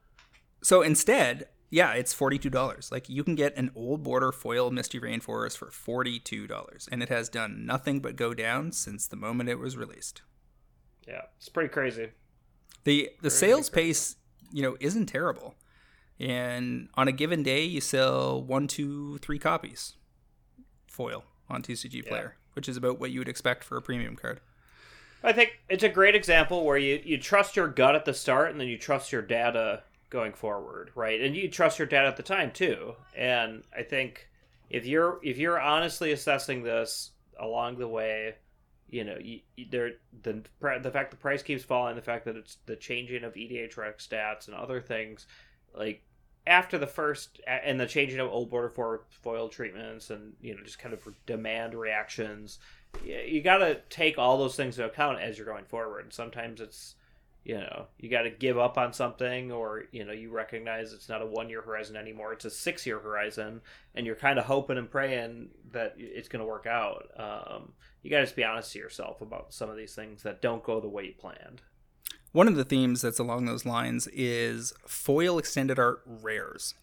So 0.62 0.82
instead, 0.82 1.46
yeah, 1.70 1.92
it's 1.92 2.14
$42. 2.14 2.90
Like 2.90 3.08
you 3.08 3.22
can 3.22 3.34
get 3.34 3.56
an 3.56 3.70
old 3.76 4.02
border 4.02 4.32
foil 4.32 4.70
Misty 4.70 4.98
Rainforest 4.98 5.58
for 5.58 5.68
$42 5.68 6.88
and 6.90 7.02
it 7.02 7.08
has 7.08 7.28
done 7.28 7.66
nothing 7.66 8.00
but 8.00 8.16
go 8.16 8.34
down 8.34 8.72
since 8.72 9.06
the 9.06 9.16
moment 9.16 9.48
it 9.48 9.58
was 9.58 9.76
released. 9.76 10.22
Yeah, 11.06 11.22
it's 11.36 11.48
pretty 11.48 11.68
crazy. 11.68 12.08
The 12.84 13.10
the 13.16 13.28
crazy, 13.28 13.36
sales 13.36 13.68
crazy. 13.68 13.88
pace, 13.88 14.16
you 14.50 14.62
know, 14.62 14.76
isn't 14.80 15.06
terrible. 15.06 15.54
And 16.18 16.88
on 16.94 17.08
a 17.08 17.12
given 17.12 17.42
day, 17.42 17.64
you 17.64 17.80
sell 17.80 18.42
one, 18.42 18.66
two, 18.66 19.18
three 19.18 19.38
copies 19.38 19.94
foil 20.94 21.24
on 21.48 21.62
TCG 21.62 22.06
Player, 22.06 22.36
yeah. 22.36 22.50
which 22.54 22.68
is 22.68 22.76
about 22.76 22.98
what 22.98 23.10
you 23.10 23.20
would 23.20 23.28
expect 23.28 23.64
for 23.64 23.76
a 23.76 23.82
premium 23.82 24.16
card. 24.16 24.40
I 25.22 25.32
think 25.32 25.58
it's 25.68 25.82
a 25.82 25.88
great 25.88 26.14
example 26.14 26.64
where 26.64 26.76
you, 26.76 27.00
you 27.02 27.18
trust 27.18 27.56
your 27.56 27.68
gut 27.68 27.94
at 27.94 28.04
the 28.04 28.12
start 28.12 28.50
and 28.50 28.60
then 28.60 28.68
you 28.68 28.76
trust 28.76 29.10
your 29.10 29.22
data 29.22 29.82
going 30.10 30.34
forward, 30.34 30.90
right? 30.94 31.20
And 31.20 31.34
you 31.34 31.48
trust 31.48 31.78
your 31.78 31.88
data 31.88 32.06
at 32.06 32.16
the 32.16 32.22
time 32.22 32.52
too. 32.52 32.94
And 33.16 33.64
I 33.76 33.82
think 33.82 34.28
if 34.68 34.86
you're 34.86 35.18
if 35.22 35.38
you're 35.38 35.60
honestly 35.60 36.12
assessing 36.12 36.62
this 36.62 37.10
along 37.40 37.78
the 37.78 37.88
way, 37.88 38.34
you 38.88 39.04
know, 39.04 39.16
you, 39.18 39.40
there 39.70 39.92
the 40.22 40.42
the 40.82 40.90
fact 40.90 41.10
the 41.10 41.16
price 41.16 41.42
keeps 41.42 41.64
falling, 41.64 41.96
the 41.96 42.02
fact 42.02 42.26
that 42.26 42.36
it's 42.36 42.58
the 42.66 42.76
changing 42.76 43.24
of 43.24 43.34
EDH 43.34 43.74
EDHREC 43.74 43.96
stats 43.96 44.46
and 44.46 44.54
other 44.54 44.80
things, 44.80 45.26
like 45.74 46.02
after 46.46 46.78
the 46.78 46.86
first 46.86 47.40
and 47.46 47.80
the 47.80 47.86
changing 47.86 48.20
of 48.20 48.28
old 48.28 48.50
border 48.50 48.68
for 48.68 49.02
foil 49.08 49.48
treatments 49.48 50.10
and 50.10 50.34
you 50.40 50.54
know 50.54 50.62
just 50.62 50.78
kind 50.78 50.92
of 50.94 51.00
demand 51.26 51.74
reactions, 51.74 52.58
you 53.04 53.40
got 53.42 53.58
to 53.58 53.80
take 53.88 54.18
all 54.18 54.38
those 54.38 54.56
things 54.56 54.78
into 54.78 54.90
account 54.90 55.20
as 55.20 55.38
you're 55.38 55.46
going 55.46 55.64
forward. 55.64 56.12
Sometimes 56.12 56.60
it's 56.60 56.94
you 57.44 57.56
know 57.56 57.86
you 57.98 58.08
got 58.08 58.22
to 58.22 58.30
give 58.30 58.58
up 58.58 58.78
on 58.78 58.92
something 58.92 59.52
or 59.52 59.84
you 59.92 60.04
know 60.04 60.12
you 60.12 60.30
recognize 60.30 60.92
it's 60.92 61.08
not 61.08 61.22
a 61.22 61.26
one 61.26 61.48
year 61.48 61.60
horizon 61.60 61.94
anymore 61.94 62.32
it's 62.32 62.46
a 62.46 62.50
six 62.50 62.86
year 62.86 62.98
horizon 62.98 63.60
and 63.94 64.06
you're 64.06 64.16
kind 64.16 64.38
of 64.38 64.46
hoping 64.46 64.78
and 64.78 64.90
praying 64.90 65.48
that 65.70 65.94
it's 65.98 66.28
going 66.28 66.40
to 66.40 66.46
work 66.46 66.66
out 66.66 67.06
um, 67.18 67.72
you 68.02 68.10
got 68.10 68.18
to 68.18 68.24
just 68.24 68.36
be 68.36 68.44
honest 68.44 68.72
to 68.72 68.78
yourself 68.78 69.20
about 69.20 69.52
some 69.52 69.68
of 69.68 69.76
these 69.76 69.94
things 69.94 70.22
that 70.22 70.40
don't 70.40 70.64
go 70.64 70.80
the 70.80 70.88
way 70.88 71.04
you 71.04 71.12
planned 71.12 71.60
one 72.34 72.48
of 72.48 72.56
the 72.56 72.64
themes 72.64 73.00
that's 73.00 73.18
along 73.18 73.46
those 73.46 73.64
lines 73.64 74.06
is 74.08 74.74
foil 74.86 75.38
extended 75.38 75.78
art 75.78 76.02
rares 76.04 76.74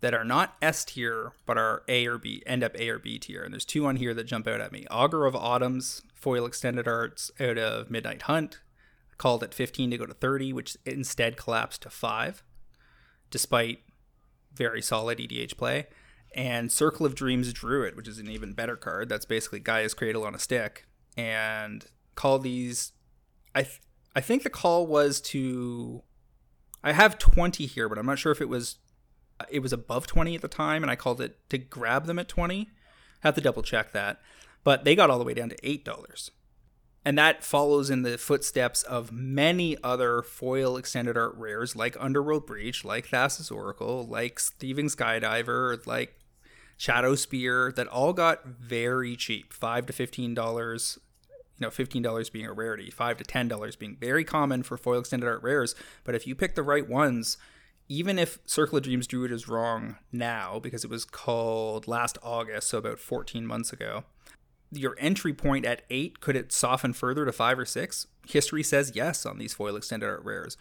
that 0.00 0.14
are 0.14 0.24
not 0.24 0.56
S 0.60 0.84
tier 0.84 1.32
but 1.46 1.56
are 1.56 1.84
A 1.86 2.06
or 2.06 2.18
B 2.18 2.42
end 2.44 2.64
up 2.64 2.74
A 2.76 2.88
or 2.88 2.98
B 2.98 3.18
tier 3.20 3.44
and 3.44 3.54
there's 3.54 3.64
two 3.64 3.86
on 3.86 3.96
here 3.96 4.14
that 4.14 4.24
jump 4.24 4.48
out 4.48 4.60
at 4.60 4.72
me 4.72 4.84
Augur 4.90 5.26
of 5.26 5.36
Autumns 5.36 6.02
foil 6.14 6.44
extended 6.44 6.88
arts 6.88 7.30
out 7.38 7.58
of 7.58 7.90
Midnight 7.90 8.22
Hunt 8.22 8.60
called 9.22 9.44
at 9.44 9.54
15 9.54 9.92
to 9.92 9.98
go 9.98 10.04
to 10.04 10.14
30, 10.14 10.52
which 10.52 10.76
instead 10.84 11.36
collapsed 11.36 11.82
to 11.82 11.90
5, 11.90 12.42
despite 13.30 13.78
very 14.52 14.82
solid 14.82 15.18
EDH 15.18 15.56
play. 15.56 15.86
And 16.34 16.72
Circle 16.72 17.06
of 17.06 17.14
Dreams 17.14 17.52
Druid, 17.52 17.94
which 17.94 18.08
is 18.08 18.18
an 18.18 18.28
even 18.28 18.52
better 18.52 18.74
card. 18.74 19.08
That's 19.08 19.24
basically 19.24 19.60
Gaia's 19.60 19.94
Cradle 19.94 20.24
on 20.24 20.34
a 20.34 20.40
stick. 20.40 20.86
And 21.16 21.86
call 22.16 22.40
these. 22.40 22.92
I, 23.54 23.62
th- 23.62 23.80
I 24.14 24.20
think 24.20 24.42
the 24.42 24.50
call 24.50 24.86
was 24.86 25.20
to. 25.22 26.02
I 26.84 26.92
have 26.92 27.18
20 27.18 27.66
here, 27.66 27.88
but 27.88 27.98
I'm 27.98 28.06
not 28.06 28.18
sure 28.18 28.32
if 28.32 28.40
it 28.40 28.48
was. 28.48 28.76
Uh, 29.40 29.44
it 29.50 29.60
was 29.60 29.72
above 29.72 30.06
20 30.06 30.34
at 30.34 30.42
the 30.42 30.48
time, 30.48 30.82
and 30.82 30.90
I 30.90 30.96
called 30.96 31.20
it 31.20 31.38
to 31.50 31.58
grab 31.58 32.06
them 32.06 32.18
at 32.18 32.28
20. 32.28 32.70
Have 33.20 33.34
to 33.34 33.40
double 33.40 33.62
check 33.62 33.92
that. 33.92 34.20
But 34.64 34.84
they 34.84 34.94
got 34.94 35.10
all 35.10 35.18
the 35.18 35.24
way 35.24 35.34
down 35.34 35.48
to 35.48 35.56
$8. 35.56 36.30
And 37.04 37.18
that 37.18 37.42
follows 37.42 37.90
in 37.90 38.02
the 38.02 38.16
footsteps 38.16 38.84
of 38.84 39.10
many 39.10 39.76
other 39.82 40.22
foil 40.22 40.76
extended 40.76 41.16
art 41.16 41.34
rares 41.36 41.74
like 41.74 41.96
Underworld 41.98 42.46
Breach, 42.46 42.84
like 42.84 43.08
Thassa's 43.08 43.50
Oracle, 43.50 44.06
like 44.06 44.38
Thieving 44.38 44.86
Skydiver, 44.86 45.84
like 45.84 46.16
Shadowspear, 46.78 47.74
that 47.74 47.88
all 47.88 48.12
got 48.12 48.46
very 48.46 49.16
cheap, 49.16 49.52
five 49.52 49.86
to 49.86 49.92
fifteen 49.92 50.32
dollars, 50.32 50.98
you 51.62 51.68
know, 51.68 51.70
$15 51.70 52.32
being 52.32 52.46
a 52.46 52.52
rarity, 52.52 52.90
5 52.90 53.18
to 53.18 53.24
$10 53.24 53.78
being 53.78 53.96
very 54.00 54.24
common 54.24 54.64
for 54.64 54.76
foil 54.76 54.98
extended 54.98 55.28
art 55.28 55.42
rares. 55.42 55.76
But 56.02 56.16
if 56.16 56.26
you 56.26 56.34
pick 56.34 56.56
the 56.56 56.62
right 56.62 56.88
ones, 56.88 57.36
even 57.88 58.18
if 58.18 58.38
Circle 58.44 58.78
of 58.78 58.84
Dreams 58.84 59.06
Druid 59.06 59.30
is 59.30 59.48
wrong 59.48 59.96
now, 60.10 60.58
because 60.58 60.82
it 60.82 60.90
was 60.90 61.04
called 61.04 61.86
last 61.86 62.18
August, 62.20 62.68
so 62.68 62.78
about 62.78 62.98
14 62.98 63.46
months 63.46 63.72
ago, 63.72 64.02
your 64.72 64.96
entry 64.98 65.32
point 65.32 65.64
at 65.64 65.82
8, 65.88 66.20
could 66.20 66.34
it 66.34 66.50
soften 66.50 66.92
further 66.92 67.24
to 67.24 67.32
5 67.32 67.60
or 67.60 67.64
6? 67.64 68.06
History 68.26 68.64
says 68.64 68.92
yes 68.94 69.24
on 69.24 69.38
these 69.38 69.54
foil 69.54 69.76
extended 69.76 70.08
art 70.08 70.24
rares. 70.24 70.56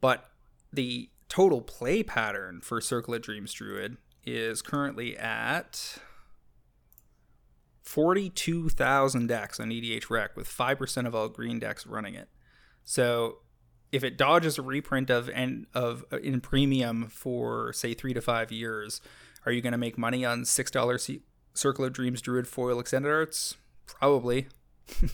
But 0.00 0.30
the 0.72 1.10
total 1.28 1.62
play 1.62 2.04
pattern 2.04 2.60
for 2.60 2.80
Circle 2.80 3.14
of 3.14 3.22
Dreams 3.22 3.52
Druid 3.52 3.96
is 4.24 4.62
currently 4.62 5.16
at 5.16 5.98
42,000 7.88 9.28
decks 9.28 9.58
on 9.58 9.70
EDH 9.70 10.10
Rec 10.10 10.36
with 10.36 10.46
5% 10.46 11.06
of 11.06 11.14
all 11.14 11.30
green 11.30 11.58
decks 11.58 11.86
running 11.86 12.14
it. 12.14 12.28
So 12.84 13.38
if 13.90 14.04
it 14.04 14.18
dodges 14.18 14.58
a 14.58 14.62
reprint 14.62 15.08
of 15.08 15.30
and 15.30 15.66
of 15.72 16.04
uh, 16.12 16.18
in 16.18 16.42
premium 16.42 17.08
for 17.08 17.72
say 17.72 17.94
3 17.94 18.12
to 18.12 18.20
5 18.20 18.52
years, 18.52 19.00
are 19.46 19.52
you 19.52 19.62
going 19.62 19.72
to 19.72 19.78
make 19.78 19.96
money 19.96 20.22
on 20.22 20.42
$6 20.42 21.20
Circle 21.54 21.84
of 21.86 21.94
Dreams 21.94 22.20
Druid 22.20 22.46
foil 22.46 22.78
extended 22.78 23.10
arts? 23.10 23.56
Probably. 23.86 24.48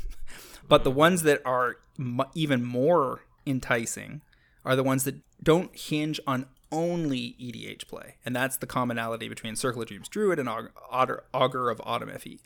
but 0.68 0.82
the 0.82 0.90
ones 0.90 1.22
that 1.22 1.42
are 1.44 1.76
m- 1.96 2.22
even 2.34 2.64
more 2.64 3.20
enticing 3.46 4.20
are 4.64 4.74
the 4.74 4.82
ones 4.82 5.04
that 5.04 5.20
don't 5.40 5.70
hinge 5.78 6.18
on 6.26 6.46
only 6.72 7.36
EDH 7.40 7.86
play, 7.86 8.16
and 8.24 8.34
that's 8.34 8.56
the 8.56 8.66
commonality 8.66 9.28
between 9.28 9.56
Circle 9.56 9.82
of 9.82 9.88
Dreams 9.88 10.08
Druid 10.08 10.38
and 10.38 10.48
Augur, 10.48 11.24
Augur 11.32 11.70
of 11.70 11.80
Autumn 11.84 12.10
FE. 12.18 12.40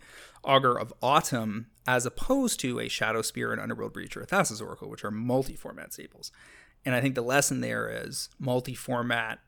Augur 0.45 0.79
of 0.79 0.93
Autumn, 1.03 1.67
as 1.87 2.07
opposed 2.07 2.61
to 2.61 2.79
a 2.79 2.89
Shadowspear 2.89 3.53
and 3.53 3.61
Underworld 3.61 3.93
Breach 3.93 4.17
or 4.17 4.23
a 4.23 4.27
Thassa's 4.27 4.63
Oracle, 4.63 4.89
which 4.89 5.05
are 5.05 5.11
multi-format 5.11 5.93
staples. 5.93 6.31
And 6.85 6.95
I 6.95 7.01
think 7.01 7.15
the 7.15 7.23
lesson 7.23 7.61
there 7.61 7.89
is 7.91 8.29
multi-format 8.39 9.41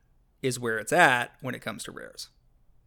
is 0.43 0.59
where 0.59 0.79
it's 0.79 0.93
at 0.93 1.33
when 1.41 1.55
it 1.55 1.63
comes 1.63 1.85
to 1.85 1.93
rares. 1.93 2.29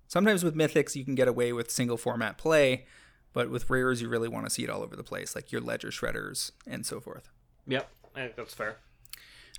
Sometimes 0.07 0.43
with 0.43 0.55
mythics 0.55 0.95
you 0.95 1.05
can 1.05 1.15
get 1.15 1.27
away 1.27 1.53
with 1.53 1.71
single 1.71 1.97
format 1.97 2.37
play, 2.37 2.85
but 3.31 3.49
with 3.49 3.69
rares 3.69 4.01
you 4.01 4.09
really 4.09 4.27
want 4.27 4.45
to 4.45 4.49
see 4.49 4.63
it 4.63 4.69
all 4.69 4.83
over 4.83 4.95
the 4.95 5.03
place, 5.03 5.35
like 5.35 5.51
your 5.51 5.61
ledger 5.61 5.89
shredders 5.89 6.51
and 6.67 6.85
so 6.85 6.99
forth. 6.99 7.29
Yep, 7.65 7.89
that's 8.35 8.53
fair. 8.53 8.77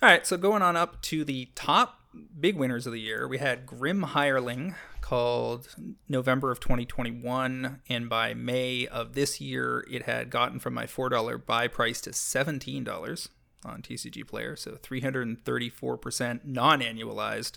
All 0.04 0.10
right, 0.10 0.26
so 0.26 0.36
going 0.36 0.60
on 0.60 0.76
up 0.76 1.00
to 1.04 1.24
the 1.24 1.48
top 1.54 1.98
big 2.38 2.56
winners 2.56 2.86
of 2.86 2.92
the 2.92 3.00
year, 3.00 3.26
we 3.26 3.38
had 3.38 3.64
Grim 3.64 4.02
Hireling 4.02 4.74
called 5.00 5.74
November 6.10 6.50
of 6.50 6.60
2021, 6.60 7.80
and 7.88 8.08
by 8.10 8.34
May 8.34 8.86
of 8.86 9.14
this 9.14 9.40
year, 9.40 9.82
it 9.90 10.02
had 10.02 10.28
gotten 10.28 10.58
from 10.58 10.74
my 10.74 10.84
$4 10.84 11.46
buy 11.46 11.68
price 11.68 12.02
to 12.02 12.10
$17 12.10 13.28
on 13.64 13.80
TCG 13.80 14.28
Player, 14.28 14.56
so 14.56 14.72
334% 14.72 16.40
non 16.44 16.80
annualized 16.82 17.56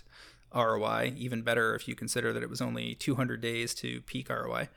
ROI. 0.54 1.12
Even 1.18 1.42
better 1.42 1.74
if 1.74 1.86
you 1.86 1.94
consider 1.94 2.32
that 2.32 2.42
it 2.42 2.48
was 2.48 2.62
only 2.62 2.94
200 2.94 3.42
days 3.42 3.74
to 3.74 4.00
peak 4.00 4.30
ROI. 4.30 4.70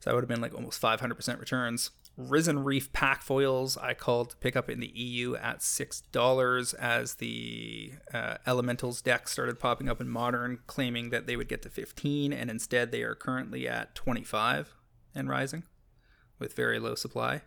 So 0.00 0.08
that 0.08 0.14
would 0.14 0.24
have 0.24 0.28
been 0.28 0.40
like 0.40 0.54
almost 0.54 0.80
500% 0.80 1.38
returns. 1.38 1.90
Risen 2.16 2.62
Reef 2.62 2.92
pack 2.92 3.22
foils 3.22 3.76
I 3.76 3.94
called 3.94 4.30
to 4.30 4.36
pick 4.36 4.54
up 4.54 4.70
in 4.70 4.78
the 4.78 4.92
EU 4.94 5.34
at 5.34 5.58
$6 5.58 6.74
as 6.76 7.14
the 7.14 7.92
uh, 8.12 8.36
Elementals 8.46 9.02
deck 9.02 9.26
started 9.28 9.58
popping 9.58 9.88
up 9.88 10.00
in 10.00 10.08
Modern, 10.08 10.60
claiming 10.66 11.10
that 11.10 11.26
they 11.26 11.36
would 11.36 11.48
get 11.48 11.62
to 11.62 11.70
15 11.70 12.32
and 12.32 12.50
instead 12.50 12.92
they 12.92 13.02
are 13.02 13.16
currently 13.16 13.66
at 13.66 13.94
25 13.94 14.74
and 15.14 15.28
rising 15.28 15.64
with 16.38 16.54
very 16.54 16.78
low 16.78 16.94
supply. 16.94 17.42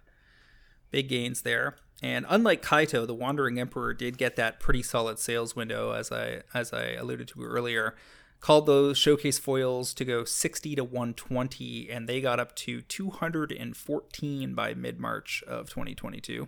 Big 0.92 1.08
gains 1.08 1.44
there. 1.44 1.78
And 2.04 2.26
unlike 2.30 2.62
Kaito, 2.62 3.08
the 3.08 3.16
Wandering 3.16 3.60
Emperor 3.60 3.94
did 3.94 4.18
get 4.18 4.36
that 4.36 4.60
pretty 4.60 4.84
solid 4.84 5.18
sales 5.18 5.56
window 5.56 5.92
as 5.94 6.12
I 6.12 6.44
as 6.54 6.72
I 6.72 6.92
alluded 6.92 7.28
to 7.30 7.44
earlier 7.44 7.96
called 8.40 8.66
those 8.66 8.98
showcase 8.98 9.40
foils 9.40 9.94
to 9.94 10.06
go 10.06 10.24
60 10.24 10.76
to 10.76 10.84
120 10.84 11.90
and 11.90 12.08
they 12.08 12.22
got 12.22 12.40
up 12.40 12.56
to 12.56 12.82
214 12.82 14.54
by 14.54 14.74
mid-march 14.74 15.44
of 15.48 15.70
2022 15.70 16.48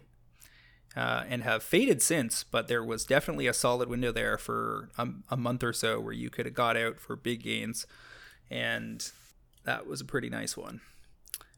uh, 0.95 1.23
and 1.27 1.43
have 1.43 1.63
faded 1.63 2.01
since 2.01 2.43
but 2.43 2.67
there 2.67 2.83
was 2.83 3.05
definitely 3.05 3.47
a 3.47 3.53
solid 3.53 3.89
window 3.89 4.11
there 4.11 4.37
for 4.37 4.89
a, 4.97 5.07
a 5.29 5.37
month 5.37 5.63
or 5.63 5.73
so 5.73 5.99
where 5.99 6.13
you 6.13 6.29
could 6.29 6.45
have 6.45 6.55
got 6.55 6.77
out 6.77 6.99
for 6.99 7.15
big 7.15 7.43
gains 7.43 7.87
and 8.51 9.11
that 9.69 9.85
was 9.85 10.01
a 10.01 10.05
pretty 10.05 10.29
nice 10.29 10.57
one. 10.57 10.81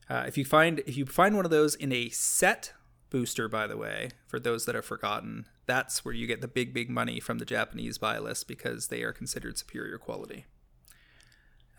Uh, 0.10 0.26
if 0.28 0.38
you 0.38 0.44
find 0.44 0.80
if 0.80 0.98
you 0.98 1.06
find 1.06 1.36
one 1.36 1.46
of 1.46 1.52
those 1.52 1.76
in 1.76 1.92
a 1.94 2.10
set 2.10 2.74
booster, 3.12 3.47
by 3.47 3.68
the 3.68 3.78
way, 3.78 4.09
for 4.26 4.39
those 4.39 4.66
that 4.66 4.74
have 4.74 4.86
forgotten. 4.86 5.45
That's 5.68 6.03
where 6.03 6.16
you 6.16 6.26
get 6.26 6.41
the 6.41 6.47
big, 6.47 6.74
big 6.74 6.89
money 6.89 7.20
from 7.20 7.38
the 7.38 7.45
Japanese 7.45 7.99
buy 7.99 8.18
list 8.18 8.47
because 8.47 8.88
they 8.88 9.03
are 9.03 9.14
considered 9.14 9.59
superior 9.59 9.99
quality. 9.99 10.45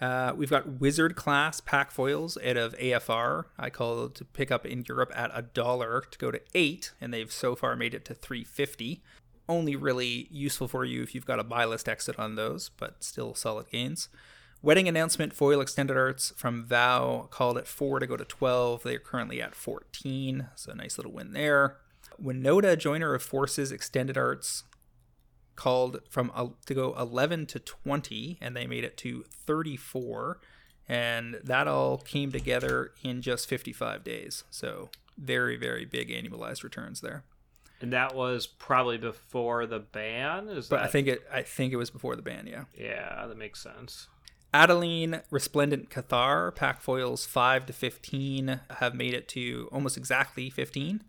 Uh, 0.01 0.33
we've 0.37 0.51
got 0.51 0.81
wizard 0.81 1.15
class 1.15 1.61
pack 1.61 1.91
foils 1.91 2.37
out 2.45 2.57
of 2.57 2.77
AFR. 2.77 3.45
I 3.59 3.71
call 3.71 4.09
to 4.09 4.25
pick 4.25 4.51
up 4.51 4.67
in 4.67 4.85
Europe 4.87 5.13
at 5.15 5.31
a 5.33 5.43
dollar 5.43 6.03
to 6.11 6.19
go 6.19 6.31
to 6.31 6.41
eight, 6.55 6.93
and 7.01 7.13
they've 7.15 7.31
so 7.31 7.55
far 7.55 7.77
made 7.77 7.95
it 7.95 8.05
to 8.07 8.15
350. 8.15 9.03
Only 9.49 9.77
really 9.77 10.29
useful 10.31 10.69
for 10.69 10.85
you 10.85 11.03
if 11.03 11.15
you've 11.15 11.27
got 11.27 11.39
a 11.39 11.45
buy 11.45 11.65
list 11.65 11.89
exit 11.89 12.19
on 12.19 12.35
those, 12.35 12.69
but 12.69 13.03
still 13.03 13.35
solid 13.35 13.71
gains. 13.71 14.09
Wedding 14.65 14.87
announcement 14.87 15.33
foil 15.33 15.61
extended 15.61 15.97
arts 15.97 16.33
from 16.37 16.65
Vow 16.65 17.27
called 17.31 17.59
at 17.59 17.67
four 17.67 17.99
to 17.99 18.07
go 18.07 18.17
to 18.17 18.25
12. 18.25 18.85
They're 18.85 19.01
currently 19.01 19.43
at 19.43 19.57
14, 19.57 20.49
so 20.55 20.73
nice 20.73 20.97
little 20.97 21.13
win 21.13 21.33
there. 21.33 21.79
Winota 22.23 22.79
Joiner 22.79 23.13
of 23.13 23.25
Forces 23.25 23.73
extended 23.73 24.17
arts 24.17 24.63
called 25.57 25.99
from 26.09 26.31
to 26.67 26.75
go 26.75 26.95
11 26.97 27.47
to 27.47 27.59
20, 27.59 28.39
and 28.41 28.57
they 28.57 28.69
made 28.69 28.85
it 28.85 28.97
to 28.99 29.25
34. 29.29 30.41
And 30.89 31.41
that 31.43 31.67
all 31.67 31.99
came 31.99 32.31
together 32.31 32.93
in 33.03 33.21
just 33.21 33.49
55 33.49 34.05
days. 34.05 34.45
So 34.51 34.91
very, 35.19 35.57
very 35.57 35.85
big 35.85 36.09
annualized 36.11 36.63
returns 36.63 37.01
there. 37.01 37.25
And 37.81 37.93
that 37.93 38.15
was 38.15 38.47
probably 38.47 38.99
before 38.99 39.67
the 39.67 39.81
ban. 39.81 40.49
Is 40.49 40.69
but 40.69 40.77
that... 40.77 40.85
I 40.85 40.89
think 40.89 41.09
it. 41.09 41.23
I 41.33 41.43
think 41.43 41.73
it 41.73 41.77
was 41.77 41.91
before 41.91 42.15
the 42.15 42.23
ban. 42.23 42.47
Yeah. 42.47 42.65
Yeah, 42.79 43.27
that 43.27 43.37
makes 43.37 43.61
sense. 43.61 44.07
Adeline 44.55 45.23
Resplendent 45.31 45.89
Cathar, 45.89 46.55
pack 46.55 46.81
foils 46.81 47.25
5 47.25 47.67
to 47.67 47.73
15, 47.73 48.61
have 48.79 48.95
made 48.95 49.15
it 49.15 49.27
to 49.29 49.69
almost 49.73 49.97
exactly 49.97 50.51
15 50.51 51.03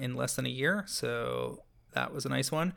in 0.00 0.14
less 0.14 0.34
than 0.34 0.46
a 0.46 0.50
year. 0.50 0.84
So 0.86 1.62
that 1.94 2.12
was 2.12 2.26
a 2.26 2.28
nice 2.28 2.50
one. 2.50 2.74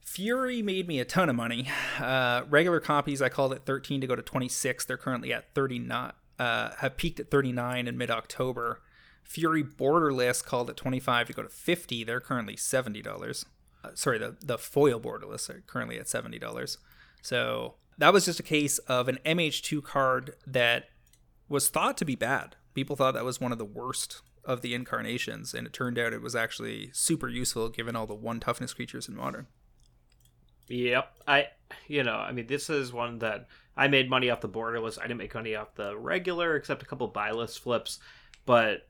Fury 0.00 0.62
made 0.62 0.86
me 0.88 1.00
a 1.00 1.04
ton 1.04 1.28
of 1.28 1.36
money. 1.36 1.68
Uh, 1.98 2.42
regular 2.48 2.80
copies, 2.80 3.20
I 3.20 3.28
called 3.28 3.52
it 3.52 3.62
13 3.66 4.00
to 4.00 4.06
go 4.06 4.14
to 4.14 4.22
26. 4.22 4.84
They're 4.84 4.96
currently 4.96 5.32
at 5.32 5.54
39, 5.54 6.12
uh, 6.38 6.70
have 6.78 6.96
peaked 6.96 7.20
at 7.20 7.30
39 7.30 7.88
in 7.88 7.98
mid 7.98 8.10
October. 8.10 8.80
Fury 9.24 9.64
Borderless 9.64 10.44
called 10.44 10.70
it 10.70 10.76
25 10.76 11.26
to 11.26 11.32
go 11.32 11.42
to 11.42 11.48
50. 11.48 12.04
They're 12.04 12.20
currently 12.20 12.54
$70. 12.54 13.44
Uh, 13.82 13.88
sorry, 13.94 14.18
the, 14.18 14.36
the 14.40 14.56
foil 14.56 15.00
Borderless 15.00 15.50
are 15.50 15.62
currently 15.66 15.98
at 15.98 16.06
$70. 16.06 16.76
So 17.20 17.74
that 17.98 18.12
was 18.12 18.26
just 18.26 18.40
a 18.40 18.44
case 18.44 18.78
of 18.78 19.08
an 19.08 19.18
MH2 19.24 19.82
card 19.82 20.34
that 20.46 20.88
was 21.48 21.68
thought 21.68 21.96
to 21.98 22.04
be 22.04 22.14
bad. 22.16 22.56
People 22.74 22.96
thought 22.96 23.14
that 23.14 23.24
was 23.24 23.40
one 23.40 23.52
of 23.52 23.58
the 23.58 23.64
worst 23.64 24.22
of 24.44 24.60
the 24.60 24.74
incarnations, 24.74 25.54
and 25.54 25.66
it 25.66 25.72
turned 25.72 25.98
out 25.98 26.12
it 26.12 26.22
was 26.22 26.36
actually 26.36 26.90
super 26.92 27.28
useful 27.28 27.68
given 27.68 27.96
all 27.96 28.06
the 28.06 28.14
one 28.14 28.40
toughness 28.40 28.74
creatures 28.74 29.08
in 29.08 29.16
modern. 29.16 29.46
Yep. 30.68 31.16
I 31.26 31.48
you 31.88 32.02
know, 32.02 32.16
I 32.16 32.32
mean 32.32 32.46
this 32.46 32.70
is 32.70 32.92
one 32.92 33.18
that 33.20 33.48
I 33.76 33.88
made 33.88 34.10
money 34.10 34.30
off 34.30 34.40
the 34.40 34.48
borderless. 34.48 34.98
I 34.98 35.02
didn't 35.02 35.18
make 35.18 35.34
money 35.34 35.54
off 35.54 35.74
the 35.74 35.96
regular 35.96 36.56
except 36.56 36.82
a 36.82 36.86
couple 36.86 37.06
buy 37.08 37.30
list 37.32 37.60
flips, 37.60 37.98
but 38.44 38.88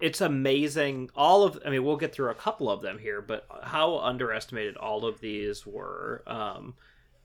it's 0.00 0.20
amazing 0.20 1.10
all 1.16 1.42
of 1.42 1.58
I 1.64 1.70
mean 1.70 1.84
we'll 1.84 1.96
get 1.96 2.14
through 2.14 2.30
a 2.30 2.34
couple 2.34 2.70
of 2.70 2.82
them 2.82 2.98
here, 2.98 3.20
but 3.22 3.46
how 3.62 3.98
underestimated 3.98 4.76
all 4.76 5.04
of 5.04 5.20
these 5.20 5.66
were. 5.66 6.22
Um 6.26 6.74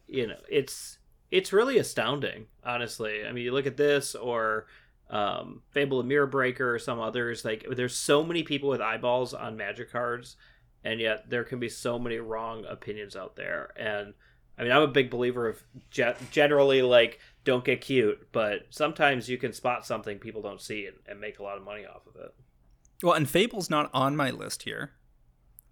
you 0.08 0.28
know, 0.28 0.38
it's 0.50 0.98
it's 1.32 1.54
really 1.54 1.78
astounding, 1.78 2.48
honestly. 2.64 3.26
I 3.26 3.32
mean, 3.32 3.44
you 3.44 3.54
look 3.54 3.66
at 3.66 3.78
this 3.78 4.16
or 4.16 4.68
um, 5.10 5.62
Fable 5.72 6.00
of 6.00 6.06
Mirror 6.06 6.28
Breaker 6.28 6.76
or 6.76 6.80
some 6.80 7.00
others. 7.00 7.44
Like, 7.44 7.66
there's 7.72 7.96
so 7.96 8.24
many 8.24 8.44
people 8.44 8.70
with 8.70 8.82
eyeballs 8.82 9.34
on 9.34 9.58
Magic 9.58 9.92
cards, 9.92 10.36
and 10.84 11.00
yet 11.00 11.30
there 11.30 11.44
can 11.44 11.60
be 11.60 11.70
so 11.70 11.98
many 11.98 12.18
wrong 12.18 12.66
opinions 12.70 13.16
out 13.16 13.36
there. 13.36 13.72
And 13.78 14.14
I 14.58 14.64
mean, 14.64 14.72
I'm 14.72 14.84
a 14.84 14.88
big 14.88 15.10
believer 15.10 15.48
of 15.48 15.64
ge- 15.90 16.32
generally 16.32 16.82
like 16.82 17.20
don't 17.44 17.66
get 17.66 17.82
cute, 17.82 18.28
but 18.32 18.68
sometimes 18.70 19.30
you 19.30 19.38
can 19.38 19.54
spot 19.54 19.86
something 19.86 20.20
people 20.20 20.42
don't 20.42 20.62
see 20.62 20.86
and, 20.86 20.98
and 21.08 21.20
make 21.20 21.40
a 21.40 21.44
lot 21.44 21.58
of 21.58 21.64
money 21.64 21.86
off 21.86 22.06
of 22.08 22.16
it. 22.22 22.34
Well, 23.02 23.14
and 23.14 23.28
Fable's 23.28 23.70
not 23.70 23.90
on 23.94 24.16
my 24.16 24.30
list 24.30 24.64
here. 24.64 24.92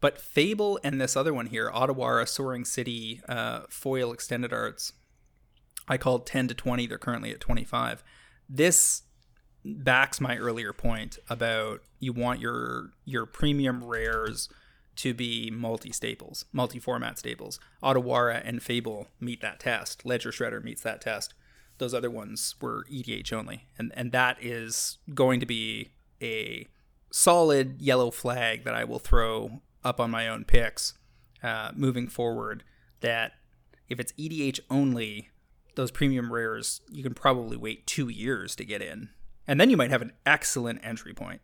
But 0.01 0.17
Fable 0.17 0.79
and 0.83 0.99
this 0.99 1.17
other 1.17 1.33
one 1.33 1.47
here, 1.47 1.69
Otawara 1.69 2.27
Soaring 2.27 2.63
City 2.63 3.21
uh, 3.27 3.63
foil 3.69 4.13
extended 4.13 4.53
arts, 4.53 4.93
I 5.89 5.97
called 5.97 6.25
10 6.25 6.47
to 6.49 6.53
20. 6.53 6.87
They're 6.87 6.97
currently 6.97 7.31
at 7.31 7.39
25. 7.39 8.03
This 8.47 9.03
backs 9.65 10.21
my 10.21 10.37
earlier 10.37 10.71
point 10.71 11.19
about 11.29 11.81
you 11.99 12.13
want 12.13 12.39
your 12.39 12.91
your 13.03 13.25
premium 13.25 13.83
rares 13.83 14.47
to 14.95 15.13
be 15.13 15.49
multi 15.49 15.91
staples, 15.91 16.45
multi 16.51 16.79
format 16.79 17.17
staples. 17.17 17.59
Otawara 17.83 18.41
and 18.43 18.61
Fable 18.61 19.07
meet 19.19 19.41
that 19.41 19.59
test. 19.59 20.05
Ledger 20.05 20.31
Shredder 20.31 20.63
meets 20.63 20.81
that 20.81 21.01
test. 21.01 21.33
Those 21.77 21.93
other 21.93 22.09
ones 22.09 22.55
were 22.61 22.85
EDH 22.91 23.31
only, 23.33 23.65
and 23.77 23.91
and 23.95 24.11
that 24.11 24.37
is 24.41 24.97
going 25.13 25.39
to 25.39 25.45
be 25.45 25.91
a 26.21 26.67
solid 27.11 27.81
yellow 27.81 28.11
flag 28.11 28.65
that 28.65 28.75
I 28.75 28.83
will 28.83 28.99
throw 28.99 29.61
up 29.83 29.99
on 29.99 30.11
my 30.11 30.27
own 30.27 30.43
picks 30.43 30.93
uh, 31.41 31.71
moving 31.73 32.07
forward. 32.07 32.63
That 32.99 33.33
if 33.87 33.99
it's 33.99 34.11
EDH 34.13 34.59
only, 34.69 35.29
those 35.79 35.91
premium 35.91 36.31
rares 36.31 36.81
you 36.91 37.01
can 37.01 37.13
probably 37.13 37.55
wait 37.55 37.87
two 37.87 38.09
years 38.09 38.55
to 38.57 38.65
get 38.65 38.81
in, 38.81 39.09
and 39.47 39.59
then 39.59 39.69
you 39.69 39.77
might 39.77 39.89
have 39.89 40.01
an 40.01 40.11
excellent 40.25 40.81
entry 40.83 41.13
point. 41.13 41.41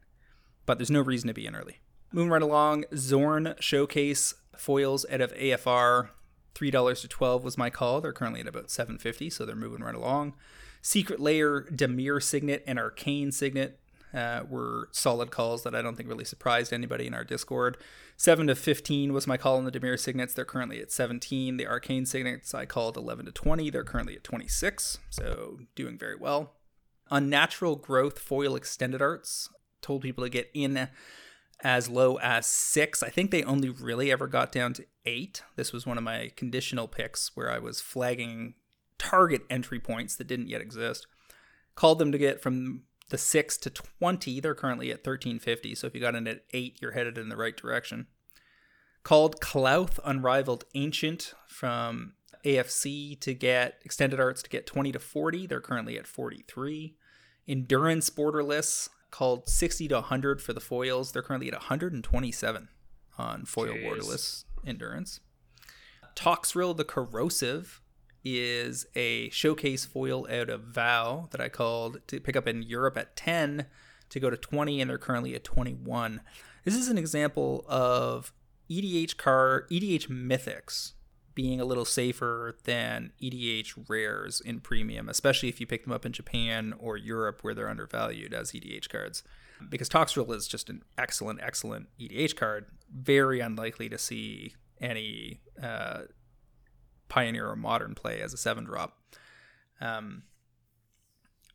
But 0.65 0.77
there's 0.77 0.91
no 0.91 1.01
reason 1.01 1.27
to 1.27 1.33
be 1.33 1.45
in 1.45 1.55
early. 1.55 1.79
Moving 2.11 2.31
right 2.31 2.41
along, 2.41 2.83
Xorn 2.91 3.59
Showcase 3.61 4.33
foils 4.57 5.05
out 5.09 5.21
of 5.21 5.33
AFR. 5.35 6.09
Three 6.53 6.71
dollars 6.71 7.01
to 7.01 7.07
twelve 7.07 7.43
was 7.43 7.57
my 7.57 7.69
call. 7.69 8.01
They're 8.01 8.13
currently 8.13 8.41
at 8.41 8.47
about 8.47 8.69
seven 8.69 8.97
fifty, 8.97 9.29
so 9.29 9.45
they're 9.45 9.55
moving 9.55 9.81
right 9.81 9.95
along. 9.95 10.33
Secret 10.81 11.19
Lair, 11.19 11.63
Dimir 11.63 12.21
Signet, 12.21 12.63
and 12.67 12.77
Arcane 12.77 13.31
Signet 13.31 13.79
uh, 14.15 14.43
were 14.49 14.87
solid 14.91 15.29
calls 15.29 15.63
that 15.63 15.75
I 15.75 15.81
don't 15.81 15.95
think 15.95 16.07
really 16.07 16.25
surprised 16.25 16.71
anybody 16.71 17.05
in 17.05 17.13
our 17.13 17.25
Discord. 17.25 17.77
7 18.17 18.47
to 18.47 18.55
15 18.55 19.11
was 19.11 19.27
my 19.27 19.35
call 19.35 19.57
on 19.57 19.65
the 19.65 19.71
Dimir 19.71 19.99
Signets. 19.99 20.33
They're 20.33 20.45
currently 20.45 20.79
at 20.79 20.91
17. 20.91 21.57
The 21.57 21.67
Arcane 21.67 22.05
Signets 22.05 22.53
I 22.53 22.65
called 22.65 22.95
11 22.95 23.25
to 23.25 23.31
20. 23.31 23.69
They're 23.69 23.83
currently 23.83 24.15
at 24.15 24.23
26, 24.23 24.99
so 25.09 25.59
doing 25.75 25.97
very 25.97 26.15
well. 26.15 26.53
Unnatural 27.11 27.75
Growth 27.75 28.17
Foil 28.17 28.55
Extended 28.55 29.01
Arts 29.01 29.49
told 29.81 30.01
people 30.01 30.23
to 30.23 30.29
get 30.29 30.49
in 30.53 30.87
as 31.61 31.89
low 31.89 32.17
as 32.17 32.45
six. 32.45 33.03
I 33.03 33.09
think 33.09 33.31
they 33.31 33.43
only 33.43 33.69
really 33.69 34.11
ever 34.11 34.27
got 34.27 34.51
down 34.51 34.73
to 34.73 34.85
eight. 35.05 35.43
This 35.55 35.73
was 35.73 35.85
one 35.85 35.97
of 35.97 36.03
my 36.03 36.31
conditional 36.35 36.87
picks 36.87 37.35
where 37.35 37.51
I 37.51 37.59
was 37.59 37.81
flagging 37.81 38.55
target 38.97 39.43
entry 39.49 39.79
points 39.79 40.15
that 40.15 40.27
didn't 40.27 40.47
yet 40.47 40.61
exist. 40.61 41.05
Called 41.75 41.99
them 41.99 42.11
to 42.11 42.17
get 42.17 42.41
from 42.41 42.83
the 43.09 43.17
6 43.17 43.57
to 43.57 43.69
20. 43.69 44.39
They're 44.39 44.55
currently 44.55 44.89
at 44.89 44.99
1350. 44.99 45.75
So 45.75 45.87
if 45.87 45.95
you 45.95 46.01
got 46.01 46.15
in 46.15 46.27
at 46.27 46.43
8, 46.51 46.79
you're 46.81 46.91
headed 46.91 47.17
in 47.17 47.29
the 47.29 47.37
right 47.37 47.55
direction. 47.55 48.07
Called 49.03 49.39
Klauth 49.39 49.99
Unrivaled 50.03 50.65
Ancient 50.73 51.33
from 51.47 52.13
AFC 52.43 53.19
to 53.21 53.33
get 53.33 53.79
extended 53.83 54.19
arts 54.19 54.41
to 54.43 54.49
get 54.49 54.65
20 54.65 54.91
to 54.93 54.99
40. 54.99 55.47
They're 55.47 55.61
currently 55.61 55.97
at 55.97 56.07
43. 56.07 56.95
Endurance 57.47 58.09
Borderless 58.09 58.89
called 59.11 59.47
60 59.47 59.87
to 59.89 59.95
100 59.95 60.41
for 60.41 60.53
the 60.53 60.59
foils. 60.59 61.11
They're 61.11 61.21
currently 61.21 61.47
at 61.47 61.53
127 61.53 62.69
on 63.17 63.45
foil 63.45 63.73
Jeez. 63.73 63.85
borderless 63.85 64.43
endurance. 64.65 65.19
Toxrill 66.15 66.75
the 66.75 66.83
Corrosive 66.85 67.81
is 68.25 68.87
a 68.95 69.29
showcase 69.29 69.85
foil 69.85 70.27
out 70.29 70.49
of 70.49 70.63
Vow 70.63 71.27
that 71.31 71.39
I 71.39 71.47
called 71.47 72.01
to 72.07 72.19
pick 72.19 72.35
up 72.35 72.47
in 72.47 72.63
Europe 72.63 72.97
at 72.97 73.15
10 73.15 73.67
to 74.09 74.19
go 74.19 74.29
to 74.29 74.37
20, 74.37 74.81
and 74.81 74.89
they're 74.89 74.97
currently 74.97 75.35
at 75.35 75.43
21. 75.43 76.21
This 76.63 76.75
is 76.75 76.89
an 76.89 76.97
example 76.97 77.63
of 77.67 78.33
EDH 78.69 79.17
car 79.17 79.67
EDH 79.69 80.07
mythics 80.07 80.93
being 81.35 81.59
a 81.59 81.65
little 81.65 81.85
safer 81.85 82.57
than 82.63 83.11
EDH 83.21 83.89
rares 83.89 84.41
in 84.41 84.61
premium, 84.61 85.09
especially 85.09 85.49
if 85.49 85.59
you 85.59 85.67
pick 85.67 85.83
them 85.83 85.91
up 85.91 86.05
in 86.05 86.13
Japan 86.13 86.73
or 86.79 86.97
Europe 86.97 87.43
where 87.43 87.53
they're 87.53 87.69
undervalued 87.69 88.33
as 88.33 88.53
EDH 88.53 88.89
cards. 88.89 89.21
Because 89.69 89.89
Toxrill 89.89 90.33
is 90.33 90.47
just 90.47 90.69
an 90.69 90.81
excellent, 90.97 91.39
excellent 91.41 91.89
EDH 91.99 92.35
card. 92.35 92.65
Very 92.91 93.41
unlikely 93.41 93.89
to 93.89 93.97
see 93.97 94.55
any 94.81 95.41
uh, 95.61 96.03
Pioneer 97.09 97.47
or 97.47 97.55
Modern 97.55 97.95
play 97.95 98.21
as 98.21 98.33
a 98.33 98.37
seven 98.37 98.63
drop. 98.63 98.97
Um, 99.81 100.23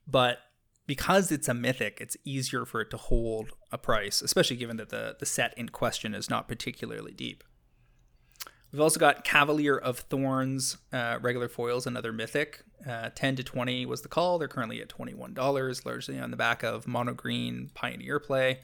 but 0.07 0.39
because 0.87 1.31
it's 1.31 1.49
a 1.49 1.55
mythic, 1.55 1.99
it's 2.01 2.17
easier 2.25 2.65
for 2.65 2.81
it 2.81 2.91
to 2.91 2.97
hold 2.97 3.53
a 3.71 3.79
price, 3.79 4.23
especially 4.23 4.57
given 4.57 4.77
that 4.79 4.89
the, 4.89 5.17
the 5.19 5.27
set 5.27 5.57
in 5.57 5.69
question 5.69 6.15
is 6.15 6.29
not 6.29 6.49
particularly 6.49 7.13
deep. 7.13 7.45
We've 8.73 8.81
also 8.81 9.01
got 9.01 9.25
Cavalier 9.25 9.77
of 9.77 10.01
Thorns, 10.01 10.77
uh, 10.93 11.19
regular 11.21 11.49
foils, 11.49 11.87
another 11.87 12.13
mythic. 12.13 12.63
Uh, 12.89 13.11
10 13.15 13.37
to 13.37 13.45
20 13.45 13.85
was 13.87 14.03
the 14.03 14.09
call. 14.09 14.39
They're 14.39 14.49
currently 14.49 14.81
at 14.81 14.89
$21, 14.89 15.85
largely 15.85 16.19
on 16.19 16.31
the 16.31 16.37
back 16.37 16.63
of 16.63 16.87
mono 16.87 17.13
green 17.13 17.71
Pioneer 17.75 18.21
play. 18.21 18.61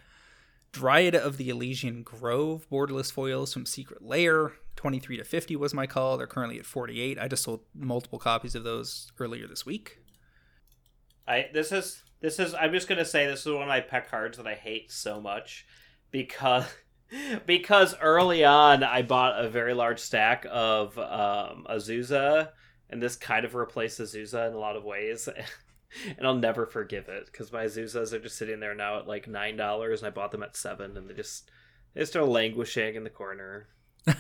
Dryad 0.76 1.14
of 1.14 1.38
the 1.38 1.48
Elysian 1.48 2.02
Grove, 2.02 2.66
borderless 2.70 3.10
foils 3.10 3.50
from 3.50 3.64
Secret 3.64 4.02
Lair. 4.02 4.52
23 4.76 5.16
to 5.16 5.24
50 5.24 5.56
was 5.56 5.72
my 5.72 5.86
call. 5.86 6.18
They're 6.18 6.26
currently 6.26 6.58
at 6.58 6.66
48. 6.66 7.18
I 7.18 7.28
just 7.28 7.44
sold 7.44 7.60
multiple 7.74 8.18
copies 8.18 8.54
of 8.54 8.62
those 8.62 9.10
earlier 9.18 9.46
this 9.46 9.64
week. 9.64 10.00
I 11.26 11.48
this 11.54 11.72
is 11.72 12.02
this 12.20 12.38
is 12.38 12.52
I'm 12.52 12.74
just 12.74 12.88
gonna 12.88 13.06
say 13.06 13.26
this 13.26 13.40
is 13.40 13.46
one 13.46 13.62
of 13.62 13.68
my 13.68 13.80
pet 13.80 14.10
cards 14.10 14.36
that 14.36 14.46
I 14.46 14.52
hate 14.52 14.92
so 14.92 15.18
much 15.18 15.66
because 16.10 16.66
because 17.46 17.94
early 18.02 18.44
on 18.44 18.84
I 18.84 19.00
bought 19.00 19.42
a 19.42 19.48
very 19.48 19.72
large 19.72 19.98
stack 19.98 20.46
of 20.50 20.98
um, 20.98 21.66
Azusa, 21.70 22.50
and 22.90 23.02
this 23.02 23.16
kind 23.16 23.46
of 23.46 23.54
replaced 23.54 23.98
Azusa 23.98 24.46
in 24.46 24.52
a 24.52 24.58
lot 24.58 24.76
of 24.76 24.84
ways. 24.84 25.26
and 26.18 26.26
I'll 26.26 26.34
never 26.34 26.66
forgive 26.66 27.08
it 27.08 27.26
because 27.26 27.52
my 27.52 27.64
Azusas 27.64 28.12
are 28.12 28.18
just 28.18 28.36
sitting 28.36 28.60
there 28.60 28.74
now 28.74 28.98
at 28.98 29.08
like 29.08 29.28
nine 29.28 29.56
dollars, 29.56 30.00
and 30.00 30.08
I 30.08 30.10
bought 30.10 30.32
them 30.32 30.42
at 30.42 30.56
seven, 30.56 30.96
and 30.96 31.08
they 31.08 31.14
just 31.14 31.50
they 31.94 32.04
start 32.04 32.28
languishing 32.28 32.94
in 32.94 33.04
the 33.04 33.10
corner. 33.10 33.68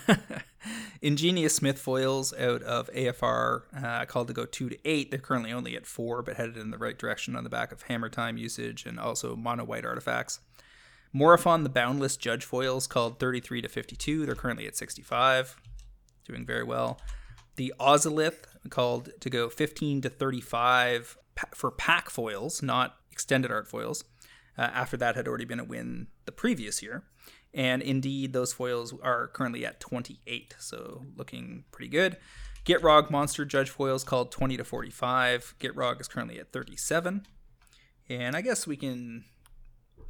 Ingenious 1.02 1.54
Smith 1.54 1.78
foils 1.78 2.32
out 2.34 2.62
of 2.62 2.90
AFR 2.92 3.62
uh, 3.84 4.04
called 4.06 4.28
to 4.28 4.34
go 4.34 4.46
two 4.46 4.68
to 4.68 4.78
eight. 4.84 5.10
They're 5.10 5.20
currently 5.20 5.52
only 5.52 5.76
at 5.76 5.86
four, 5.86 6.22
but 6.22 6.36
headed 6.36 6.56
in 6.56 6.70
the 6.70 6.78
right 6.78 6.98
direction 6.98 7.36
on 7.36 7.44
the 7.44 7.50
back 7.50 7.70
of 7.70 7.82
Hammer 7.82 8.08
Time 8.08 8.36
usage 8.36 8.86
and 8.86 8.98
also 8.98 9.36
mono 9.36 9.64
white 9.64 9.84
artifacts. 9.84 10.40
Morophon 11.12 11.62
the 11.62 11.70
Boundless 11.70 12.16
Judge 12.16 12.44
foils 12.44 12.86
called 12.86 13.18
33 13.20 13.62
to 13.62 13.68
52. 13.68 14.26
They're 14.26 14.34
currently 14.34 14.66
at 14.66 14.76
65, 14.76 15.56
doing 16.26 16.44
very 16.44 16.64
well. 16.64 17.00
The 17.56 17.72
Ozolith 17.80 18.44
called 18.68 19.10
to 19.20 19.30
go 19.30 19.48
15 19.48 20.02
to 20.02 20.10
35 20.10 21.16
for 21.54 21.70
pack 21.70 22.10
foils, 22.10 22.62
not 22.62 22.96
extended 23.10 23.50
art 23.50 23.68
foils. 23.68 24.04
Uh, 24.58 24.62
after 24.62 24.96
that 24.96 25.16
had 25.16 25.28
already 25.28 25.44
been 25.44 25.60
a 25.60 25.64
win 25.64 26.06
the 26.24 26.32
previous 26.32 26.82
year. 26.82 27.04
And 27.52 27.82
indeed, 27.82 28.32
those 28.32 28.52
foils 28.52 28.94
are 29.02 29.28
currently 29.28 29.64
at 29.64 29.80
28, 29.80 30.56
so 30.58 31.04
looking 31.16 31.64
pretty 31.70 31.88
good. 31.88 32.16
Gitrog 32.64 33.10
Monster 33.10 33.44
Judge 33.44 33.70
foils 33.70 34.02
called 34.02 34.32
20 34.32 34.56
to 34.56 34.64
45. 34.64 35.54
Gitrog 35.60 36.00
is 36.00 36.08
currently 36.08 36.38
at 36.38 36.52
37. 36.52 37.26
And 38.08 38.36
I 38.36 38.40
guess 38.40 38.66
we 38.66 38.76
can 38.76 39.24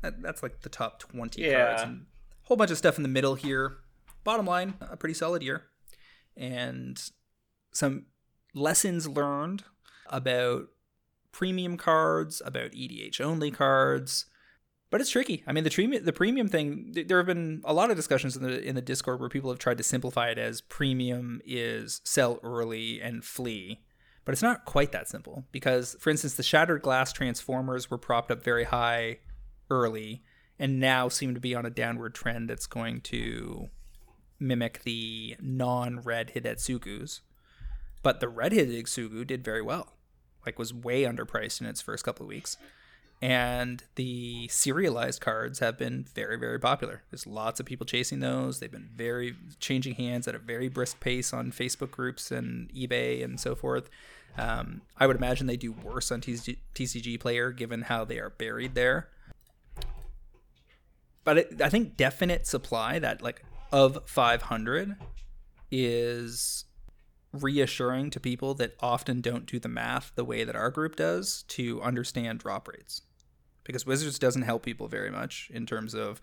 that, 0.02 0.22
that's 0.22 0.42
like 0.42 0.60
the 0.62 0.68
top 0.68 0.98
20 1.00 1.42
yeah. 1.42 1.66
cards. 1.66 1.82
And 1.82 2.06
a 2.44 2.48
whole 2.48 2.56
bunch 2.56 2.70
of 2.70 2.78
stuff 2.78 2.96
in 2.96 3.02
the 3.02 3.08
middle 3.08 3.34
here. 3.34 3.78
Bottom 4.24 4.46
line, 4.46 4.74
a 4.80 4.96
pretty 4.96 5.14
solid 5.14 5.42
year. 5.42 5.64
And 6.36 7.00
some 7.72 8.06
lessons 8.54 9.08
learned 9.08 9.64
about 10.06 10.68
premium 11.36 11.76
cards, 11.76 12.40
about 12.46 12.70
EDH 12.70 13.20
only 13.20 13.50
cards. 13.50 14.24
But 14.88 15.02
it's 15.02 15.10
tricky. 15.10 15.44
I 15.46 15.52
mean, 15.52 15.64
the 15.64 15.70
premium 15.70 16.02
the 16.02 16.12
premium 16.12 16.48
thing. 16.48 16.94
There 17.06 17.18
have 17.18 17.26
been 17.26 17.60
a 17.64 17.74
lot 17.74 17.90
of 17.90 17.96
discussions 17.96 18.36
in 18.36 18.42
the 18.42 18.62
in 18.62 18.74
the 18.74 18.80
Discord 18.80 19.20
where 19.20 19.28
people 19.28 19.50
have 19.50 19.58
tried 19.58 19.76
to 19.76 19.84
simplify 19.84 20.30
it 20.30 20.38
as 20.38 20.62
premium 20.62 21.42
is 21.44 22.00
sell 22.04 22.38
early 22.42 23.02
and 23.02 23.22
flee, 23.22 23.82
but 24.24 24.32
it's 24.32 24.42
not 24.42 24.64
quite 24.64 24.92
that 24.92 25.08
simple. 25.08 25.44
Because, 25.52 25.94
for 26.00 26.08
instance, 26.08 26.34
the 26.34 26.42
Shattered 26.42 26.80
Glass 26.80 27.12
Transformers 27.12 27.90
were 27.90 27.98
propped 27.98 28.30
up 28.30 28.42
very 28.42 28.64
high 28.64 29.18
early 29.68 30.22
and 30.58 30.80
now 30.80 31.10
seem 31.10 31.34
to 31.34 31.40
be 31.40 31.54
on 31.54 31.66
a 31.66 31.70
downward 31.70 32.14
trend 32.14 32.48
that's 32.48 32.66
going 32.66 33.02
to 33.02 33.68
mimic 34.40 34.84
the 34.84 35.36
non-red 35.38 36.32
Hidetsugus. 36.34 37.20
But 38.02 38.20
the 38.20 38.28
red 38.28 38.52
Hidetsugu 38.52 39.26
did 39.26 39.44
very 39.44 39.60
well. 39.60 39.95
Like 40.46 40.58
was 40.58 40.72
way 40.72 41.02
underpriced 41.02 41.60
in 41.60 41.66
its 41.66 41.82
first 41.82 42.04
couple 42.04 42.24
of 42.24 42.28
weeks. 42.28 42.56
And 43.22 43.82
the 43.94 44.46
serialized 44.48 45.22
cards 45.22 45.58
have 45.60 45.78
been 45.78 46.04
very, 46.14 46.38
very 46.38 46.60
popular. 46.60 47.02
There's 47.10 47.26
lots 47.26 47.58
of 47.58 47.66
people 47.66 47.86
chasing 47.86 48.20
those. 48.20 48.60
They've 48.60 48.70
been 48.70 48.90
very 48.94 49.34
changing 49.58 49.94
hands 49.94 50.28
at 50.28 50.34
a 50.34 50.38
very 50.38 50.68
brisk 50.68 51.00
pace 51.00 51.32
on 51.32 51.50
Facebook 51.50 51.90
groups 51.90 52.30
and 52.30 52.70
eBay 52.74 53.24
and 53.24 53.40
so 53.40 53.54
forth. 53.54 53.88
Um, 54.36 54.82
I 54.98 55.06
would 55.06 55.16
imagine 55.16 55.46
they 55.46 55.56
do 55.56 55.72
worse 55.72 56.12
on 56.12 56.20
TCG, 56.20 56.58
TCG 56.74 57.18
Player 57.18 57.52
given 57.52 57.82
how 57.82 58.04
they 58.04 58.18
are 58.18 58.30
buried 58.30 58.74
there 58.74 59.08
but 61.26 61.38
it, 61.38 61.60
I 61.60 61.68
think 61.68 61.96
definite 61.96 62.46
supply 62.46 63.00
that 63.00 63.20
like 63.20 63.42
of 63.72 63.98
500 64.06 64.94
is 65.72 66.65
reassuring 67.32 68.10
to 68.10 68.20
people 68.20 68.54
that 68.54 68.74
often 68.80 69.20
don't 69.20 69.46
do 69.46 69.58
the 69.58 69.68
math 69.68 70.12
the 70.14 70.24
way 70.24 70.44
that 70.44 70.56
our 70.56 70.70
group 70.70 70.96
does 70.96 71.42
to 71.48 71.82
understand 71.82 72.38
drop 72.38 72.68
rates 72.68 73.02
because 73.66 73.84
Wizards 73.84 74.18
doesn't 74.18 74.42
help 74.42 74.62
people 74.62 74.88
very 74.88 75.10
much 75.10 75.50
in 75.52 75.66
terms 75.66 75.92
of 75.94 76.20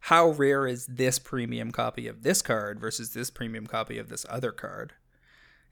how 0.00 0.30
rare 0.30 0.66
is 0.66 0.86
this 0.86 1.18
premium 1.18 1.70
copy 1.70 2.08
of 2.08 2.22
this 2.22 2.42
card 2.42 2.80
versus 2.80 3.12
this 3.12 3.30
premium 3.30 3.66
copy 3.66 3.98
of 3.98 4.08
this 4.08 4.26
other 4.28 4.52
card. 4.52 4.94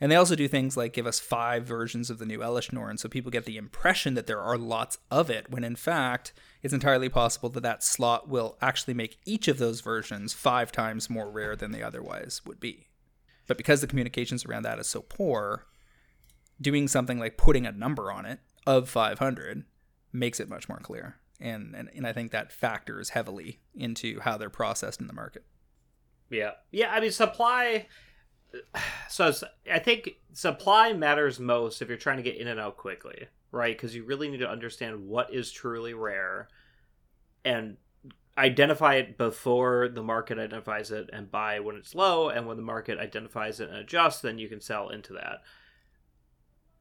And 0.00 0.10
they 0.10 0.16
also 0.16 0.34
do 0.34 0.48
things 0.48 0.76
like 0.76 0.92
give 0.92 1.06
us 1.06 1.20
five 1.20 1.64
versions 1.64 2.10
of 2.10 2.18
the 2.18 2.26
new 2.26 2.40
Elesh 2.40 2.72
Norn, 2.72 2.98
so 2.98 3.08
people 3.08 3.30
get 3.30 3.44
the 3.44 3.56
impression 3.56 4.14
that 4.14 4.26
there 4.26 4.40
are 4.40 4.58
lots 4.58 4.98
of 5.10 5.30
it, 5.30 5.50
when 5.50 5.62
in 5.62 5.76
fact, 5.76 6.32
it's 6.62 6.74
entirely 6.74 7.08
possible 7.08 7.48
that 7.50 7.62
that 7.62 7.84
slot 7.84 8.28
will 8.28 8.58
actually 8.60 8.94
make 8.94 9.18
each 9.24 9.46
of 9.46 9.58
those 9.58 9.80
versions 9.80 10.32
five 10.32 10.72
times 10.72 11.08
more 11.08 11.30
rare 11.30 11.54
than 11.54 11.70
they 11.70 11.82
otherwise 11.82 12.42
would 12.44 12.58
be. 12.58 12.88
But 13.46 13.56
because 13.56 13.80
the 13.80 13.86
communications 13.86 14.44
around 14.44 14.62
that 14.62 14.78
is 14.78 14.86
so 14.86 15.02
poor, 15.02 15.66
doing 16.60 16.88
something 16.88 17.18
like 17.18 17.36
putting 17.36 17.66
a 17.66 17.72
number 17.72 18.10
on 18.10 18.26
it 18.26 18.40
of 18.66 18.88
500 18.88 19.64
makes 20.12 20.40
it 20.40 20.48
much 20.48 20.68
more 20.68 20.78
clear. 20.78 21.16
And, 21.40 21.74
and, 21.74 21.90
and 21.94 22.06
I 22.06 22.12
think 22.12 22.30
that 22.32 22.52
factors 22.52 23.10
heavily 23.10 23.60
into 23.74 24.20
how 24.20 24.38
they're 24.38 24.50
processed 24.50 25.00
in 25.00 25.08
the 25.08 25.12
market. 25.12 25.44
Yeah. 26.30 26.52
Yeah. 26.70 26.90
I 26.92 27.00
mean, 27.00 27.10
supply 27.10 27.86
so 29.08 29.32
I 29.70 29.78
think 29.78 30.10
supply 30.32 30.92
matters 30.92 31.40
most 31.40 31.82
if 31.82 31.88
you're 31.88 31.96
trying 31.96 32.18
to 32.18 32.22
get 32.22 32.36
in 32.36 32.48
and 32.48 32.60
out 32.60 32.76
quickly, 32.76 33.26
right? 33.50 33.76
Because 33.76 33.94
you 33.94 34.04
really 34.04 34.28
need 34.28 34.40
to 34.40 34.48
understand 34.48 35.06
what 35.06 35.32
is 35.32 35.50
truly 35.50 35.94
rare 35.94 36.48
and 37.44 37.76
identify 38.36 38.94
it 38.94 39.16
before 39.16 39.88
the 39.88 40.02
market 40.02 40.38
identifies 40.38 40.90
it 40.90 41.08
and 41.12 41.30
buy 41.30 41.60
when 41.60 41.76
it's 41.76 41.94
low. 41.94 42.28
And 42.28 42.46
when 42.46 42.56
the 42.56 42.62
market 42.62 42.98
identifies 42.98 43.60
it 43.60 43.68
and 43.68 43.78
adjusts, 43.78 44.20
then 44.20 44.38
you 44.38 44.48
can 44.48 44.60
sell 44.60 44.88
into 44.88 45.12
that. 45.14 45.42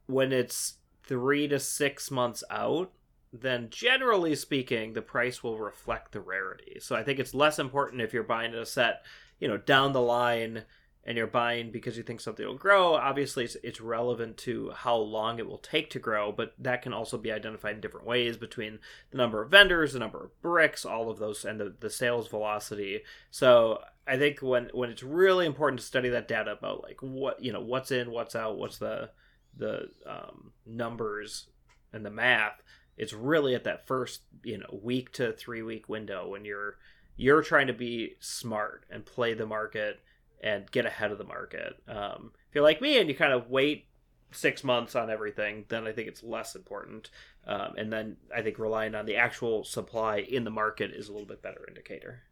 When 0.08 0.32
it's 0.32 0.76
three 1.04 1.48
to 1.48 1.60
six 1.60 2.10
months 2.10 2.44
out, 2.50 2.92
then 3.32 3.70
generally 3.70 4.36
speaking, 4.36 4.94
the 4.94 5.02
price 5.02 5.44
will 5.44 5.58
reflect 5.58 6.12
the 6.12 6.22
rarity. 6.22 6.78
So 6.80 6.96
I 6.96 7.04
think 7.04 7.20
it's 7.20 7.34
less 7.34 7.60
important 7.60 8.02
if 8.02 8.14
you're 8.14 8.24
buying 8.24 8.54
a 8.54 8.66
set, 8.66 9.04
you 9.40 9.48
know, 9.48 9.58
down 9.58 9.94
the 9.94 10.02
line 10.02 10.64
and 11.06 11.18
you're 11.18 11.28
buying 11.28 11.70
because 11.70 11.98
you 11.98 12.04
think 12.04 12.22
something 12.22 12.46
will 12.46 12.56
grow, 12.56 12.94
obviously 12.94 13.44
it's, 13.44 13.58
it's, 13.62 13.82
relevant 13.82 14.38
to 14.38 14.72
how 14.72 14.96
long 14.96 15.38
it 15.38 15.48
will 15.48 15.58
take 15.58 15.90
to 15.90 16.00
grow, 16.00 16.32
but 16.32 16.54
that 16.58 16.82
can 16.82 16.94
also 16.94 17.18
be 17.18 17.32
identified 17.32 17.76
in 17.76 17.82
different 17.82 18.08
ways 18.08 18.38
between 18.38 18.80
the 19.12 19.18
number 19.18 19.42
of 19.42 19.52
vendors, 19.52 19.94
the 19.94 20.00
number 20.00 20.24
of 20.24 20.42
bricks, 20.42 20.86
all 20.86 21.10
of 21.10 21.20
those, 21.20 21.44
and 21.44 21.60
the, 21.60 21.74
the 21.82 21.90
sales 21.90 22.30
velocity. 22.30 23.02
So 23.32 23.80
I 24.08 24.18
think 24.18 24.42
when 24.42 24.70
when 24.74 24.90
it's 24.90 25.04
really 25.04 25.46
important 25.46 25.80
to 25.80 25.86
study 25.86 26.10
that 26.10 26.28
data 26.28 26.52
about 26.52 26.84
like 26.84 27.00
what 27.02 27.44
you 27.44 27.52
know 27.52 27.62
what's 27.62 27.92
in, 27.92 28.12
what's 28.12 28.36
out, 28.36 28.58
what's 28.58 28.78
the 28.78 29.10
the 29.56 29.90
um, 30.06 30.52
numbers 30.66 31.48
and 31.92 32.06
the 32.06 32.12
math, 32.12 32.62
it's 32.98 33.14
really 33.14 33.56
at 33.56 33.66
that 33.66 33.88
first 33.88 34.22
you 34.44 34.58
know 34.58 34.80
week 34.82 35.12
to 35.14 35.34
three 35.34 35.62
week 35.62 35.90
window 35.90 36.30
when 36.30 36.46
you're 36.46 36.78
you're 37.16 37.44
trying 37.44 37.68
to 37.68 37.74
be 37.74 38.16
smart 38.20 38.86
and 38.90 39.06
play 39.06 39.34
the 39.34 39.46
market 39.46 40.00
and 40.44 40.70
get 40.72 40.86
ahead 40.86 41.12
of 41.12 41.18
the 41.18 41.24
market. 41.24 41.82
Um, 41.88 42.32
if 42.50 42.56
you're 42.56 42.64
like 42.64 42.82
me 42.82 43.00
and 43.00 43.10
you 43.10 43.16
kind 43.16 43.34
of 43.34 43.50
wait 43.50 43.88
six 44.32 44.64
months 44.64 44.96
on 44.96 45.10
everything, 45.10 45.66
then 45.70 45.88
I 45.88 45.94
think 45.94 46.08
it's 46.08 46.22
less 46.22 46.56
important. 46.56 47.10
Um, 47.48 47.76
and 47.78 47.92
then 47.92 48.18
I 48.36 48.42
think 48.42 48.60
relying 48.60 48.94
on 48.94 49.06
the 49.06 49.16
actual 49.16 49.64
supply 49.64 50.18
in 50.18 50.44
the 50.44 50.52
market 50.52 50.92
is 50.92 51.08
a 51.08 51.12
little 51.12 51.28
bit 51.28 51.42
better 51.42 51.66
indicator. 51.68 52.24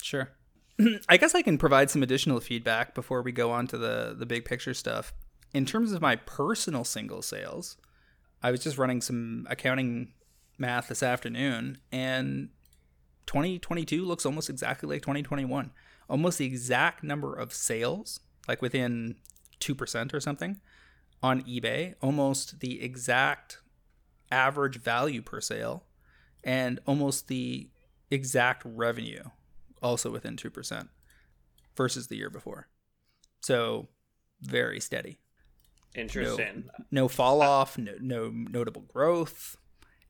Sure. 0.00 0.30
I 1.08 1.16
guess 1.18 1.34
I 1.34 1.42
can 1.42 1.58
provide 1.58 1.90
some 1.90 2.02
additional 2.02 2.40
feedback 2.40 2.94
before 2.94 3.22
we 3.22 3.32
go 3.32 3.50
on 3.50 3.66
to 3.68 3.78
the 3.78 4.14
the 4.18 4.26
big 4.26 4.44
picture 4.44 4.74
stuff. 4.74 5.12
In 5.52 5.66
terms 5.66 5.92
of 5.92 6.00
my 6.00 6.16
personal 6.16 6.84
single 6.84 7.20
sales, 7.20 7.76
I 8.42 8.50
was 8.50 8.60
just 8.60 8.78
running 8.78 9.02
some 9.02 9.46
accounting 9.50 10.12
math 10.56 10.88
this 10.88 11.02
afternoon, 11.02 11.78
and 11.92 12.48
2022 13.26 14.04
looks 14.04 14.24
almost 14.24 14.48
exactly 14.48 14.88
like 14.88 15.02
2021 15.02 15.72
almost 16.12 16.36
the 16.36 16.44
exact 16.44 17.02
number 17.02 17.34
of 17.34 17.54
sales, 17.54 18.20
like 18.46 18.60
within 18.60 19.16
2% 19.60 20.12
or 20.12 20.20
something, 20.20 20.60
on 21.22 21.40
eBay, 21.42 21.94
almost 22.02 22.60
the 22.60 22.82
exact 22.82 23.58
average 24.30 24.78
value 24.78 25.22
per 25.22 25.40
sale, 25.40 25.84
and 26.44 26.80
almost 26.86 27.28
the 27.28 27.70
exact 28.10 28.62
revenue, 28.66 29.22
also 29.82 30.10
within 30.10 30.36
2%, 30.36 30.88
versus 31.74 32.08
the 32.08 32.16
year 32.16 32.28
before. 32.28 32.68
So, 33.40 33.88
very 34.42 34.80
steady. 34.80 35.18
Interesting. 35.94 36.64
No, 36.90 37.02
no 37.04 37.08
fall 37.08 37.40
uh, 37.40 37.48
off, 37.48 37.78
no, 37.78 37.94
no 38.00 38.28
notable 38.28 38.82
growth. 38.82 39.56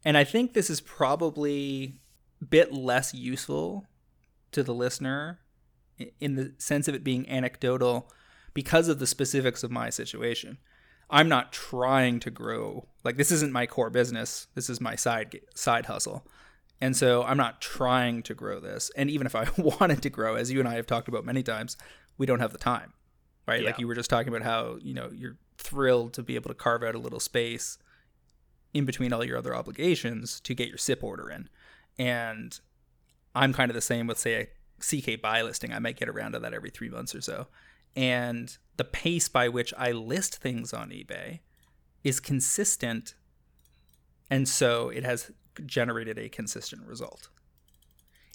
And 0.05 0.19
I 0.19 0.25
think 0.25 0.53
this 0.53 0.69
is 0.69 0.81
probably 0.81 2.01
a 2.41 2.45
bit 2.45 2.73
less 2.73 3.15
useful 3.15 3.87
to 4.51 4.65
the 4.65 4.75
listener 4.75 5.39
in 6.21 6.37
the 6.37 6.55
sense 6.59 6.89
of 6.89 6.95
it 6.95 7.05
being 7.05 7.29
anecdotal 7.29 8.11
because 8.55 8.89
of 8.89 8.99
the 8.99 9.07
specifics 9.07 9.63
of 9.63 9.71
my 9.71 9.91
situation. 9.91 10.59
I'm 11.11 11.29
not 11.29 11.53
trying 11.53 12.21
to 12.21 12.31
grow. 12.31 12.89
Like 13.05 13.17
this 13.17 13.31
isn't 13.31 13.53
my 13.53 13.67
core 13.67 13.91
business. 13.91 14.47
This 14.55 14.71
is 14.71 14.81
my 14.81 14.97
side 14.97 15.41
side 15.55 15.87
hustle. 15.87 16.27
And 16.81 16.97
so 16.97 17.23
I'm 17.23 17.37
not 17.37 17.61
trying 17.61 18.23
to 18.25 18.35
grow 18.35 18.59
this. 18.59 18.91
And 18.97 19.09
even 19.09 19.27
if 19.27 19.37
I 19.37 19.47
wanted 19.57 20.03
to 20.03 20.11
grow, 20.11 20.35
as 20.35 20.51
you 20.51 20.59
and 20.59 20.69
I 20.69 20.75
have 20.75 20.87
talked 20.87 21.09
about 21.09 21.25
many 21.25 21.43
times, 21.43 21.77
we 22.19 22.27
don't 22.27 22.41
have 22.41 22.53
the 22.53 22.59
time. 22.59 22.93
Right? 23.47 23.61
Yeah. 23.61 23.67
Like 23.67 23.79
you 23.79 23.87
were 23.87 23.95
just 23.95 24.11
talking 24.11 24.29
about 24.29 24.43
how, 24.43 24.79
you 24.81 24.95
know, 24.95 25.11
you're 25.13 25.37
thrilled 25.59 26.15
to 26.15 26.23
be 26.23 26.35
able 26.35 26.49
to 26.49 26.55
carve 26.55 26.83
out 26.83 26.95
a 26.95 26.99
little 26.99 27.21
space 27.21 27.79
in 28.73 28.85
between 28.85 29.13
all 29.13 29.25
your 29.25 29.37
other 29.37 29.55
obligations 29.55 30.41
to 30.41 30.55
get 30.55 30.69
your 30.69 30.79
SIP 30.79 31.05
order 31.05 31.31
in. 31.31 31.49
And 31.99 32.59
I'm 33.35 33.53
kind 33.53 33.71
of 33.71 33.75
the 33.75 33.81
same 33.81 34.07
with 34.07 34.19
say 34.19 34.51
CK 34.83 35.21
buy 35.21 35.43
listing. 35.43 35.73
I 35.73 35.79
might 35.79 35.97
get 35.97 36.09
around 36.09 36.33
to 36.33 36.39
that 36.41 36.55
every 36.55 36.71
three 36.71 36.89
months 36.89 37.15
or 37.15 37.21
so. 37.21 37.47
And 37.95 38.57
the 38.77 38.85
pace 38.85 39.29
by 39.29 39.49
which 39.49 39.73
I 39.77 39.93
list 39.93 40.37
things 40.37 40.73
on 40.73 40.91
eBay 40.91 41.41
is 42.05 42.21
consistent. 42.21 43.15
And 44.31 44.49
so 44.49 44.89
it 44.89 45.05
has 45.05 45.31
generated 45.67 46.19
a 46.19 46.29
consistent 46.29 46.87
result. 46.87 47.29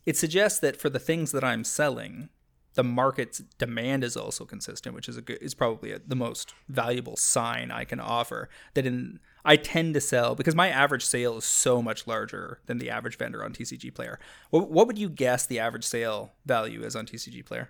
It 0.05 0.15
suggests 0.15 0.59
that 0.59 0.79
for 0.79 0.89
the 0.89 0.99
things 0.99 1.31
that 1.31 1.43
I'm 1.43 1.63
selling, 1.63 2.29
the 2.75 2.83
market's 2.83 3.39
demand 3.57 4.03
is 4.03 4.15
also 4.15 4.45
consistent, 4.45 4.93
which 4.93 5.09
is 5.09 5.17
a 5.17 5.21
good, 5.21 5.39
is 5.41 5.55
probably 5.55 5.91
a, 5.91 5.99
the 5.99 6.15
most 6.15 6.53
valuable 6.69 7.17
sign 7.17 7.71
I 7.71 7.83
can 7.83 7.99
offer. 7.99 8.49
That 8.75 8.85
in 8.85 9.19
I 9.45 9.55
tend 9.55 9.93
to 9.93 10.01
sell 10.01 10.35
because 10.35 10.55
my 10.55 10.69
average 10.69 11.05
sale 11.05 11.37
is 11.37 11.45
so 11.45 11.81
much 11.81 12.07
larger 12.07 12.59
than 12.65 12.79
the 12.79 12.89
average 12.89 13.17
vendor 13.17 13.43
on 13.43 13.53
TCG 13.53 13.93
Player. 13.93 14.19
What, 14.49 14.69
what 14.69 14.87
would 14.87 14.97
you 14.97 15.09
guess 15.09 15.45
the 15.45 15.59
average 15.59 15.85
sale 15.85 16.33
value 16.45 16.83
is 16.83 16.95
on 16.95 17.05
TCG 17.05 17.45
Player? 17.45 17.69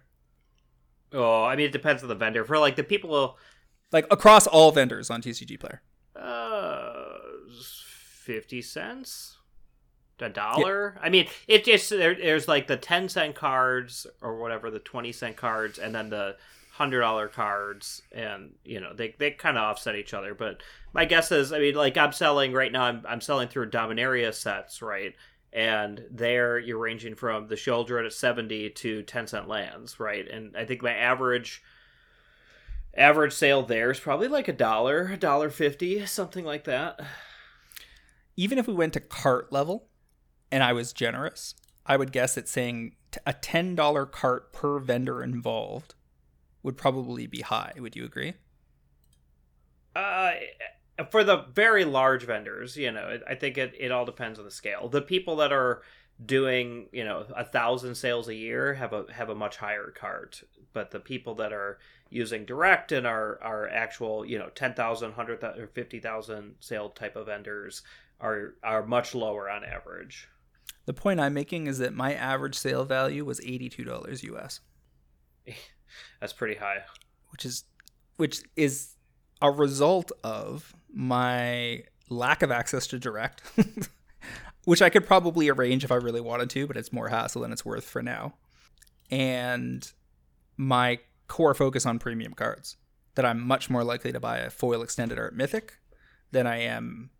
Oh, 1.13 1.43
I 1.43 1.55
mean, 1.55 1.67
it 1.67 1.71
depends 1.71 2.03
on 2.03 2.09
the 2.09 2.15
vendor. 2.15 2.43
For 2.43 2.57
like 2.57 2.75
the 2.75 2.83
people, 2.83 3.37
like 3.91 4.05
across 4.11 4.47
all 4.47 4.71
vendors 4.71 5.09
on 5.09 5.21
TCG 5.21 5.59
Player, 5.59 5.81
uh, 6.15 7.17
fifty 8.23 8.61
cents, 8.61 9.37
a 10.19 10.29
dollar. 10.29 10.93
Yeah. 10.97 11.05
I 11.05 11.09
mean, 11.09 11.27
it 11.47 11.63
just 11.63 11.89
there, 11.89 12.15
there's 12.15 12.47
like 12.47 12.67
the 12.67 12.77
ten 12.77 13.07
cent 13.07 13.35
cards 13.35 14.05
or 14.21 14.37
whatever, 14.37 14.69
the 14.69 14.79
twenty 14.79 15.11
cent 15.11 15.37
cards, 15.37 15.79
and 15.79 15.95
then 15.95 16.09
the 16.09 16.35
hundred 16.77 16.99
dollar 16.99 17.27
cards, 17.27 18.03
and 18.11 18.53
you 18.63 18.79
know 18.79 18.93
they 18.93 19.15
they 19.17 19.31
kind 19.31 19.57
of 19.57 19.63
offset 19.63 19.95
each 19.95 20.13
other. 20.13 20.35
But 20.35 20.61
my 20.93 21.05
guess 21.05 21.31
is, 21.31 21.51
I 21.51 21.57
mean, 21.57 21.73
like 21.73 21.97
I'm 21.97 22.11
selling 22.11 22.53
right 22.53 22.71
now, 22.71 22.83
I'm 22.83 23.03
I'm 23.07 23.21
selling 23.21 23.47
through 23.47 23.71
Dominaria 23.71 24.31
sets, 24.31 24.81
right? 24.83 25.15
And 25.51 26.03
there 26.11 26.59
you're 26.59 26.77
ranging 26.77 27.15
from 27.15 27.47
the 27.47 27.55
Sheoldred 27.55 28.05
at 28.05 28.13
seventy 28.13 28.69
to 28.69 29.01
ten 29.03 29.25
cent 29.25 29.47
lands, 29.47 29.99
right? 29.99 30.27
And 30.27 30.55
I 30.55 30.65
think 30.65 30.83
my 30.83 30.93
average 30.93 31.63
average 32.95 33.33
sale 33.33 33.63
there 33.63 33.89
is 33.89 33.99
probably 33.99 34.27
like 34.27 34.47
a 34.47 34.53
dollar, 34.53 35.09
a 35.11 35.17
dollar 35.17 35.49
fifty, 35.49 36.05
something 36.05 36.45
like 36.45 36.65
that. 36.65 36.99
Even 38.35 38.59
if 38.59 38.67
we 38.67 38.75
went 38.75 38.93
to 38.93 38.99
cart 38.99 39.51
level, 39.51 39.87
and 40.51 40.63
I 40.63 40.73
was 40.73 40.93
generous, 40.93 41.55
I 41.87 41.97
would 41.97 42.11
guess 42.11 42.37
it's 42.37 42.51
saying 42.51 42.93
a 43.25 43.33
ten 43.33 43.73
dollar 43.73 44.05
cart 44.05 44.53
per 44.53 44.77
vendor 44.77 45.23
involved 45.23 45.95
would 46.67 46.75
probably 46.75 47.27
be 47.27 47.39
high. 47.39 47.71
Would 47.79 47.95
you 47.95 48.03
agree? 48.03 48.33
Uh, 49.95 50.31
for 51.09 51.23
the 51.23 51.45
very 51.53 51.85
large 51.85 52.25
vendors, 52.25 52.75
you 52.75 52.91
know, 52.91 53.19
I 53.25 53.35
think 53.35 53.57
it, 53.57 53.73
it 53.79 53.89
all 53.89 54.03
depends 54.03 54.37
on 54.37 54.43
the 54.43 54.51
scale. 54.51 54.89
The 54.89 55.01
people 55.01 55.37
that 55.37 55.53
are 55.53 55.81
doing, 56.25 56.89
you 56.91 57.05
know, 57.05 57.25
a 57.33 57.45
thousand 57.45 57.95
sales 57.95 58.27
a 58.27 58.35
year 58.35 58.73
have 58.73 58.91
a 58.91 59.05
have 59.13 59.29
a 59.29 59.35
much 59.35 59.55
higher 59.55 59.93
cart, 59.97 60.43
but 60.73 60.91
the 60.91 60.99
people 60.99 61.35
that 61.35 61.53
are 61.53 61.79
using 62.09 62.43
direct 62.43 62.91
and 62.91 63.07
are 63.07 63.39
are 63.41 63.69
actual, 63.69 64.25
you 64.25 64.37
know, 64.37 64.49
10,000, 64.49 65.07
100,000 65.07 65.61
or 65.61 65.67
50,000 65.67 66.55
sale 66.59 66.89
type 66.89 67.15
of 67.15 67.27
vendors 67.27 67.81
are 68.19 68.55
are 68.61 68.85
much 68.85 69.15
lower 69.15 69.49
on 69.49 69.63
average. 69.63 70.27
The 70.85 70.93
point 70.93 71.21
I'm 71.21 71.33
making 71.33 71.67
is 71.67 71.77
that 71.77 71.93
my 71.93 72.13
average 72.13 72.55
sale 72.55 72.83
value 72.83 73.23
was 73.23 73.39
$82 73.39 74.23
US. 74.33 74.59
That's 76.19 76.33
pretty 76.33 76.55
high. 76.55 76.83
Which 77.31 77.45
is 77.45 77.63
which 78.17 78.41
is 78.55 78.95
a 79.41 79.51
result 79.51 80.11
of 80.23 80.75
my 80.91 81.83
lack 82.09 82.41
of 82.41 82.51
access 82.51 82.87
to 82.87 82.99
direct. 82.99 83.41
which 84.65 84.81
I 84.81 84.89
could 84.89 85.05
probably 85.05 85.47
arrange 85.47 85.85
if 85.85 85.93
I 85.93 85.95
really 85.95 86.19
wanted 86.19 86.49
to, 86.49 86.67
but 86.67 86.75
it's 86.75 86.91
more 86.91 87.07
hassle 87.07 87.43
than 87.43 87.53
it's 87.53 87.63
worth 87.63 87.85
for 87.85 88.03
now. 88.03 88.33
And 89.09 89.89
my 90.57 90.99
core 91.27 91.53
focus 91.53 91.85
on 91.85 91.99
premium 91.99 92.33
cards 92.33 92.75
that 93.15 93.25
I'm 93.25 93.41
much 93.41 93.69
more 93.69 93.83
likely 93.83 94.11
to 94.11 94.19
buy 94.19 94.39
a 94.39 94.49
foil 94.49 94.81
extended 94.81 95.17
art 95.17 95.35
mythic 95.35 95.79
than 96.31 96.45
I 96.45 96.57
am 96.57 97.11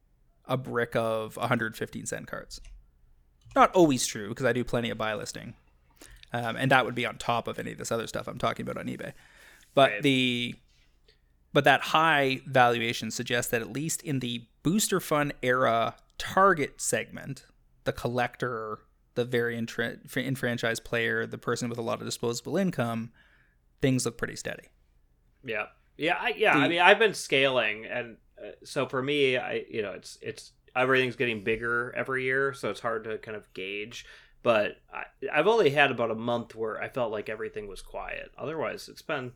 a 0.46 0.58
brick 0.58 0.94
of 0.96 1.38
115 1.38 2.06
cent 2.06 2.28
cards. 2.28 2.60
Not 3.56 3.74
always 3.74 4.06
true 4.06 4.30
because 4.30 4.46
I 4.46 4.54
do 4.54 4.64
plenty 4.64 4.90
of 4.90 4.98
buy 4.98 5.14
listing, 5.14 5.54
um, 6.34 6.56
and 6.56 6.72
that 6.72 6.86
would 6.86 6.96
be 6.96 7.06
on 7.06 7.18
top 7.18 7.48
of 7.48 7.60
any 7.60 7.72
of 7.72 7.78
this 7.78 7.92
other 7.92 8.08
stuff 8.08 8.28
I'm 8.28 8.38
talking 8.38 8.64
about 8.68 8.78
on 8.78 8.88
eBay. 8.88 9.14
But 9.74 9.92
Right. 9.92 10.02
the 10.04 10.56
but 11.54 11.64
that 11.64 11.82
high 11.82 12.42
valuation 12.46 13.10
suggests 13.10 13.50
that 13.52 13.62
at 13.62 13.72
least 13.72 14.02
in 14.04 14.20
the 14.20 14.46
booster 14.64 15.00
fun 15.00 15.32
era 15.42 15.96
target 16.18 16.80
segment, 16.82 17.46
the 17.86 17.94
collector, 17.94 18.80
the 19.16 19.26
very 19.26 19.58
enfranchised 19.58 20.84
player, 20.84 21.26
the 21.26 21.38
person 21.38 21.70
with 21.70 21.78
a 21.80 21.82
lot 21.82 22.00
of 22.00 22.06
disposable 22.06 22.58
income, 22.58 23.12
things 23.82 24.06
look 24.06 24.18
pretty 24.18 24.36
steady. 24.36 24.66
Yeah, 25.44 25.68
yeah, 25.98 26.18
I, 26.20 26.30
yeah. 26.38 26.58
I 26.58 26.64
The- 26.64 26.70
mean, 26.70 26.82
I've 26.82 27.00
been 27.00 27.14
scaling, 27.14 27.86
and 27.86 28.18
uh, 28.38 28.52
so 28.64 28.86
for 28.88 29.02
me, 29.02 29.38
I 29.38 29.64
you 29.70 29.82
know, 29.82 29.92
it's 29.94 30.18
it's 30.22 30.52
everything's 30.76 31.16
getting 31.16 31.44
bigger 31.44 31.94
every 31.96 32.24
year, 32.24 32.54
so 32.54 32.70
it's 32.70 32.82
hard 32.82 33.06
to 33.06 33.18
kind 33.20 33.38
of 33.38 33.52
gauge. 33.54 34.06
But 34.48 34.78
I, 34.94 35.04
I've 35.34 35.46
only 35.46 35.72
had 35.72 35.92
about 35.92 36.10
a 36.10 36.16
month 36.16 36.56
where 36.56 36.82
I 36.82 36.88
felt 36.88 37.12
like 37.12 37.28
everything 37.28 37.68
was 37.68 37.82
quiet. 37.82 38.32
Otherwise, 38.38 38.88
it's 38.88 39.02
been 39.02 39.34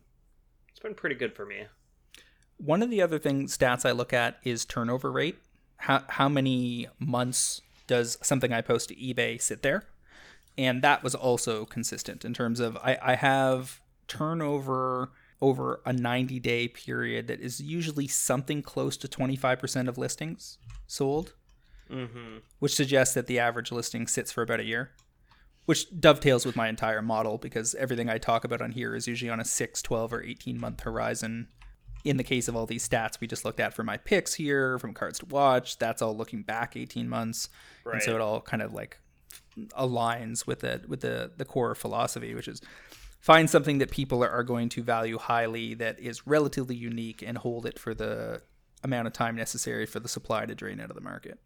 it's 0.70 0.80
been 0.80 0.94
pretty 0.94 1.16
good 1.16 1.34
for 1.34 1.44
me. 1.44 1.66
One 2.56 2.82
of 2.82 2.88
the 2.88 3.02
other 3.02 3.18
things 3.18 3.54
stats 3.58 3.84
I 3.84 3.90
look 3.90 4.14
at 4.14 4.38
is 4.42 4.64
turnover 4.64 5.12
rate. 5.12 5.36
How 5.76 6.04
how 6.08 6.30
many 6.30 6.86
months 6.98 7.60
does 7.86 8.16
something 8.22 8.54
I 8.54 8.62
post 8.62 8.88
to 8.88 8.94
eBay 8.94 9.38
sit 9.38 9.60
there? 9.60 9.84
And 10.56 10.80
that 10.80 11.02
was 11.02 11.14
also 11.14 11.66
consistent 11.66 12.24
in 12.24 12.32
terms 12.32 12.58
of 12.58 12.78
I, 12.78 12.96
I 13.02 13.14
have 13.16 13.82
turnover 14.08 15.10
over 15.42 15.82
a 15.84 15.92
90 15.92 16.40
day 16.40 16.68
period 16.68 17.26
that 17.26 17.40
is 17.40 17.60
usually 17.60 18.08
something 18.08 18.62
close 18.62 18.96
to 18.96 19.08
25% 19.08 19.88
of 19.88 19.98
listings 19.98 20.56
sold, 20.86 21.34
Mm-hmm. 21.90 22.38
which 22.60 22.74
suggests 22.74 23.12
that 23.12 23.26
the 23.26 23.38
average 23.38 23.70
listing 23.70 24.06
sits 24.06 24.32
for 24.32 24.40
about 24.40 24.60
a 24.60 24.64
year, 24.64 24.92
which 25.66 25.86
dovetails 26.00 26.44
with 26.44 26.56
my 26.56 26.68
entire 26.68 27.02
model 27.02 27.38
because 27.38 27.74
everything 27.76 28.08
I 28.08 28.18
talk 28.18 28.44
about 28.44 28.60
on 28.60 28.72
here 28.72 28.94
is 28.94 29.06
usually 29.06 29.30
on 29.30 29.40
a 29.40 29.44
6, 29.44 29.82
12, 29.82 30.12
or 30.12 30.22
18 30.22 30.58
month 30.58 30.80
horizon. 30.80 31.48
In 32.04 32.16
the 32.16 32.24
case 32.24 32.48
of 32.48 32.56
all 32.56 32.66
these 32.66 32.88
stats 32.88 33.20
we 33.20 33.28
just 33.28 33.44
looked 33.44 33.60
at 33.60 33.74
for 33.74 33.84
my 33.84 33.96
picks 33.96 34.34
here, 34.34 34.78
from 34.80 34.92
cards 34.92 35.20
to 35.20 35.26
watch, 35.26 35.78
that's 35.78 36.02
all 36.02 36.16
looking 36.16 36.42
back 36.42 36.76
18 36.76 37.08
months. 37.08 37.48
And 37.92 38.02
so 38.02 38.14
it 38.16 38.20
all 38.20 38.40
kind 38.40 38.62
of 38.62 38.72
like 38.72 38.98
aligns 39.78 40.46
with 40.46 40.60
the 40.60 40.82
with 40.88 41.00
the 41.00 41.30
the 41.36 41.44
core 41.44 41.74
philosophy, 41.74 42.34
which 42.34 42.48
is 42.48 42.60
find 43.20 43.48
something 43.48 43.78
that 43.78 43.90
people 43.90 44.24
are 44.24 44.42
going 44.42 44.68
to 44.70 44.82
value 44.82 45.16
highly 45.16 45.74
that 45.74 46.00
is 46.00 46.26
relatively 46.26 46.74
unique 46.74 47.22
and 47.24 47.38
hold 47.38 47.66
it 47.66 47.78
for 47.78 47.94
the 47.94 48.42
amount 48.82 49.06
of 49.06 49.12
time 49.12 49.36
necessary 49.36 49.86
for 49.86 50.00
the 50.00 50.08
supply 50.08 50.44
to 50.44 50.56
drain 50.56 50.80
out 50.80 50.90
of 50.90 50.96
the 50.96 51.02
market. 51.02 51.38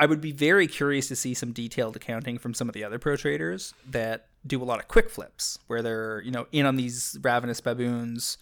I 0.00 0.06
would 0.06 0.22
be 0.22 0.32
very 0.32 0.66
curious 0.66 1.08
to 1.08 1.16
see 1.16 1.34
some 1.34 1.52
detailed 1.52 1.94
accounting 1.94 2.38
from 2.38 2.54
some 2.54 2.70
of 2.70 2.74
the 2.74 2.82
other 2.82 2.98
pro 2.98 3.16
traders 3.16 3.74
that 3.86 4.28
do 4.46 4.62
a 4.62 4.64
lot 4.64 4.78
of 4.78 4.88
quick 4.88 5.10
flips 5.10 5.58
where 5.66 5.82
they're, 5.82 6.22
you 6.22 6.30
know, 6.30 6.46
in 6.52 6.64
on 6.64 6.76
these 6.76 7.18
ravenous 7.20 7.60
baboons 7.60 8.38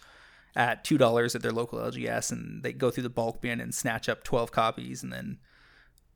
at 0.55 0.85
two 0.85 0.97
dollars 0.97 1.35
at 1.35 1.41
their 1.41 1.51
local 1.51 1.77
LGS 1.79 2.31
and 2.31 2.63
they 2.63 2.71
go 2.71 2.89
through 2.89 3.03
the 3.03 3.09
bulk 3.09 3.41
bin 3.41 3.59
and 3.59 3.75
snatch 3.75 4.07
up 4.07 4.23
twelve 4.23 4.53
copies 4.53 5.03
and 5.03 5.11
then 5.11 5.37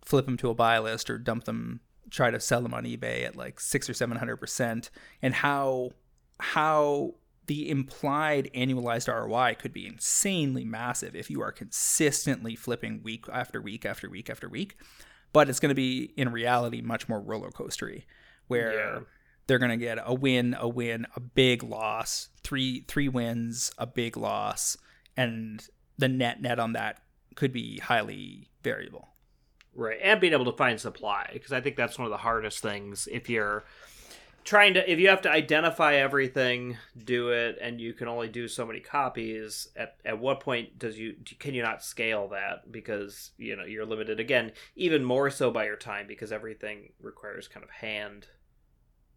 flip 0.05 0.25
them 0.25 0.37
to 0.37 0.49
a 0.49 0.55
buy 0.55 0.79
list 0.79 1.09
or 1.09 1.17
dump 1.17 1.43
them 1.43 1.81
try 2.09 2.31
to 2.31 2.39
sell 2.39 2.61
them 2.61 2.73
on 2.73 2.85
ebay 2.85 3.25
at 3.25 3.35
like 3.35 3.59
six 3.59 3.89
or 3.89 3.93
seven 3.93 4.17
hundred 4.17 4.37
percent 4.37 4.89
and 5.21 5.33
how 5.33 5.91
how 6.39 7.13
the 7.47 7.69
implied 7.69 8.49
annualized 8.55 9.07
roi 9.07 9.55
could 9.57 9.73
be 9.73 9.85
insanely 9.85 10.65
massive 10.65 11.15
if 11.15 11.29
you 11.29 11.41
are 11.41 11.51
consistently 11.51 12.55
flipping 12.55 13.01
week 13.03 13.25
after 13.31 13.61
week 13.61 13.85
after 13.85 14.09
week 14.09 14.29
after 14.29 14.49
week 14.49 14.77
but 15.33 15.49
it's 15.49 15.59
going 15.59 15.69
to 15.69 15.75
be 15.75 16.13
in 16.15 16.31
reality 16.31 16.81
much 16.81 17.09
more 17.09 17.19
roller 17.19 17.49
coastery 17.49 18.03
where 18.47 18.73
Yeah. 18.73 18.99
they're 19.47 19.59
going 19.59 19.71
to 19.71 19.77
get 19.77 19.97
a 20.03 20.13
win 20.13 20.55
a 20.59 20.67
win 20.67 21.05
a 21.15 21.19
big 21.19 21.63
loss 21.63 22.29
three 22.43 22.85
three 22.87 23.09
wins 23.09 23.71
a 23.77 23.85
big 23.85 24.15
loss 24.15 24.77
and 25.17 25.67
the 25.97 26.07
net 26.07 26.41
net 26.41 26.59
on 26.59 26.73
that 26.73 27.01
could 27.35 27.51
be 27.51 27.79
highly 27.79 28.47
variable 28.63 29.09
Right, 29.75 29.97
and 30.03 30.21
being 30.21 30.33
able 30.33 30.45
to 30.45 30.55
find 30.55 30.79
supply 30.79 31.31
because 31.33 31.51
I 31.51 31.59
think 31.59 31.75
that's 31.77 31.97
one 31.97 32.05
of 32.05 32.11
the 32.11 32.17
hardest 32.17 32.59
things. 32.61 33.07
If 33.11 33.27
you're 33.27 33.63
trying 34.43 34.73
to, 34.75 34.91
if 34.91 34.99
you 34.99 35.09
have 35.09 35.21
to 35.21 35.31
identify 35.31 35.95
everything, 35.95 36.77
do 37.03 37.29
it, 37.29 37.57
and 37.61 37.79
you 37.79 37.93
can 37.93 38.07
only 38.07 38.27
do 38.27 38.47
so 38.47 38.65
many 38.65 38.79
copies. 38.79 39.69
At 39.75 39.97
at 40.05 40.19
what 40.19 40.39
point 40.39 40.77
does 40.77 40.97
you 40.97 41.15
can 41.39 41.53
you 41.53 41.61
not 41.61 41.83
scale 41.83 42.27
that 42.29 42.71
because 42.71 43.31
you 43.37 43.55
know 43.55 43.65
you're 43.65 43.85
limited 43.85 44.19
again, 44.19 44.51
even 44.75 45.03
more 45.03 45.29
so 45.29 45.51
by 45.51 45.65
your 45.65 45.75
time 45.75 46.07
because 46.07 46.31
everything 46.31 46.93
requires 47.01 47.47
kind 47.47 47.63
of 47.63 47.69
hand. 47.69 48.27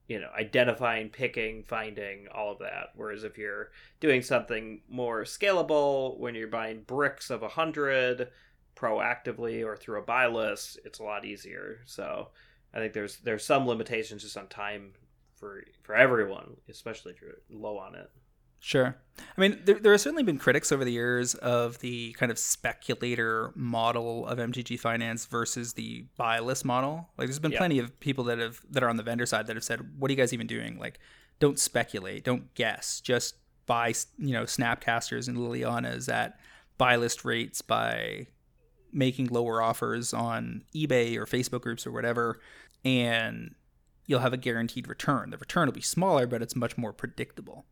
You 0.08 0.20
know, 0.20 0.30
identifying, 0.38 1.08
picking, 1.08 1.64
finding, 1.64 2.28
all 2.32 2.52
of 2.52 2.60
that. 2.60 2.90
Whereas 2.94 3.24
if 3.24 3.36
you're 3.36 3.72
doing 3.98 4.22
something 4.22 4.82
more 4.88 5.24
scalable, 5.24 6.16
when 6.18 6.36
you're 6.36 6.46
buying 6.46 6.82
bricks 6.82 7.28
of 7.28 7.42
a 7.42 7.48
hundred, 7.48 8.28
proactively 8.76 9.64
or 9.64 9.76
through 9.76 9.98
a 9.98 10.04
buy 10.04 10.28
list, 10.28 10.78
it's 10.84 11.00
a 11.00 11.02
lot 11.02 11.24
easier. 11.24 11.80
So 11.86 12.28
I 12.72 12.78
think 12.78 12.92
there's 12.92 13.16
there's 13.18 13.44
some 13.44 13.66
limitations 13.66 14.22
just 14.22 14.36
on 14.36 14.46
time 14.46 14.92
for 15.36 15.62
for 15.82 15.94
everyone, 15.94 16.56
especially 16.68 17.12
if 17.12 17.20
you're 17.20 17.38
low 17.50 17.78
on 17.78 17.94
it. 17.94 18.10
Sure. 18.58 18.96
I 19.36 19.40
mean, 19.40 19.60
there, 19.64 19.78
there 19.78 19.92
have 19.92 20.00
certainly 20.00 20.22
been 20.22 20.38
critics 20.38 20.72
over 20.72 20.84
the 20.84 20.90
years 20.90 21.34
of 21.36 21.78
the 21.80 22.12
kind 22.14 22.32
of 22.32 22.38
speculator 22.38 23.52
model 23.54 24.26
of 24.26 24.38
MTG 24.38 24.80
finance 24.80 25.26
versus 25.26 25.74
the 25.74 26.06
buy 26.16 26.40
list 26.40 26.64
model. 26.64 27.10
Like, 27.18 27.28
there's 27.28 27.38
been 27.38 27.52
Yeah. 27.52 27.58
plenty 27.58 27.78
of 27.78 28.00
people 28.00 28.24
that 28.24 28.38
have 28.38 28.60
that 28.70 28.82
are 28.82 28.88
on 28.88 28.96
the 28.96 29.02
vendor 29.02 29.26
side 29.26 29.46
that 29.46 29.56
have 29.56 29.62
said, 29.64 29.98
"What 30.00 30.10
are 30.10 30.12
you 30.12 30.16
guys 30.16 30.32
even 30.32 30.46
doing? 30.46 30.78
Like, 30.78 30.98
don't 31.38 31.58
speculate, 31.60 32.24
don't 32.24 32.52
guess, 32.54 33.00
just 33.00 33.36
buy, 33.66 33.92
you 34.18 34.32
know, 34.32 34.44
Snapcasters 34.44 35.28
and 35.28 35.36
Lilianas 35.36 36.08
at 36.12 36.38
buy 36.78 36.96
list 36.96 37.24
rates 37.24 37.60
by 37.62 38.26
making 38.92 39.26
lower 39.26 39.60
offers 39.60 40.14
on 40.14 40.64
eBay 40.74 41.16
or 41.16 41.26
Facebook 41.26 41.60
groups 41.60 41.86
or 41.86 41.92
whatever, 41.92 42.40
and 42.84 43.54
you'll 44.06 44.20
have 44.20 44.32
a 44.32 44.38
guaranteed 44.38 44.88
return. 44.88 45.30
The 45.30 45.38
return 45.38 45.66
will 45.66 45.72
be 45.72 45.80
smaller, 45.80 46.26
but 46.26 46.42
it's 46.42 46.56
much 46.56 46.76
more 46.78 46.92
predictable." 46.92 47.66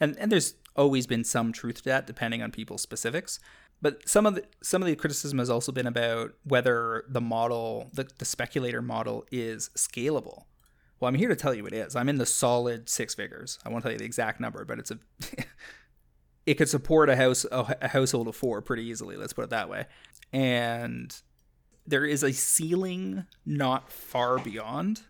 and 0.00 0.16
and 0.18 0.30
there's 0.30 0.54
always 0.76 1.06
been 1.06 1.24
some 1.24 1.52
truth 1.52 1.76
to 1.76 1.84
that 1.84 2.06
depending 2.06 2.42
on 2.42 2.50
people's 2.50 2.82
specifics. 2.82 3.40
But 3.80 4.08
some 4.08 4.26
of 4.26 4.34
the 4.34 4.44
some 4.62 4.82
of 4.82 4.86
the 4.86 4.96
criticism 4.96 5.38
has 5.38 5.50
also 5.50 5.72
been 5.72 5.86
about 5.86 6.34
whether 6.44 7.04
the 7.08 7.20
model 7.20 7.90
the, 7.92 8.08
the 8.18 8.24
speculator 8.24 8.82
model 8.82 9.24
is 9.30 9.70
scalable. 9.76 10.44
Well 11.00 11.08
i'm 11.08 11.14
here 11.14 11.28
to 11.28 11.36
tell 11.36 11.54
you 11.54 11.66
it 11.66 11.72
is. 11.72 11.94
I'm 11.94 12.08
in 12.08 12.18
the 12.18 12.26
solid 12.26 12.88
six 12.88 13.14
figures. 13.14 13.58
I 13.64 13.68
won't 13.68 13.82
tell 13.82 13.92
you 13.92 13.98
the 13.98 14.04
exact 14.04 14.40
number 14.40 14.64
but 14.64 14.78
it's 14.78 14.90
a 14.90 14.98
it 16.46 16.54
could 16.54 16.68
support 16.68 17.08
a 17.08 17.16
house 17.16 17.44
a, 17.50 17.76
a 17.80 17.88
household 17.88 18.28
of 18.28 18.36
four 18.36 18.62
pretty 18.62 18.84
easily 18.84 19.16
let's 19.16 19.32
put 19.32 19.44
it 19.44 19.50
that 19.50 19.68
way. 19.68 19.86
And 20.32 21.16
there 21.86 22.04
is 22.04 22.22
a 22.22 22.32
ceiling 22.32 23.26
not 23.46 23.90
far 23.90 24.38
beyond 24.38 25.02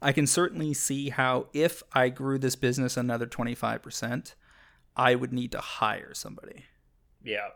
I 0.00 0.12
can 0.12 0.26
certainly 0.26 0.74
see 0.74 1.10
how 1.10 1.46
if 1.52 1.82
I 1.92 2.08
grew 2.08 2.38
this 2.38 2.56
business 2.56 2.96
another 2.96 3.26
25%, 3.26 4.34
I 4.96 5.14
would 5.14 5.32
need 5.32 5.52
to 5.52 5.58
hire 5.60 6.14
somebody. 6.14 6.64
Yeah. 7.22 7.48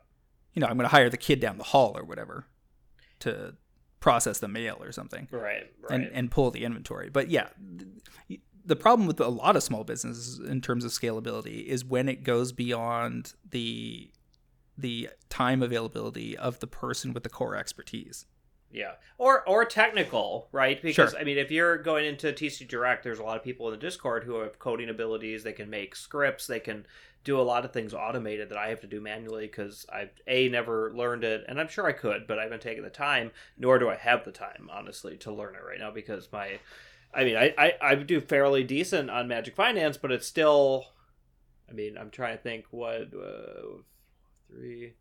You 0.55 0.61
know, 0.61 0.67
I'm 0.67 0.77
going 0.77 0.89
to 0.89 0.95
hire 0.95 1.09
the 1.09 1.17
kid 1.17 1.41
down 1.41 1.59
the 1.59 1.65
hall 1.65 1.97
or 1.97 2.05
whatever 2.05 2.47
to 3.21 3.55
process 4.01 4.41
the 4.41 4.49
mail 4.49 4.79
or 4.81 4.91
something 4.91 5.29
Right. 5.31 5.71
Right. 5.81 5.91
and, 5.91 6.11
and 6.13 6.31
pull 6.31 6.51
the 6.51 6.65
inventory. 6.65 7.09
But 7.09 7.31
yeah, 7.31 7.49
the 8.65 8.77
problem 8.77 9.07
with 9.07 9.21
a 9.21 9.29
lot 9.29 9.57
of 9.57 9.63
small 9.63 9.85
businesses 9.85 10.41
in 10.41 10.61
terms 10.61 10.85
of 10.85 10.91
scalability 10.91 11.65
is 11.65 11.85
when 11.85 12.09
it 12.09 12.25
goes 12.25 12.53
beyond 12.53 13.35
the 13.49 14.11
the 14.77 15.11
time 15.29 15.63
availability 15.63 16.37
of 16.37 16.59
the 16.61 16.67
person 16.67 17.13
with 17.13 17.23
the 17.23 17.29
core 17.29 17.55
expertise. 17.55 18.27
Yeah, 18.73 18.93
or 19.19 19.47
or 19.47 19.67
technical, 19.67 20.49
right? 20.51 20.81
Because 20.81 21.11
Sure. 21.11 21.21
I 21.21 21.25
mean, 21.25 21.37
if 21.37 21.51
you're 21.51 21.77
going 21.77 22.07
into 22.07 22.33
TCG 22.33 22.67
Direct, 22.69 23.05
there's 23.05 23.19
a 23.19 23.23
lot 23.23 23.37
of 23.37 23.45
people 23.45 23.67
in 23.69 23.73
the 23.73 23.79
Discord 23.79 24.25
who 24.25 24.37
have 24.37 24.59
coding 24.59 24.89
abilities. 24.89 25.43
They 25.43 25.53
can 25.53 25.69
make 25.69 25.95
scripts. 25.95 26.47
They 26.47 26.61
can 26.61 26.87
do 27.25 27.39
a 27.39 27.43
lot 27.43 27.65
of 27.65 27.73
things 27.73 27.95
automated 27.95 28.49
that 28.49 28.59
I 28.59 28.69
have 28.69 28.81
to 28.81 28.87
do 28.87 29.01
manually 29.01 29.47
because 29.47 29.87
I've 29.93 30.11
a 30.27 30.49
never 30.49 30.91
learned 30.93 31.23
it, 31.23 31.45
and 31.47 31.61
I'm 31.61 31.69
sure 31.69 31.87
I 31.87 31.93
could, 31.93 32.27
but 32.27 32.39
I 32.39 32.45
haven't 32.45 32.63
taken 32.63 32.83
the 32.83 32.91
time. 32.91 33.31
Nor 33.59 33.79
do 33.79 33.91
I 33.91 33.97
have 33.97 34.25
the 34.25 34.33
time, 34.33 34.71
honestly, 34.73 35.17
to 35.19 35.33
learn 35.33 35.55
it 35.55 35.65
right 35.67 35.79
now 35.79 35.91
because 35.91 36.29
my, 36.33 36.59
I 37.15 37.25
mean, 37.25 37.37
I 37.37 37.55
I, 37.59 37.75
I 37.81 37.95
do 37.95 38.21
fairly 38.21 38.65
decent 38.65 39.11
on 39.11 39.29
Magic 39.29 39.55
Finance, 39.55 39.99
but 39.99 40.11
it's 40.13 40.27
still, 40.27 40.87
I 41.69 41.73
mean, 41.75 41.99
I'm 41.99 42.11
trying 42.11 42.37
to 42.39 42.43
think 42.43 42.65
what 42.71 43.13
uh, 43.15 43.83
three. 44.49 44.95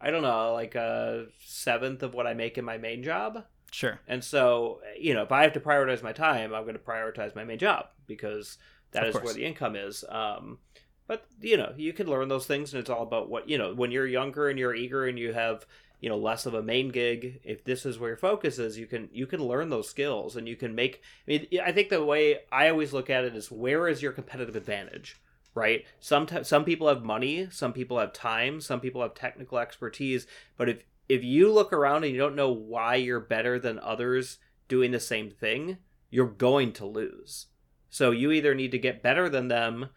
I 0.00 0.10
don't 0.10 0.22
know, 0.22 0.52
like 0.52 0.74
a 0.74 1.26
seventh 1.44 2.02
of 2.02 2.14
what 2.14 2.26
I 2.26 2.34
make 2.34 2.58
in 2.58 2.64
my 2.64 2.78
main 2.78 3.02
job. 3.02 3.44
Sure. 3.72 4.00
And 4.06 4.22
so, 4.22 4.80
you 4.98 5.14
know, 5.14 5.22
if 5.22 5.32
I 5.32 5.42
have 5.42 5.52
to 5.54 5.60
prioritize 5.60 6.02
my 6.02 6.12
time, 6.12 6.54
I'm 6.54 6.62
going 6.62 6.74
to 6.74 6.80
prioritize 6.80 7.34
my 7.34 7.44
main 7.44 7.58
job 7.58 7.86
because 8.06 8.58
that 8.92 9.02
Of 9.02 9.08
is 9.08 9.12
course. 9.14 9.24
where 9.24 9.34
the 9.34 9.44
income 9.44 9.74
is. 9.76 10.04
Um, 10.08 10.58
but 11.06 11.26
you 11.40 11.56
know, 11.56 11.72
you 11.76 11.92
can 11.92 12.08
learn 12.08 12.28
those 12.28 12.46
things, 12.46 12.72
and 12.72 12.80
it's 12.80 12.90
all 12.90 13.02
about 13.02 13.28
what 13.28 13.48
you 13.48 13.58
know. 13.58 13.74
When 13.74 13.90
you're 13.90 14.06
younger 14.06 14.48
and 14.48 14.58
you're 14.58 14.74
eager 14.74 15.06
and 15.06 15.18
you 15.18 15.32
have 15.32 15.66
you 16.00 16.08
know 16.08 16.16
less 16.18 16.46
of 16.46 16.54
a 16.54 16.62
main 16.62 16.88
gig, 16.88 17.40
if 17.44 17.64
this 17.64 17.86
is 17.86 17.98
where 17.98 18.10
your 18.10 18.16
focus 18.16 18.58
is, 18.58 18.76
you 18.78 18.86
can 18.86 19.08
you 19.12 19.26
can 19.26 19.40
learn 19.42 19.68
those 19.70 19.88
skills 19.88 20.36
and 20.36 20.48
you 20.48 20.56
can 20.56 20.74
make. 20.74 21.02
I 21.28 21.30
mean, 21.30 21.46
I 21.64 21.70
think 21.72 21.90
the 21.90 22.04
way 22.04 22.38
I 22.50 22.68
always 22.70 22.92
look 22.92 23.08
at 23.08 23.24
it 23.24 23.36
is 23.36 23.50
where 23.52 23.86
is 23.88 24.02
your 24.02 24.12
competitive 24.12 24.56
advantage, 24.56 25.16
right? 25.56 25.84
Sometimes 25.98 26.46
some 26.46 26.64
people 26.64 26.86
have 26.86 27.02
money, 27.02 27.48
some 27.50 27.72
people 27.72 27.98
have 27.98 28.12
time, 28.12 28.60
some 28.60 28.78
people 28.78 29.02
have 29.02 29.14
technical 29.14 29.58
expertise, 29.58 30.26
but 30.56 30.68
if 30.68 30.84
if 31.08 31.24
you 31.24 31.52
look 31.52 31.72
around 31.72 32.04
and 32.04 32.12
you 32.12 32.18
don't 32.18 32.36
know 32.36 32.52
why 32.52 32.96
you're 32.96 33.20
better 33.20 33.58
than 33.58 33.78
others 33.78 34.38
doing 34.68 34.90
the 34.90 35.00
same 35.00 35.30
thing, 35.30 35.78
you're 36.10 36.26
going 36.26 36.72
to 36.72 36.84
lose. 36.84 37.46
So 37.90 38.10
you 38.10 38.32
either 38.32 38.54
need 38.54 38.72
to 38.72 38.78
get 38.78 39.02
better 39.02 39.28
than 39.28 39.48
them 39.48 39.90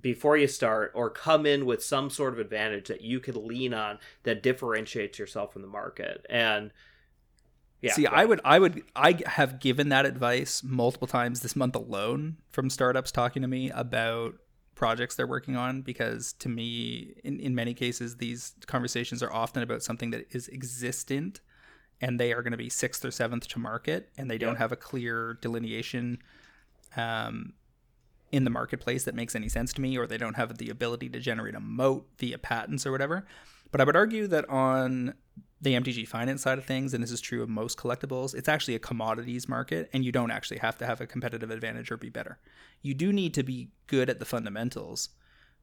before 0.00 0.36
you 0.36 0.46
start 0.46 0.92
or 0.94 1.10
come 1.10 1.46
in 1.46 1.66
with 1.66 1.82
some 1.82 2.10
sort 2.10 2.32
of 2.32 2.38
advantage 2.38 2.88
that 2.88 3.02
you 3.02 3.20
could 3.20 3.36
lean 3.36 3.74
on 3.74 3.98
that 4.22 4.42
differentiates 4.42 5.18
yourself 5.18 5.52
from 5.52 5.62
the 5.62 5.68
market. 5.68 6.24
And 6.30 6.72
yeah. 7.80 7.92
See, 7.94 8.06
I 8.06 8.24
would, 8.24 8.40
I 8.44 8.60
would, 8.60 8.82
I 8.94 9.18
have 9.26 9.58
given 9.58 9.88
that 9.88 10.06
advice 10.06 10.62
multiple 10.62 11.08
times 11.08 11.40
this 11.40 11.56
month 11.56 11.74
alone 11.74 12.36
from 12.50 12.70
startups 12.70 13.10
talking 13.10 13.42
to 13.42 13.48
me 13.48 13.70
about 13.70 14.36
projects 14.74 15.14
they're 15.16 15.26
working 15.26 15.56
on 15.56 15.82
because 15.82 16.32
to 16.34 16.48
me, 16.48 17.14
in, 17.24 17.38
in 17.40 17.54
many 17.54 17.74
cases, 17.74 18.16
these 18.16 18.54
conversations 18.66 19.22
are 19.22 19.32
often 19.32 19.62
about 19.62 19.82
something 19.82 20.10
that 20.10 20.26
is 20.34 20.48
existent 20.48 21.40
and 22.00 22.18
they 22.18 22.32
are 22.32 22.42
going 22.42 22.52
to 22.52 22.58
be 22.58 22.68
sixth 22.68 23.04
or 23.04 23.10
seventh 23.10 23.46
to 23.48 23.58
market 23.58 24.10
and 24.16 24.30
they 24.30 24.38
don't 24.38 24.56
have 24.56 24.72
a 24.72 24.76
clear 24.76 25.38
delineation 25.40 26.18
um, 26.96 27.52
in 28.32 28.44
the 28.44 28.50
marketplace 28.50 29.04
that 29.04 29.14
makes 29.14 29.36
any 29.36 29.48
sense 29.48 29.72
to 29.74 29.80
me 29.80 29.96
or 29.96 30.06
they 30.06 30.16
don't 30.16 30.34
have 30.34 30.58
the 30.58 30.70
ability 30.70 31.08
to 31.10 31.20
generate 31.20 31.54
a 31.54 31.60
moat 31.60 32.08
via 32.18 32.38
patents 32.38 32.86
or 32.86 32.90
whatever. 32.90 33.26
But 33.70 33.80
I 33.80 33.84
would 33.84 33.96
argue 33.96 34.26
that 34.26 34.48
on 34.48 35.14
the 35.62 35.74
MTG 35.74 36.06
finance 36.08 36.42
side 36.42 36.58
of 36.58 36.64
things, 36.64 36.92
and 36.92 37.02
this 37.02 37.12
is 37.12 37.20
true 37.20 37.42
of 37.42 37.48
most 37.48 37.78
collectibles, 37.78 38.34
it's 38.34 38.48
actually 38.48 38.74
a 38.74 38.80
commodities 38.80 39.48
market, 39.48 39.88
and 39.92 40.04
you 40.04 40.10
don't 40.10 40.32
actually 40.32 40.58
have 40.58 40.76
to 40.78 40.86
have 40.86 41.00
a 41.00 41.06
competitive 41.06 41.50
advantage 41.52 41.90
or 41.90 41.96
be 41.96 42.10
better. 42.10 42.38
You 42.82 42.94
do 42.94 43.12
need 43.12 43.32
to 43.34 43.44
be 43.44 43.70
good 43.86 44.10
at 44.10 44.18
the 44.18 44.24
fundamentals, 44.24 45.10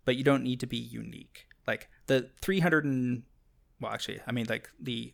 but 0.06 0.16
you 0.16 0.24
don't 0.24 0.44
need 0.44 0.62
to 0.62 0.66
be 0.66 0.78
unique. 0.78 1.48
Like 1.68 1.90
the 2.08 2.30
300 2.42 2.86
and, 2.86 3.24
well, 3.82 3.92
actually, 3.92 4.22
I 4.26 4.32
mean, 4.32 4.46
like 4.50 4.70
the 4.80 5.14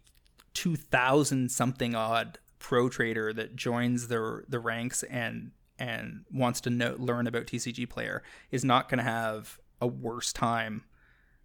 2,000 0.53 1.49
something 1.49 1.95
odd 1.95 2.37
pro 2.59 2.87
trader 2.87 3.33
that 3.33 3.55
joins 3.55 4.07
the 4.07 4.43
the 4.47 4.59
ranks 4.59 5.03
and 5.03 5.51
and 5.77 6.25
wants 6.31 6.61
to 6.61 6.69
know, 6.69 6.95
learn 6.97 7.27
about 7.27 7.45
TCG 7.45 7.89
Player 7.89 8.23
is 8.51 8.63
not 8.63 8.87
going 8.87 8.99
to 8.99 9.03
have 9.03 9.59
a 9.81 9.87
worse 9.87 10.31
time 10.31 10.83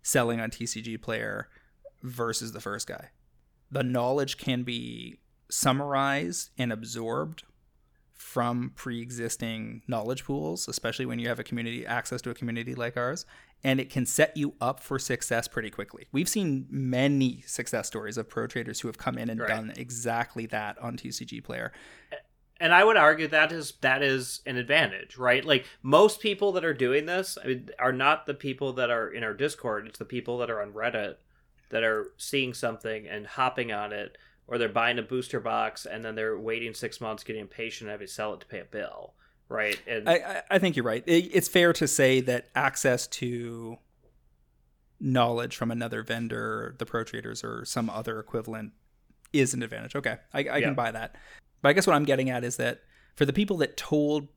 selling 0.02 0.40
on 0.40 0.50
TCG 0.50 1.00
Player 1.02 1.48
versus 2.02 2.52
the 2.52 2.60
first 2.60 2.86
guy. 2.86 3.10
The 3.70 3.82
knowledge 3.82 4.36
can 4.36 4.62
be 4.62 5.18
summarized 5.48 6.50
and 6.58 6.72
absorbed 6.72 7.44
from 8.14 8.72
pre-existing 8.76 9.82
knowledge 9.88 10.24
pools, 10.24 10.68
especially 10.68 11.06
when 11.06 11.18
you 11.18 11.28
have 11.28 11.38
a 11.38 11.44
community 11.44 11.86
access 11.86 12.20
to 12.22 12.30
a 12.30 12.34
community 12.34 12.74
like 12.74 12.96
ours, 12.96 13.26
and 13.64 13.80
it 13.80 13.90
can 13.90 14.06
set 14.06 14.36
you 14.36 14.54
up 14.60 14.80
for 14.80 14.98
success 14.98 15.48
pretty 15.48 15.70
quickly. 15.70 16.06
We've 16.12 16.28
seen 16.28 16.66
many 16.70 17.42
success 17.46 17.86
stories 17.88 18.16
of 18.16 18.28
pro 18.28 18.46
traders 18.46 18.80
who 18.80 18.88
have 18.88 18.98
come 18.98 19.18
in 19.18 19.30
and 19.30 19.40
Right. 19.40 19.48
done 19.48 19.72
exactly 19.76 20.46
that 20.46 20.78
on 20.78 20.96
TCG 20.96 21.40
Player. 21.42 21.72
and 22.62 22.74
I 22.74 22.84
would 22.84 22.98
argue 22.98 23.26
that 23.28 23.52
is 23.52 23.72
that 23.80 24.02
is 24.02 24.42
an 24.44 24.56
advantage, 24.58 25.16
right? 25.16 25.42
Like 25.44 25.64
most 25.82 26.20
people 26.20 26.52
that 26.52 26.64
are 26.64 26.74
doing 26.74 27.06
this 27.06 27.38
I 27.42 27.46
mean, 27.46 27.70
are 27.78 27.92
not 27.92 28.26
the 28.26 28.34
people 28.34 28.74
that 28.74 28.90
are 28.90 29.08
in 29.08 29.24
our 29.24 29.32
Discord. 29.32 29.86
It's 29.86 29.98
the 29.98 30.04
people 30.04 30.36
that 30.38 30.50
are 30.50 30.60
on 30.60 30.72
Reddit 30.72 31.16
that 31.70 31.82
are 31.82 32.12
seeing 32.16 32.54
something 32.54 33.06
and 33.08 33.26
hopping 33.26 33.72
on 33.72 33.92
it, 33.92 34.16
or 34.46 34.58
they're 34.58 34.68
buying 34.68 34.98
a 34.98 35.02
booster 35.02 35.40
box 35.40 35.86
and 35.86 36.04
then 36.04 36.14
they're 36.14 36.38
waiting 36.38 36.74
six 36.74 37.00
months, 37.00 37.24
getting 37.24 37.42
impatient, 37.42 37.86
and 37.88 37.92
having 37.92 38.06
to 38.06 38.12
sell 38.12 38.34
it 38.34 38.40
to 38.40 38.46
pay 38.46 38.60
a 38.60 38.64
bill, 38.64 39.14
right? 39.48 39.80
And 39.86 40.08
I, 40.08 40.42
I, 40.50 40.58
think 40.58 40.76
you're 40.76 40.84
right. 40.84 41.04
It, 41.06 41.30
it's 41.32 41.48
fair 41.48 41.72
to 41.74 41.86
say 41.86 42.20
that 42.22 42.48
access 42.54 43.06
to 43.06 43.78
knowledge 45.00 45.56
from 45.56 45.70
another 45.70 46.02
vendor, 46.02 46.74
the 46.78 46.86
pro 46.86 47.04
traders, 47.04 47.42
or 47.42 47.64
some 47.64 47.88
other 47.88 48.18
equivalent 48.18 48.72
is 49.32 49.54
an 49.54 49.62
advantage. 49.62 49.94
Okay, 49.94 50.16
I, 50.34 50.38
I 50.40 50.42
Yeah. 50.42 50.60
can 50.60 50.74
buy 50.74 50.90
that. 50.90 51.14
But 51.62 51.70
I 51.70 51.72
guess 51.72 51.86
what 51.86 51.94
I'm 51.94 52.04
getting 52.04 52.30
at 52.30 52.44
is 52.44 52.56
that 52.56 52.80
for 53.16 53.24
the 53.24 53.32
people 53.32 53.56
that 53.58 53.76
told 53.76 54.28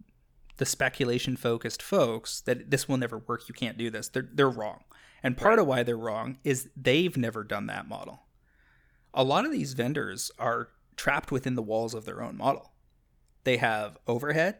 the 0.58 0.66
speculation 0.66 1.36
focused 1.36 1.82
folks 1.82 2.42
that 2.42 2.70
this 2.70 2.88
will 2.88 2.98
never 2.98 3.18
work, 3.18 3.48
you 3.50 3.56
can't 3.56 3.78
do 3.78 3.90
this, 3.90 4.10
they're, 4.10 4.30
they're 4.32 4.50
wrong. 4.50 4.84
And 5.24 5.38
part 5.38 5.52
Right. 5.54 5.60
of 5.60 5.68
why 5.68 5.84
they're 5.84 5.96
wrong 5.98 6.38
is 6.44 6.70
they've 6.76 7.16
never 7.16 7.44
done 7.44 7.68
that 7.68 7.88
model. 7.88 8.24
A 9.14 9.24
lot 9.24 9.46
of 9.46 9.52
these 9.52 9.74
vendors 9.74 10.32
are 10.38 10.70
trapped 10.98 11.32
within 11.32 11.56
the 11.56 11.62
walls 11.64 11.94
of 11.94 12.04
their 12.06 12.22
own 12.22 12.36
model. 12.38 12.74
They 13.46 13.58
have 13.58 13.98
overhead 14.08 14.58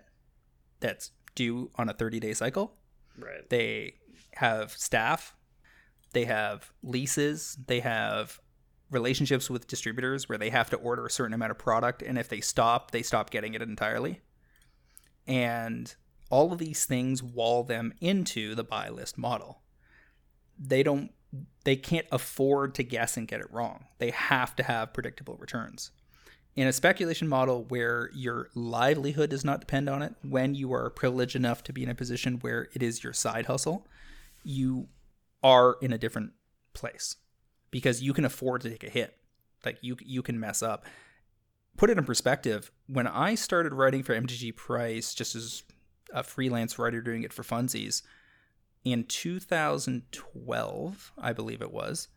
that's 0.80 1.12
due 1.36 1.72
on 1.76 1.90
a 1.90 1.94
30 1.94 2.20
day 2.20 2.34
cycle. 2.34 2.78
right, 3.18 3.50
They 3.50 3.96
have 4.36 4.72
staff. 4.72 5.36
They 6.14 6.26
have 6.26 6.72
leases. 6.82 7.58
They 7.68 7.80
have 7.82 8.40
relationships 8.92 9.50
with 9.50 9.68
distributors 9.68 10.30
where 10.30 10.38
they 10.38 10.50
have 10.52 10.70
to 10.70 10.78
order 10.78 11.06
a 11.06 11.10
certain 11.12 11.34
amount 11.34 11.52
of 11.52 11.58
product. 11.58 12.02
And 12.04 12.18
if 12.18 12.30
they 12.30 12.42
stop, 12.42 12.92
they 12.92 13.02
stop 13.02 13.32
getting 13.32 13.54
it 13.56 13.62
entirely. 13.62 14.22
And 15.26 15.94
all 16.30 16.52
of 16.54 16.60
these 16.60 16.86
things 16.86 17.24
wall 17.24 17.64
them 17.64 17.94
into 18.02 18.54
the 18.56 18.64
buy 18.64 18.90
list 18.90 19.18
model. 19.18 19.62
They 20.60 20.84
don't 20.84 21.12
they 21.64 21.76
can't 21.76 22.08
afford 22.12 22.76
to 22.76 22.84
guess 22.84 23.18
and 23.18 23.28
get 23.28 23.40
it 23.40 23.52
wrong. 23.52 23.86
They 23.98 24.12
have 24.12 24.56
to 24.58 24.64
have 24.64 24.94
predictable 24.94 25.36
returns. 25.38 25.92
In 26.56 26.68
a 26.68 26.74
speculation 26.74 27.28
model 27.28 27.64
where 27.64 28.12
your 28.14 28.50
livelihood 28.54 29.32
does 29.32 29.44
not 29.44 29.60
depend 29.60 29.90
on 29.90 30.04
it, 30.04 30.14
when 30.22 30.54
you 30.54 30.72
are 30.74 30.90
privileged 30.92 31.36
enough 31.36 31.64
to 31.64 31.74
be 31.74 31.82
in 31.82 31.90
a 31.90 31.96
position 31.96 32.38
where 32.42 32.68
it 32.74 32.84
is 32.84 33.04
your 33.04 33.14
side 33.14 33.48
hustle, 33.48 33.88
you 34.44 34.88
are 35.42 35.78
in 35.82 35.92
a 35.92 35.98
different 35.98 36.34
place 36.74 37.16
because 37.72 38.04
you 38.04 38.14
can 38.14 38.26
afford 38.26 38.62
to 38.62 38.70
take 38.70 38.84
a 38.84 38.90
hit. 38.90 39.18
Like 39.66 39.78
you 39.82 39.98
you 40.06 40.22
can 40.22 40.40
mess 40.40 40.62
up. 40.62 40.86
Put 41.76 41.90
it 41.90 41.98
in 41.98 42.04
perspective, 42.04 42.72
when 42.86 43.08
I 43.08 43.34
started 43.34 43.74
writing 43.74 44.04
for 44.04 44.14
MTG 44.14 44.56
Price 44.56 45.16
just 45.16 45.36
as 45.36 45.64
a 46.14 46.22
freelance 46.22 46.78
writer 46.78 47.02
doing 47.02 47.24
it 47.24 47.34
for 47.34 47.42
funsies 47.42 48.04
in 48.84 49.06
2012, 49.06 51.14
I 51.18 51.34
believe 51.34 51.62
it 51.62 51.72
was, 51.72 52.10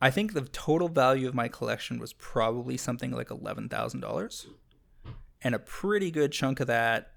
I 0.00 0.10
think 0.10 0.32
the 0.32 0.42
total 0.42 0.88
value 0.88 1.28
of 1.28 1.34
my 1.34 1.48
collection 1.48 1.98
was 1.98 2.12
probably 2.12 2.76
something 2.76 3.10
like 3.10 3.28
$11,000. 3.28 4.46
And 5.42 5.54
a 5.54 5.58
pretty 5.58 6.10
good 6.10 6.32
chunk 6.32 6.60
of 6.60 6.66
that, 6.66 7.12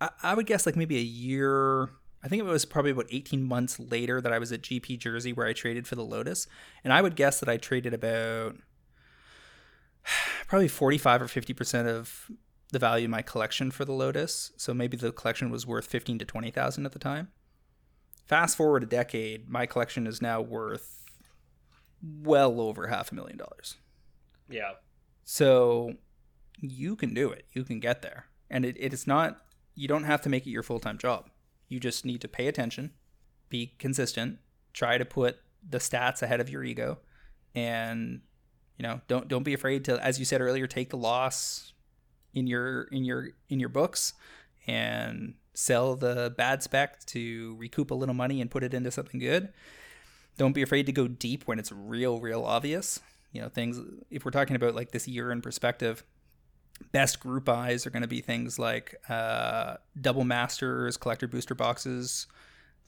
I, 0.00 0.10
I 0.22 0.34
would 0.34 0.46
guess 0.46 0.66
like 0.66 0.76
maybe 0.76 0.96
a 0.96 1.02
year, 1.02 1.90
I 2.22 2.28
think 2.28 2.40
it 2.40 2.46
was 2.46 2.64
probably 2.64 2.90
about 2.90 3.06
18 3.10 3.42
months 3.42 3.78
later 3.78 4.20
that 4.20 4.32
I 4.32 4.38
was 4.38 4.52
at 4.52 4.62
GP 4.62 4.98
Jersey 4.98 5.32
where 5.32 5.46
I 5.46 5.52
traded 5.52 5.86
for 5.86 5.94
the 5.94 6.04
Lotus. 6.04 6.46
And 6.84 6.92
I 6.92 7.02
would 7.02 7.16
guess 7.16 7.40
that 7.40 7.48
I 7.48 7.56
traded 7.56 7.94
about 7.94 8.56
probably 10.48 10.68
45 10.68 11.22
or 11.22 11.26
50% 11.26 11.86
of 11.86 12.30
the 12.70 12.78
value 12.78 13.06
of 13.06 13.10
my 13.10 13.22
collection 13.22 13.70
for 13.70 13.84
the 13.84 13.92
Lotus. 13.92 14.52
So 14.56 14.74
maybe 14.74 14.96
the 14.96 15.12
collection 15.12 15.50
was 15.50 15.66
worth 15.66 15.86
15 15.86 16.18
to 16.18 16.24
20,000 16.24 16.86
at 16.86 16.92
the 16.92 16.98
time. 16.98 17.28
Fast 18.24 18.56
forward 18.56 18.82
a 18.82 18.86
decade, 18.86 19.48
my 19.48 19.66
collection 19.66 20.06
is 20.06 20.20
now 20.20 20.40
worth 20.40 21.04
well 22.02 22.60
over 22.60 22.88
half 22.88 23.12
a 23.12 23.14
million 23.14 23.36
dollars. 23.36 23.76
yeah, 24.48 24.72
So 25.24 25.94
you 26.60 26.96
can 26.96 27.14
do 27.14 27.30
it. 27.30 27.44
You 27.52 27.64
can 27.64 27.80
get 27.80 28.02
there. 28.02 28.26
And 28.50 28.64
it, 28.64 28.76
it 28.78 28.92
is 28.92 29.06
not, 29.06 29.42
you 29.74 29.86
don't 29.88 30.04
have 30.04 30.20
to 30.22 30.28
make 30.28 30.46
it 30.46 30.50
your 30.50 30.62
full 30.62 30.80
time 30.80 30.98
job. 30.98 31.30
You 31.68 31.80
just 31.80 32.04
need 32.04 32.20
to 32.20 32.28
pay 32.28 32.46
attention, 32.48 32.92
be 33.48 33.74
consistent, 33.78 34.38
try 34.72 34.98
to 34.98 35.04
put 35.04 35.38
the 35.68 35.78
stats 35.78 36.22
ahead 36.22 36.40
of 36.40 36.48
your 36.48 36.62
ego, 36.62 36.98
and 37.54 38.20
you 38.78 38.82
know, 38.84 39.00
don't 39.08 39.26
don't 39.26 39.42
be 39.42 39.54
afraid 39.54 39.84
to, 39.86 39.98
as 40.04 40.18
you 40.18 40.24
said 40.24 40.40
earlier, 40.40 40.66
take 40.66 40.90
the 40.90 40.96
loss 40.96 41.72
in 42.36 42.46
your 42.46 42.82
in 42.92 43.04
your 43.04 43.30
in 43.48 43.58
your 43.58 43.70
books 43.70 44.12
and 44.66 45.34
sell 45.54 45.96
the 45.96 46.32
bad 46.36 46.62
spec 46.62 47.04
to 47.06 47.56
recoup 47.58 47.90
a 47.90 47.94
little 47.94 48.14
money 48.14 48.40
and 48.40 48.50
put 48.50 48.62
it 48.62 48.74
into 48.74 48.90
something 48.90 49.18
good. 49.18 49.48
Don't 50.36 50.52
be 50.52 50.62
afraid 50.62 50.84
to 50.86 50.92
go 50.92 51.08
deep 51.08 51.44
when 51.44 51.58
it's 51.58 51.72
real, 51.72 52.20
real 52.20 52.44
obvious. 52.44 53.00
You 53.32 53.40
know, 53.40 53.48
things 53.48 53.80
if 54.10 54.24
we're 54.24 54.30
talking 54.30 54.54
about 54.54 54.74
like 54.74 54.90
this 54.90 55.08
year 55.08 55.32
in 55.32 55.40
perspective, 55.40 56.04
best 56.92 57.20
group 57.20 57.46
buys 57.46 57.86
are 57.86 57.90
going 57.90 58.02
to 58.02 58.08
be 58.08 58.20
things 58.20 58.58
like 58.58 58.94
uh, 59.08 59.76
double 59.98 60.24
masters, 60.24 60.98
collector 60.98 61.26
booster 61.26 61.54
boxes, 61.54 62.26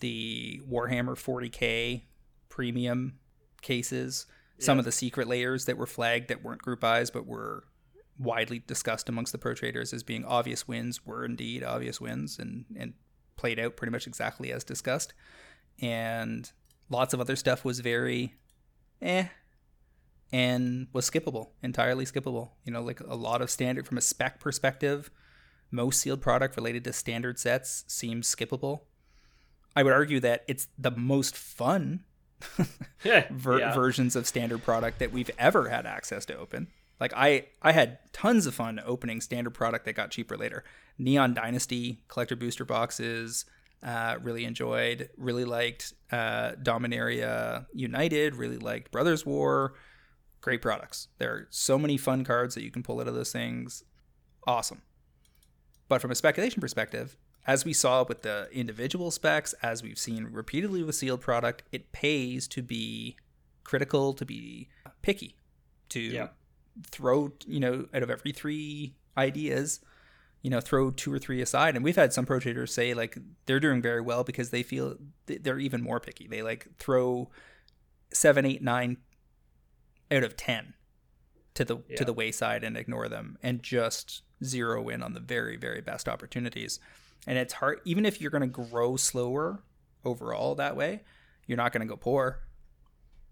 the 0.00 0.60
Warhammer 0.70 1.14
40k 1.14 2.02
premium 2.50 3.18
cases, 3.62 4.26
some 4.58 4.78
of 4.78 4.84
the 4.84 4.92
Secret 4.92 5.26
Lairs 5.26 5.64
that 5.64 5.78
were 5.78 5.86
flagged 5.86 6.28
that 6.28 6.42
weren't 6.42 6.60
group 6.60 6.80
buys 6.80 7.10
but 7.10 7.26
were 7.26 7.64
widely 8.18 8.60
discussed 8.66 9.08
amongst 9.08 9.32
the 9.32 9.38
pro 9.38 9.54
traders 9.54 9.92
as 9.92 10.02
being 10.02 10.24
obvious 10.24 10.66
wins 10.66 11.06
were 11.06 11.24
indeed 11.24 11.62
obvious 11.62 12.00
wins 12.00 12.38
and 12.38 12.64
and 12.76 12.94
played 13.36 13.58
out 13.58 13.76
pretty 13.76 13.92
much 13.92 14.06
exactly 14.06 14.52
as 14.52 14.64
discussed 14.64 15.14
and 15.80 16.50
lots 16.90 17.14
of 17.14 17.20
other 17.20 17.36
stuff 17.36 17.64
was 17.64 17.78
very 17.80 18.34
eh 19.00 19.26
and 20.32 20.88
was 20.92 21.08
skippable 21.08 21.50
entirely 21.62 22.04
skippable 22.04 22.50
you 22.64 22.72
know 22.72 22.82
like 22.82 23.00
a 23.00 23.14
lot 23.14 23.40
of 23.40 23.50
standard 23.50 23.86
from 23.86 23.96
a 23.96 24.00
spec 24.00 24.40
perspective 24.40 25.10
most 25.70 26.00
sealed 26.00 26.20
product 26.20 26.56
related 26.56 26.82
to 26.82 26.92
standard 26.92 27.38
sets 27.38 27.84
seems 27.86 28.34
skippable 28.34 28.80
i 29.76 29.82
would 29.82 29.92
argue 29.92 30.18
that 30.18 30.44
it's 30.48 30.66
the 30.76 30.90
most 30.90 31.36
fun 31.36 32.02
ver- 33.30 33.58
yeah. 33.58 33.74
versions 33.74 34.16
of 34.16 34.26
standard 34.26 34.62
product 34.62 34.98
that 34.98 35.12
we've 35.12 35.30
ever 35.38 35.68
had 35.68 35.86
access 35.86 36.24
to 36.26 36.36
open. 36.36 36.68
Like 37.00 37.12
I, 37.14 37.46
I 37.62 37.72
had 37.72 37.98
tons 38.12 38.46
of 38.46 38.54
fun 38.54 38.80
opening 38.84 39.20
standard 39.20 39.54
product 39.54 39.84
that 39.84 39.94
got 39.94 40.10
cheaper 40.10 40.36
later. 40.36 40.64
Neon 40.98 41.34
Dynasty 41.34 42.02
collector 42.08 42.36
booster 42.36 42.64
boxes, 42.64 43.44
uh, 43.82 44.16
really 44.20 44.44
enjoyed. 44.44 45.10
Really 45.16 45.44
liked 45.44 45.92
uh, 46.10 46.52
Dominaria 46.62 47.66
United. 47.72 48.34
Really 48.34 48.58
liked 48.58 48.90
Brothers 48.90 49.24
War. 49.24 49.74
Great 50.40 50.62
products. 50.62 51.08
There 51.18 51.32
are 51.32 51.46
so 51.50 51.78
many 51.78 51.96
fun 51.96 52.24
cards 52.24 52.54
that 52.54 52.62
you 52.62 52.70
can 52.70 52.82
pull 52.82 53.00
out 53.00 53.08
of 53.08 53.14
those 53.14 53.32
things. 53.32 53.84
Awesome. 54.46 54.82
But 55.88 56.00
from 56.00 56.10
a 56.10 56.14
speculation 56.14 56.60
perspective, 56.60 57.16
as 57.46 57.64
we 57.64 57.72
saw 57.72 58.04
with 58.06 58.22
the 58.22 58.48
individual 58.52 59.10
specs, 59.10 59.54
as 59.62 59.82
we've 59.82 59.98
seen 59.98 60.28
repeatedly 60.30 60.82
with 60.82 60.94
sealed 60.94 61.20
product, 61.20 61.62
it 61.72 61.92
pays 61.92 62.46
to 62.48 62.62
be 62.62 63.16
critical, 63.64 64.12
to 64.14 64.24
be 64.24 64.68
picky, 65.02 65.36
to 65.90 66.00
Yeah. 66.00 66.28
Throw, 66.86 67.32
you 67.46 67.60
know, 67.60 67.86
out 67.92 68.02
of 68.02 68.10
every 68.10 68.32
three 68.32 68.94
ideas, 69.16 69.80
you 70.42 70.50
know, 70.50 70.60
throw 70.60 70.90
two 70.90 71.12
or 71.12 71.18
three 71.18 71.40
aside. 71.42 71.74
And 71.74 71.84
we've 71.84 71.96
had 71.96 72.12
some 72.12 72.26
pro 72.26 72.38
traders 72.40 72.72
say 72.72 72.94
like 72.94 73.18
they're 73.46 73.60
doing 73.60 73.82
very 73.82 74.00
well 74.00 74.24
because 74.24 74.50
they 74.50 74.62
feel 74.62 74.96
they're 75.26 75.58
even 75.58 75.82
more 75.82 76.00
picky. 76.00 76.26
They 76.28 76.42
like 76.42 76.66
throw 76.78 77.30
seven, 78.12 78.44
eight, 78.46 78.62
nine 78.62 78.98
out 80.10 80.24
of 80.24 80.36
ten 80.36 80.74
to 81.54 81.64
the 81.64 81.78
Yeah. 81.88 81.96
to 81.96 82.04
the 82.04 82.12
wayside 82.12 82.62
and 82.64 82.76
ignore 82.76 83.08
them 83.08 83.36
and 83.42 83.62
just 83.62 84.22
zero 84.44 84.88
in 84.88 85.02
on 85.02 85.12
the 85.12 85.20
very 85.20 85.56
very 85.56 85.80
best 85.80 86.08
opportunities 86.08 86.78
and 87.26 87.36
it's 87.36 87.54
hard 87.54 87.80
even 87.84 88.06
if 88.06 88.20
you're 88.20 88.30
going 88.30 88.40
to 88.40 88.46
grow 88.46 88.94
slower 88.96 89.64
overall 90.04 90.54
that 90.54 90.76
way 90.76 91.02
you're 91.46 91.56
not 91.56 91.72
going 91.72 91.80
to 91.80 91.86
go 91.92 91.96
poor 91.96 92.44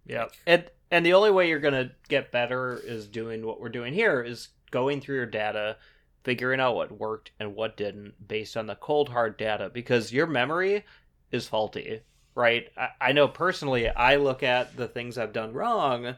Yeah. 0.05 0.27
And 0.47 0.68
and 0.90 1.04
the 1.04 1.14
only 1.14 1.30
way 1.30 1.48
you're 1.48 1.58
gonna 1.58 1.92
get 2.08 2.32
better 2.32 2.80
is 2.84 3.06
doing 3.06 3.44
what 3.44 3.60
we're 3.60 3.68
doing 3.68 3.94
here 3.94 4.22
is 4.22 4.48
going 4.70 5.00
through 5.00 5.16
your 5.16 5.26
data, 5.26 5.76
figuring 6.24 6.60
out 6.60 6.76
what 6.76 6.98
worked 6.98 7.30
and 7.38 7.54
what 7.54 7.76
didn't 7.76 8.28
based 8.28 8.56
on 8.56 8.66
the 8.66 8.74
cold 8.74 9.08
hard 9.08 9.36
data 9.36 9.70
because 9.72 10.12
your 10.12 10.26
memory 10.26 10.84
is 11.30 11.46
faulty, 11.46 12.02
right? 12.34 12.68
I, 12.76 12.88
I 13.00 13.12
know 13.12 13.28
personally 13.28 13.88
I 13.88 14.16
look 14.16 14.42
at 14.42 14.76
the 14.76 14.88
things 14.88 15.18
I've 15.18 15.32
done 15.32 15.52
wrong 15.52 16.16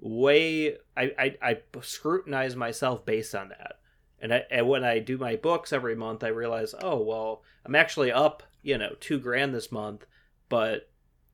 way 0.00 0.76
I, 0.96 1.12
I, 1.18 1.36
I 1.42 1.58
scrutinize 1.82 2.56
myself 2.56 3.04
based 3.04 3.34
on 3.34 3.50
that. 3.50 3.80
And, 4.20 4.34
I, 4.34 4.44
and 4.50 4.68
when 4.68 4.84
I 4.84 4.98
do 4.98 5.16
my 5.16 5.36
books 5.36 5.72
every 5.72 5.94
month, 5.94 6.24
I 6.24 6.28
realize, 6.28 6.74
oh 6.82 7.00
well, 7.00 7.42
I'm 7.64 7.74
actually 7.74 8.12
up, 8.12 8.42
you 8.62 8.76
know, 8.76 8.94
two 9.00 9.18
grand 9.18 9.54
this 9.54 9.72
month, 9.72 10.06
but 10.48 10.89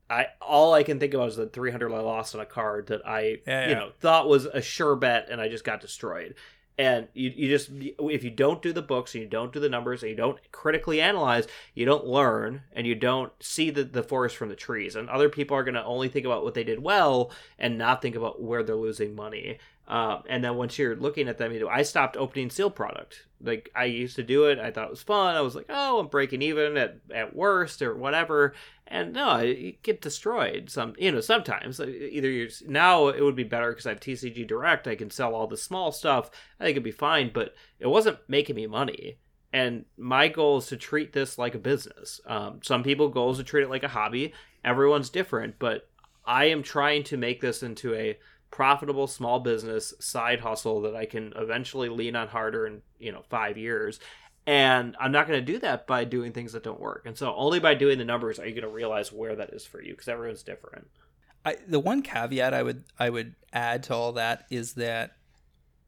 I 0.08 0.26
all 0.40 0.72
I 0.74 0.82
can 0.82 1.00
think 1.00 1.14
about 1.14 1.28
is 1.28 1.36
the 1.36 1.46
300 1.46 1.92
I 1.92 1.98
lost 2.00 2.34
on 2.34 2.40
a 2.40 2.46
card 2.46 2.86
that 2.88 3.06
I 3.06 3.38
Yeah, 3.46 3.64
you 3.68 3.70
yeah. 3.70 3.74
know 3.74 3.90
thought 4.00 4.28
was 4.28 4.46
a 4.46 4.62
sure 4.62 4.96
bet 4.96 5.28
and 5.30 5.40
I 5.40 5.48
just 5.48 5.64
got 5.64 5.80
destroyed. 5.80 6.34
And 6.78 7.08
you, 7.14 7.32
you 7.34 7.48
just 7.48 7.70
if 7.72 8.22
you 8.22 8.30
don't 8.30 8.60
do 8.60 8.72
the 8.72 8.82
books 8.82 9.14
and 9.14 9.22
you 9.24 9.28
don't 9.30 9.52
do 9.52 9.60
the 9.60 9.68
numbers 9.70 10.02
and 10.02 10.10
you 10.10 10.16
don't 10.16 10.38
critically 10.52 11.00
analyze, 11.00 11.46
you 11.74 11.86
don't 11.86 12.04
learn 12.06 12.62
and 12.72 12.86
you 12.86 12.94
don't 12.94 13.32
see 13.40 13.70
the, 13.70 13.82
the 13.84 14.02
forest 14.02 14.36
from 14.36 14.50
the 14.50 14.56
trees. 14.56 14.94
And 14.94 15.08
other 15.08 15.30
people 15.30 15.56
are 15.56 15.64
going 15.64 15.74
to 15.74 15.84
only 15.84 16.08
think 16.08 16.26
about 16.26 16.44
what 16.44 16.52
they 16.54 16.64
did 16.64 16.82
well 16.82 17.30
and 17.58 17.78
not 17.78 18.02
think 18.02 18.14
about 18.14 18.42
where 18.42 18.62
they're 18.62 18.76
losing 18.76 19.14
money. 19.14 19.58
Um, 19.88 20.24
and 20.28 20.42
then 20.42 20.56
once 20.56 20.78
you're 20.78 20.96
looking 20.96 21.28
at 21.28 21.38
them, 21.38 21.52
you 21.52 21.60
know, 21.60 21.68
I 21.68 21.82
stopped 21.82 22.16
opening 22.16 22.50
seal 22.50 22.70
product. 22.70 23.26
Like 23.40 23.70
I 23.74 23.84
used 23.84 24.16
to 24.16 24.24
do 24.24 24.46
it. 24.46 24.58
I 24.58 24.70
thought 24.70 24.86
it 24.86 24.90
was 24.90 25.02
fun. 25.02 25.36
I 25.36 25.40
was 25.42 25.54
like, 25.54 25.66
oh, 25.68 26.00
I'm 26.00 26.08
breaking 26.08 26.42
even 26.42 26.76
at, 26.76 26.96
at 27.14 27.36
worst 27.36 27.82
or 27.82 27.94
whatever. 27.94 28.54
And 28.88 29.12
no, 29.12 29.38
you 29.38 29.74
get 29.82 30.00
destroyed. 30.00 30.70
Some, 30.70 30.94
you 30.98 31.12
know, 31.12 31.20
sometimes 31.20 31.80
either 31.80 32.30
you're 32.30 32.48
now 32.66 33.08
it 33.08 33.22
would 33.22 33.36
be 33.36 33.44
better 33.44 33.70
because 33.70 33.86
I 33.86 33.90
have 33.90 34.00
TCG 34.00 34.46
Direct. 34.46 34.88
I 34.88 34.96
can 34.96 35.10
sell 35.10 35.34
all 35.34 35.46
the 35.46 35.56
small 35.56 35.92
stuff. 35.92 36.30
I 36.58 36.64
think 36.64 36.74
it'd 36.74 36.82
be 36.82 36.90
fine, 36.90 37.30
but 37.32 37.54
it 37.78 37.86
wasn't 37.86 38.18
making 38.26 38.56
me 38.56 38.66
money. 38.66 39.18
And 39.52 39.84
my 39.96 40.28
goal 40.28 40.58
is 40.58 40.66
to 40.66 40.76
treat 40.76 41.12
this 41.12 41.38
like 41.38 41.54
a 41.54 41.60
business. 41.60 42.20
Um, 42.26 42.60
some 42.62 42.82
people 42.82 43.08
goals 43.08 43.38
to 43.38 43.44
treat 43.44 43.62
it 43.62 43.70
like 43.70 43.84
a 43.84 43.88
hobby. 43.88 44.34
Everyone's 44.64 45.10
different, 45.10 45.58
but 45.58 45.88
I 46.24 46.46
am 46.46 46.62
trying 46.62 47.04
to 47.04 47.16
make 47.16 47.40
this 47.40 47.62
into 47.62 47.94
a 47.94 48.18
profitable 48.50 49.06
small 49.06 49.40
business 49.40 49.92
side 50.00 50.40
hustle 50.40 50.80
that 50.82 50.94
I 50.94 51.06
can 51.06 51.32
eventually 51.36 51.88
lean 51.88 52.16
on 52.16 52.28
harder 52.28 52.66
in, 52.66 52.82
you 52.98 53.12
know, 53.12 53.22
5 53.28 53.58
years. 53.58 54.00
And 54.46 54.96
I'm 55.00 55.10
not 55.10 55.26
going 55.26 55.40
to 55.44 55.52
do 55.52 55.58
that 55.58 55.86
by 55.86 56.04
doing 56.04 56.32
things 56.32 56.52
that 56.52 56.62
don't 56.62 56.80
work. 56.80 57.02
And 57.04 57.18
so 57.18 57.34
only 57.34 57.58
by 57.58 57.74
doing 57.74 57.98
the 57.98 58.04
numbers 58.04 58.38
are 58.38 58.46
you 58.46 58.54
going 58.54 58.62
to 58.62 58.68
realize 58.68 59.12
where 59.12 59.34
that 59.34 59.50
is 59.50 59.66
for 59.66 59.82
you 59.82 59.92
because 59.92 60.08
everyone's 60.08 60.44
different. 60.44 60.88
I, 61.44 61.56
the 61.66 61.80
one 61.80 62.02
caveat 62.02 62.54
I 62.54 62.62
would 62.62 62.84
I 62.98 63.10
would 63.10 63.34
add 63.52 63.84
to 63.84 63.94
all 63.94 64.12
that 64.12 64.46
is 64.50 64.74
that 64.74 65.12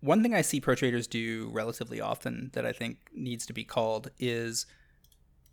one 0.00 0.22
thing 0.22 0.34
I 0.34 0.42
see 0.42 0.60
pro 0.60 0.76
traders 0.76 1.06
do 1.06 1.50
relatively 1.52 2.00
often 2.00 2.50
that 2.54 2.64
I 2.64 2.72
think 2.72 2.98
needs 3.12 3.44
to 3.46 3.52
be 3.52 3.64
called 3.64 4.10
is 4.18 4.66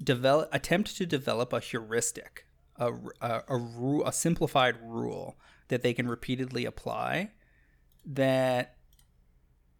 develop 0.03 0.49
attempt 0.53 0.95
to 0.97 1.05
develop 1.05 1.53
a 1.53 1.59
heuristic, 1.59 2.45
a 2.77 2.93
a, 3.21 3.43
a, 3.47 3.99
a 4.05 4.13
simplified 4.13 4.75
rule 4.83 5.37
that 5.67 5.81
they 5.81 5.93
can 5.93 6.07
repeatedly 6.07 6.65
apply 6.65 7.31
that 8.05 8.77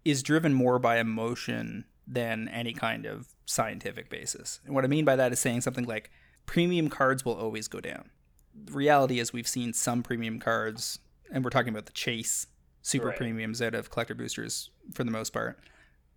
is 0.03 0.24
driven 0.24 0.53
more 0.53 0.80
by 0.80 0.98
emotion 0.98 1.86
than 2.07 2.48
any 2.49 2.74
kind 2.74 3.06
of 3.06 3.28
scientific 3.45 4.10
basis. 4.10 4.60
And 4.66 4.76
what 4.76 4.84
I 4.84 4.88
mean 4.88 5.06
by 5.06 5.16
that 5.16 5.32
is 5.32 5.40
saying 5.40 5.62
something 5.62 5.86
like 5.86 6.12
premium 6.45 6.90
cards 6.90 7.26
will 7.26 7.36
always 7.36 7.68
go 7.68 7.80
down. 7.80 8.10
The 8.53 8.74
reality 8.74 9.20
is 9.20 9.34
we've 9.34 9.48
seen 9.48 9.74
some 9.74 10.03
premium 10.03 10.40
cards, 10.40 10.99
and 11.32 11.44
we're 11.44 11.49
talking 11.49 11.70
about 11.70 11.88
the 11.88 11.91
chase 11.94 12.48
super 12.82 13.07
Right. 13.07 13.18
premiums 13.18 13.62
out 13.62 13.74
of 13.74 13.90
collector 13.90 14.14
boosters 14.14 14.70
for 14.94 15.03
the 15.03 15.12
most 15.12 15.32
part, 15.32 15.60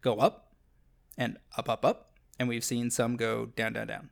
go 0.03 0.17
up 0.19 0.53
and 1.17 1.39
up, 1.57 1.69
up, 1.69 1.85
up, 1.85 2.13
and 2.39 2.49
we've 2.49 2.63
seen 2.65 2.91
some 2.91 3.17
go 3.17 3.47
down, 3.47 3.73
down, 3.73 3.87
down. 3.87 4.11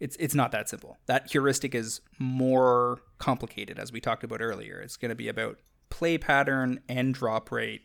It's 0.00 0.16
it's 0.18 0.34
not 0.34 0.50
that 0.52 0.68
simple. 0.68 0.98
That 1.06 1.30
heuristic 1.30 1.74
is 1.74 2.00
more 2.18 3.00
complicated, 3.18 3.78
as 3.78 3.92
we 3.92 4.00
talked 4.00 4.24
about 4.24 4.40
earlier. 4.40 4.80
It's 4.80 4.96
going 4.96 5.10
to 5.10 5.14
be 5.14 5.28
about 5.28 5.58
play 5.90 6.16
pattern 6.16 6.80
and 6.88 7.12
drop 7.12 7.52
rate 7.52 7.82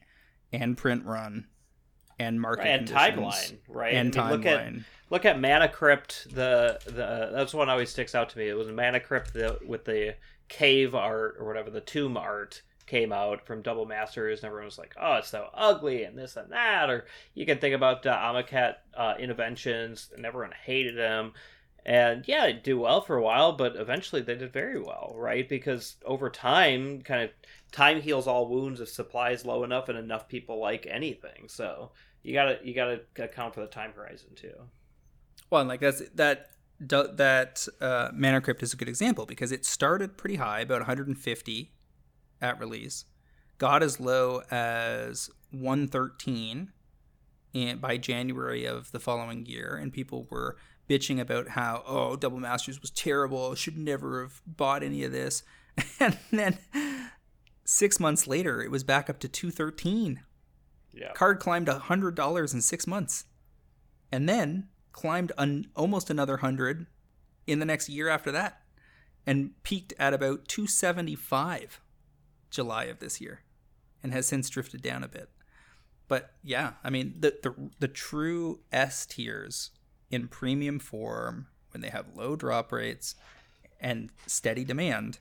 and 0.53 0.77
print 0.77 1.05
run 1.05 1.47
and 2.17 2.39
market 2.39 2.67
and 2.67 2.87
timeline, 2.87 3.57
right? 3.67 3.93
and 3.93 4.15
I 4.17 4.29
mean, 4.29 4.31
look 4.31 4.45
at 4.45 4.73
look 5.09 5.25
at 5.25 5.41
Mana 5.41 5.67
Crypt. 5.67 6.27
The 6.33 6.79
the 6.85 7.31
that's 7.33 7.53
one 7.53 7.69
always 7.69 7.89
sticks 7.89 8.15
out 8.15 8.29
to 8.29 8.37
me. 8.37 8.47
It 8.47 8.57
was 8.57 8.69
Mana 8.69 8.99
Crypt 8.99 9.33
the, 9.33 9.59
with 9.65 9.85
the 9.85 10.15
cave 10.47 10.95
art 10.95 11.35
or 11.39 11.45
whatever 11.45 11.69
the 11.69 11.81
tomb 11.81 12.15
art 12.15 12.61
came 12.85 13.11
out 13.11 13.45
from 13.45 13.61
Double 13.61 13.85
Masters, 13.85 14.39
and 14.39 14.47
everyone 14.47 14.65
was 14.65 14.77
like, 14.77 14.95
"Oh, 14.99 15.15
it's 15.15 15.29
so 15.29 15.49
ugly," 15.53 16.03
and 16.03 16.17
this 16.17 16.37
and 16.37 16.51
that. 16.51 16.89
Or 16.89 17.05
you 17.33 17.45
can 17.45 17.57
think 17.57 17.75
about 17.75 18.05
uh, 18.05 18.15
Amonkhet 18.15 18.75
uh, 18.95 19.15
Invocations, 19.19 20.11
and 20.15 20.25
everyone 20.25 20.53
hated 20.65 20.95
them. 20.95 21.33
And 21.85 22.27
yeah, 22.27 22.45
it 22.45 22.63
do 22.63 22.79
well 22.79 23.01
for 23.01 23.15
a 23.15 23.21
while, 23.21 23.51
but 23.51 23.75
eventually 23.75 24.21
they 24.23 24.35
did 24.35 24.51
very 24.51 24.81
well, 24.81 25.13
right? 25.15 25.47
Because 25.47 25.97
over 26.03 26.31
time, 26.31 27.01
kind 27.01 27.23
of 27.23 27.29
time 27.71 28.01
heals 28.01 28.25
all 28.25 28.47
wounds 28.47 28.81
if 28.81 28.89
supply 28.89 29.31
is 29.31 29.45
low 29.45 29.63
enough 29.63 29.87
and 29.87 29.97
enough 29.97 30.27
people 30.27 30.59
like 30.59 30.87
anything. 30.89 31.47
So 31.47 31.91
you 32.23 32.33
gotta 32.33 32.57
you 32.63 32.73
gotta 32.73 33.01
account 33.17 33.53
for 33.53 33.61
the 33.61 33.67
time 33.67 33.91
horizon 33.95 34.29
too. 34.35 34.53
Well, 35.51 35.61
and 35.61 35.69
like 35.69 35.79
that's 35.79 36.01
that 36.15 36.49
that 36.79 37.67
uh, 37.79 38.09
Mana 38.13 38.41
Crypt 38.41 38.63
is 38.63 38.73
a 38.73 38.77
good 38.77 38.89
example 38.89 39.27
because 39.27 39.51
it 39.51 39.63
started 39.63 40.17
pretty 40.17 40.35
high, 40.35 40.61
about 40.61 40.81
150 40.81 41.71
at 42.41 42.59
release, 42.59 43.05
got 43.59 43.83
as 43.83 43.99
low 43.99 44.41
as 44.49 45.29
113 45.51 46.71
in, 47.53 47.77
by 47.77 47.97
January 47.97 48.65
of 48.65 48.91
the 48.91 48.99
following 48.99 49.45
year, 49.45 49.79
and 49.79 49.93
people 49.93 50.27
were 50.29 50.57
bitching 50.89 51.19
about 51.19 51.49
how 51.49 51.83
oh 51.85 52.15
Double 52.15 52.39
Masters 52.39 52.81
was 52.81 52.91
terrible, 52.91 53.55
should 53.55 53.77
never 53.77 54.21
have 54.21 54.41
bought 54.45 54.83
any 54.83 55.03
of 55.03 55.11
this, 55.11 55.43
and 55.99 56.17
then 56.31 56.57
six 57.63 57.99
months 57.99 58.27
later 58.27 58.61
it 58.61 58.69
was 58.71 58.83
back 58.83 59.09
up 59.09 59.19
to 59.19 59.27
213 59.27 60.21
Yeah. 60.93 61.11
card 61.13 61.39
climbed 61.39 61.67
a 61.67 61.79
$100 61.87 62.53
in 62.53 62.61
six 62.61 62.85
months 62.85 63.25
and 64.11 64.29
then 64.29 64.67
climbed 64.91 65.31
an, 65.37 65.67
almost 65.75 66.09
another 66.11 66.33
100 66.33 66.85
in 67.47 67.59
the 67.59 67.65
next 67.65 67.89
year 67.89 68.07
after 68.07 68.31
that 68.31 68.61
and 69.25 69.51
peaked 69.63 69.93
at 69.97 70.13
about 70.13 70.47
275 70.47 71.81
July 72.51 72.83
of 72.85 72.99
this 72.99 73.19
year 73.19 73.41
and 74.03 74.13
has 74.13 74.27
since 74.27 74.47
drifted 74.49 74.81
down 74.83 75.03
a 75.03 75.07
bit. 75.07 75.29
But 76.07 76.35
yeah, 76.43 76.73
I 76.83 76.91
mean 76.91 77.15
the 77.19 77.35
the, 77.41 77.55
the 77.79 77.87
true 77.87 78.59
S 78.71 79.07
tiers 79.07 79.71
in 80.15 80.27
premium 80.27 80.79
form 80.79 81.47
when 81.71 81.81
they 81.81 81.89
have 81.89 82.15
low 82.15 82.35
drop 82.35 82.71
rates 82.71 83.15
and 83.79 84.09
steady 84.25 84.63
demand 84.63 85.19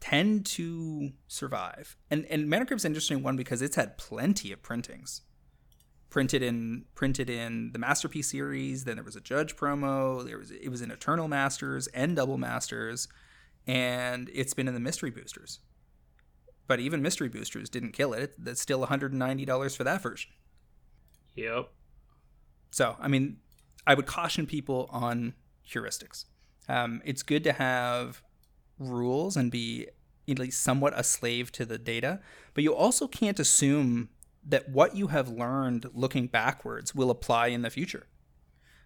tend 0.00 0.46
to 0.46 1.12
survive. 1.28 1.96
And 2.10 2.24
and 2.26 2.48
Mana 2.48 2.66
Crypt's 2.66 2.84
an 2.84 2.90
interesting 2.90 3.22
one 3.22 3.36
because 3.36 3.62
it's 3.62 3.76
had 3.76 3.98
plenty 3.98 4.52
of 4.52 4.62
printings. 4.62 5.22
Printed 6.08 6.42
in 6.42 6.86
printed 6.94 7.30
in 7.30 7.70
the 7.72 7.78
Masterpiece 7.78 8.30
series, 8.30 8.84
then 8.84 8.96
there 8.96 9.04
was 9.04 9.14
a 9.14 9.20
Judge 9.20 9.54
promo, 9.54 10.24
there 10.26 10.38
was 10.38 10.50
it 10.50 10.68
was 10.68 10.80
in 10.80 10.90
Eternal 10.90 11.28
Masters 11.28 11.86
and 11.88 12.16
Double 12.16 12.38
Masters, 12.38 13.06
and 13.66 14.30
it's 14.32 14.54
been 14.54 14.66
in 14.66 14.74
the 14.74 14.80
Mystery 14.80 15.10
Boosters. 15.10 15.60
But 16.66 16.80
even 16.80 17.02
Mystery 17.02 17.28
Boosters 17.28 17.68
didn't 17.68 17.92
kill 17.92 18.12
it. 18.12 18.34
That's 18.38 18.60
still 18.60 18.86
$190 18.86 19.76
for 19.76 19.84
that 19.84 20.02
version. 20.02 20.30
Yep. 21.34 21.68
So, 22.70 22.96
I 23.00 23.08
mean, 23.08 23.38
I 23.86 23.94
would 23.94 24.06
caution 24.06 24.46
people 24.46 24.88
on 24.90 25.34
heuristics. 25.68 26.26
Um, 26.68 27.02
it's 27.04 27.22
good 27.22 27.44
to 27.44 27.52
have 27.52 28.22
rules 28.78 29.36
and 29.36 29.50
be 29.50 29.88
at 30.28 30.38
least 30.38 30.62
somewhat 30.62 30.92
a 30.96 31.02
slave 31.02 31.50
to 31.52 31.64
the 31.64 31.78
data, 31.78 32.20
but 32.54 32.62
you 32.62 32.74
also 32.74 33.08
can't 33.08 33.40
assume 33.40 34.08
that 34.46 34.68
what 34.70 34.96
you 34.96 35.08
have 35.08 35.28
learned 35.28 35.90
looking 35.92 36.26
backwards 36.26 36.94
will 36.94 37.10
apply 37.10 37.48
in 37.48 37.62
the 37.62 37.70
future. 37.70 38.06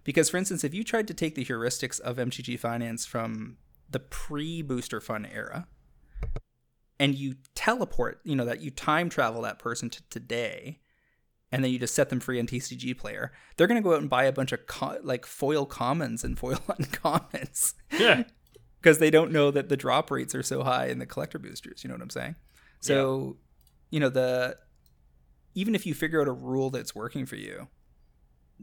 Because, 0.03 0.29
for 0.29 0.37
instance, 0.37 0.65
if 0.65 0.75
you 0.75 0.85
tried 0.85 1.09
to 1.09 1.15
take 1.15 1.35
the 1.35 1.45
heuristics 1.45 2.01
of 2.01 2.17
MTG 2.17 2.59
Finance 2.59 3.07
from 3.07 3.57
the 3.89 4.01
pre 4.01 4.63
Booster 4.63 5.01
fun 5.01 5.27
era 5.27 5.67
and 6.99 7.15
you 7.15 7.37
teleport, 7.55 8.21
you 8.25 8.37
know, 8.37 8.45
that 8.45 8.61
you 8.61 8.71
time 8.71 9.09
travel 9.09 9.43
that 9.43 9.59
person 9.59 9.89
to 9.91 10.03
today, 10.11 10.81
and 11.55 11.65
then 11.65 11.71
you 11.71 11.79
just 11.79 11.95
set 11.95 12.09
them 12.09 12.21
free 12.21 12.39
on 12.39 12.47
TCG 12.47 12.97
Player, 12.99 13.33
they're 13.57 13.67
going 13.67 13.83
to 13.83 13.87
go 13.87 13.95
out 13.95 14.01
and 14.01 14.11
buy 14.11 14.25
a 14.25 14.33
bunch 14.33 14.53
of 14.53 14.67
co- 14.67 14.99
like 15.03 15.25
foil 15.27 15.67
commons 15.67 16.25
and 16.25 16.39
foil 16.39 16.57
uncommons. 16.69 17.75
Yeah 17.99 18.25
because 18.85 18.99
they 18.99 19.11
don't 19.11 19.33
know 19.33 19.51
that 19.51 19.71
the 19.71 19.79
drop 19.79 20.11
rates 20.11 20.35
are 20.35 20.43
so 20.43 20.63
high 20.63 20.89
in 20.89 20.99
the 20.99 21.07
collector 21.07 21.39
boosters. 21.39 21.83
You 21.83 21.89
know 21.89 21.95
what 21.95 22.03
I'm 22.03 22.11
saying? 22.11 22.35
So, 22.81 23.39
yeah. 23.91 23.97
you 23.97 24.01
know 24.01 24.11
the 24.11 24.59
even 25.55 25.75
if 25.75 25.87
you 25.87 25.95
figure 25.95 26.21
out 26.21 26.29
a 26.29 26.33
rule 26.33 26.69
that's 26.69 26.95
working 26.95 27.25
for 27.25 27.37
you, 27.37 27.67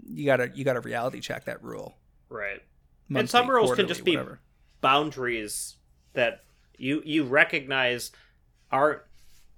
you 0.06 0.26
gotta 0.26 0.52
you 0.54 0.64
gotta 0.64 0.80
reality 0.80 1.22
check 1.22 1.46
that 1.46 1.64
rule. 1.64 1.98
Right. 2.30 2.62
Monthly, 3.10 3.20
and 3.20 3.30
some 3.30 3.50
rules 3.50 3.74
can 3.76 3.88
just 3.88 4.06
be 4.06 4.16
whatever. 4.16 4.40
boundaries 4.80 5.78
that 6.14 6.42
you 6.78 7.02
you 7.04 7.24
recognize 7.24 8.12
aren't 8.72 9.02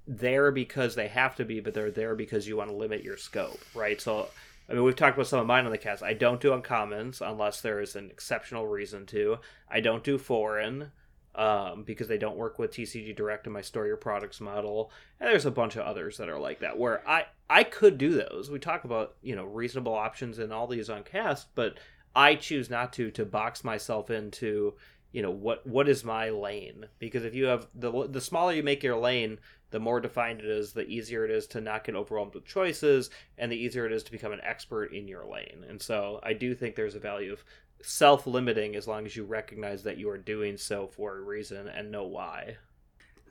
there 0.08 0.52
because 0.52 0.96
they 0.96 1.08
have 1.08 1.36
to 1.36 1.46
be, 1.46 1.60
but 1.60 1.74
they're 1.74 1.92
there 1.92 2.16
because 2.16 2.48
you 2.48 2.58
want 2.58 2.70
to 2.70 2.76
limit 2.76 3.04
your 3.04 3.18
scope, 3.18 3.60
right? 3.74 4.00
So 4.00 4.28
I 4.70 4.74
mean, 4.74 4.84
we've 4.84 4.96
talked 4.96 5.18
about 5.18 5.28
some 5.28 5.40
of 5.40 5.48
mine 5.48 5.66
on 5.66 5.72
the 5.72 5.78
cast. 5.78 6.04
I 6.04 6.14
don't 6.14 6.42
do 6.42 6.52
uncommons 6.52 7.22
unless 7.22 7.62
there 7.62 7.82
is 7.82 7.96
an 7.96 8.10
exceptional 8.10 8.66
reason 8.66 9.06
to. 9.08 9.40
I 9.70 9.82
don't 9.82 10.04
do 10.04 10.18
foreign 10.18 10.92
um, 11.36 11.84
because 11.84 12.08
they 12.08 12.18
don't 12.18 12.38
work 12.38 12.60
with 12.60 12.72
TCG 12.72 13.16
Direct 13.16 13.46
in 13.48 13.54
my 13.54 13.62
store 13.62 13.88
your 13.88 13.98
products 13.98 14.40
model. 14.40 14.92
And 15.20 15.30
there's 15.30 15.46
a 15.46 15.52
bunch 15.52 15.76
of 15.76 15.86
others 15.86 16.18
that 16.18 16.30
are 16.30 16.40
like 16.40 16.60
that 16.60 16.78
where 16.78 17.08
I 17.08 17.26
I 17.50 17.64
could 17.64 17.98
do 17.98 18.14
those. 18.14 18.50
We 18.50 18.60
talk 18.60 18.84
about 18.84 19.16
you 19.22 19.36
know 19.36 19.46
reasonable 19.46 19.94
options 19.94 20.40
and 20.40 20.54
all 20.54 20.68
these 20.68 20.90
on 20.90 21.04
cast, 21.04 21.54
but 21.56 21.78
I 22.16 22.36
choose 22.36 22.70
not 22.70 22.94
to 22.94 23.12
to 23.12 23.26
box 23.26 23.64
myself 23.64 24.10
into 24.10 24.76
you 25.14 25.22
know 25.22 25.32
what 25.32 25.66
what 25.66 25.88
is 25.88 26.04
my 26.04 26.30
lane 26.30 26.86
because 27.00 27.24
if 27.24 27.34
you 27.34 27.46
have 27.46 27.68
the 27.74 28.08
the 28.10 28.20
smaller 28.20 28.52
you 28.52 28.64
make 28.64 28.84
your 28.84 28.98
lane 28.98 29.38
the 29.74 29.80
more 29.80 30.00
defined 30.00 30.40
it 30.40 30.46
is, 30.46 30.72
the 30.72 30.86
easier 30.86 31.26
it 31.26 31.32
is 31.32 31.48
to 31.48 31.60
not 31.60 31.84
get 31.84 31.96
overwhelmed 31.96 32.36
with 32.36 32.46
choices, 32.46 33.10
and 33.40 33.52
the 33.52 33.58
easier 33.58 33.88
it 33.88 33.92
is 33.92 34.04
to 34.04 34.12
become 34.12 34.32
an 34.32 34.40
expert 34.44 34.94
in 34.94 35.08
your 35.08 35.26
lane. 35.26 35.66
And 35.68 35.82
so 35.82 36.20
I 36.22 36.34
do 36.34 36.54
think 36.54 36.76
there's 36.76 36.94
a 36.94 37.00
value 37.00 37.34
of 37.34 37.44
self 37.82 38.28
limiting 38.28 38.76
as 38.76 38.88
long 38.88 39.08
as 39.08 39.16
you 39.16 39.24
recognize 39.24 39.82
that 39.82 39.98
you 39.98 40.12
are 40.12 40.18
doing 40.20 40.58
so 40.58 40.86
for 40.86 41.18
a 41.18 41.22
reason 41.22 41.68
and 41.68 41.90
know 41.90 42.06
why. 42.06 42.58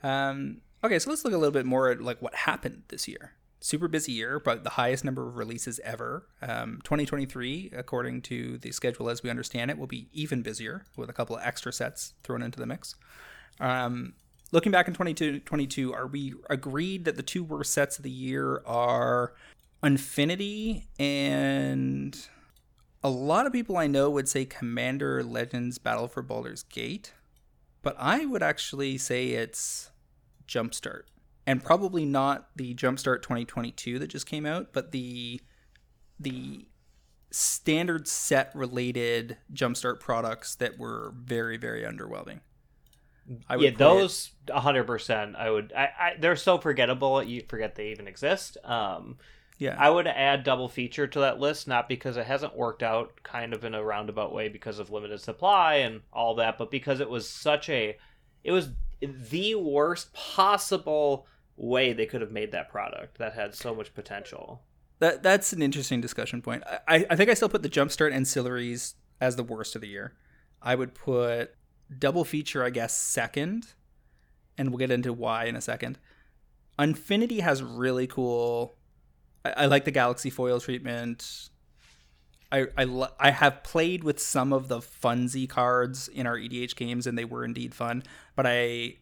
Um, 0.02 0.62
okay, 0.82 0.98
so 0.98 1.10
let's 1.10 1.24
look 1.24 1.32
a 1.32 1.38
little 1.38 1.52
bit 1.52 1.64
more 1.64 1.90
at 1.90 2.02
like 2.02 2.20
what 2.20 2.34
happened 2.34 2.82
this 2.88 3.06
year. 3.06 3.34
Super 3.64 3.86
busy 3.86 4.10
year, 4.10 4.40
but 4.40 4.64
the 4.64 4.70
highest 4.70 5.04
number 5.04 5.24
of 5.24 5.36
releases 5.36 5.78
ever. 5.84 6.26
Um, 6.42 6.80
2023, 6.82 7.70
according 7.76 8.22
to 8.22 8.58
the 8.58 8.72
schedule 8.72 9.08
as 9.08 9.22
we 9.22 9.30
understand 9.30 9.70
it, 9.70 9.78
will 9.78 9.86
be 9.86 10.08
even 10.12 10.42
busier 10.42 10.84
with 10.96 11.08
a 11.08 11.12
couple 11.12 11.36
of 11.36 11.42
extra 11.44 11.72
sets 11.72 12.14
thrown 12.24 12.42
into 12.42 12.58
the 12.58 12.66
mix. 12.66 12.96
Um, 13.60 14.14
looking 14.50 14.72
back 14.72 14.88
in 14.88 14.94
2022, 14.94 15.94
are 15.94 16.08
we 16.08 16.34
agreed 16.50 17.04
that 17.04 17.16
the 17.16 17.22
two 17.22 17.44
worst 17.44 17.72
sets 17.72 17.98
of 17.98 18.02
the 18.02 18.10
year 18.10 18.64
are 18.66 19.34
Unfinity 19.80 20.88
and 20.98 22.26
a 23.04 23.10
lot 23.10 23.46
of 23.46 23.52
people 23.52 23.76
I 23.76 23.86
know 23.86 24.10
would 24.10 24.28
say 24.28 24.44
Commander 24.44 25.22
Legends 25.22 25.78
Battle 25.78 26.08
for 26.08 26.22
Baldur's 26.22 26.64
Gate, 26.64 27.12
but 27.82 27.94
I 27.96 28.26
would 28.26 28.42
actually 28.42 28.98
say 28.98 29.28
it's 29.28 29.90
Jumpstart. 30.48 31.02
And 31.46 31.62
probably 31.62 32.04
not 32.04 32.48
the 32.54 32.74
Jumpstart 32.74 33.22
2022 33.22 33.98
that 33.98 34.06
just 34.08 34.26
came 34.26 34.46
out, 34.46 34.72
but 34.72 34.92
the 34.92 35.40
the 36.20 36.68
standard 37.30 38.06
set 38.06 38.54
related 38.54 39.38
Jumpstart 39.52 39.98
products 39.98 40.54
that 40.56 40.78
were 40.78 41.14
very 41.16 41.56
very 41.56 41.82
underwhelming 41.82 42.40
yeah, 43.58 43.70
those 43.76 44.32
hundred 44.50 44.84
percent. 44.84 45.36
I 45.36 45.50
would. 45.50 45.72
I, 45.76 45.82
I, 45.98 46.12
they're 46.18 46.36
so 46.36 46.58
forgettable. 46.58 47.22
You 47.22 47.44
forget 47.48 47.74
they 47.74 47.88
even 47.88 48.08
exist. 48.08 48.56
Um, 48.64 49.18
yeah, 49.58 49.76
I 49.78 49.90
would 49.90 50.06
add 50.06 50.44
double 50.44 50.68
feature 50.68 51.06
to 51.06 51.20
that 51.20 51.38
list, 51.38 51.68
not 51.68 51.88
because 51.88 52.16
it 52.16 52.26
hasn't 52.26 52.56
worked 52.56 52.82
out, 52.82 53.22
kind 53.22 53.54
of 53.54 53.64
in 53.64 53.74
a 53.74 53.82
roundabout 53.82 54.34
way 54.34 54.48
because 54.48 54.78
of 54.78 54.90
limited 54.90 55.20
supply 55.20 55.76
and 55.76 56.00
all 56.12 56.34
that, 56.36 56.58
but 56.58 56.70
because 56.70 57.00
it 57.00 57.08
was 57.08 57.28
such 57.28 57.68
a, 57.68 57.96
it 58.42 58.52
was 58.52 58.70
the 59.00 59.54
worst 59.54 60.12
possible 60.12 61.26
way 61.56 61.92
they 61.92 62.06
could 62.06 62.20
have 62.20 62.32
made 62.32 62.52
that 62.52 62.68
product 62.68 63.18
that 63.18 63.34
had 63.34 63.54
so 63.54 63.74
much 63.74 63.94
potential. 63.94 64.62
That 64.98 65.22
that's 65.22 65.52
an 65.52 65.62
interesting 65.62 66.00
discussion 66.00 66.42
point. 66.42 66.62
I, 66.86 67.06
I 67.10 67.16
think 67.16 67.28
I 67.28 67.34
still 67.34 67.48
put 67.48 67.62
the 67.62 67.68
Jumpstart 67.68 68.14
ancillaries 68.14 68.94
as 69.20 69.36
the 69.36 69.42
worst 69.42 69.74
of 69.74 69.80
the 69.80 69.88
year. 69.88 70.14
I 70.60 70.74
would 70.74 70.94
put 70.94 71.54
double 71.98 72.24
feature, 72.24 72.64
I 72.64 72.70
guess, 72.70 72.96
second, 72.96 73.74
and 74.56 74.70
we'll 74.70 74.78
get 74.78 74.90
into 74.90 75.12
why 75.12 75.46
in 75.46 75.56
a 75.56 75.60
second. 75.60 75.98
Unfinity 76.78 77.40
has 77.40 77.62
really 77.62 78.06
cool. 78.06 78.76
I, 79.44 79.50
I 79.50 79.66
like 79.66 79.84
the 79.84 79.90
Galaxy 79.90 80.30
foil 80.30 80.60
treatment. 80.60 81.50
I, 82.50 82.66
I, 82.76 83.08
I 83.18 83.30
have 83.30 83.62
played 83.62 84.04
with 84.04 84.20
some 84.20 84.52
of 84.52 84.68
the 84.68 84.78
funsy 84.78 85.48
cards 85.48 86.08
in 86.08 86.26
our 86.26 86.36
EDH 86.36 86.76
games, 86.76 87.06
and 87.06 87.16
they 87.16 87.24
were 87.24 87.44
indeed 87.44 87.74
fun. 87.74 88.02
But 88.36 88.46
I 88.46 88.96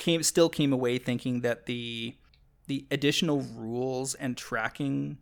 came 0.00 0.24
still 0.24 0.48
came 0.48 0.72
away 0.72 0.98
thinking 0.98 1.42
that 1.42 1.66
the 1.66 2.16
the 2.66 2.86
additional 2.90 3.42
rules 3.54 4.14
and 4.14 4.36
tracking 4.36 5.18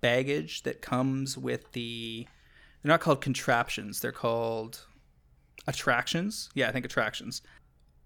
baggage 0.00 0.62
that 0.62 0.80
comes 0.80 1.36
with 1.36 1.72
the 1.72 2.26
they're 2.82 2.90
not 2.90 3.00
called 3.00 3.20
contraptions 3.20 4.00
they're 4.00 4.12
called 4.12 4.86
attractions. 5.66 6.50
Yeah, 6.54 6.68
I 6.68 6.72
think 6.72 6.84
attractions. 6.84 7.42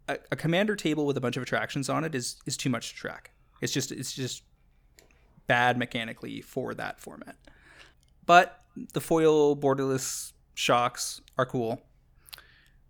A, 0.09 0.19
a, 0.31 0.37
commander 0.37 0.77
table 0.77 1.07
with 1.07 1.17
a 1.17 1.21
bunch 1.21 1.37
of 1.37 1.43
attractions 1.43 1.89
on 1.89 2.05
it 2.05 2.15
is 2.15 2.37
is 2.47 2.57
too 2.57 2.71
much 2.71 2.91
to 2.91 2.95
track. 2.95 3.31
It's 3.61 3.73
just 3.73 3.91
it's 3.93 4.13
just 4.13 4.43
bad 5.47 5.79
mechanically 5.79 6.41
for 6.41 6.75
that 6.75 7.01
format. 7.01 7.37
But 8.27 8.61
the 8.93 9.01
foil 9.01 9.57
borderless 9.57 10.33
shocks 10.55 11.21
are 11.39 11.47
cool. 11.47 11.83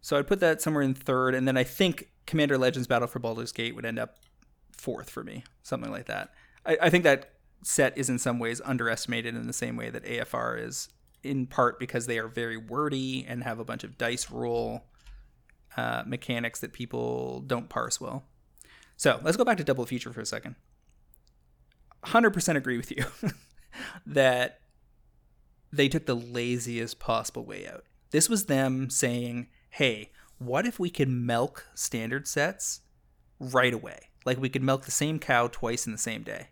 So 0.00 0.18
I'd 0.18 0.26
put 0.26 0.40
that 0.40 0.60
somewhere 0.60 0.82
in 0.82 0.94
third, 0.94 1.34
and 1.34 1.48
then 1.48 1.56
I 1.56 1.64
think 1.64 2.10
Commander 2.26 2.58
Legends 2.58 2.88
Battle 2.88 3.08
for 3.08 3.18
Baldur's 3.18 3.52
Gate 3.52 3.74
would 3.74 3.84
end 3.84 3.98
up 3.98 4.16
fourth 4.72 5.10
for 5.10 5.22
me, 5.22 5.44
something 5.62 5.90
like 5.90 6.06
that. 6.06 6.30
I, 6.64 6.78
I 6.82 6.90
think 6.90 7.04
that 7.04 7.30
set 7.62 7.96
is 7.96 8.10
in 8.10 8.18
some 8.18 8.38
ways 8.38 8.60
underestimated 8.64 9.34
in 9.34 9.46
the 9.46 9.52
same 9.52 9.76
way 9.76 9.90
that 9.90 10.04
AFR 10.04 10.62
is 10.62 10.88
in 11.22 11.46
part 11.46 11.78
because 11.78 12.06
they 12.06 12.18
are 12.18 12.28
very 12.28 12.56
wordy 12.56 13.24
and 13.26 13.42
have 13.42 13.58
a 13.58 13.64
bunch 13.64 13.84
of 13.84 13.96
dice 13.96 14.30
roll 14.30 14.84
uh, 15.76 16.02
mechanics 16.06 16.60
that 16.60 16.72
people 16.72 17.40
don't 17.40 17.68
parse 17.68 18.00
well. 18.00 18.24
So 18.96 19.20
let's 19.22 19.36
go 19.36 19.44
back 19.44 19.56
to 19.56 19.64
double 19.64 19.86
feature 19.86 20.12
for 20.12 20.20
a 20.20 20.26
second. 20.26 20.54
100% 22.04 22.56
agree 22.56 22.76
with 22.76 22.90
you 22.90 23.04
that 24.06 24.60
they 25.72 25.88
took 25.88 26.06
the 26.06 26.14
laziest 26.14 26.98
possible 26.98 27.44
way 27.44 27.66
out. 27.66 27.84
This 28.10 28.28
was 28.28 28.44
them 28.46 28.90
saying, 28.90 29.48
hey, 29.70 30.12
what 30.38 30.66
if 30.66 30.78
we 30.78 30.90
could 30.90 31.08
milk 31.08 31.66
standard 31.74 32.26
sets 32.28 32.80
right 33.38 33.72
away? 33.74 34.10
Like 34.24 34.40
we 34.40 34.48
could 34.48 34.62
milk 34.62 34.84
the 34.84 34.90
same 34.90 35.18
cow 35.18 35.48
twice 35.48 35.86
in 35.86 35.92
the 35.92 35.98
same 35.98 36.22
day. 36.22 36.48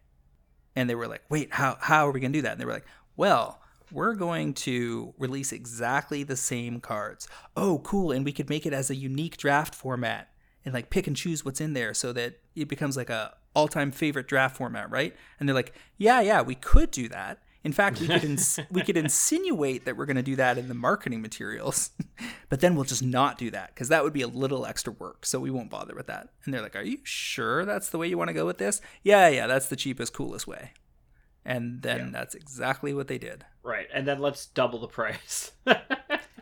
And 0.74 0.88
they 0.88 0.94
were 0.94 1.08
like, 1.08 1.22
wait, 1.28 1.52
how, 1.54 1.76
how 1.80 2.06
are 2.08 2.12
we 2.12 2.20
going 2.20 2.32
to 2.32 2.38
do 2.38 2.42
that? 2.42 2.52
And 2.52 2.60
they 2.60 2.64
were 2.64 2.72
like, 2.72 2.86
well, 3.16 3.60
we're 3.90 4.14
going 4.14 4.54
to 4.54 5.12
release 5.18 5.52
exactly 5.52 6.22
the 6.22 6.36
same 6.36 6.80
cards. 6.80 7.28
Oh, 7.56 7.80
cool. 7.84 8.10
And 8.10 8.24
we 8.24 8.32
could 8.32 8.48
make 8.48 8.64
it 8.64 8.72
as 8.72 8.88
a 8.88 8.94
unique 8.94 9.36
draft 9.36 9.74
format. 9.74 10.28
and 10.64 10.74
like 10.74 10.90
pick 10.90 11.06
and 11.06 11.16
choose 11.16 11.44
what's 11.44 11.60
in 11.60 11.72
there 11.72 11.94
so 11.94 12.12
that 12.12 12.38
it 12.54 12.68
becomes 12.68 12.96
like 12.96 13.10
a 13.10 13.34
all-time 13.54 13.92
favorite 13.92 14.28
draft 14.28 14.56
format, 14.56 14.90
right? 14.90 15.14
And 15.38 15.48
they're 15.48 15.54
like, 15.54 15.74
"Yeah, 15.98 16.20
yeah, 16.20 16.40
we 16.42 16.54
could 16.54 16.90
do 16.90 17.08
that." 17.08 17.42
In 17.64 17.72
fact, 17.72 18.00
we 18.00 18.08
could 18.08 18.24
ins- 18.24 18.58
we 18.70 18.82
could 18.82 18.96
insinuate 18.96 19.84
that 19.84 19.96
we're 19.96 20.06
going 20.06 20.16
to 20.16 20.22
do 20.22 20.34
that 20.36 20.58
in 20.58 20.66
the 20.68 20.74
marketing 20.74 21.22
materials, 21.22 21.90
but 22.48 22.60
then 22.60 22.74
we'll 22.74 22.84
just 22.84 23.02
not 23.04 23.38
do 23.38 23.50
that 23.52 23.68
because 23.74 23.88
that 23.88 24.02
would 24.02 24.12
be 24.12 24.22
a 24.22 24.26
little 24.26 24.66
extra 24.66 24.92
work. 24.92 25.24
So 25.24 25.38
we 25.38 25.50
won't 25.50 25.70
bother 25.70 25.94
with 25.94 26.08
that. 26.08 26.28
And 26.44 26.52
they're 26.52 26.60
like, 26.62 26.74
"Are 26.74 26.82
you 26.82 26.98
sure 27.04 27.64
that's 27.64 27.90
the 27.90 27.98
way 27.98 28.08
you 28.08 28.18
want 28.18 28.28
to 28.28 28.34
go 28.34 28.46
with 28.46 28.58
this?" 28.58 28.80
Yeah, 29.04 29.28
yeah, 29.28 29.46
that's 29.46 29.68
the 29.68 29.76
cheapest, 29.76 30.12
coolest 30.12 30.46
way. 30.48 30.72
And 31.44 31.82
then 31.82 31.98
Yeah. 31.98 32.10
that's 32.12 32.34
exactly 32.34 32.92
what 32.94 33.08
they 33.08 33.18
did. 33.18 33.44
Right, 33.62 33.86
and 33.92 34.06
then 34.08 34.18
let's 34.20 34.46
double 34.46 34.78
the 34.80 34.88
price. 34.88 35.52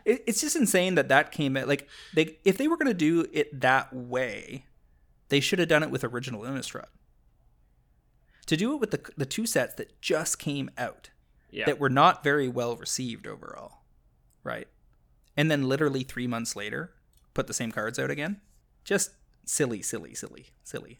It, 0.03 0.23
it's 0.25 0.41
just 0.41 0.55
insane 0.55 0.95
that 0.95 1.09
that 1.09 1.31
came 1.31 1.55
at 1.55 1.67
like 1.67 1.87
they 2.15 2.39
if 2.43 2.57
they 2.57 2.67
were 2.67 2.75
going 2.75 2.87
to 2.87 2.93
do 2.95 3.27
it 3.31 3.61
that 3.61 3.93
way, 3.93 4.65
they 5.29 5.39
should 5.39 5.59
have 5.59 5.67
done 5.67 5.83
it 5.83 5.91
with 5.91 6.03
original 6.03 6.41
Innistrad. 6.41 6.87
To 8.47 8.57
do 8.57 8.73
it 8.73 8.77
with 8.79 8.89
the 8.89 8.99
the 9.15 9.27
two 9.27 9.45
sets 9.45 9.75
that 9.75 10.01
just 10.01 10.39
came 10.39 10.71
out 10.75 11.10
yeah, 11.51 11.65
that 11.65 11.79
were 11.79 11.89
not 11.89 12.23
very 12.23 12.47
well 12.47 12.75
received 12.75 13.27
overall, 13.27 13.83
right? 14.43 14.67
And 15.37 15.49
then 15.51 15.67
literally 15.69 16.03
three 16.03 16.27
months 16.27 16.55
later, 16.55 16.93
put 17.33 17.47
the 17.47 17.53
same 17.53 17.71
cards 17.71 17.97
out 17.99 18.09
again. 18.11 18.41
Just 18.83 19.11
silly, 19.45 19.81
silly, 19.81 20.13
silly, 20.13 20.47
silly. 20.63 20.99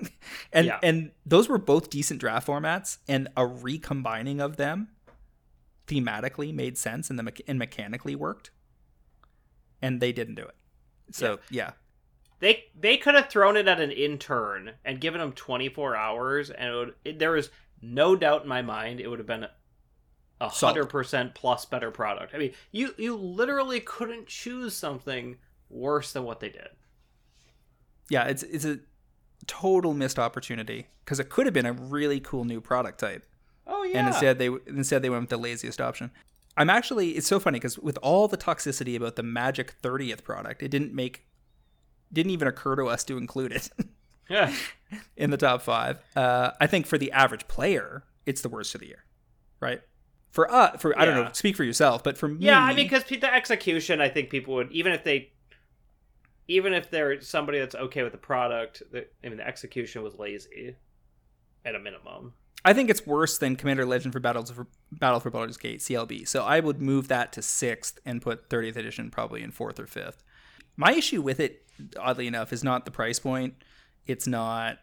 and 0.52 0.66
Yeah. 0.66 0.78
and 0.82 1.10
those 1.26 1.48
were 1.48 1.58
both 1.58 1.90
decent 1.90 2.20
draft 2.20 2.46
formats, 2.46 2.98
and 3.08 3.28
a 3.36 3.46
recombining 3.46 4.40
of 4.40 4.56
them 4.56 4.88
thematically 5.86 6.52
made 6.54 6.78
sense 6.78 7.10
and 7.10 7.18
the 7.18 7.22
mecha- 7.22 7.42
and 7.46 7.58
mechanically 7.58 8.14
worked. 8.14 8.50
And 9.82 10.00
they 10.00 10.12
didn't 10.12 10.36
do 10.36 10.42
it. 10.44 10.54
So 11.10 11.38
yeah, 11.50 11.72
they 12.40 12.64
they 12.78 12.96
could 12.96 13.14
have 13.14 13.28
thrown 13.28 13.56
it 13.56 13.68
at 13.68 13.80
an 13.80 13.90
intern 13.90 14.72
and 14.84 15.00
given 15.00 15.20
him 15.20 15.32
24 15.32 15.94
hours, 15.96 16.50
and 16.50 16.70
it 16.70 16.74
would, 16.76 16.94
it, 17.04 17.18
there 17.18 17.36
is 17.36 17.50
no 17.82 18.16
doubt 18.16 18.42
in 18.44 18.48
my 18.48 18.62
mind 18.62 19.00
it 19.00 19.08
would 19.08 19.18
have 19.18 19.26
been 19.28 19.46
a 20.40 20.48
hundred 20.48 20.86
percent 20.86 21.34
plus 21.34 21.64
better 21.64 21.90
product. 21.90 22.34
I 22.34 22.38
mean, 22.38 22.52
you 22.72 22.94
you 22.98 23.16
literally 23.16 23.80
couldn't 23.80 24.26
choose 24.26 24.74
something 24.74 25.36
worse 25.70 26.12
than 26.12 26.24
what 26.24 26.40
they 26.40 26.48
did. 26.48 26.68
yeah, 28.10 28.24
it's 28.24 28.42
it's 28.42 28.64
a 28.64 28.78
total 29.46 29.94
missed 29.94 30.18
opportunity 30.18 30.86
because 31.04 31.20
it 31.20 31.28
could 31.28 31.46
have 31.46 31.54
been 31.54 31.66
a 31.66 31.72
really 31.72 32.20
cool 32.20 32.44
new 32.44 32.60
product 32.60 32.98
type. 33.00 33.26
Oh 33.66 33.82
yeah, 33.84 33.98
and 33.98 34.08
instead 34.08 34.38
they 34.38 34.50
instead 34.66 35.02
they 35.02 35.10
went 35.10 35.22
with 35.22 35.30
the 35.30 35.36
laziest 35.38 35.80
option. 35.80 36.10
I'm 36.56 36.70
actually 36.70 37.10
it's 37.10 37.26
so 37.26 37.40
funny 37.40 37.58
because 37.58 37.78
with 37.78 37.98
all 38.02 38.28
the 38.28 38.36
toxicity 38.36 38.96
about 38.96 39.16
the 39.16 39.22
Magic 39.22 39.74
30th 39.82 40.22
product, 40.22 40.62
it 40.62 40.70
didn't 40.70 40.94
make 40.94 41.26
didn't 42.12 42.30
even 42.30 42.46
occur 42.46 42.76
to 42.76 42.86
us 42.86 43.02
to 43.04 43.16
include 43.16 43.52
it 43.52 43.70
yeah. 44.28 44.54
in 45.16 45.30
the 45.30 45.36
top 45.36 45.62
five. 45.62 45.98
Uh, 46.14 46.52
I 46.60 46.66
think 46.66 46.86
for 46.86 46.96
the 46.98 47.10
average 47.12 47.48
player, 47.48 48.04
it's 48.24 48.40
the 48.40 48.48
worst 48.48 48.74
of 48.74 48.80
the 48.80 48.86
year, 48.86 49.04
right? 49.60 49.80
For 50.34 50.52
uh, 50.52 50.76
for 50.78 50.98
I 50.98 51.04
don't 51.04 51.14
know, 51.14 51.30
speak 51.32 51.54
for 51.54 51.62
yourself, 51.62 52.02
but 52.02 52.18
for 52.18 52.26
me, 52.26 52.46
Yeah, 52.46 52.58
I 52.58 52.74
mean, 52.74 52.86
because 52.86 53.04
the 53.04 53.32
execution, 53.32 54.00
I 54.00 54.08
think 54.08 54.30
people 54.30 54.54
would 54.54 54.72
even 54.72 54.90
if 54.90 55.04
they, 55.04 55.30
even 56.48 56.74
if 56.74 56.90
they're 56.90 57.20
somebody 57.20 57.60
that's 57.60 57.76
okay 57.76 58.02
with 58.02 58.10
the 58.10 58.18
product, 58.18 58.82
the, 58.90 59.06
I 59.24 59.28
mean, 59.28 59.36
the 59.36 59.46
execution 59.46 60.02
was 60.02 60.18
lazy, 60.18 60.74
at 61.64 61.76
a 61.76 61.78
minimum. 61.78 62.32
I 62.64 62.72
think 62.72 62.90
it's 62.90 63.06
worse 63.06 63.38
than 63.38 63.54
Commander 63.54 63.86
Legend 63.86 64.12
for 64.12 64.18
Battles 64.18 64.50
for 64.50 64.66
Battle 64.90 65.20
for 65.20 65.30
Baldur's 65.30 65.56
Gate 65.56 65.78
CLB. 65.78 66.26
So 66.26 66.42
I 66.42 66.58
would 66.58 66.82
move 66.82 67.06
that 67.06 67.32
to 67.34 67.42
sixth 67.42 68.00
and 68.04 68.20
put 68.20 68.48
30th 68.48 68.74
edition 68.74 69.12
probably 69.12 69.40
in 69.40 69.52
fourth 69.52 69.78
or 69.78 69.86
fifth. 69.86 70.24
My 70.76 70.94
issue 70.94 71.22
with 71.22 71.38
it, 71.38 71.62
oddly 71.96 72.26
enough, 72.26 72.52
is 72.52 72.64
not 72.64 72.86
the 72.86 72.90
price 72.90 73.20
point. 73.20 73.54
It's 74.08 74.26
not 74.26 74.78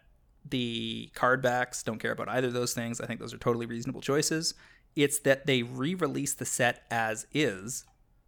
the 0.49 1.09
card 1.13 1.41
backs. 1.41 1.83
Don't 1.83 1.99
care 1.99 2.13
about 2.13 2.29
either 2.29 2.47
of 2.47 2.53
those 2.53 2.73
things. 2.73 3.01
I 3.01 3.05
think 3.05 3.19
those 3.19 3.33
are 3.33 3.37
totally 3.37 3.65
reasonable 3.65 3.99
choices. 3.99 4.53
It's 4.95 5.19
that 5.19 5.45
they 5.45 5.63
re-release 5.63 6.33
the 6.33 6.45
set 6.45 6.83
as 6.91 7.25
is 7.33 7.85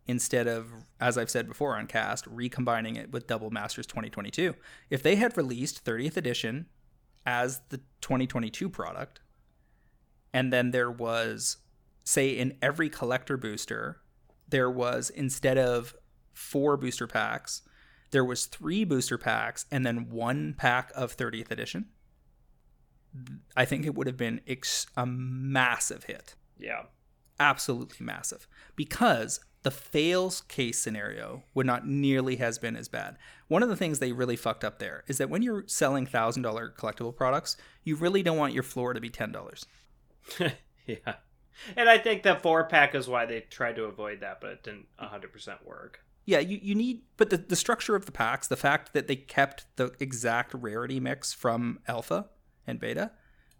instead 0.08 0.48
of, 0.48 0.72
as 1.00 1.18
I've 1.18 1.30
said 1.30 1.48
before 1.48 1.78
on 1.78 1.88
cast, 1.88 2.26
recombining 2.28 2.96
it 2.96 3.12
with 3.12 3.28
Double 3.28 3.52
Masters 3.52 3.86
2022. 3.88 4.56
If 4.90 5.04
they 5.04 5.16
had 5.16 5.38
released 5.38 5.86
30th 5.86 6.18
edition 6.18 6.68
as 7.26 7.62
the 7.70 7.78
2022 8.02 8.70
product, 8.70 9.22
and 10.34 10.52
then 10.52 10.72
there 10.72 10.92
was 10.92 11.58
say 12.04 12.30
in 12.30 12.58
every 12.62 12.90
collector 12.90 13.38
booster 13.38 14.02
there 14.50 14.70
was 14.70 15.10
instead 15.10 15.58
of 15.58 15.96
four 16.34 16.76
booster 16.76 17.08
packs 17.08 17.62
there 18.12 18.26
was 18.26 18.46
three 18.46 18.84
booster 18.84 19.18
packs 19.18 19.66
and 19.72 19.86
then 19.86 20.10
one 20.10 20.54
pack 20.58 20.92
of 20.96 21.16
30th 21.16 21.52
edition 21.52 21.86
i 23.56 23.64
think 23.64 23.86
it 23.86 23.96
would 23.96 24.08
have 24.08 24.18
been 24.18 24.42
ex- 24.48 24.88
a 24.98 25.06
massive 25.06 26.06
hit 26.06 26.36
Yeah, 26.58 26.84
absolutely 27.40 28.06
massive 28.06 28.48
because 28.76 29.40
the 29.64 29.72
fails 29.72 30.42
case 30.42 30.80
scenario 30.80 31.44
would 31.54 31.66
not 31.66 31.88
nearly 31.88 32.36
has 32.36 32.60
been 32.60 32.76
as 32.76 32.90
bad. 32.90 33.18
One 33.48 33.64
of 33.64 33.70
the 33.70 33.78
things 33.78 34.00
they 34.00 34.12
really 34.12 34.36
fucked 34.36 34.64
up 34.64 34.78
there 34.78 35.04
is 35.08 35.18
that 35.18 35.30
when 35.30 35.42
you're 35.42 35.64
selling 35.68 36.06
thousand 36.06 36.44
dollar 36.44 36.74
collectible 36.78 37.16
products, 37.16 37.58
you 37.84 37.96
really 37.96 38.22
don't 38.22 38.38
want 38.38 38.54
your 38.54 38.64
floor 38.64 38.94
to 38.94 39.02
be 39.02 39.10
ten 39.10 39.32
dollars. 39.32 39.66
yeah, 40.86 41.16
and 41.76 41.90
I 41.90 41.98
think 41.98 42.24
the 42.24 42.36
four 42.36 42.66
pack 42.66 42.94
is 42.94 43.08
why 43.08 43.26
they 43.26 43.42
tried 43.42 43.78
to 43.78 43.86
avoid 43.86 44.20
that, 44.22 44.42
but 44.42 44.52
it 44.52 44.64
didn't 44.64 44.88
hundred 44.98 45.32
percent 45.32 45.66
work. 45.66 46.02
Yeah, 46.26 46.40
you, 46.40 46.60
you 46.62 46.76
need 46.76 47.04
but 47.18 47.30
the, 47.30 47.38
the 47.38 47.56
structure 47.56 47.96
of 47.96 48.06
the 48.06 48.12
packs, 48.12 48.48
the 48.48 48.56
fact 48.56 48.94
that 48.94 49.08
they 49.08 49.16
kept 49.16 49.66
the 49.78 49.92
exact 50.00 50.54
rarity 50.54 51.00
mix 51.00 51.34
from 51.34 51.80
alpha 51.88 52.30
and 52.68 52.80
beta 52.80 53.12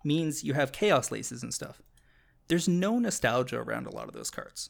means 0.04 0.44
you 0.44 0.54
have 0.54 0.72
chaos 0.72 1.12
laces 1.12 1.44
and 1.44 1.54
stuff. 1.54 1.82
There's 2.48 2.68
no 2.68 3.00
nostalgia 3.00 3.58
around 3.60 3.88
a 3.88 3.92
lot 3.92 4.08
of 4.08 4.14
those 4.14 4.30
cards. 4.30 4.70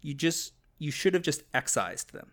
You 0.00 0.14
just 0.14 0.52
you 0.78 0.90
should 0.90 1.14
have 1.14 1.22
just 1.22 1.42
excised 1.52 2.12
them. 2.12 2.32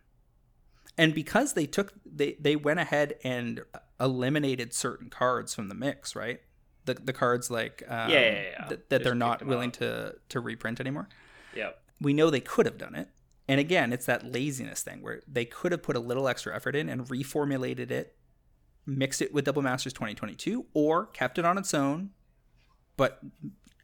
And 0.97 1.13
because 1.13 1.53
they 1.53 1.65
took 1.65 1.93
they 2.05 2.37
they 2.39 2.55
went 2.55 2.79
ahead 2.79 3.15
and 3.23 3.61
eliminated 3.99 4.73
certain 4.73 5.09
cards 5.09 5.53
from 5.53 5.69
the 5.69 5.75
mix, 5.75 6.15
right? 6.15 6.39
The 6.85 6.93
the 6.95 7.13
cards 7.13 7.51
like 7.51 7.83
um, 7.87 8.09
Yeah, 8.09 8.19
yeah, 8.21 8.41
yeah. 8.51 8.67
that, 8.69 8.89
that 8.89 9.03
they're 9.03 9.15
not 9.15 9.45
willing 9.45 9.69
out. 9.69 9.73
to 9.75 10.15
to 10.29 10.39
reprint 10.39 10.79
anymore 10.79 11.09
Yep. 11.55 11.79
we 11.99 12.13
know 12.13 12.29
they 12.29 12.39
could 12.39 12.65
have 12.65 12.77
done 12.77 12.95
it. 12.95 13.09
And 13.49 13.59
again, 13.59 13.93
it's 13.93 14.05
that 14.05 14.25
laziness 14.31 14.81
thing 14.81 15.01
where 15.01 15.21
they 15.27 15.45
could 15.45 15.71
have 15.71 15.81
put 15.81 15.95
a 15.95 15.99
little 15.99 16.27
extra 16.27 16.53
effort 16.55 16.75
in 16.75 16.89
and 16.89 17.05
reformulated 17.07 17.89
it, 17.91 18.15
mixed 18.85 19.21
it 19.21 19.33
with 19.33 19.45
Double 19.45 19.61
Masters 19.61 19.93
2022, 19.93 20.65
or 20.73 21.05
kept 21.07 21.39
it 21.39 21.45
on 21.45 21.57
its 21.57 21.73
own, 21.73 22.09
but 22.97 23.21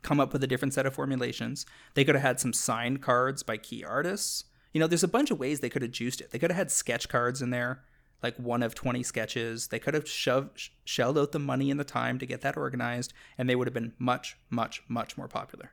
come 0.04 0.20
up 0.20 0.34
with 0.34 0.44
a 0.44 0.48
different 0.48 0.74
set 0.74 0.86
of 0.86 0.94
formulations. 0.94 1.66
They 1.96 2.04
could 2.04 2.16
have 2.16 2.22
had 2.22 2.40
some 2.40 2.54
signed 2.54 3.02
cards 3.02 3.42
by 3.42 3.58
key 3.58 3.84
artists. 3.84 4.46
You 4.74 4.80
know, 4.80 4.88
there's 4.88 5.04
a 5.04 5.08
bunch 5.08 5.32
of 5.32 5.40
ways 5.40 5.60
they 5.60 5.70
could 5.70 5.82
have 5.82 5.92
juiced 5.92 6.22
it. 6.22 6.32
They 6.32 6.40
could 6.40 6.52
have 6.52 6.58
had 6.58 6.72
sketch 6.72 7.08
cards 7.10 7.42
in 7.42 7.50
there, 7.52 7.84
like 8.22 8.36
one 8.38 8.64
of 8.64 8.76
20 8.76 9.04
sketches. 9.04 9.68
They 9.68 9.80
could 9.80 9.94
have 9.94 10.08
shoved, 10.08 10.58
sh- 10.60 10.70
shelled 10.86 11.18
out 11.18 11.32
the 11.32 11.40
money 11.40 11.70
and 11.72 11.80
the 11.80 11.84
time 11.84 12.20
to 12.20 12.26
get 12.26 12.42
that 12.42 12.58
organized, 12.58 13.14
and 13.38 13.50
they 13.50 13.56
would 13.56 13.68
have 13.68 13.74
been 13.74 13.94
much, 14.00 14.38
much, 14.50 14.82
much 14.88 15.18
more 15.18 15.28
popular. 15.28 15.72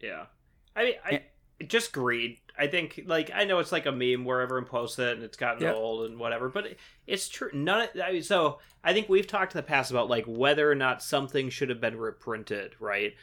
Yeah. 0.00 0.26
I 0.74 0.84
mean, 0.84 0.94
I 1.04 1.22
just 1.66 1.92
greed. 1.92 2.38
I 2.58 2.66
think, 2.66 3.02
like, 3.06 3.30
I 3.32 3.44
know 3.44 3.60
it's 3.60 3.72
like 3.72 3.86
a 3.86 3.92
meme 3.92 4.24
where 4.24 4.40
everyone 4.40 4.66
posts 4.66 4.98
it 4.98 5.14
and 5.14 5.22
it's 5.22 5.36
gotten 5.36 5.62
Yeah. 5.62 5.74
old 5.74 6.10
and 6.10 6.18
whatever, 6.18 6.48
but 6.48 6.66
it, 6.66 6.78
it's 7.06 7.28
true. 7.28 7.50
None. 7.54 7.82
Of, 7.82 8.00
I 8.04 8.12
mean, 8.12 8.22
so 8.22 8.58
I 8.84 8.92
think 8.92 9.08
we've 9.08 9.26
talked 9.26 9.54
in 9.54 9.58
the 9.58 9.62
past 9.62 9.90
about 9.90 10.10
like 10.10 10.24
whether 10.26 10.70
or 10.70 10.74
not 10.74 11.02
something 11.02 11.48
should 11.48 11.68
have 11.70 11.80
been 11.80 11.96
reprinted, 11.96 12.74
right? 12.80 13.14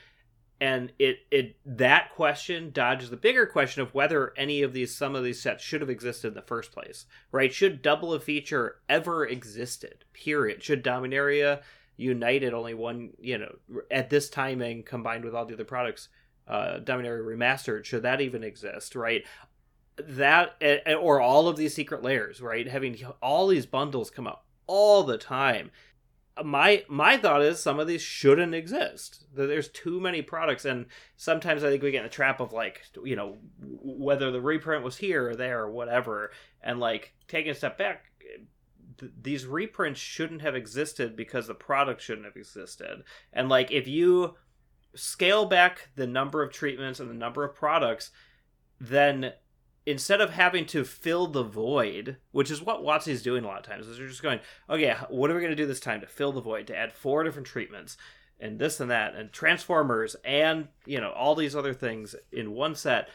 And 0.61 0.91
it 0.99 1.19
it 1.31 1.55
that 1.65 2.13
question 2.13 2.71
dodges 2.71 3.09
the 3.09 3.17
bigger 3.17 3.45
question 3.45 3.81
of 3.81 3.93
whether 3.93 4.33
any 4.35 4.61
of 4.61 4.73
these 4.73 4.93
some 4.95 5.15
of 5.15 5.23
these 5.23 5.41
sets 5.41 5.63
should 5.63 5.79
have 5.79 5.89
existed 5.89 6.29
in 6.29 6.33
the 6.33 6.41
first 6.41 6.71
place, 6.71 7.05
right? 7.31 7.53
Should 7.53 7.81
double 7.81 8.13
a 8.13 8.19
feature 8.19 8.81
ever 8.89 9.25
existed? 9.25 10.03
Period. 10.11 10.61
Should 10.61 10.83
Dominaria 10.83 11.61
United 11.95 12.53
only 12.53 12.73
one, 12.73 13.11
you 13.19 13.37
know, 13.37 13.55
at 13.89 14.09
this 14.09 14.29
timing 14.29 14.83
combined 14.83 15.23
with 15.23 15.33
all 15.33 15.45
the 15.45 15.53
other 15.53 15.65
products 15.65 16.09
uh, 16.47 16.79
Dominaria 16.79 17.23
Remastered, 17.23 17.85
should 17.85 18.03
that 18.03 18.21
even 18.21 18.43
exist, 18.43 18.95
right? 18.95 19.23
That 19.97 20.55
or 20.99 21.21
all 21.21 21.47
of 21.47 21.57
these 21.57 21.75
Secret 21.75 22.03
Lairs, 22.03 22.41
right? 22.41 22.67
Having 22.67 23.01
all 23.21 23.47
these 23.47 23.65
bundles 23.65 24.09
come 24.09 24.27
out 24.27 24.41
all 24.65 25.03
the 25.03 25.17
time. 25.17 25.71
My 26.43 26.83
my 26.87 27.17
thought 27.17 27.41
is 27.41 27.59
some 27.59 27.79
of 27.79 27.87
these 27.87 28.01
shouldn't 28.01 28.55
exist. 28.55 29.25
That 29.33 29.47
There's 29.47 29.69
too 29.69 29.99
many 29.99 30.21
products, 30.21 30.65
and 30.65 30.85
sometimes 31.17 31.63
I 31.63 31.69
think 31.69 31.83
we 31.83 31.91
get 31.91 31.99
in 31.99 32.03
the 32.03 32.09
trap 32.09 32.39
of 32.39 32.53
like, 32.53 32.81
you 33.03 33.15
know, 33.15 33.37
whether 33.59 34.31
the 34.31 34.41
reprint 34.41 34.83
was 34.83 34.97
here 34.97 35.29
or 35.29 35.35
there 35.35 35.61
or 35.61 35.71
whatever, 35.71 36.31
and 36.61 36.79
like 36.79 37.13
taking 37.27 37.51
a 37.51 37.55
step 37.55 37.77
back, 37.77 38.05
th- 38.99 39.11
these 39.21 39.45
reprints 39.45 39.99
shouldn't 39.99 40.41
have 40.41 40.55
existed 40.55 41.15
because 41.15 41.47
the 41.47 41.55
product 41.55 42.01
shouldn't 42.01 42.25
have 42.25 42.35
existed. 42.35 43.03
And 43.33 43.49
like 43.49 43.71
if 43.71 43.87
you 43.87 44.35
scale 44.95 45.45
back 45.45 45.89
the 45.95 46.07
number 46.07 46.43
of 46.43 46.51
treatments 46.51 46.99
and 46.99 47.09
the 47.09 47.13
number 47.13 47.43
of 47.43 47.55
products, 47.55 48.11
then 48.79 49.33
instead 49.89 50.21
of 50.21 50.29
having 50.29 50.67
to 50.67 50.85
fill 50.85 51.25
the 51.25 51.41
void, 51.41 52.17
which 52.31 52.51
is 52.51 52.61
what 52.61 52.83
WotC's 52.83 53.23
doing 53.23 53.43
a 53.43 53.47
lot 53.47 53.57
of 53.57 53.65
times, 53.65 53.87
is 53.87 53.97
they're 53.97 54.07
just 54.07 54.21
going, 54.21 54.39
okay, 54.69 54.95
what 55.09 55.31
are 55.31 55.33
we 55.33 55.41
going 55.41 55.49
to 55.49 55.55
do 55.55 55.65
this 55.65 55.79
time 55.79 55.99
to 55.99 56.05
fill 56.05 56.31
the 56.31 56.41
void, 56.41 56.67
to 56.67 56.77
add 56.77 56.93
four 56.93 57.23
different 57.23 57.47
treatments, 57.47 57.97
and 58.39 58.59
this 58.59 58.79
and 58.79 58.91
that, 58.91 59.15
and 59.15 59.33
Transformers, 59.33 60.15
and, 60.23 60.67
you 60.85 61.01
know, 61.01 61.09
all 61.11 61.33
these 61.33 61.55
other 61.55 61.73
things 61.73 62.15
in 62.31 62.51
one 62.51 62.75
set. 62.75 63.09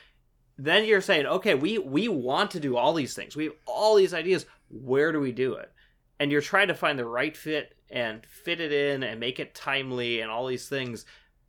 Then 0.59 0.85
you're 0.85 1.01
saying, 1.01 1.27
okay, 1.27 1.55
we, 1.55 1.79
we 1.79 2.09
want 2.09 2.51
to 2.51 2.61
do 2.61 2.77
all 2.77 2.93
these 2.93 3.15
things. 3.15 3.37
We 3.37 3.45
have 3.45 3.55
all 3.67 3.95
these 3.95 4.13
ideas. 4.13 4.45
Where 4.69 5.13
do 5.13 5.21
we 5.21 5.31
do 5.31 5.55
it? 5.55 5.71
And 6.19 6.33
you're 6.33 6.41
trying 6.41 6.69
to 6.69 6.75
find 6.75 6.99
the 6.99 7.07
right 7.07 7.37
fit 7.37 7.77
and 7.89 8.27
fit 8.27 8.61
it 8.61 8.73
in 8.73 9.05
and 9.05 9.21
make 9.21 9.39
it 9.39 9.55
timely 9.55 10.21
and 10.21 10.31
all 10.31 10.49
these 10.49 10.69
things 10.69 11.07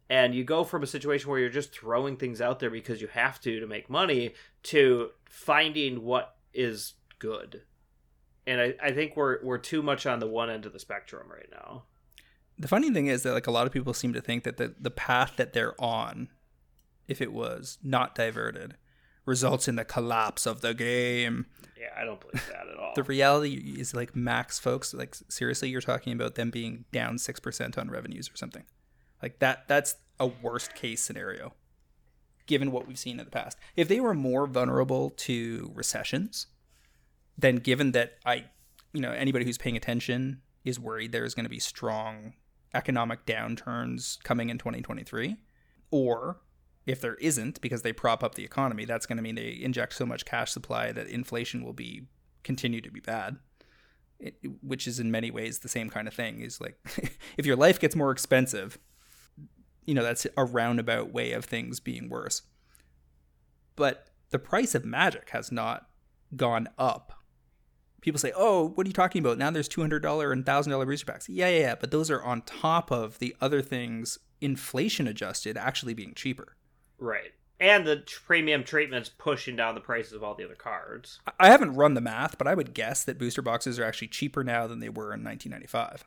and 0.09 0.35
you 0.35 0.43
go 0.43 0.63
from 0.63 0.83
a 0.83 0.87
situation 0.87 1.29
where 1.29 1.39
you're 1.39 1.49
just 1.49 1.73
throwing 1.73 2.17
things 2.17 2.41
out 2.41 2.59
there 2.59 2.69
because 2.69 3.01
you 3.01 3.07
have 3.07 3.39
to 3.41 3.59
to 3.59 3.67
make 3.67 3.89
money 3.89 4.33
to 4.63 5.09
finding 5.25 6.03
what 6.03 6.35
is 6.53 6.93
good. 7.19 7.63
And 8.47 8.61
I, 8.61 8.75
I 8.81 8.91
think 8.91 9.17
we're 9.17 9.43
we're 9.43 9.57
too 9.57 9.81
much 9.81 10.05
on 10.05 10.19
the 10.19 10.27
one 10.27 10.49
end 10.49 10.65
of 10.65 10.73
the 10.73 10.79
spectrum 10.79 11.27
right 11.29 11.49
now. 11.51 11.83
The 12.57 12.67
funny 12.67 12.91
thing 12.91 13.07
is 13.07 13.23
that 13.23 13.33
like 13.33 13.47
a 13.47 13.51
lot 13.51 13.67
of 13.67 13.73
people 13.73 13.93
seem 13.93 14.13
to 14.13 14.21
think 14.21 14.43
that 14.43 14.57
the, 14.57 14.75
the 14.79 14.91
path 14.91 15.33
that 15.37 15.53
they're 15.53 15.79
on 15.81 16.29
if 17.07 17.21
it 17.21 17.33
was 17.33 17.77
not 17.83 18.15
diverted 18.15 18.75
results 19.25 19.67
in 19.67 19.75
the 19.75 19.85
collapse 19.85 20.45
of 20.45 20.61
the 20.61 20.73
game. 20.73 21.47
Yeah 21.79 21.89
i 21.97 22.05
don't 22.05 22.19
believe 22.19 22.45
that 22.47 22.67
at 22.71 22.79
all. 22.79 22.93
The 22.95 23.03
reality 23.03 23.75
is 23.77 23.93
like 23.93 24.15
max 24.15 24.59
folks 24.59 24.93
like 24.93 25.15
seriously 25.29 25.69
you're 25.69 25.81
talking 25.81 26.13
about 26.13 26.35
them 26.35 26.49
being 26.49 26.85
down 26.91 27.17
6% 27.17 27.77
on 27.77 27.89
revenues 27.89 28.29
or 28.29 28.37
something 28.37 28.63
like 29.21 29.39
that 29.39 29.67
that's 29.67 29.95
a 30.19 30.27
worst 30.27 30.75
case 30.75 31.01
scenario 31.01 31.53
given 32.47 32.71
what 32.71 32.87
we've 32.87 32.99
seen 32.99 33.19
in 33.19 33.25
the 33.25 33.31
past. 33.31 33.57
If 33.75 33.87
they 33.87 33.99
were 33.99 34.13
more 34.13 34.45
vulnerable 34.45 35.09
to 35.09 35.71
recessions, 35.73 36.45
then 37.37 37.55
given 37.55 37.91
that 37.93 38.13
I 38.25 38.45
you 38.95 39.01
know, 39.01 39.11
anybody 39.11 39.43
who's 39.43 39.57
paying 39.57 39.75
attention 39.75 40.41
is 40.63 40.79
worried 40.79 41.11
there's 41.11 41.33
going 41.33 41.43
to 41.43 41.49
be 41.49 41.59
strong 41.59 42.33
economic 42.73 43.25
downturns 43.25 44.21
coming 44.23 44.49
in 44.49 44.57
2023 44.57 45.35
or 45.91 46.41
if 46.85 47.01
there 47.01 47.15
isn't 47.15 47.61
because 47.61 47.81
they 47.81 47.93
prop 47.93 48.23
up 48.23 48.35
the 48.35 48.43
economy 48.43 48.85
that's 48.85 49.05
going 49.05 49.17
to 49.17 49.23
mean 49.23 49.35
they 49.35 49.59
inject 49.61 49.93
so 49.93 50.05
much 50.05 50.25
cash 50.25 50.51
supply 50.51 50.91
that 50.91 51.07
inflation 51.07 51.63
will 51.63 51.73
be 51.73 52.07
continue 52.43 52.81
to 52.81 52.91
be 52.91 52.99
bad 52.99 53.37
it, 54.19 54.35
which 54.61 54.87
is 54.87 54.99
in 54.99 55.11
many 55.11 55.29
ways 55.29 55.59
the 55.59 55.69
same 55.69 55.89
kind 55.89 56.07
of 56.07 56.13
thing 56.13 56.41
is 56.41 56.59
like 56.59 56.77
if 57.37 57.45
your 57.45 57.55
life 57.55 57.79
gets 57.79 57.95
more 57.95 58.11
expensive 58.11 58.79
you 59.85 59.93
know, 59.93 60.03
that's 60.03 60.27
a 60.37 60.45
roundabout 60.45 61.11
way 61.11 61.31
of 61.31 61.45
things 61.45 61.79
being 61.79 62.09
worse. 62.09 62.41
But 63.75 64.07
the 64.29 64.39
price 64.39 64.75
of 64.75 64.85
magic 64.85 65.29
has 65.31 65.51
not 65.51 65.87
gone 66.35 66.67
up. 66.77 67.13
People 68.01 68.19
say, 68.19 68.31
"Oh, 68.35 68.69
what 68.75 68.85
are 68.85 68.89
you 68.89 68.93
talking 68.93 69.19
about? 69.21 69.37
Now 69.37 69.49
there's 69.51 69.67
two 69.67 69.81
hundred 69.81 70.01
dollar 70.01 70.31
and 70.31 70.45
thousand 70.45 70.71
dollar 70.71 70.85
booster 70.85 71.05
packs." 71.05 71.27
Yeah, 71.27 71.49
yeah, 71.49 71.59
yeah, 71.59 71.75
but 71.75 71.91
those 71.91 72.11
are 72.11 72.21
on 72.21 72.41
top 72.43 72.91
of 72.91 73.19
the 73.19 73.35
other 73.41 73.61
things, 73.61 74.19
inflation 74.41 75.07
adjusted, 75.07 75.57
actually 75.57 75.93
being 75.93 76.13
cheaper. 76.13 76.55
Right, 76.99 77.31
and 77.59 77.85
the 77.85 78.03
premium 78.25 78.63
treatments 78.63 79.09
pushing 79.09 79.55
down 79.55 79.75
the 79.75 79.81
prices 79.81 80.13
of 80.13 80.23
all 80.23 80.35
the 80.35 80.45
other 80.45 80.55
cards. 80.55 81.19
I 81.39 81.47
haven't 81.47 81.73
run 81.73 81.93
the 81.95 82.01
math, 82.01 82.37
but 82.37 82.47
I 82.47 82.53
would 82.53 82.73
guess 82.73 83.03
that 83.05 83.17
booster 83.17 83.41
boxes 83.41 83.79
are 83.79 83.83
actually 83.83 84.09
cheaper 84.09 84.43
now 84.43 84.67
than 84.67 84.79
they 84.79 84.89
were 84.89 85.13
in 85.13 85.23
1995. 85.23 86.05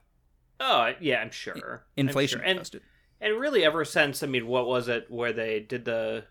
Oh 0.60 0.92
yeah, 1.00 1.20
I'm 1.20 1.30
sure. 1.30 1.84
Inflation 1.96 2.40
I'm 2.40 2.46
sure. 2.46 2.52
adjusted. 2.52 2.82
And- 3.20 3.38
really 3.38 3.64
ever 3.64 3.84
since 3.84 4.22
i 4.22 4.26
mean 4.26 4.46
what 4.46 4.66
was 4.66 4.88
it 4.88 5.06
where 5.10 5.32
they 5.32 5.60
did 5.60 5.84
the 5.84 6.24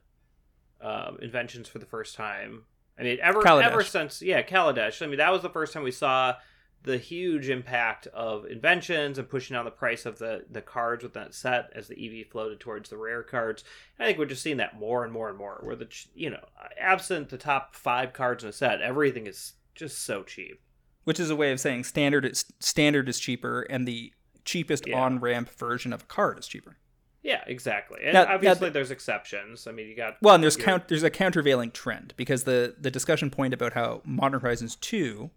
uh, 0.81 1.11
inventions 1.21 1.67
for 1.67 1.79
the 1.79 1.85
first 1.85 2.15
time? 2.15 2.63
I 2.99 3.03
mean 3.03 3.17
ever 3.21 3.41
Kaladesh. 3.41 3.63
ever 3.63 3.83
since 3.83 4.21
yeah 4.21 4.41
kaladesh. 4.41 5.01
I 5.01 5.07
mean 5.07 5.17
that 5.17 5.31
was 5.31 5.41
the 5.41 5.49
first 5.49 5.73
time 5.73 5.83
we 5.83 5.91
saw 5.91 6.35
the 6.83 6.97
huge 6.97 7.49
impact 7.49 8.07
of 8.07 8.45
inventions 8.45 9.17
and 9.17 9.27
pushing 9.27 9.55
down 9.55 9.65
the 9.65 9.71
price 9.71 10.05
of 10.05 10.19
the 10.19 10.45
the 10.49 10.61
cards 10.61 11.03
with 11.03 11.13
that 11.13 11.33
set 11.33 11.69
as 11.75 11.87
the 11.87 12.21
ev 12.21 12.27
floated 12.27 12.59
towards 12.59 12.89
the 12.89 12.97
rare 12.97 13.23
cards. 13.23 13.63
I 13.99 14.05
think 14.05 14.17
we're 14.17 14.25
just 14.25 14.43
seeing 14.43 14.57
that 14.57 14.79
more 14.79 15.03
and 15.03 15.11
more 15.11 15.29
and 15.29 15.37
more 15.37 15.59
where 15.63 15.75
the 15.75 15.87
you 16.13 16.29
know 16.29 16.45
absent 16.79 17.29
the 17.29 17.37
top 17.37 17.75
five 17.75 18.13
cards 18.13 18.43
in 18.43 18.49
a 18.49 18.53
set 18.53 18.81
everything 18.81 19.27
is 19.27 19.53
just 19.75 20.03
so 20.03 20.23
cheap. 20.23 20.61
Which 21.03 21.19
is 21.19 21.29
a 21.29 21.35
way 21.35 21.51
of 21.51 21.59
saying 21.59 21.85
standard 21.85 22.25
is 22.25 22.45
standard 22.59 23.09
is 23.09 23.19
cheaper 23.19 23.61
and 23.63 23.87
the 23.87 24.13
cheapest 24.47 24.87
yeah. 24.87 24.99
on 24.99 25.19
ramp 25.19 25.49
version 25.49 25.93
of 25.93 26.03
a 26.03 26.05
card 26.05 26.39
is 26.39 26.47
cheaper. 26.47 26.77
Yeah, 27.21 27.43
exactly. 27.45 27.99
And 28.03 28.13
now, 28.13 28.25
obviously, 28.25 28.69
now, 28.69 28.73
there's 28.73 28.89
exceptions. 28.89 29.67
I 29.67 29.71
mean, 29.73 29.87
you 29.87 29.95
got 29.95 30.15
well, 30.21 30.35
and 30.35 30.43
there's 30.43 30.55
your... 30.55 30.65
count. 30.65 30.87
There's 30.87 31.03
a 31.03 31.09
countervailing 31.09 31.71
trend 31.71 32.13
because 32.15 32.45
the 32.45 32.75
the 32.79 32.89
discussion 32.89 33.29
point 33.29 33.53
about 33.53 33.73
how 33.73 34.01
Modern 34.05 34.39
Horizons 34.39 34.77
two 34.77 35.29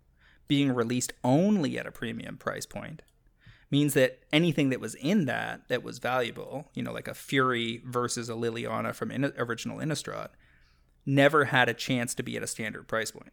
being 0.47 0.73
released 0.73 1.13
only 1.25 1.79
at 1.79 1.87
a 1.87 1.91
premium 1.91 2.37
price 2.37 2.65
point 2.65 3.03
means 3.71 3.95
that 3.95 4.21
anything 4.33 4.71
that 4.71 4.81
was 4.81 4.95
in 4.97 5.27
that 5.27 5.69
that 5.69 5.83
was 5.83 5.99
valuable, 5.99 6.71
you 6.75 6.83
know, 6.83 6.93
like 6.93 7.09
a 7.09 7.15
Fury 7.15 7.83
versus 7.85 8.29
a 8.29 8.35
Liliana 8.35 8.95
from 8.95 9.11
in, 9.11 9.33
original 9.37 9.79
Innistrad, 9.79 10.29
never 11.05 11.47
had 11.47 11.69
a 11.69 11.75
chance 11.75 12.15
to 12.15 12.23
be 12.23 12.37
at 12.37 12.43
a 12.43 12.47
standard 12.47 12.87
price 12.87 13.11
point 13.11 13.33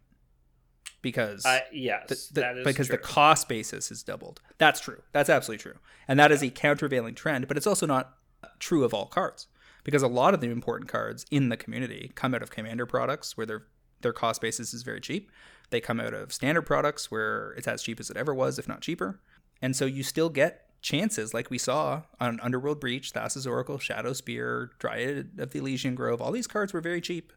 because 1.02 1.46
uh, 1.46 1.60
yes, 1.72 2.28
the, 2.28 2.42
the, 2.42 2.62
because 2.66 2.88
true. 2.88 2.98
the 2.98 3.02
cost 3.02 3.48
basis 3.48 3.92
is 3.92 4.04
doubled. 4.04 4.42
That's 4.58 4.80
true. 4.80 5.02
That's 5.12 5.30
absolutely 5.30 5.62
true, 5.62 5.80
and 6.08 6.20
that 6.20 6.32
yeah. 6.32 6.36
is 6.36 6.44
a 6.44 6.50
countervailing 6.50 7.16
trend. 7.16 7.48
But 7.48 7.58
it's 7.58 7.68
also 7.68 7.86
not 7.86 8.14
true 8.60 8.84
of 8.84 8.94
all 8.94 9.08
cards 9.08 9.48
because 9.84 10.04
a 10.04 10.08
lot 10.08 10.34
of 10.34 10.42
the 10.42 10.50
important 10.50 10.90
cards 10.90 11.26
in 11.32 11.50
the 11.50 11.58
community 11.58 12.12
come 12.16 12.34
out 12.36 12.44
of 12.44 12.52
commander 12.52 12.86
products 12.86 13.38
where 13.38 13.46
their 13.46 13.64
their 14.02 14.14
cost 14.14 14.42
basis 14.42 14.74
is 14.74 14.84
very 14.84 15.02
cheap. 15.02 15.32
They 15.70 15.82
come 15.82 16.00
out 16.00 16.14
of 16.14 16.32
standard 16.32 16.64
products 16.64 17.12
where 17.12 17.52
it's 17.58 17.68
as 17.68 17.84
cheap 17.84 18.00
as 18.00 18.10
it 18.10 18.18
ever 18.18 18.34
was, 18.34 18.58
if 18.58 18.68
not 18.68 18.82
cheaper. 18.82 19.20
And 19.62 19.76
so 19.76 19.86
you 19.86 20.04
still 20.04 20.30
get 20.30 20.68
chances 20.82 21.34
like 21.34 21.50
we 21.50 21.58
saw 21.58 22.04
on 22.20 22.40
Underworld 22.42 22.80
Breach, 22.80 23.12
Thassa's 23.12 23.48
Oracle, 23.48 23.78
Shadowspear, 23.78 24.70
Dryad 24.80 25.32
of 25.40 25.52
the 25.52 25.60
Elysian 25.60 25.96
Grove. 25.96 26.22
All 26.22 26.32
these 26.32 26.48
cards 26.48 26.74
were 26.74 26.82
very 26.82 27.02
cheap. 27.02 27.34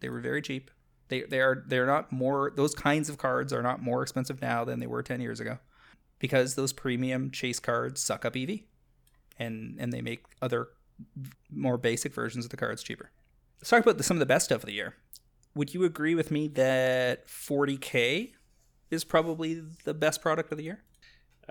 They 0.00 0.08
were 0.08 0.20
very 0.20 0.42
cheap. 0.42 0.70
They 1.12 1.20
they 1.20 1.40
are 1.40 1.62
they're 1.66 1.86
not 1.86 2.10
more 2.10 2.50
those 2.56 2.74
kinds 2.74 3.10
of 3.10 3.18
cards 3.18 3.52
are 3.52 3.60
not 3.60 3.82
more 3.82 4.02
expensive 4.02 4.40
now 4.40 4.64
than 4.64 4.80
they 4.80 4.86
were 4.86 5.02
10 5.02 5.20
years 5.20 5.40
ago 5.40 5.58
because 6.18 6.54
those 6.54 6.72
premium 6.72 7.30
chase 7.30 7.60
cards 7.60 8.00
suck 8.00 8.24
up 8.24 8.34
EV 8.34 8.60
and 9.38 9.76
and 9.78 9.92
they 9.92 10.00
make 10.00 10.24
other 10.40 10.68
more 11.50 11.76
basic 11.76 12.14
versions 12.14 12.46
of 12.46 12.50
the 12.50 12.56
cards 12.56 12.82
cheaper. 12.82 13.10
Let's 13.60 13.68
talk 13.68 13.82
about 13.82 13.98
the, 13.98 14.04
some 14.04 14.16
of 14.16 14.20
the 14.20 14.26
best 14.26 14.46
stuff 14.46 14.62
of 14.62 14.66
the 14.66 14.72
year. 14.72 14.96
Would 15.54 15.74
you 15.74 15.84
agree 15.84 16.14
with 16.14 16.30
me 16.30 16.48
that 16.48 17.26
40k 17.26 18.32
is 18.90 19.04
probably 19.04 19.62
the 19.84 19.92
best 19.92 20.22
product 20.22 20.50
of 20.50 20.56
the 20.56 20.64
year? 20.64 20.82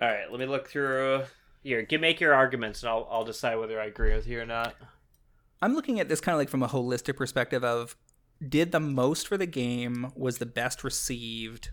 All 0.02 0.08
right, 0.08 0.26
let 0.32 0.40
me 0.40 0.48
look 0.48 0.70
through 0.70 1.26
here. 1.62 1.84
Give 1.84 2.02
make 2.02 2.20
your 2.20 2.34
arguments, 2.34 2.82
and 2.82 2.90
I'll 2.90 3.08
I'll 3.12 3.26
decide 3.26 3.58
whether 3.58 3.80
I 3.80 3.86
agree 3.86 4.16
with 4.16 4.26
you 4.26 4.42
or 4.42 4.46
not. 4.48 4.74
I'm 5.62 5.76
looking 5.76 6.00
at 6.00 6.10
this 6.10 6.20
kind 6.20 6.34
of 6.34 6.40
like 6.40 6.50
from 6.50 6.64
a 6.64 6.68
holistic 6.68 7.16
perspective 7.16 7.64
of 7.64 7.96
did 8.47 8.72
the 8.72 8.80
most 8.80 9.27
for 9.27 9.38
the 9.38 9.45
game, 9.45 10.11
was 10.15 10.38
the 10.38 10.45
best 10.45 10.84
received, 10.84 11.69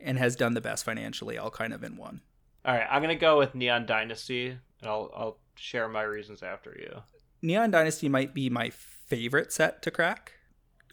and 0.00 0.18
has 0.18 0.36
done 0.36 0.54
the 0.54 0.60
best 0.60 0.84
financially, 0.84 1.38
all 1.38 1.50
kind 1.50 1.72
of 1.72 1.82
in 1.82 1.96
one. 1.96 2.20
All 2.64 2.74
right, 2.74 2.86
I'm 2.90 3.02
gonna 3.02 3.14
go 3.14 3.38
with 3.38 3.54
Neon 3.54 3.86
Dynasty, 3.86 4.48
and 4.48 4.90
I'll 4.90 5.10
I'll 5.14 5.38
share 5.54 5.88
my 5.88 6.02
reasons 6.02 6.42
after 6.42 6.76
you. 6.78 7.02
Neon 7.42 7.70
Dynasty 7.70 8.08
might 8.08 8.34
be 8.34 8.50
my 8.50 8.70
favorite 8.70 9.52
set 9.52 9.82
to 9.82 9.90
crack. 9.90 10.32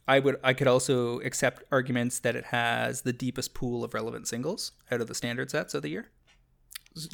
I 0.08 0.20
would 0.20 0.38
I 0.44 0.54
could 0.54 0.68
also 0.68 1.20
accept 1.22 1.64
arguments 1.72 2.20
that 2.20 2.36
it 2.36 2.46
has 2.46 3.02
the 3.02 3.14
deepest 3.14 3.54
pool 3.54 3.84
of 3.84 3.94
relevant 3.94 4.28
singles 4.28 4.74
out 4.92 5.02
of 5.02 5.08
the 5.08 5.16
standard 5.16 5.50
sets 5.50 5.74
of 5.74 5.82
the 5.82 5.90
year. 5.90 6.12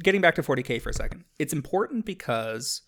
Getting 0.04 0.22
back 0.22 0.36
to 0.36 0.44
40k 0.44 0.82
for 0.82 0.90
a 0.90 0.94
second. 0.94 1.24
It's 1.38 1.54
important 1.54 2.06
because 2.06 2.82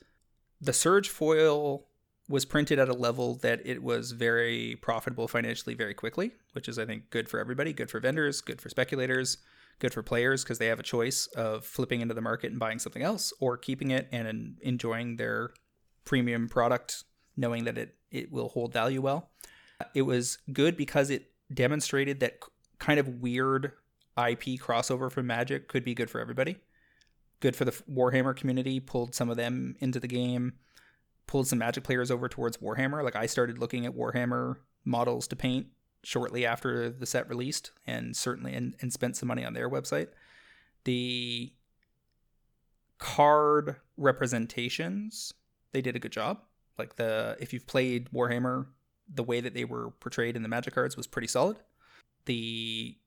the 0.60 0.74
Surge 0.74 1.08
foil 1.08 1.88
was 2.32 2.46
printed 2.46 2.80
at 2.80 2.90
a 2.90 2.94
level 2.94 3.36
that 3.36 3.62
it 3.66 3.84
was 3.84 4.12
very 4.14 4.78
profitable 4.82 5.28
financially 5.28 5.76
very 5.76 5.94
quickly, 5.94 6.32
which 6.54 6.68
is 6.68 6.80
I 6.80 6.86
think 6.86 7.10
good 7.10 7.30
for 7.30 7.40
everybody, 7.40 7.74
good 7.74 7.92
for 7.92 8.00
vendors, 8.00 8.42
good 8.42 8.62
for 8.62 8.70
speculators, 8.70 9.38
good 9.80 9.94
for 9.94 10.02
players 10.02 10.44
because 10.44 10.58
they 10.58 10.68
have 10.68 10.80
a 10.80 10.84
choice 10.84 11.28
of 11.28 11.66
flipping 11.66 12.02
into 12.02 12.14
the 12.14 12.22
market 12.22 12.52
and 12.52 12.60
buying 12.60 12.80
something 12.80 13.04
else 13.04 13.34
or 13.40 13.58
keeping 13.58 13.92
it 13.92 14.08
and 14.12 14.56
enjoying 14.62 15.18
their 15.18 15.52
premium 16.06 16.48
product 16.48 17.04
knowing 17.38 17.66
that 17.66 17.78
it 17.78 17.96
it 18.12 18.32
will 18.32 18.50
hold 18.50 18.74
value 18.74 19.02
well. 19.02 19.30
It 19.96 20.04
was 20.04 20.38
good 20.52 20.78
because 20.78 21.10
it 21.10 21.32
demonstrated 21.54 22.20
that 22.20 22.40
kind 22.80 23.00
of 23.00 23.22
weird 23.22 23.74
IP 24.18 24.60
crossover 24.60 25.10
from 25.12 25.28
Magic 25.28 25.68
could 25.68 25.84
be 25.84 25.94
good 25.94 26.10
for 26.10 26.20
everybody. 26.20 26.58
Good 27.40 27.56
for 27.56 27.66
the 27.66 27.72
Warhammer 27.72 28.36
community, 28.36 28.80
pulled 28.80 29.16
some 29.16 29.30
of 29.30 29.38
them 29.38 29.76
into 29.80 30.00
the 30.00 30.08
game 30.08 30.54
pulled 31.32 31.48
some 31.48 31.60
Magic 31.60 31.86
players 31.86 32.12
over 32.12 32.28
towards 32.28 32.58
Warhammer. 32.58 33.06
Like 33.06 33.16
I 33.16 33.26
started 33.26 33.58
looking 33.58 33.86
at 33.86 33.96
Warhammer 33.96 34.58
models 34.84 35.30
to 35.30 35.36
paint 35.38 35.68
shortly 36.04 36.46
after 36.46 36.90
the 36.90 37.06
set 37.06 37.30
released, 37.30 37.72
and 37.88 38.18
certainly 38.18 38.54
and, 38.54 38.76
and 38.82 38.92
spent 38.92 39.16
some 39.16 39.28
money 39.28 39.46
on 39.46 39.54
their 39.54 39.70
website. 39.70 40.10
The 40.84 41.54
card 42.98 43.78
representations 43.96 45.34
they 45.72 45.82
did 45.82 45.96
a 45.96 46.00
good 46.00 46.12
job. 46.12 46.42
Like 46.78 46.98
the 46.98 47.38
if 47.40 47.54
you've 47.54 47.66
played 47.66 48.12
Warhammer 48.12 48.66
the 49.14 49.24
way 49.24 49.40
that 49.40 49.54
they 49.54 49.64
were 49.64 49.92
portrayed 50.02 50.36
in 50.36 50.44
the 50.44 50.50
Magic 50.50 50.74
cards 50.74 50.98
was 50.98 51.08
pretty 51.08 51.30
solid. 51.30 51.60
The 52.26 52.98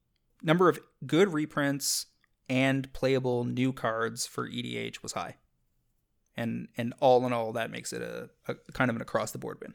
number 0.42 0.70
of 0.70 0.78
good 1.06 1.30
reprints 1.30 2.06
and 2.48 2.90
playable 2.94 3.44
new 3.44 3.74
cards 3.74 4.26
for 4.26 4.48
EDH 4.48 5.02
was 5.02 5.12
high. 5.12 5.36
And 6.36 6.69
and 6.77 6.94
all 7.01 7.24
in 7.27 7.32
all, 7.32 7.52
that 7.52 7.70
makes 7.70 7.93
it 7.93 8.02
a, 8.02 8.28
a 8.48 8.55
kind 8.73 8.90
of 8.90 8.97
an 8.97 9.02
across 9.02 9.31
the 9.31 9.39
board 9.39 9.59
win. 9.61 9.74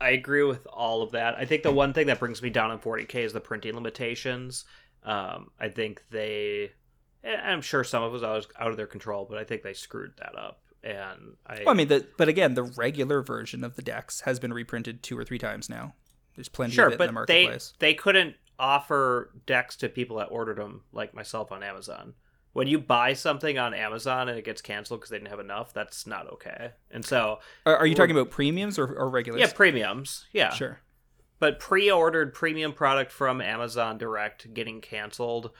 I 0.00 0.10
agree 0.10 0.44
with 0.44 0.66
all 0.66 1.02
of 1.02 1.12
that. 1.12 1.34
I 1.36 1.44
think 1.44 1.62
the 1.62 1.72
one 1.72 1.92
thing 1.92 2.06
that 2.06 2.20
brings 2.20 2.40
me 2.40 2.50
down 2.50 2.70
on 2.70 2.78
40k 2.78 3.16
is 3.16 3.32
the 3.32 3.40
printing 3.40 3.74
limitations. 3.74 4.64
Um, 5.02 5.50
I 5.58 5.68
think 5.68 6.02
they, 6.10 6.70
I'm 7.24 7.62
sure 7.62 7.82
some 7.82 8.02
of 8.02 8.14
it 8.14 8.20
was 8.20 8.46
out 8.58 8.70
of 8.70 8.76
their 8.76 8.86
control, 8.86 9.26
but 9.28 9.38
I 9.38 9.44
think 9.44 9.62
they 9.62 9.72
screwed 9.72 10.12
that 10.18 10.38
up. 10.38 10.60
And 10.84 11.36
I, 11.46 11.62
well, 11.64 11.70
I 11.70 11.74
mean, 11.74 11.88
the, 11.88 12.06
but 12.16 12.28
again, 12.28 12.54
the 12.54 12.62
regular 12.62 13.22
version 13.22 13.64
of 13.64 13.74
the 13.74 13.82
decks 13.82 14.20
has 14.20 14.38
been 14.38 14.52
reprinted 14.52 15.02
two 15.02 15.18
or 15.18 15.24
three 15.24 15.38
times 15.38 15.68
now. 15.68 15.94
There's 16.36 16.48
plenty 16.48 16.74
sure, 16.74 16.86
of 16.86 16.92
it 16.92 16.98
but 16.98 17.04
in 17.04 17.08
the 17.08 17.12
marketplace. 17.14 17.74
They, 17.80 17.88
they 17.88 17.94
couldn't 17.94 18.36
offer 18.60 19.30
decks 19.46 19.76
to 19.76 19.88
people 19.88 20.18
that 20.18 20.26
ordered 20.26 20.58
them, 20.58 20.82
like 20.92 21.12
myself 21.12 21.50
on 21.50 21.64
Amazon 21.64 22.14
when 22.52 22.66
you 22.66 22.78
buy 22.78 23.12
something 23.12 23.58
on 23.58 23.74
Amazon 23.74 24.28
and 24.28 24.38
it 24.38 24.44
gets 24.44 24.62
canceled 24.62 25.00
because 25.00 25.10
they 25.10 25.18
didn't 25.18 25.30
have 25.30 25.40
enough, 25.40 25.72
that's 25.72 26.06
not 26.06 26.30
okay. 26.32 26.72
And 26.90 27.04
so, 27.04 27.40
are, 27.66 27.76
are 27.76 27.86
you 27.86 27.94
talking 27.94 28.16
about 28.16 28.30
premiums 28.30 28.78
or, 28.78 28.86
or 28.86 29.08
regulars? 29.08 29.40
Yeah, 29.40 29.52
premiums. 29.52 30.26
Yeah, 30.32 30.52
sure. 30.52 30.80
But 31.38 31.60
pre-ordered 31.60 32.34
premium 32.34 32.72
product 32.72 33.12
from 33.12 33.40
Amazon 33.40 33.96
Direct 33.98 34.52
getting 34.54 34.80
canceled, 34.80 35.52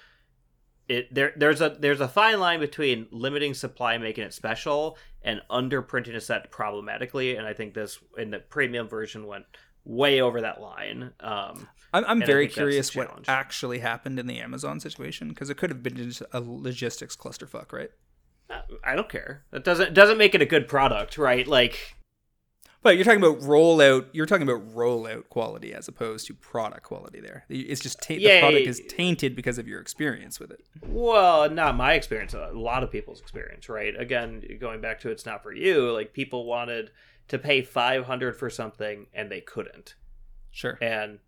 it 0.88 1.12
there 1.14 1.32
there's 1.36 1.60
a 1.60 1.76
there's 1.78 2.00
a 2.00 2.08
fine 2.08 2.40
line 2.40 2.60
between 2.60 3.06
limiting 3.10 3.54
supply, 3.54 3.96
making 3.98 4.24
it 4.24 4.34
special, 4.34 4.96
and 5.22 5.40
underprinting 5.50 6.16
a 6.16 6.20
set 6.20 6.50
problematically. 6.50 7.36
And 7.36 7.46
I 7.46 7.52
think 7.52 7.74
this 7.74 7.98
in 8.16 8.30
the 8.30 8.40
premium 8.40 8.88
version 8.88 9.26
went 9.26 9.44
way 9.88 10.20
over 10.20 10.42
that 10.42 10.60
line. 10.60 11.12
Um, 11.18 11.66
I'm, 11.92 12.04
I'm 12.06 12.20
very 12.20 12.46
curious 12.46 12.94
what 12.94 13.24
actually 13.26 13.78
happened 13.78 14.18
in 14.18 14.26
the 14.26 14.38
Amazon 14.38 14.78
situation 14.78 15.30
because 15.30 15.50
it 15.50 15.56
could 15.56 15.70
have 15.70 15.82
been 15.82 15.96
just 15.96 16.22
a 16.32 16.40
logistics 16.40 17.16
clusterfuck, 17.16 17.72
right? 17.72 17.90
I 18.84 18.94
don't 18.94 19.08
care. 19.08 19.44
That 19.50 19.64
doesn't 19.64 19.94
doesn't 19.94 20.18
make 20.18 20.34
it 20.34 20.42
a 20.42 20.46
good 20.46 20.68
product, 20.68 21.18
right? 21.18 21.46
Like, 21.46 21.96
but 22.82 22.96
you're 22.96 23.04
talking 23.04 23.22
about 23.22 23.40
rollout. 23.40 24.06
You're 24.12 24.26
talking 24.26 24.48
about 24.48 24.74
rollout 24.74 25.28
quality 25.28 25.74
as 25.74 25.88
opposed 25.88 26.26
to 26.28 26.34
product 26.34 26.82
quality. 26.82 27.20
There, 27.20 27.44
it's 27.48 27.80
just 27.80 28.00
ta- 28.02 28.14
the 28.14 28.40
product 28.40 28.66
is 28.66 28.82
tainted 28.88 29.34
because 29.34 29.58
of 29.58 29.66
your 29.66 29.80
experience 29.80 30.38
with 30.38 30.50
it. 30.50 30.60
Well, 30.86 31.50
not 31.50 31.76
my 31.76 31.94
experience. 31.94 32.34
A 32.34 32.50
lot 32.54 32.82
of 32.82 32.90
people's 32.90 33.20
experience, 33.20 33.68
right? 33.68 33.98
Again, 33.98 34.42
going 34.60 34.80
back 34.80 35.00
to 35.00 35.10
it's 35.10 35.26
not 35.26 35.42
for 35.42 35.52
you. 35.52 35.90
Like 35.92 36.12
people 36.12 36.46
wanted 36.46 36.90
to 37.28 37.38
pay 37.38 37.62
500 37.62 38.36
for 38.36 38.50
something 38.50 39.06
and 39.12 39.30
they 39.30 39.40
couldn't. 39.40 39.94
Sure. 40.50 40.78
And 40.80 41.18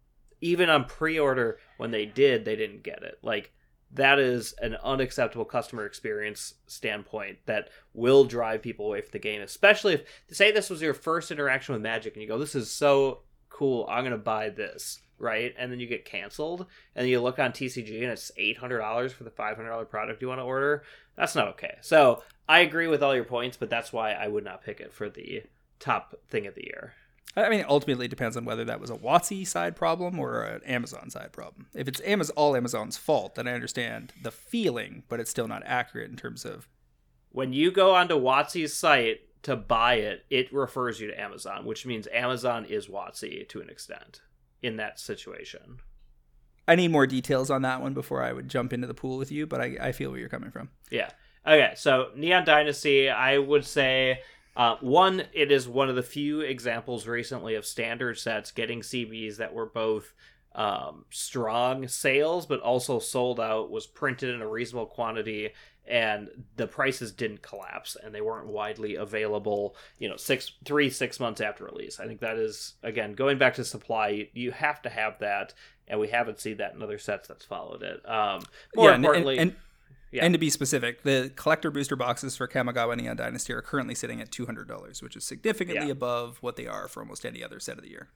even 0.40 0.70
on 0.70 0.84
pre-order 0.84 1.58
when 1.76 1.90
they 1.90 2.06
did 2.06 2.44
they 2.44 2.56
didn't 2.56 2.82
get 2.82 3.02
it 3.02 3.18
like 3.22 3.52
that 3.92 4.18
is 4.18 4.54
an 4.60 4.76
unacceptable 4.84 5.44
customer 5.44 5.84
experience 5.84 6.54
standpoint 6.66 7.38
that 7.46 7.68
will 7.92 8.24
drive 8.24 8.62
people 8.62 8.86
away 8.86 9.00
from 9.00 9.10
the 9.12 9.18
game 9.18 9.40
especially 9.42 9.94
if 9.94 10.04
say 10.30 10.50
this 10.50 10.70
was 10.70 10.82
your 10.82 10.94
first 10.94 11.30
interaction 11.30 11.72
with 11.72 11.82
magic 11.82 12.14
and 12.14 12.22
you 12.22 12.28
go 12.28 12.38
this 12.38 12.54
is 12.54 12.70
so 12.70 13.20
cool 13.48 13.86
i'm 13.90 14.02
going 14.02 14.12
to 14.12 14.18
buy 14.18 14.48
this 14.48 15.00
right 15.18 15.54
and 15.58 15.70
then 15.70 15.80
you 15.80 15.86
get 15.86 16.04
canceled 16.04 16.66
and 16.94 17.08
you 17.08 17.20
look 17.20 17.38
on 17.38 17.52
tcg 17.52 18.02
and 18.02 18.10
it's 18.10 18.30
$800 18.38 19.10
for 19.12 19.24
the 19.24 19.30
$500 19.30 19.88
product 19.90 20.22
you 20.22 20.28
want 20.28 20.40
to 20.40 20.44
order 20.44 20.82
that's 21.16 21.34
not 21.34 21.48
okay 21.48 21.76
so 21.82 22.22
i 22.48 22.60
agree 22.60 22.86
with 22.86 23.02
all 23.02 23.14
your 23.14 23.24
points 23.24 23.56
but 23.56 23.68
that's 23.68 23.92
why 23.92 24.12
i 24.12 24.26
would 24.26 24.44
not 24.44 24.64
pick 24.64 24.80
it 24.80 24.94
for 24.94 25.10
the 25.10 25.42
top 25.80 26.14
thing 26.28 26.46
of 26.46 26.54
the 26.54 26.64
year 26.64 26.94
I 27.36 27.48
mean, 27.48 27.64
ultimately, 27.68 28.06
it 28.06 28.10
depends 28.10 28.36
on 28.36 28.44
whether 28.44 28.64
that 28.64 28.80
was 28.80 28.90
a 28.90 28.96
WotC 28.96 29.46
side 29.46 29.76
problem 29.76 30.18
or 30.18 30.42
an 30.42 30.62
Amazon 30.64 31.10
side 31.10 31.32
problem. 31.32 31.66
If 31.74 31.86
it's 31.86 32.00
Amazon, 32.00 32.34
all 32.36 32.56
Amazon's 32.56 32.96
fault, 32.96 33.36
then 33.36 33.46
I 33.46 33.52
understand 33.52 34.12
the 34.22 34.32
feeling, 34.32 35.04
but 35.08 35.20
it's 35.20 35.30
still 35.30 35.46
not 35.46 35.62
accurate 35.64 36.10
in 36.10 36.16
terms 36.16 36.44
of. 36.44 36.68
When 37.30 37.52
you 37.52 37.70
go 37.70 37.94
onto 37.94 38.16
WotC's 38.16 38.74
site 38.74 39.20
to 39.44 39.54
buy 39.54 39.94
it, 39.94 40.24
it 40.28 40.52
refers 40.52 41.00
you 41.00 41.06
to 41.06 41.20
Amazon, 41.20 41.64
which 41.64 41.86
means 41.86 42.08
Amazon 42.12 42.64
is 42.64 42.88
WotC 42.88 43.48
to 43.48 43.60
an 43.60 43.70
extent 43.70 44.22
in 44.60 44.76
that 44.76 44.98
situation. 44.98 45.78
I 46.66 46.74
need 46.74 46.90
more 46.90 47.06
details 47.06 47.48
on 47.50 47.62
that 47.62 47.80
one 47.80 47.94
before 47.94 48.22
I 48.22 48.32
would 48.32 48.48
jump 48.48 48.72
into 48.72 48.88
the 48.88 48.94
pool 48.94 49.16
with 49.16 49.30
you, 49.30 49.46
but 49.46 49.60
I, 49.60 49.76
I 49.80 49.92
feel 49.92 50.10
where 50.10 50.18
you're 50.18 50.28
coming 50.28 50.50
from. 50.50 50.70
Yeah. 50.90 51.10
Okay, 51.46 51.72
so 51.76 52.10
Neon 52.16 52.44
Dynasty, 52.44 53.08
I 53.08 53.38
would 53.38 53.64
say 53.64 54.20
uh, 54.56 54.76
one, 54.80 55.22
it 55.32 55.52
is 55.52 55.68
one 55.68 55.88
of 55.88 55.96
the 55.96 56.02
few 56.02 56.40
examples 56.40 57.06
recently 57.06 57.54
of 57.54 57.64
standard 57.64 58.18
sets 58.18 58.50
getting 58.50 58.80
CBs 58.80 59.36
that 59.36 59.54
were 59.54 59.66
both 59.66 60.12
um, 60.54 61.04
strong 61.10 61.86
sales, 61.86 62.46
but 62.46 62.60
also 62.60 62.98
sold 62.98 63.38
out, 63.38 63.70
was 63.70 63.86
printed 63.86 64.34
in 64.34 64.42
a 64.42 64.48
reasonable 64.48 64.86
quantity, 64.86 65.50
and 65.86 66.28
the 66.56 66.66
prices 66.66 67.12
didn't 67.12 67.42
collapse, 67.42 67.96
and 68.02 68.14
they 68.14 68.20
weren't 68.20 68.48
widely 68.48 68.96
available. 68.96 69.76
You 69.98 70.08
know, 70.08 70.16
six, 70.16 70.52
three, 70.64 70.90
six 70.90 71.20
months 71.20 71.40
after 71.40 71.64
release. 71.64 72.00
I 72.00 72.06
think 72.06 72.20
that 72.20 72.36
is 72.36 72.74
again 72.82 73.14
going 73.14 73.38
back 73.38 73.54
to 73.54 73.64
supply. 73.64 74.08
You, 74.08 74.26
you 74.32 74.50
have 74.50 74.82
to 74.82 74.88
have 74.88 75.18
that, 75.20 75.54
and 75.86 76.00
we 76.00 76.08
haven't 76.08 76.40
seen 76.40 76.56
that 76.56 76.74
in 76.74 76.82
other 76.82 76.98
sets 76.98 77.28
that's 77.28 77.44
followed 77.44 77.82
it. 77.82 78.08
Um, 78.08 78.42
more 78.74 78.90
yeah, 78.90 78.96
importantly. 78.96 79.38
And, 79.38 79.50
and, 79.50 79.50
and 79.50 79.60
yeah. 80.10 80.24
And 80.24 80.34
to 80.34 80.38
be 80.38 80.50
specific, 80.50 81.02
the 81.02 81.32
collector 81.36 81.70
booster 81.70 81.96
boxes 81.96 82.36
for 82.36 82.48
Kamigawa 82.48 82.96
Neon 82.96 83.16
Dynasty 83.16 83.52
are 83.52 83.62
currently 83.62 83.94
sitting 83.94 84.20
at 84.20 84.30
two 84.30 84.46
hundred 84.46 84.68
dollars, 84.68 85.02
which 85.02 85.16
is 85.16 85.24
significantly 85.24 85.86
yeah. 85.86 85.92
above 85.92 86.38
what 86.40 86.56
they 86.56 86.66
are 86.66 86.88
for 86.88 87.00
almost 87.00 87.24
any 87.24 87.44
other 87.44 87.60
set 87.60 87.76
of 87.76 87.84
the 87.84 87.90
year. 87.90 88.08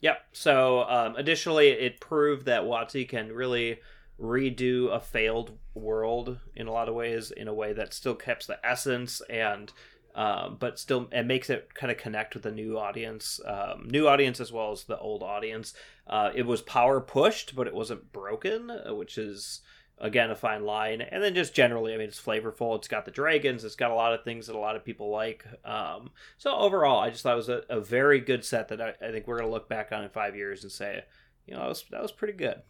Yep. 0.00 0.18
So, 0.32 0.84
um, 0.88 1.14
additionally, 1.16 1.68
it 1.68 2.00
proved 2.00 2.46
that 2.46 2.62
WotC 2.62 3.08
can 3.08 3.32
really 3.32 3.80
redo 4.18 4.94
a 4.94 5.00
failed 5.00 5.58
world 5.74 6.38
in 6.54 6.66
a 6.66 6.72
lot 6.72 6.88
of 6.88 6.94
ways, 6.94 7.30
in 7.30 7.48
a 7.48 7.54
way 7.54 7.72
that 7.72 7.94
still 7.94 8.14
keeps 8.14 8.46
the 8.46 8.58
essence 8.66 9.22
and, 9.30 9.72
um, 10.14 10.56
but 10.58 10.78
still 10.78 11.08
it 11.12 11.24
makes 11.24 11.48
it 11.48 11.74
kind 11.74 11.90
of 11.90 11.96
connect 11.98 12.34
with 12.34 12.42
the 12.42 12.50
new 12.50 12.78
audience, 12.78 13.40
um, 13.46 13.88
new 13.90 14.08
audience 14.08 14.40
as 14.40 14.52
well 14.52 14.72
as 14.72 14.84
the 14.84 14.98
old 14.98 15.22
audience. 15.22 15.74
Uh, 16.06 16.30
it 16.34 16.44
was 16.46 16.62
power 16.62 17.00
pushed, 17.00 17.54
but 17.54 17.66
it 17.66 17.74
wasn't 17.74 18.12
broken, 18.12 18.70
uh, 18.70 18.94
which 18.94 19.16
is 19.16 19.60
again 20.00 20.30
a 20.30 20.36
fine 20.36 20.64
line. 20.64 21.00
And 21.00 21.22
then 21.22 21.34
just 21.34 21.54
generally 21.54 21.94
i 21.94 21.96
mean 21.96 22.08
it's 22.08 22.20
flavorful. 22.20 22.76
It's 22.76 22.88
got 22.88 23.04
the 23.04 23.10
dragons. 23.10 23.64
It's 23.64 23.76
got 23.76 23.90
a 23.90 23.94
lot 23.94 24.14
of 24.14 24.24
things 24.24 24.46
that 24.46 24.56
a 24.56 24.58
lot 24.58 24.76
of 24.76 24.84
people 24.84 25.10
like. 25.10 25.44
Um, 25.64 26.10
so 26.38 26.54
overall 26.54 27.00
i 27.00 27.10
just 27.10 27.22
thought 27.22 27.34
it 27.34 27.36
was 27.36 27.48
a, 27.48 27.62
a 27.68 27.80
very 27.80 28.20
good 28.20 28.44
set 28.44 28.68
that 28.68 28.80
I, 28.80 28.94
I 29.02 29.10
think 29.10 29.26
we're 29.26 29.38
going 29.38 29.48
to 29.48 29.52
look 29.52 29.68
back 29.68 29.92
on 29.92 30.04
in 30.04 30.10
five 30.10 30.34
years 30.36 30.62
and 30.62 30.72
say 30.72 31.04
you 31.46 31.54
know 31.54 31.60
that 31.60 31.68
was, 31.68 31.84
that 31.90 32.02
was 32.02 32.12
pretty 32.12 32.34
good. 32.34 32.62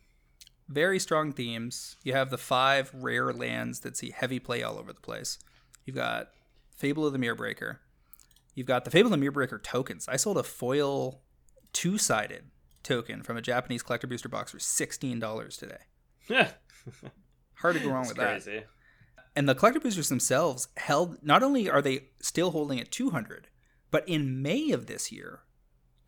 Very 0.69 1.01
strong 1.01 1.33
themes. 1.33 1.97
You 2.05 2.13
have 2.13 2.31
the 2.31 2.39
five 2.39 2.93
rare 2.95 3.33
lands 3.33 3.81
that 3.81 3.97
see 3.97 4.11
heavy 4.11 4.39
play 4.39 4.63
all 4.63 4.79
over 4.79 4.93
the 4.93 5.01
place. 5.01 5.39
You've 5.85 5.97
got 5.97 6.29
fable 6.77 7.05
of 7.05 7.13
the 7.13 7.19
mirrorbreaker 7.19 7.79
you've 8.55 8.67
got 8.67 8.85
the 8.85 8.91
fable 8.91 9.13
of 9.13 9.19
the 9.19 9.27
mirrorbreaker 9.27 9.63
tokens. 9.63 10.07
I 10.09 10.17
sold 10.17 10.39
a 10.39 10.43
foil 10.43 11.23
two-sided 11.73 12.45
token 12.83 13.23
from 13.23 13.37
a 13.37 13.43
japanese 13.43 13.83
collector 13.83 14.07
booster 14.07 14.29
box 14.29 14.51
for 14.51 14.59
$16 14.59 15.59
today. 15.59 15.77
yeah 16.29 16.51
Hard 17.55 17.77
to 17.77 17.83
go 17.83 17.91
wrong 17.91 18.07
with 18.07 18.17
crazy. 18.17 18.51
that. 18.57 18.67
And 19.37 19.49
the 19.49 19.55
collector 19.55 19.81
boosters 19.81 20.09
themselves 20.09 20.69
held. 20.77 21.19
Not 21.23 21.43
only 21.43 21.71
are 21.71 21.83
they 21.83 22.09
still 22.21 22.51
holding 22.51 22.81
at 22.81 22.91
200, 22.91 23.49
but 23.91 24.09
in 24.09 24.43
May 24.43 24.71
of 24.71 24.87
this 24.87 25.13
year, 25.13 25.41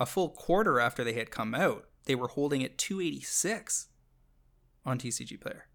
a 0.00 0.06
full 0.06 0.30
quarter 0.30 0.80
after 0.80 1.04
they 1.04 1.12
had 1.12 1.30
come 1.30 1.54
out, 1.54 1.86
they 2.06 2.14
were 2.14 2.28
holding 2.28 2.64
at 2.64 2.78
286 2.78 3.88
on 4.84 4.98
TCG 4.98 5.40
Player. 5.40 5.66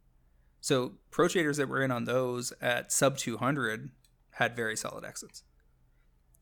So 0.59 0.93
pro 1.11 1.27
traders 1.27 1.57
that 1.57 1.69
were 1.69 1.81
in 1.81 1.91
on 1.91 2.03
those 2.03 2.51
at 2.59 2.91
sub 2.91 3.17
200 3.17 3.91
had 4.31 4.55
very 4.55 4.75
solid 4.75 5.05
exits 5.05 5.43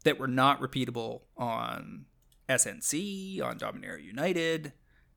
that 0.04 0.18
were 0.18 0.28
not 0.28 0.62
repeatable 0.62 1.22
on 1.38 2.06
SNC, 2.50 3.44
on 3.44 3.60
Dominaria 3.60 4.04
United, 4.04 4.74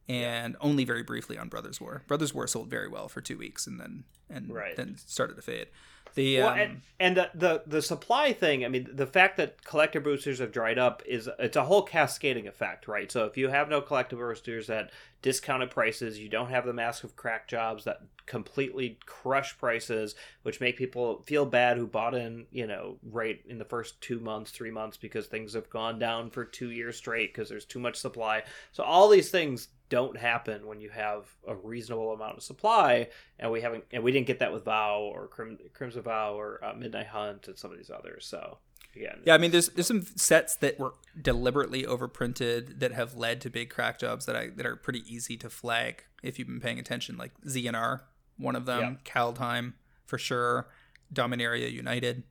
and 0.09 0.55
yeah. 0.55 0.67
only 0.67 0.85
very 0.85 1.03
briefly 1.03 1.37
on 1.39 1.49
Brothers 1.49 1.81
War. 1.81 2.03
Brothers 2.07 2.33
War 2.35 2.47
sold 2.47 2.69
very 2.69 2.89
well 2.89 3.09
for 3.09 3.21
two 3.21 3.39
weeks 3.39 3.67
and 3.67 3.79
then 3.79 4.05
and 4.31 4.53
right. 4.53 4.77
then 4.77 4.97
started 4.97 5.37
to 5.37 5.43
fade. 5.43 5.69
The 6.15 6.39
well, 6.39 6.49
um, 6.49 6.59
and, 6.59 6.81
and 6.99 7.17
the, 7.17 7.31
the 7.35 7.63
the 7.67 7.83
supply 7.83 8.33
thing. 8.33 8.65
I 8.65 8.69
mean, 8.69 8.89
the 8.93 9.07
fact 9.07 9.37
that 9.37 9.65
collector 9.65 10.01
boosters 10.01 10.39
have 10.39 10.53
dried 10.53 10.79
up 10.79 11.03
is 11.07 11.29
it's 11.39 11.57
a 11.57 11.65
whole 11.65 11.83
cascading 11.83 12.49
effect, 12.49 12.89
right? 12.89 13.13
So 13.13 13.27
if 13.27 13.37
you 13.37 13.49
have 13.49 13.69
no 13.69 13.81
collector 13.81 14.17
boosters 14.17 14.71
at 14.71 14.91
discounted 15.21 15.71
prices, 15.71 16.19
you 16.19 16.29
don't 16.29 16.51
have 16.51 16.65
the 16.65 16.73
massive 16.73 17.15
crack 17.15 17.47
jobs 17.47 17.85
that 17.85 18.01
completely 18.27 18.99
crush 19.07 19.57
prices, 19.59 20.15
which 20.43 20.61
make 20.61 20.77
people 20.77 21.23
feel 21.23 21.45
bad 21.45 21.77
who 21.77 21.87
bought 21.87 22.15
in, 22.15 22.47
you 22.51 22.67
know, 22.67 22.99
right 23.03 23.41
in 23.47 23.59
the 23.59 23.65
first 23.65 24.01
two 24.01 24.21
months, 24.21 24.51
three 24.51 24.71
months 24.71 24.97
because 24.97 25.27
things 25.27 25.55
have 25.55 25.71
gone 25.71 25.99
down 25.99 26.31
for 26.31 26.45
two 26.45 26.71
years 26.71 26.97
straight 26.97 27.33
because 27.33 27.49
there's 27.49 27.65
too 27.65 27.81
much 27.81 27.97
supply. 27.97 28.43
So 28.73 28.83
all 28.83 29.09
these 29.09 29.31
things 29.31 29.69
don't 29.89 30.17
happen 30.17 30.67
when 30.67 30.81
you 30.81 30.91
have 30.91 31.27
a 31.47 31.55
reasonable 31.55 32.13
amount 32.13 32.37
of 32.37 32.43
supply 32.43 33.09
and 33.39 33.51
we 33.51 33.61
haven't 33.61 33.85
and 33.93 34.03
we 34.03 34.13
didn't 34.13 34.27
get 34.27 34.39
that 34.41 34.53
with 34.53 34.65
vow 34.65 35.01
or 35.01 35.29
Crim, 35.29 35.59
crimson 35.73 36.03
vow 36.03 36.35
or 36.35 36.63
uh, 36.65 36.75
midnight 36.75 37.07
hunt 37.07 37.49
and 37.49 37.59
some 37.59 37.71
of 37.71 37.77
these 37.77 37.91
others 37.91 38.27
so 38.27 38.59
again. 38.95 39.21
Yeah, 39.25 39.35
I 39.35 39.39
mean, 39.39 39.51
there's 39.51 39.69
there's 39.71 39.87
some 39.87 40.03
sets 40.03 40.57
that 40.57 40.79
were 40.79 40.95
deliberately 41.21 41.85
overprinted 41.85 42.81
that 42.81 42.93
have 42.93 43.15
led 43.15 43.41
to 43.43 43.51
big 43.51 43.71
crack 43.71 43.99
jobs 43.99 44.27
that 44.27 44.37
I 44.37 44.49
that 44.49 44.67
are 44.67 44.77
pretty 44.77 45.03
easy 45.07 45.37
to 45.39 45.51
flag 45.51 46.05
if 46.23 46.39
you've 46.39 46.49
been 46.49 46.61
paying 46.61 46.79
attention. 46.79 47.17
Like 47.17 47.33
ZNR, 47.47 48.01
one 48.37 48.57
of 48.57 48.67
them, 48.67 48.81
Yep. 48.81 49.05
Kaldheim 49.05 49.75
for 50.05 50.19
sure, 50.19 50.69
Dominaria 51.13 51.71
United 51.71 52.25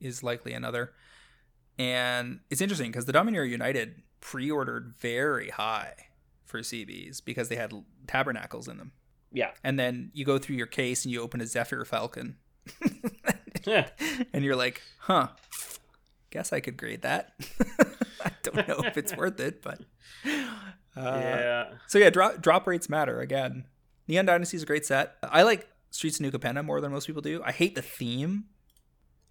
is 0.00 0.22
likely 0.22 0.52
another. 0.52 0.92
And 1.78 2.40
it's 2.50 2.60
interesting 2.60 2.90
because 2.90 3.06
the 3.06 3.12
Dominaria 3.12 3.48
United 3.50 4.02
pre-ordered 4.20 4.94
very 4.98 5.50
high 5.50 5.94
for 6.44 6.60
CBs 6.60 7.24
because 7.24 7.48
they 7.48 7.56
had 7.56 7.72
tabernacles 8.06 8.68
in 8.68 8.78
them. 8.78 8.92
Yeah. 9.32 9.50
And 9.62 9.78
then 9.78 10.10
you 10.14 10.24
go 10.24 10.38
through 10.38 10.56
your 10.56 10.66
case 10.66 11.04
and 11.04 11.12
you 11.12 11.20
open 11.20 11.40
a 11.40 11.46
Zephyr 11.46 11.84
Falcon. 11.84 12.36
Yeah. 13.66 13.88
and 14.32 14.44
you're 14.44 14.56
like, 14.56 14.82
huh, 14.98 15.28
guess 16.30 16.52
I 16.52 16.60
could 16.60 16.76
grade 16.76 17.02
that. 17.02 17.32
I 18.24 18.30
don't 18.42 18.68
know 18.68 18.80
if 18.84 18.96
it's 18.96 19.16
worth 19.16 19.40
it, 19.40 19.62
but. 19.62 19.80
Uh, 20.96 21.18
yeah. 21.20 21.70
So 21.86 21.98
yeah, 21.98 22.10
drop 22.10 22.40
drop 22.40 22.66
rates 22.66 22.88
matter 22.88 23.20
again. 23.20 23.64
Neon 24.06 24.26
Dynasty 24.26 24.56
is 24.56 24.62
a 24.62 24.66
great 24.66 24.84
set. 24.84 25.16
I 25.22 25.42
like 25.42 25.68
Streets 25.90 26.16
of 26.16 26.22
New 26.22 26.30
Capenna 26.30 26.64
more 26.64 26.80
than 26.80 26.92
most 26.92 27.06
people 27.06 27.22
do. 27.22 27.42
I 27.44 27.52
hate 27.52 27.74
the 27.74 27.82
theme, 27.82 28.44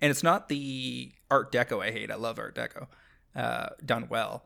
and 0.01 0.09
it's 0.09 0.23
not 0.23 0.49
the 0.49 1.13
Art 1.29 1.51
Deco 1.51 1.83
I 1.83 1.91
hate. 1.91 2.11
I 2.11 2.15
love 2.15 2.39
Art 2.39 2.55
Deco, 2.55 2.87
uh, 3.35 3.69
done 3.85 4.07
well, 4.09 4.45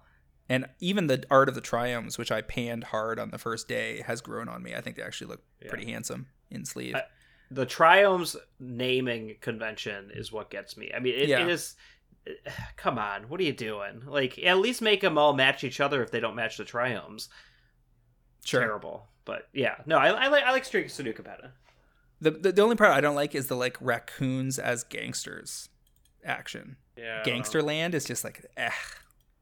and 0.49 0.65
even 0.79 1.07
the 1.07 1.23
art 1.29 1.49
of 1.49 1.55
the 1.55 1.61
Triomes, 1.61 2.17
which 2.17 2.31
I 2.31 2.41
panned 2.41 2.85
hard 2.85 3.19
on 3.19 3.31
the 3.31 3.37
first 3.37 3.67
day, 3.67 4.01
has 4.05 4.21
grown 4.21 4.47
on 4.47 4.63
me. 4.63 4.73
I 4.75 4.81
think 4.81 4.95
they 4.95 5.01
actually 5.03 5.27
look 5.27 5.43
Yeah. 5.61 5.69
pretty 5.69 5.91
handsome 5.91 6.27
in 6.49 6.65
sleeve. 6.65 6.95
I- 6.95 7.05
The 7.51 7.65
Triomes 7.65 8.35
naming 8.59 9.35
convention 9.41 10.11
is 10.13 10.31
what 10.31 10.49
gets 10.49 10.75
me. 10.77 10.91
I 10.93 10.99
mean, 10.99 11.15
it, 11.15 11.29
Yeah. 11.29 11.43
it 11.43 11.49
is. 11.49 11.75
Come 12.75 12.97
on, 12.97 13.29
what 13.29 13.39
are 13.39 13.43
you 13.43 13.53
doing? 13.53 14.01
Like, 14.05 14.37
at 14.39 14.57
least 14.57 14.81
make 14.81 14.99
them 15.01 15.17
all 15.17 15.33
match 15.33 15.63
each 15.63 15.79
other 15.79 16.03
if 16.03 16.11
they 16.11 16.19
don't 16.19 16.35
match 16.35 16.57
the 16.57 16.65
Triomes. 16.65 17.29
sure. 18.45 18.61
Terrible, 18.61 19.07
but 19.25 19.47
yeah, 19.53 19.75
no, 19.85 19.97
I, 19.97 20.07
I 20.09 20.27
like 20.27 20.43
I 20.43 20.51
like 20.51 20.65
Streets 20.65 20.97
of 20.99 21.05
New 21.05 21.13
Capenna. 21.13 21.51
The, 22.21 22.31
the 22.31 22.51
the 22.53 22.61
only 22.61 22.75
part 22.75 22.91
I 22.91 23.01
don't 23.01 23.15
like 23.15 23.35
is 23.35 23.47
the 23.47 23.55
like 23.55 23.77
raccoons 23.81 24.57
as 24.59 24.83
gangsters 24.83 25.69
action. 26.25 26.77
Yeah. 26.97 27.23
Gangster 27.23 27.61
Land 27.61 27.93
is 27.95 28.05
just 28.05 28.23
like 28.23 28.45
eh, 28.57 28.71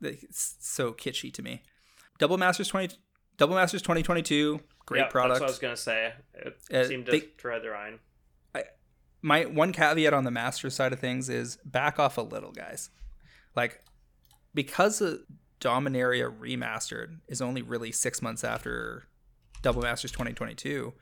it's 0.02 0.56
so 0.60 0.94
kitschy 0.94 1.34
to 1.34 1.42
me. 1.42 1.64
Double 2.20 2.38
Masters 2.38 2.68
twenty 2.68 2.96
Double 3.38 3.56
Masters 3.56 3.82
twenty 3.82 4.04
twenty 4.04 4.22
two, 4.22 4.62
great 4.86 5.02
Yep, 5.02 5.10
product. 5.12 5.40
That's 5.40 5.42
what 5.42 5.48
I 5.48 5.52
was 5.52 5.60
gonna 5.60 5.78
say. 5.78 6.14
It 6.34 6.58
Uh, 6.74 6.88
seemed 6.88 7.06
to 7.08 7.12
they- 7.12 7.22
tread 7.22 7.64
their 7.64 7.74
line. 7.74 8.00
My 9.22 9.46
one 9.46 9.72
caveat 9.74 10.14
on 10.14 10.24
the 10.24 10.30
Masters 10.30 10.76
side 10.76 10.94
of 10.94 11.00
things 11.00 11.30
is 11.30 11.58
back 11.66 11.98
off 11.98 12.18
a 12.18 12.22
little, 12.22 12.52
guys. 12.52 12.92
Like 13.56 13.82
because 14.54 15.00
the 15.00 15.26
Dominaria 15.60 16.30
remastered 16.38 17.22
is 17.28 17.42
only 17.42 17.64
really 17.64 17.92
six 17.92 18.22
months 18.22 18.44
after 18.44 19.08
Double 19.64 19.82
Masters 19.82 20.12
twenty 20.12 20.34
twenty 20.34 20.54
two. 20.54 20.94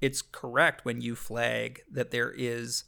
It's 0.00 0.22
correct 0.22 0.84
when 0.84 1.00
you 1.00 1.16
flag 1.16 1.82
that 1.90 2.12
there 2.12 2.30
is 2.30 2.84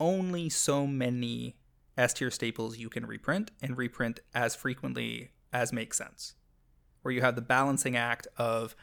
only 0.00 0.48
so 0.48 0.84
many 0.86 1.56
S 1.96 2.14
tier 2.14 2.30
staples 2.30 2.78
you 2.78 2.88
can 2.88 3.06
reprint 3.06 3.50
and 3.60 3.76
reprint 3.76 4.20
as 4.34 4.54
frequently 4.54 5.30
as 5.52 5.72
makes 5.72 5.98
sense. 5.98 6.34
Where 7.02 7.12
you 7.12 7.20
have 7.20 7.36
the 7.36 7.42
balancing 7.42 7.96
act 7.96 8.26
of 8.36 8.74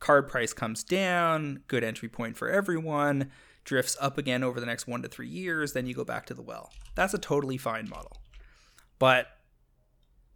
card 0.00 0.28
price 0.28 0.52
comes 0.52 0.82
down, 0.82 1.62
good 1.68 1.84
entry 1.84 2.08
point 2.08 2.36
for 2.36 2.50
everyone, 2.50 3.30
drifts 3.64 3.96
up 4.00 4.18
again 4.18 4.42
over 4.42 4.58
the 4.58 4.66
next 4.66 4.86
one 4.86 5.02
to 5.02 5.08
three 5.08 5.28
years, 5.28 5.72
then 5.72 5.86
you 5.86 5.94
go 5.94 6.04
back 6.04 6.26
to 6.26 6.34
the 6.34 6.42
well. 6.42 6.72
That's 6.94 7.14
a 7.14 7.18
totally 7.18 7.56
fine 7.56 7.88
model. 7.88 8.20
But 8.98 9.28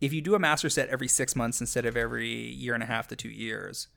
if 0.01 0.13
you 0.13 0.21
do 0.21 0.35
a 0.35 0.39
master 0.39 0.69
set 0.69 0.89
every 0.89 1.09
six 1.09 1.35
months 1.35 1.61
instead 1.61 1.87
of 1.87 1.97
every 1.97 2.29
year 2.29 2.75
and 2.75 2.83
a 2.83 2.87
half 2.87 3.09
to 3.09 3.17
two 3.17 3.29
years, 3.29 3.89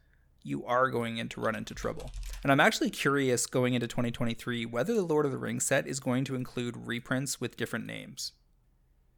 you 0.43 0.65
are 0.65 0.89
going 0.89 1.17
in 1.17 1.29
to 1.29 1.41
run 1.41 1.55
into 1.55 1.73
trouble. 1.73 2.11
And 2.43 2.51
I'm 2.51 2.59
actually 2.59 2.89
curious 2.89 3.45
going 3.45 3.73
into 3.73 3.87
2023 3.87 4.65
whether 4.65 4.93
the 4.93 5.01
Lord 5.03 5.25
of 5.25 5.31
the 5.31 5.37
Rings 5.37 5.65
set 5.65 5.87
is 5.87 5.99
going 5.99 6.23
to 6.25 6.35
include 6.35 6.87
reprints 6.87 7.41
with 7.41 7.57
different 7.57 7.85
names. 7.85 8.31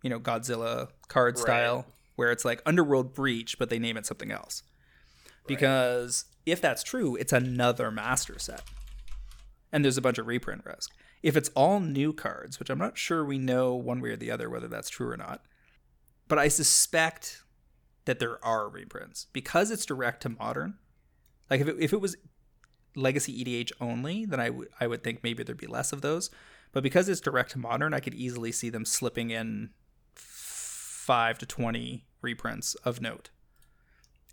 You 0.02 0.10
know, 0.10 0.20
Godzilla 0.20 0.90
card 1.08 1.36
Right. 1.36 1.42
style, 1.42 1.86
where 2.16 2.32
it's 2.32 2.44
like 2.46 2.62
Underworld 2.66 3.14
Breach, 3.14 3.60
but 3.60 3.70
they 3.70 3.80
name 3.80 3.98
it 3.98 4.06
something 4.06 4.32
else. 4.32 4.64
Because 5.48 6.26
if 6.46 6.62
that's 6.62 6.84
true, 6.84 7.16
it's 7.16 7.34
another 7.34 7.92
master 7.92 8.40
set. 8.40 8.64
And 9.72 9.84
there's 9.84 9.98
a 9.98 10.02
bunch 10.02 10.18
of 10.18 10.28
reprint 10.28 10.66
risk. 10.66 10.92
If 11.24 11.38
it's 11.38 11.50
all 11.50 11.80
new 11.80 12.14
cards, 12.14 12.60
which 12.60 12.70
I'm 12.70 12.80
not 12.80 12.98
sure 12.98 13.24
we 13.24 13.38
know 13.38 13.76
one 13.76 14.02
way 14.02 14.10
or 14.10 14.16
the 14.16 14.32
other 14.32 14.50
whether 14.50 14.68
that's 14.68 14.90
true 14.90 15.10
or 15.10 15.18
not, 15.18 15.44
but 16.28 16.40
I 16.40 16.48
suspect 16.48 17.44
that 18.06 18.20
there 18.20 18.44
are 18.44 18.68
reprints 18.70 19.28
because 19.32 19.70
it's 19.70 19.86
direct 19.86 20.24
to 20.24 20.30
modern. 20.30 20.76
Like 21.52 21.62
if 21.62 21.68
it, 21.68 21.76
if 21.80 21.94
it 21.94 22.02
was 22.02 22.16
legacy 22.96 23.44
EDH 23.44 23.72
only, 23.80 24.26
then 24.26 24.40
I 24.40 24.50
would 24.50 24.70
I 24.80 24.88
would 24.88 25.04
think 25.04 25.22
maybe 25.22 25.44
there'd 25.44 25.58
be 25.58 25.68
less 25.68 25.92
of 25.94 26.02
those. 26.02 26.32
But 26.72 26.82
because 26.82 27.10
it's 27.10 27.22
direct 27.22 27.52
to 27.52 27.60
modern, 27.60 27.94
I 27.94 28.00
could 28.00 28.14
easily 28.16 28.52
see 28.54 28.70
them 28.70 28.86
slipping 28.86 29.30
in 29.30 29.70
five 30.16 31.38
to 31.40 31.46
twenty 31.46 32.06
reprints 32.22 32.76
of 32.76 33.02
note, 33.02 33.30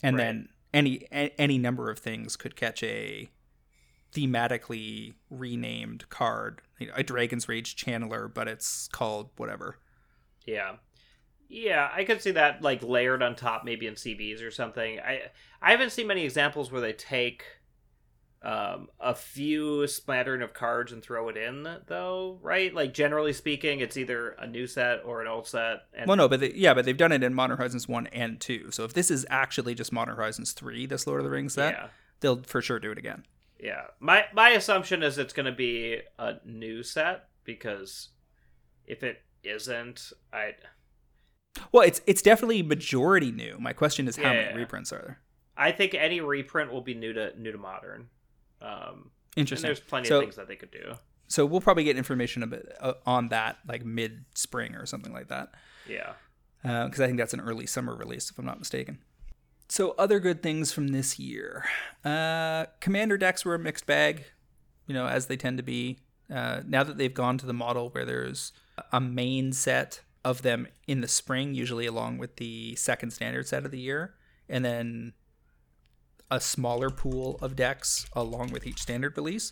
and 0.01 0.15
Right. 0.15 0.23
then 0.23 0.49
any 0.73 1.07
any 1.11 1.57
number 1.57 1.89
of 1.91 1.99
things 1.99 2.35
could 2.37 2.55
catch 2.55 2.81
a 2.83 3.29
thematically 4.13 5.13
renamed 5.29 6.09
card, 6.09 6.61
you 6.79 6.87
know, 6.87 6.93
a 6.95 7.03
Dragon's 7.03 7.47
Rage 7.47 7.75
Channeler, 7.75 8.33
but 8.33 8.47
it's 8.47 8.87
called 8.87 9.29
whatever. 9.37 9.77
Yeah. 10.45 10.77
Yeah, 11.49 11.89
I 11.91 12.03
could 12.03 12.21
see 12.21 12.31
that 12.31 12.61
like 12.61 12.83
layered 12.83 13.23
on 13.23 13.35
top 13.35 13.65
maybe 13.65 13.87
in 13.87 13.95
CBs 13.95 14.43
or 14.43 14.51
something. 14.51 14.99
I 14.99 15.23
I 15.61 15.71
haven't 15.71 15.91
seen 15.91 16.05
many 16.05 16.23
examples 16.23 16.71
where 16.71 16.79
they 16.79 16.93
take 16.93 17.43
um 18.43 18.87
a 18.99 19.13
few 19.15 19.85
splattering 19.87 20.41
of 20.43 20.53
cards 20.53 20.91
and 20.93 21.01
throw 21.01 21.27
it 21.27 21.37
in 21.37 21.67
though, 21.87 22.37
right? 22.43 22.71
Like 22.73 22.93
generally 22.93 23.33
speaking, 23.33 23.79
it's 23.79 23.97
either 23.97 24.29
a 24.39 24.45
new 24.45 24.67
set 24.67 25.01
or 25.03 25.21
an 25.21 25.27
old 25.27 25.47
set 25.47 25.87
and 25.91 26.07
Well, 26.07 26.17
no, 26.17 26.29
but 26.29 26.39
they, 26.39 26.53
yeah, 26.53 26.75
but 26.75 26.85
they've 26.85 26.95
done 26.95 27.11
it 27.11 27.23
in 27.23 27.33
Modern 27.33 27.57
Horizons 27.57 27.87
one 27.87 28.05
and 28.07 28.39
two. 28.39 28.69
So 28.69 28.83
if 28.83 28.93
this 28.93 29.09
is 29.09 29.25
actually 29.31 29.73
just 29.73 29.91
Modern 29.91 30.15
Horizons 30.15 30.51
three, 30.51 30.85
this 30.85 31.07
Lord 31.07 31.19
of 31.19 31.23
the 31.23 31.31
Rings 31.31 31.55
set, 31.55 31.73
yeah. 31.73 31.87
they'll 32.19 32.43
for 32.43 32.61
sure 32.61 32.79
do 32.79 32.91
it 32.91 32.99
again. 32.99 33.23
Yeah. 33.59 33.85
My 33.99 34.25
my 34.33 34.49
assumption 34.49 35.01
is 35.01 35.17
it's 35.17 35.33
going 35.33 35.47
to 35.47 35.51
be 35.51 36.01
a 36.19 36.35
new 36.45 36.83
set 36.83 37.27
because 37.43 38.09
if 38.85 39.01
it 39.01 39.23
isn't, 39.43 40.13
I 40.31 40.53
Well, 41.71 41.83
it's 41.83 42.01
it's 42.07 42.21
definitely 42.21 42.63
majority 42.63 43.31
new. 43.31 43.57
My 43.59 43.73
question 43.73 44.07
is 44.07 44.15
how 44.15 44.31
Yeah. 44.31 44.45
many 44.47 44.57
reprints 44.59 44.91
are 44.93 44.97
there? 44.99 45.19
I 45.57 45.71
think 45.71 45.93
any 45.93 46.21
reprint 46.21 46.71
will 46.71 46.81
be 46.81 46.93
new 46.93 47.13
to 47.13 47.37
new 47.39 47.51
to 47.51 47.57
modern. 47.57 48.09
Um 48.61 49.11
and 49.35 49.41
Interesting. 49.43 49.67
there's 49.67 49.79
plenty 49.79 50.07
So- 50.07 50.17
of 50.17 50.23
things 50.23 50.35
that 50.35 50.47
they 50.47 50.55
could 50.55 50.71
do. 50.71 50.95
So 51.27 51.45
we'll 51.45 51.61
probably 51.61 51.83
get 51.83 51.95
information 51.95 52.41
a 52.41 52.47
bit 52.47 52.75
uh, 52.79 52.93
on 53.05 53.27
that 53.29 53.59
like 53.67 53.85
mid 53.85 54.25
spring 54.33 54.73
or 54.75 54.85
something 54.87 55.13
like 55.13 55.27
that, 55.27 55.53
Yeah. 55.87 56.13
because 56.63 56.99
I 56.99 57.05
think 57.05 57.19
that's 57.19 57.35
an 57.35 57.41
early 57.41 57.67
summer 57.67 57.95
release 57.95 58.31
if 58.31 58.39
I'm 58.39 58.45
not 58.45 58.57
mistaken. 58.57 58.97
So 59.67 59.91
other 59.91 60.19
good 60.19 60.41
things 60.41 60.71
from 60.73 60.87
this 60.87 61.19
year, 61.19 61.65
uh, 62.03 62.65
Commander 62.79 63.15
decks 63.19 63.45
were 63.45 63.53
a 63.53 63.59
mixed 63.59 63.85
bag, 63.85 64.25
you 64.87 64.95
know, 64.95 65.05
as 65.05 65.27
they 65.27 65.37
tend 65.37 65.57
to 65.57 65.63
be. 65.63 65.99
Uh, 66.33 66.61
now 66.65 66.83
that 66.83 66.97
they've 66.97 67.13
gone 67.13 67.37
to 67.37 67.45
the 67.45 67.53
model 67.53 67.89
where 67.91 68.05
there's 68.05 68.51
a 68.91 68.99
main 68.99 69.53
set 69.53 70.01
of 70.23 70.41
them 70.41 70.67
in 70.87 71.01
the 71.01 71.07
spring, 71.07 71.53
usually 71.53 71.85
along 71.85 72.17
with 72.17 72.35
the 72.37 72.75
second 72.75 73.11
standard 73.11 73.47
set 73.47 73.65
of 73.65 73.71
the 73.71 73.79
year, 73.79 74.15
and 74.47 74.63
then 74.65 75.13
a 76.31 76.39
smaller 76.39 76.89
pool 76.89 77.39
of 77.41 77.55
decks 77.55 78.05
along 78.13 78.51
with 78.51 78.67
each 78.67 78.81
standard 78.81 79.15
release, 79.17 79.51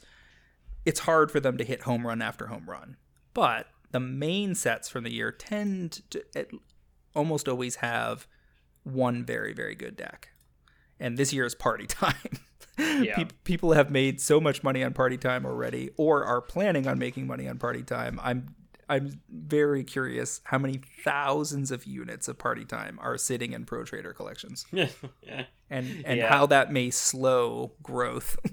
it's 0.85 1.01
hard 1.01 1.31
for 1.31 1.39
them 1.39 1.57
to 1.57 1.63
hit 1.63 1.81
home 1.83 2.05
run 2.05 2.21
after 2.21 2.47
home 2.47 2.69
run. 2.69 2.97
But 3.33 3.67
the 3.91 3.99
main 3.99 4.55
sets 4.55 4.89
from 4.89 5.03
the 5.03 5.11
year 5.11 5.31
tend 5.31 6.01
to 6.11 6.23
almost 7.15 7.47
always 7.47 7.77
have 7.77 8.27
one 8.83 9.25
very, 9.25 9.53
very 9.53 9.75
good 9.75 9.95
deck. 9.95 10.29
And 10.99 11.17
this 11.17 11.33
year 11.33 11.45
is 11.45 11.55
party 11.55 11.85
time. 11.87 12.13
Yeah. 12.77 13.15
Pe- 13.15 13.25
People 13.43 13.73
have 13.73 13.89
made 13.89 14.21
so 14.21 14.39
much 14.39 14.63
money 14.63 14.83
on 14.83 14.93
party 14.93 15.17
time 15.17 15.45
already, 15.45 15.89
or 15.97 16.23
are 16.25 16.41
planning 16.41 16.87
on 16.87 16.99
making 16.99 17.25
money 17.27 17.47
on 17.47 17.57
party 17.57 17.81
time. 17.83 18.19
I'm 18.21 18.55
I'm 18.89 19.19
very 19.29 19.83
curious 19.83 20.41
how 20.45 20.57
many 20.57 20.81
thousands 21.03 21.71
of 21.71 21.85
units 21.85 22.27
of 22.27 22.37
party 22.37 22.63
time 22.65 22.97
are 23.01 23.17
sitting 23.17 23.51
in 23.53 23.65
Pro 23.65 23.83
Trader 23.83 24.13
collections, 24.13 24.65
and 24.71 26.03
and 26.05 26.19
Yeah. 26.19 26.29
how 26.29 26.45
that 26.47 26.71
may 26.71 26.89
slow 26.89 27.73
growth. 27.83 28.37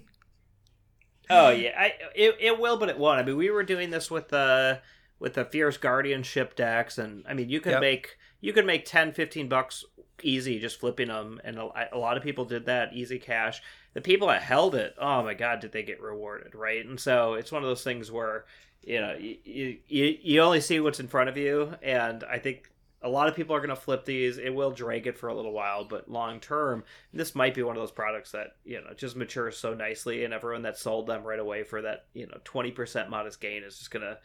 Oh 1.30 1.50
yeah, 1.50 1.72
I 1.78 1.92
it, 2.14 2.36
it 2.38 2.58
will, 2.60 2.76
but 2.76 2.88
it 2.90 2.98
won't. 2.98 3.18
I 3.18 3.22
mean, 3.22 3.36
we 3.36 3.50
were 3.50 3.62
doing 3.62 3.90
this 3.90 4.10
with 4.10 4.28
the 4.28 4.80
with 5.18 5.34
the 5.34 5.44
fierce 5.44 5.76
guardianship 5.78 6.54
decks, 6.54 6.98
and 6.98 7.24
I 7.26 7.34
mean, 7.34 7.48
you 7.48 7.60
could 7.60 7.72
Yep. 7.72 7.80
make 7.80 8.16
you 8.40 8.52
could 8.52 8.66
make 8.66 8.84
10, 8.84 9.12
15 9.12 9.48
bucks 9.48 9.84
easy 10.22 10.58
just 10.58 10.78
flipping 10.78 11.08
them, 11.08 11.40
and 11.44 11.56
a, 11.58 11.88
a 11.94 11.98
lot 11.98 12.18
of 12.18 12.22
people 12.22 12.44
did 12.44 12.66
that 12.66 12.92
easy 12.92 13.18
cash. 13.18 13.62
The 13.94 14.02
people 14.02 14.28
that 14.28 14.42
held 14.42 14.74
it, 14.74 14.94
oh 14.98 15.22
my 15.22 15.32
god, 15.34 15.60
did 15.60 15.72
they 15.72 15.82
get 15.82 16.00
rewarded, 16.02 16.54
right? 16.54 16.84
And 16.84 17.00
so 17.00 17.34
it's 17.34 17.50
one 17.52 17.62
of 17.62 17.68
those 17.68 17.84
things 17.84 18.12
where 18.12 18.44
you 18.86 19.00
know 19.00 19.16
you, 19.18 19.78
you 19.88 20.18
you 20.22 20.40
only 20.40 20.60
see 20.60 20.80
what's 20.80 21.00
in 21.00 21.08
front 21.08 21.28
of 21.28 21.36
you, 21.36 21.74
and 21.82 22.24
I 22.24 22.38
think 22.38 22.70
a 23.02 23.08
lot 23.08 23.28
of 23.28 23.36
people 23.36 23.54
are 23.54 23.60
going 23.60 23.68
to 23.68 23.76
flip 23.76 24.06
these. 24.06 24.38
It 24.38 24.54
will 24.54 24.70
drag 24.70 25.06
it 25.06 25.18
for 25.18 25.28
a 25.28 25.34
little 25.34 25.52
while, 25.52 25.84
but 25.84 26.10
long 26.10 26.40
term, 26.40 26.84
this 27.12 27.34
might 27.34 27.54
be 27.54 27.62
one 27.62 27.76
of 27.76 27.82
those 27.82 27.90
products 27.90 28.32
that 28.32 28.56
you 28.64 28.80
know 28.80 28.94
just 28.96 29.16
matures 29.16 29.58
so 29.58 29.74
nicely, 29.74 30.24
and 30.24 30.32
everyone 30.32 30.62
that 30.62 30.78
sold 30.78 31.06
them 31.06 31.22
right 31.22 31.38
away 31.38 31.64
for 31.64 31.82
that 31.82 32.06
you 32.14 32.26
know 32.26 32.38
twenty 32.44 32.70
percent 32.70 33.10
modest 33.10 33.40
gain 33.40 33.62
is 33.62 33.78
just 33.78 33.90
gonna 33.90 34.18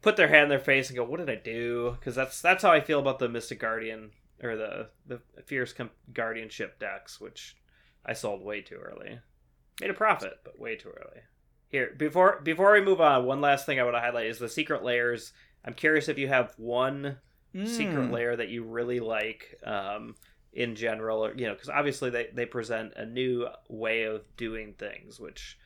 put 0.00 0.16
their 0.16 0.28
hand 0.28 0.44
in 0.44 0.48
their 0.48 0.58
face 0.58 0.88
and 0.88 0.96
go, 0.96 1.04
"What 1.04 1.18
did 1.18 1.30
I 1.30 1.36
do?" 1.36 1.96
Because 1.98 2.14
that's 2.14 2.40
that's 2.40 2.62
how 2.62 2.72
I 2.72 2.80
feel 2.80 3.00
about 3.00 3.18
the 3.18 3.28
Mystic 3.28 3.60
Guardian 3.60 4.10
or 4.42 4.56
the 4.56 4.88
the 5.06 5.20
Fierce 5.44 5.74
Guardianship 6.12 6.78
decks, 6.78 7.20
which 7.20 7.56
I 8.04 8.14
sold 8.14 8.42
way 8.42 8.62
too 8.62 8.76
early. 8.76 9.20
Made 9.80 9.90
a 9.90 9.94
profit, 9.94 10.40
but 10.44 10.58
way 10.58 10.76
too 10.76 10.90
early. 10.90 11.22
Here, 11.72 11.92
before 11.96 12.40
before 12.42 12.72
we 12.72 12.80
move 12.80 13.00
on, 13.00 13.24
one 13.24 13.40
last 13.40 13.66
thing 13.66 13.80
I 13.80 13.82
want 13.82 13.96
to 13.96 14.00
highlight 14.00 14.26
is 14.26 14.38
the 14.38 14.48
Secret 14.48 14.84
Lairs 14.84 15.32
I'm 15.64 15.74
curious 15.74 16.08
if 16.08 16.18
you 16.18 16.28
have 16.28 16.52
one 16.56 17.18
mm. 17.54 17.68
Secret 17.68 18.10
Lair 18.10 18.36
that 18.36 18.48
you 18.48 18.64
really 18.64 19.00
like 19.00 19.58
um, 19.64 20.16
in 20.52 20.74
general, 20.74 21.24
or 21.24 21.34
you 21.34 21.46
know, 21.46 21.54
because 21.54 21.68
obviously 21.68 22.10
they 22.10 22.28
they 22.32 22.46
present 22.46 22.94
a 22.96 23.06
new 23.06 23.46
way 23.68 24.04
of 24.04 24.22
doing 24.36 24.74
things, 24.74 25.20
which. 25.20 25.58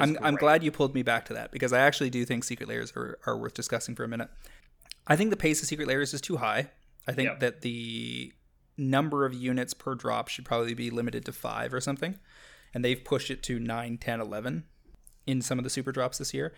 I'm, 0.00 0.18
I'm 0.22 0.34
glad 0.34 0.64
you 0.64 0.72
pulled 0.72 0.92
me 0.92 1.04
back 1.04 1.26
to 1.26 1.34
that 1.34 1.52
because 1.52 1.72
I 1.72 1.78
actually 1.78 2.10
do 2.10 2.24
think 2.24 2.42
Secret 2.42 2.68
Lairs 2.68 2.92
are, 2.96 3.16
are 3.26 3.36
worth 3.36 3.54
discussing 3.54 3.94
for 3.94 4.02
a 4.02 4.08
minute. 4.08 4.28
I 5.06 5.14
think 5.14 5.30
the 5.30 5.36
pace 5.36 5.62
of 5.62 5.68
Secret 5.68 5.86
Lairs 5.86 6.12
is 6.12 6.20
too 6.20 6.38
high. 6.38 6.70
I 7.06 7.12
think 7.12 7.28
yep. 7.28 7.40
that 7.40 7.60
the 7.60 8.32
number 8.76 9.24
of 9.24 9.34
units 9.34 9.72
per 9.72 9.94
drop 9.94 10.26
should 10.26 10.44
probably 10.44 10.74
be 10.74 10.90
limited 10.90 11.24
to 11.26 11.32
five 11.32 11.72
or 11.72 11.80
something. 11.80 12.18
And 12.72 12.84
they've 12.84 13.04
pushed 13.04 13.30
it 13.30 13.40
to 13.44 13.60
9, 13.60 13.98
10, 13.98 14.20
11 14.20 14.64
in 15.26 15.42
some 15.42 15.58
of 15.58 15.64
the 15.64 15.70
super 15.70 15.92
drops 15.92 16.18
this 16.18 16.34
year. 16.34 16.52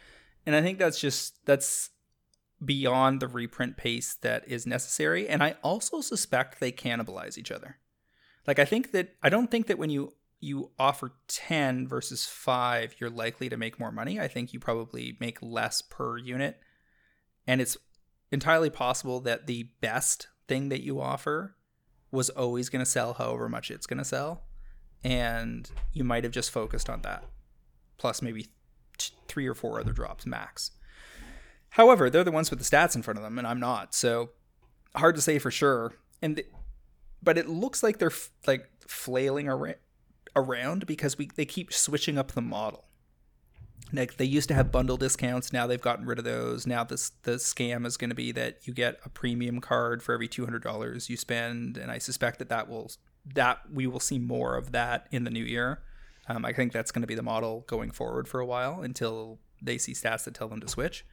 And 0.45 0.55
I 0.55 0.63
think 0.63 0.79
that's 0.79 1.01
just, 1.01 1.45
that's 1.47 1.91
beyond 2.65 3.21
the 3.21 3.29
reprint 3.29 3.77
pace 3.77 4.15
that 4.23 4.47
is 4.49 4.67
necessary. 4.67 5.29
And 5.29 5.43
I 5.43 5.57
also 5.63 6.01
suspect 6.01 6.61
they 6.61 6.73
cannibalize 6.73 7.37
each 7.37 7.51
other. 7.51 7.79
Like 8.47 8.59
I 8.59 8.65
think 8.65 8.93
that 8.93 9.15
I 9.23 9.29
don't 9.29 9.51
think 9.51 9.67
that 9.67 9.79
when 9.79 9.91
you 9.91 10.15
you 10.39 10.71
offer 10.79 11.13
10 11.29 11.89
versus 11.89 12.27
5 12.27 12.97
you're 12.99 13.11
likely 13.11 13.49
to 13.49 13.57
make 13.57 13.81
more 13.81 13.91
money. 13.91 14.21
I 14.21 14.29
think 14.29 14.53
you 14.53 14.61
probably 14.61 15.17
make 15.19 15.39
less 15.43 15.83
per 15.83 16.19
unit. 16.19 16.61
And 17.47 17.61
it's 17.61 17.77
entirely 18.31 18.71
possible 18.71 19.21
that 19.21 19.47
the 19.47 19.65
best 19.81 20.29
thing 20.47 20.69
that 20.69 20.83
you 20.83 21.01
offer 21.01 21.57
was 22.11 22.31
always 22.31 22.69
going 22.69 22.85
to 22.85 22.91
sell 22.91 23.15
however 23.15 23.49
much 23.49 23.71
it's 23.71 23.87
going 23.87 23.99
to 23.99 24.05
sell 24.05 24.45
and 25.03 25.71
you 25.93 26.05
might 26.05 26.25
have 26.25 26.33
just 26.33 26.51
focused 26.51 26.89
on 26.89 27.03
that 27.03 27.25
plus 27.99 28.23
maybe 28.23 28.49
three 29.28 29.47
or 29.47 29.55
four 29.55 29.81
other 29.81 29.93
drops 29.93 30.27
max 30.27 30.73
However, 31.77 32.09
they're 32.09 32.24
the 32.24 32.32
ones 32.32 32.48
with 32.48 32.59
the 32.59 32.64
stats 32.64 32.97
in 32.97 33.02
front 33.02 33.18
of 33.18 33.23
them, 33.23 33.36
and 33.36 33.47
I'm 33.47 33.60
not. 33.60 33.94
So 33.94 34.31
hard 34.94 35.14
to 35.16 35.20
say 35.20 35.39
for 35.39 35.51
sure. 35.51 35.93
And 36.23 36.43
but 37.23 37.36
it 37.36 37.51
looks 37.51 37.82
like 37.82 37.98
they're 37.98 38.09
f- 38.09 38.31
like 38.47 38.70
flailing 38.89 39.51
ar- 39.51 39.77
around 40.35 40.86
because 40.86 41.18
we 41.18 41.28
they 41.36 41.44
keep 41.44 41.74
switching 41.74 42.16
up 42.16 42.32
the 42.32 42.40
model. 42.40 42.86
Like 43.93 44.16
they 44.16 44.24
used 44.24 44.48
to 44.48 44.55
have 44.55 44.73
bundle 44.73 44.97
discounts, 44.97 45.52
now 45.52 45.66
they've 45.66 45.78
gotten 45.78 46.06
rid 46.06 46.18
of 46.18 46.24
those. 46.24 46.66
Now 46.66 46.82
this 46.82 47.10
the 47.24 47.32
scam 47.32 47.85
is 47.85 47.98
going 47.98 48.09
to 48.09 48.16
be 48.16 48.32
that 48.32 48.66
you 48.66 48.73
get 48.73 48.98
a 49.05 49.10
premium 49.10 49.60
card 49.60 50.02
for 50.02 50.14
every 50.14 50.28
two 50.28 50.47
hundred 50.47 50.62
dollars 50.62 51.10
you 51.10 51.18
spend, 51.18 51.77
and 51.77 51.90
I 51.90 51.98
suspect 51.98 52.39
that 52.39 52.48
that 52.48 52.70
will 52.70 52.90
that 53.35 53.59
we 53.70 53.86
will 53.86 54.01
see 54.01 54.18
more 54.18 54.56
of 54.56 54.73
that 54.73 55.09
in 55.10 55.24
the 55.24 55.31
new 55.31 55.44
year. 55.44 55.82
Um, 56.28 56.44
I 56.44 56.53
think 56.53 56.73
that's 56.73 56.90
going 56.90 57.03
to 57.03 57.07
be 57.07 57.15
the 57.15 57.23
model 57.23 57.65
going 57.69 57.90
forward 57.90 58.27
for 58.27 58.40
a 58.40 58.47
while 58.47 58.82
until 58.82 59.39
they 59.62 59.78
see 59.78 59.93
stats 59.93 60.24
that 60.24 60.35
tell 60.35 60.48
them 60.48 60.61
to 60.61 60.69
switch 60.69 61.05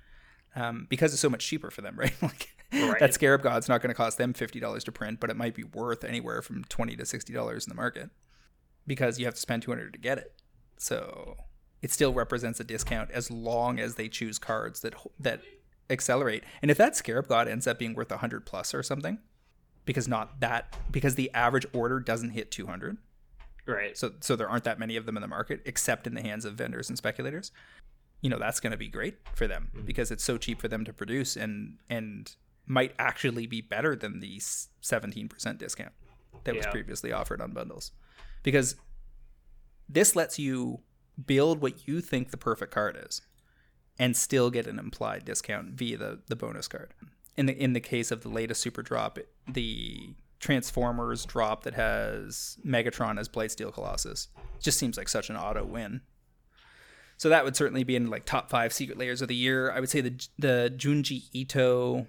um, 0.55 0.87
because 0.89 1.13
it's 1.13 1.21
so 1.21 1.29
much 1.29 1.45
cheaper 1.45 1.71
for 1.71 1.81
them, 1.81 1.95
right? 1.99 2.13
like 2.21 2.49
right. 2.71 2.99
that 2.99 3.13
Scarab 3.13 3.41
God's 3.41 3.69
not 3.69 3.81
going 3.81 3.89
to 3.89 3.95
cost 3.95 4.17
them 4.17 4.33
fifty 4.33 4.59
dollars 4.59 4.83
to 4.85 4.91
print, 4.91 5.19
but 5.19 5.29
it 5.29 5.37
might 5.37 5.55
be 5.55 5.63
worth 5.63 6.03
anywhere 6.03 6.41
from 6.41 6.63
twenty 6.65 6.95
to 6.95 7.05
sixty 7.05 7.33
dollars 7.33 7.65
in 7.65 7.69
the 7.69 7.75
market 7.75 8.09
because 8.85 9.19
you 9.19 9.25
have 9.25 9.35
to 9.35 9.39
spend 9.39 9.63
two 9.63 9.71
hundred 9.71 9.93
to 9.93 9.99
get 9.99 10.17
it. 10.17 10.33
So 10.77 11.37
it 11.81 11.91
still 11.91 12.13
represents 12.13 12.59
a 12.59 12.63
discount 12.63 13.11
as 13.11 13.29
long 13.31 13.79
as 13.79 13.95
they 13.95 14.09
choose 14.09 14.39
cards 14.39 14.81
that 14.81 14.93
that 15.19 15.41
accelerate. 15.89 16.43
And 16.61 16.71
if 16.71 16.77
that 16.77 16.95
Scarab 16.95 17.27
God 17.27 17.47
ends 17.47 17.67
up 17.67 17.79
being 17.79 17.93
worth 17.93 18.11
a 18.11 18.17
hundred 18.17 18.45
plus 18.45 18.73
or 18.73 18.83
something, 18.83 19.19
because 19.85 20.07
not 20.07 20.39
that 20.39 20.75
because 20.91 21.15
the 21.15 21.31
average 21.33 21.65
order 21.73 21.99
doesn't 21.99 22.31
hit 22.31 22.51
two 22.51 22.67
hundred. 22.67 22.97
Right. 23.65 23.97
So 23.97 24.13
so 24.19 24.35
there 24.35 24.49
aren't 24.49 24.65
that 24.65 24.79
many 24.79 24.95
of 24.97 25.05
them 25.05 25.17
in 25.17 25.21
the 25.21 25.27
market 25.27 25.61
except 25.65 26.07
in 26.07 26.15
the 26.15 26.21
hands 26.21 26.45
of 26.45 26.55
vendors 26.55 26.89
and 26.89 26.97
speculators 26.97 27.51
you 28.23 28.29
know 28.29 28.39
that's 28.39 28.59
going 28.59 28.71
to 28.71 28.77
be 28.77 28.87
great 28.87 29.17
for 29.35 29.45
them 29.45 29.69
mm-hmm. 29.75 29.85
because 29.85 30.09
it's 30.09 30.23
so 30.23 30.37
cheap 30.37 30.59
for 30.59 30.67
them 30.67 30.83
to 30.85 30.93
produce 30.93 31.35
and 31.35 31.77
and 31.89 32.35
might 32.65 32.93
actually 32.97 33.45
be 33.45 33.59
better 33.59 33.93
than 33.93 34.21
the 34.21 34.37
17% 34.39 35.57
discount 35.57 35.91
that 36.45 36.55
yeah. 36.55 36.59
was 36.59 36.65
previously 36.67 37.11
offered 37.11 37.41
on 37.41 37.51
bundles 37.51 37.91
because 38.41 38.75
this 39.89 40.15
lets 40.15 40.39
you 40.39 40.79
build 41.25 41.61
what 41.61 41.85
you 41.85 41.99
think 41.99 42.31
the 42.31 42.37
perfect 42.37 42.73
card 42.73 42.97
is 43.05 43.21
and 43.99 44.15
still 44.15 44.49
get 44.49 44.65
an 44.65 44.79
implied 44.79 45.25
discount 45.25 45.71
via 45.71 45.97
the, 45.97 46.19
the 46.29 46.37
bonus 46.37 46.69
card 46.69 46.93
in 47.35 47.47
the 47.47 47.61
in 47.61 47.73
the 47.73 47.81
case 47.81 48.09
of 48.09 48.21
the 48.21 48.29
latest 48.29 48.61
super 48.61 48.81
drop 48.81 49.19
the 49.45 50.13
transformers 50.43 51.25
drop 51.25 51.63
that 51.63 51.73
has 51.73 52.57
megatron 52.65 53.19
as 53.19 53.29
Blightsteel 53.29 53.73
colossus 53.73 54.27
just 54.59 54.77
seems 54.77 54.97
like 54.97 55.09
such 55.09 55.29
an 55.29 55.37
auto 55.37 55.63
win 55.63 56.01
so 57.17 57.29
that 57.29 57.45
would 57.45 57.55
certainly 57.55 57.85
be 57.85 57.95
in 57.95 58.09
like 58.09 58.25
top 58.25 58.49
five 58.49 58.73
Secret 58.73 58.97
Lairs 58.97 59.21
of 59.21 59.29
the 59.29 59.35
year. 59.35 59.71
I 59.71 59.79
would 59.79 59.89
say 59.89 60.01
the 60.01 60.27
the 60.37 60.73
Junji 60.75 61.29
Ito 61.31 62.05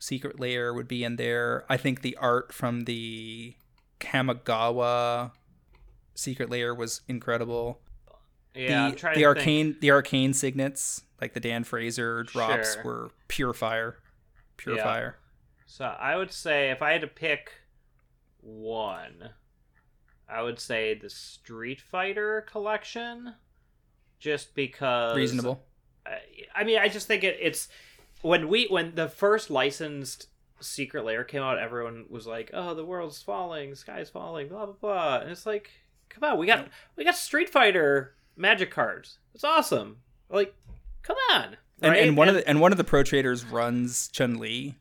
Secret 0.00 0.40
Lair 0.40 0.74
would 0.74 0.88
be 0.88 1.04
in 1.04 1.16
there. 1.16 1.64
I 1.68 1.76
think 1.76 2.02
the 2.02 2.16
art 2.16 2.52
from 2.52 2.84
the 2.84 3.54
Kamigawa 4.00 5.30
Secret 6.16 6.50
Lair 6.50 6.74
was 6.74 7.02
incredible. 7.06 7.80
Yeah, 8.54 8.90
the, 8.90 9.12
the 9.14 9.24
arcane 9.26 9.66
think. 9.66 9.80
the 9.80 9.90
arcane 9.92 10.32
signets 10.32 11.02
like 11.20 11.34
the 11.34 11.40
Dan 11.40 11.62
Frazier 11.62 12.24
drops 12.24 12.74
sure. 12.74 12.82
were 12.82 13.10
pure 13.28 13.52
fire, 13.52 13.98
pure 14.56 14.76
yeah. 14.76 14.82
fire. 14.82 15.16
So 15.66 15.84
I 15.84 16.16
would 16.16 16.32
say 16.32 16.70
if 16.70 16.82
I 16.82 16.92
had 16.92 17.02
to 17.02 17.06
pick 17.06 17.52
one, 18.46 19.30
I 20.28 20.42
would 20.42 20.58
say 20.58 20.94
the 20.94 21.10
Street 21.10 21.80
Fighter 21.80 22.46
collection 22.50 23.34
just 24.18 24.54
because 24.54 25.16
reasonable. 25.16 25.62
I, 26.06 26.20
I 26.54 26.64
mean, 26.64 26.78
I 26.78 26.88
just 26.88 27.06
think 27.06 27.24
it, 27.24 27.36
it's 27.40 27.68
when 28.22 28.48
we 28.48 28.66
when 28.66 28.94
the 28.94 29.08
first 29.08 29.50
licensed 29.50 30.28
Secret 30.60 31.04
Lair 31.04 31.24
came 31.24 31.42
out, 31.42 31.58
everyone 31.58 32.06
was 32.08 32.26
like, 32.26 32.50
"Oh, 32.54 32.74
the 32.74 32.84
world's 32.84 33.22
falling, 33.22 33.74
sky's 33.74 34.08
falling, 34.08 34.48
blah 34.48 34.66
blah 34.66 34.74
blah," 34.74 35.18
and 35.20 35.30
it's 35.30 35.46
like, 35.46 35.70
come 36.08 36.24
on, 36.24 36.38
we 36.38 36.46
got 36.46 36.68
we 36.96 37.04
got 37.04 37.16
Street 37.16 37.48
Fighter 37.48 38.14
magic 38.36 38.70
cards. 38.70 39.18
It's 39.34 39.44
awesome. 39.44 39.98
Like, 40.28 40.54
come 41.02 41.16
on. 41.32 41.56
And, 41.82 41.94
and 41.94 42.16
one 42.16 42.28
and, 42.28 42.36
of 42.36 42.42
the 42.42 42.48
and 42.48 42.60
one 42.60 42.72
of 42.72 42.78
the 42.78 42.84
pro 42.84 43.02
traders 43.02 43.44
runs 43.44 44.08
Chun 44.08 44.38
Li, 44.38 44.76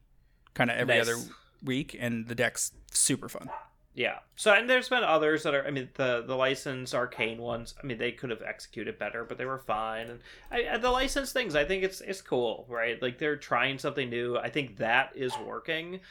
kind 0.54 0.72
of 0.72 0.78
every 0.78 0.96
nice. 0.96 1.10
other 1.10 1.22
week, 1.66 1.96
and 2.00 2.28
the 2.28 2.36
deck's 2.36 2.72
super 2.92 3.30
fun. 3.30 3.50
Yeah. 3.96 4.20
So 4.36 4.54
and 4.54 4.70
there's 4.70 4.90
been 4.90 5.04
others 5.04 5.44
that 5.44 5.56
are. 5.56 5.66
I 5.66 5.72
mean, 5.72 5.90
the 5.96 6.24
the 6.28 6.36
license 6.36 6.94
arcane 6.94 7.38
ones. 7.38 7.74
I 7.82 7.88
mean, 7.88 7.98
they 7.98 8.12
could 8.12 8.30
have 8.30 8.42
executed 8.42 9.00
better, 9.00 9.24
but 9.24 9.38
they 9.38 9.46
were 9.46 9.60
fine. 9.60 10.10
And 10.10 10.20
I, 10.52 10.78
the 10.78 10.92
license 10.92 11.32
things, 11.32 11.56
I 11.56 11.64
think 11.64 11.84
it's 11.84 12.02
it's 12.02 12.22
cool, 12.22 12.66
right? 12.70 13.02
Like 13.02 13.18
they're 13.18 13.38
trying 13.38 13.80
something 13.80 14.10
new. 14.10 14.38
I 14.38 14.50
think 14.50 14.78
that 14.78 15.12
is 15.16 15.32
working. 15.46 16.02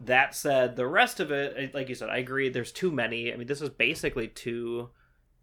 That 0.00 0.34
said, 0.34 0.76
the 0.76 0.86
rest 0.86 1.18
of 1.18 1.32
it, 1.32 1.74
like 1.74 1.88
you 1.88 1.94
said, 1.94 2.08
I 2.08 2.18
agree. 2.18 2.48
There's 2.50 2.72
too 2.72 2.92
many. 2.92 3.32
I 3.32 3.36
mean, 3.36 3.46
this 3.48 3.62
is 3.62 3.70
basically 3.70 4.28
two 4.28 4.90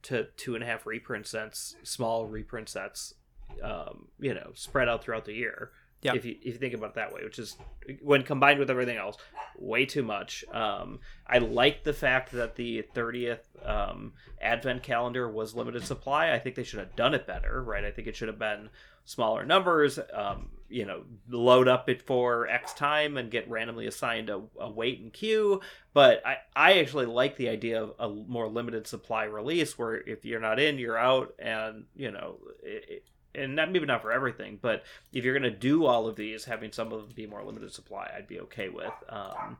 to 0.03 0.27
two 0.37 0.55
and 0.55 0.63
a 0.63 0.67
half 0.67 0.85
reprint 0.85 1.27
sets, 1.27 1.75
small 1.83 2.25
reprint 2.25 2.69
sets, 2.69 3.15
um, 3.61 4.07
you 4.19 4.33
know, 4.33 4.51
spread 4.53 4.87
out 4.87 5.03
throughout 5.03 5.25
the 5.25 5.33
year. 5.33 5.71
Yeah. 6.01 6.15
If 6.15 6.25
you 6.25 6.35
if 6.41 6.53
you 6.53 6.59
think 6.59 6.73
about 6.73 6.89
it 6.89 6.95
that 6.95 7.13
way, 7.13 7.21
which 7.23 7.37
is 7.37 7.57
when 8.01 8.23
combined 8.23 8.59
with 8.59 8.71
everything 8.71 8.97
else, 8.97 9.17
way 9.59 9.85
too 9.85 10.01
much. 10.01 10.43
Um, 10.51 10.99
I 11.27 11.37
like 11.37 11.83
the 11.83 11.93
fact 11.93 12.31
that 12.31 12.55
the 12.55 12.83
30th 12.95 13.41
um, 13.63 14.13
Advent 14.41 14.81
calendar 14.81 15.29
was 15.29 15.55
limited 15.55 15.83
supply. 15.85 16.33
I 16.33 16.39
think 16.39 16.55
they 16.55 16.63
should 16.63 16.79
have 16.79 16.95
done 16.95 17.13
it 17.13 17.27
better, 17.27 17.61
right? 17.63 17.85
I 17.85 17.91
think 17.91 18.07
it 18.07 18.15
should 18.15 18.29
have 18.29 18.39
been 18.39 18.69
smaller 19.05 19.45
numbers. 19.45 19.99
Um, 20.11 20.49
you 20.69 20.85
know, 20.85 21.03
load 21.29 21.67
up 21.67 21.87
it 21.89 22.01
for 22.01 22.47
X 22.47 22.73
time 22.73 23.17
and 23.17 23.29
get 23.29 23.49
randomly 23.49 23.85
assigned 23.85 24.29
a, 24.29 24.41
a 24.59 24.71
wait 24.71 25.01
and 25.01 25.13
queue. 25.13 25.61
But 25.93 26.25
I, 26.25 26.37
I 26.55 26.79
actually 26.79 27.05
like 27.05 27.35
the 27.35 27.49
idea 27.49 27.83
of 27.83 27.93
a 27.99 28.09
more 28.09 28.47
limited 28.47 28.87
supply 28.87 29.25
release 29.25 29.77
where 29.77 29.97
if 29.97 30.25
you're 30.25 30.39
not 30.39 30.59
in, 30.59 30.79
you're 30.79 30.97
out, 30.97 31.35
and 31.37 31.85
you 31.95 32.09
know. 32.09 32.37
It, 32.63 33.03
and 33.35 33.55
not, 33.55 33.71
maybe 33.71 33.85
not 33.85 34.01
for 34.01 34.11
everything, 34.11 34.59
but 34.61 34.83
if 35.13 35.23
you're 35.23 35.37
going 35.37 35.51
to 35.51 35.57
do 35.57 35.85
all 35.85 36.07
of 36.07 36.15
these, 36.15 36.45
having 36.45 36.71
some 36.71 36.91
of 36.91 37.01
them 37.01 37.09
be 37.15 37.25
more 37.27 37.43
limited 37.43 37.71
supply, 37.73 38.11
I'd 38.15 38.27
be 38.27 38.39
okay 38.41 38.69
with. 38.69 38.91
Um, 39.09 39.57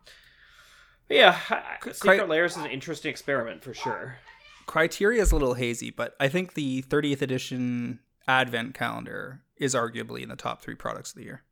yeah, 1.10 1.38
Secret 1.91 1.99
Cri- 1.99 2.22
Lairs 2.27 2.56
is 2.57 2.64
an 2.64 2.72
interesting 2.72 3.11
experiment 3.11 3.64
for 3.64 3.73
sure. 3.73 4.18
Criteria 4.65 5.22
is 5.22 5.31
a 5.31 5.35
little 5.35 5.56
hazy, 5.56 5.89
but 5.89 6.15
I 6.19 6.27
think 6.30 6.53
the 6.53 6.81
30th 6.84 7.22
edition 7.22 7.99
Advent 8.27 8.73
calendar 8.73 9.41
is 9.57 9.73
arguably 9.76 10.22
in 10.22 10.30
the 10.30 10.35
top 10.35 10.61
three 10.61 10.76
products 10.76 11.11
of 11.11 11.18
the 11.18 11.23
year. 11.23 11.43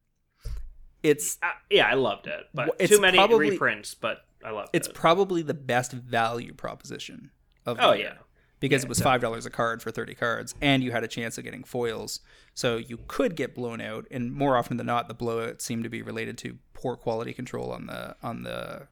It's 1.03 1.37
Uh, 1.41 1.49
yeah, 1.69 1.87
I 1.87 1.93
loved 1.95 2.27
it, 2.27 2.45
but 2.53 2.75
It's 2.79 2.91
too 2.91 3.01
many 3.01 3.17
probably- 3.17 3.49
reprints. 3.51 3.93
But 3.95 4.25
I 4.45 4.51
loved 4.51 4.69
it's 4.73 4.87
it. 4.87 4.91
It's 4.91 4.99
probably 4.99 5.41
the 5.41 5.53
best 5.53 5.91
value 5.91 6.53
proposition 6.53 7.31
of 7.65 7.77
the 7.77 7.83
Oh, 7.87 7.93
year. 7.93 8.15
yeah. 8.15 8.23
Because 8.59 8.83
Yeah, 8.83 8.87
it 8.87 8.89
was 8.89 8.99
five 8.99 9.21
dollars 9.21 9.45
a 9.45 9.49
card 9.49 9.81
for 9.81 9.91
thirty 9.91 10.15
cards, 10.15 10.55
and 10.61 10.83
you 10.83 10.91
had 10.91 11.03
a 11.03 11.07
chance 11.07 11.37
of 11.37 11.43
getting 11.43 11.63
foils. 11.63 12.19
So 12.53 12.77
you 12.77 12.99
could 13.07 13.35
get 13.35 13.55
blown 13.55 13.81
out, 13.81 14.05
and 14.11 14.33
more 14.33 14.57
often 14.57 14.77
than 14.77 14.87
not, 14.87 15.07
the 15.07 15.13
blowout 15.13 15.61
seemed 15.61 15.83
to 15.83 15.89
be 15.89 16.01
related 16.01 16.37
to 16.39 16.57
poor 16.73 16.95
quality 16.95 17.33
control 17.33 17.71
on 17.71 17.87
the 17.87 18.15
on 18.21 18.43
the 18.43 18.87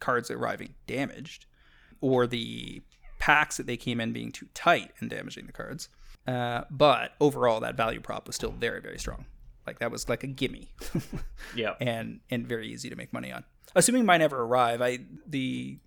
cards 0.00 0.30
arriving 0.30 0.74
damaged, 0.86 1.46
or 2.00 2.26
the 2.26 2.82
packs 3.18 3.56
that 3.56 3.66
they 3.66 3.76
came 3.76 4.00
in 4.00 4.12
being 4.12 4.32
too 4.32 4.48
tight 4.54 4.90
and 4.98 5.08
damaging 5.08 5.46
the 5.46 5.52
cards. 5.52 5.88
Uh, 6.26 6.62
but 6.70 7.12
overall, 7.20 7.60
that 7.60 7.76
value 7.76 8.00
prop 8.00 8.26
was 8.26 8.36
still 8.36 8.52
very 8.52 8.80
very 8.80 8.98
strong. 8.98 9.26
Like 9.66 9.78
that 9.78 9.90
was 9.90 10.08
like 10.08 10.24
a 10.24 10.26
gimme. 10.26 10.68
yeah. 11.56 11.74
and 11.80 12.20
and 12.30 12.46
very 12.46 12.68
easy 12.68 12.90
to 12.90 12.96
make 12.96 13.12
money 13.12 13.32
on. 13.32 13.44
Assuming 13.74 14.04
mine 14.04 14.20
ever 14.20 14.42
arrive, 14.42 14.82
I 14.82 14.98
the 15.26 15.78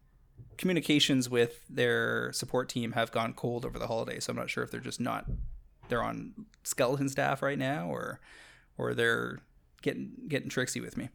communications 0.58 1.30
with 1.30 1.62
their 1.70 2.32
support 2.34 2.70
team 2.70 2.94
have 2.94 3.12
gone 3.12 3.34
cold 3.34 3.66
over 3.66 3.80
the 3.80 3.88
holidays, 3.88 4.26
so 4.26 4.32
I'm 4.32 4.38
not 4.38 4.50
sure 4.50 4.64
if 4.64 4.72
they're 4.72 4.80
just 4.80 5.00
not 5.00 5.26
they're 5.88 6.04
on 6.04 6.34
skeleton 6.64 7.10
staff 7.10 7.42
right 7.42 7.60
now 7.60 7.88
or 7.88 8.20
or 8.78 8.94
they're 8.94 9.40
getting 9.82 10.12
getting 10.28 10.50
tricksy 10.50 10.82
with 10.82 10.98
me. 10.98 11.10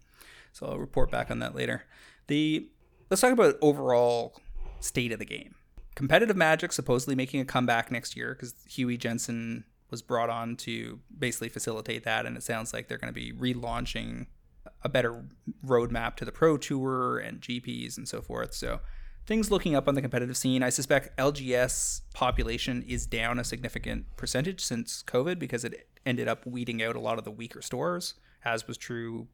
So 0.52 0.66
I'll 0.66 0.78
report 0.78 1.10
back 1.10 1.30
on 1.30 1.38
that 1.40 1.54
later. 1.54 1.84
The 2.26 2.68
let's 3.10 3.20
talk 3.20 3.32
about 3.32 3.56
overall 3.60 4.40
state 4.80 5.12
of 5.12 5.18
the 5.18 5.24
game. 5.24 5.54
Competitive 5.94 6.36
Magic 6.36 6.72
supposedly 6.72 7.14
making 7.14 7.40
a 7.40 7.44
comeback 7.44 7.90
next 7.90 8.16
year 8.16 8.34
because 8.34 8.54
Huey 8.68 8.96
Jensen 8.96 9.64
was 9.90 10.02
brought 10.02 10.30
on 10.30 10.56
to 10.56 11.00
basically 11.18 11.48
facilitate 11.48 12.04
that, 12.04 12.24
and 12.24 12.36
it 12.36 12.42
sounds 12.42 12.72
like 12.72 12.88
they're 12.88 12.98
going 12.98 13.12
to 13.12 13.20
be 13.20 13.32
relaunching 13.32 14.26
a 14.82 14.88
better 14.88 15.24
roadmap 15.66 16.16
to 16.16 16.24
the 16.24 16.32
Pro 16.32 16.56
Tour 16.56 17.18
and 17.18 17.40
GPs 17.40 17.96
and 17.96 18.08
so 18.08 18.22
forth. 18.22 18.54
So 18.54 18.80
things 19.26 19.50
looking 19.50 19.74
up 19.74 19.88
on 19.88 19.94
the 19.94 20.02
competitive 20.02 20.36
scene. 20.36 20.62
I 20.62 20.70
suspect 20.70 21.16
LGS 21.16 22.02
population 22.14 22.82
is 22.82 23.06
down 23.06 23.38
a 23.38 23.44
significant 23.44 24.16
percentage 24.16 24.60
since 24.60 25.02
COVID 25.06 25.38
because 25.38 25.64
it 25.64 25.88
ended 26.04 26.28
up 26.28 26.46
weeding 26.46 26.82
out 26.82 26.96
a 26.96 27.00
lot 27.00 27.18
of 27.18 27.24
the 27.24 27.30
weaker 27.30 27.62
stores, 27.62 28.14
as 28.44 28.66
was 28.66 28.76
true 28.76 29.28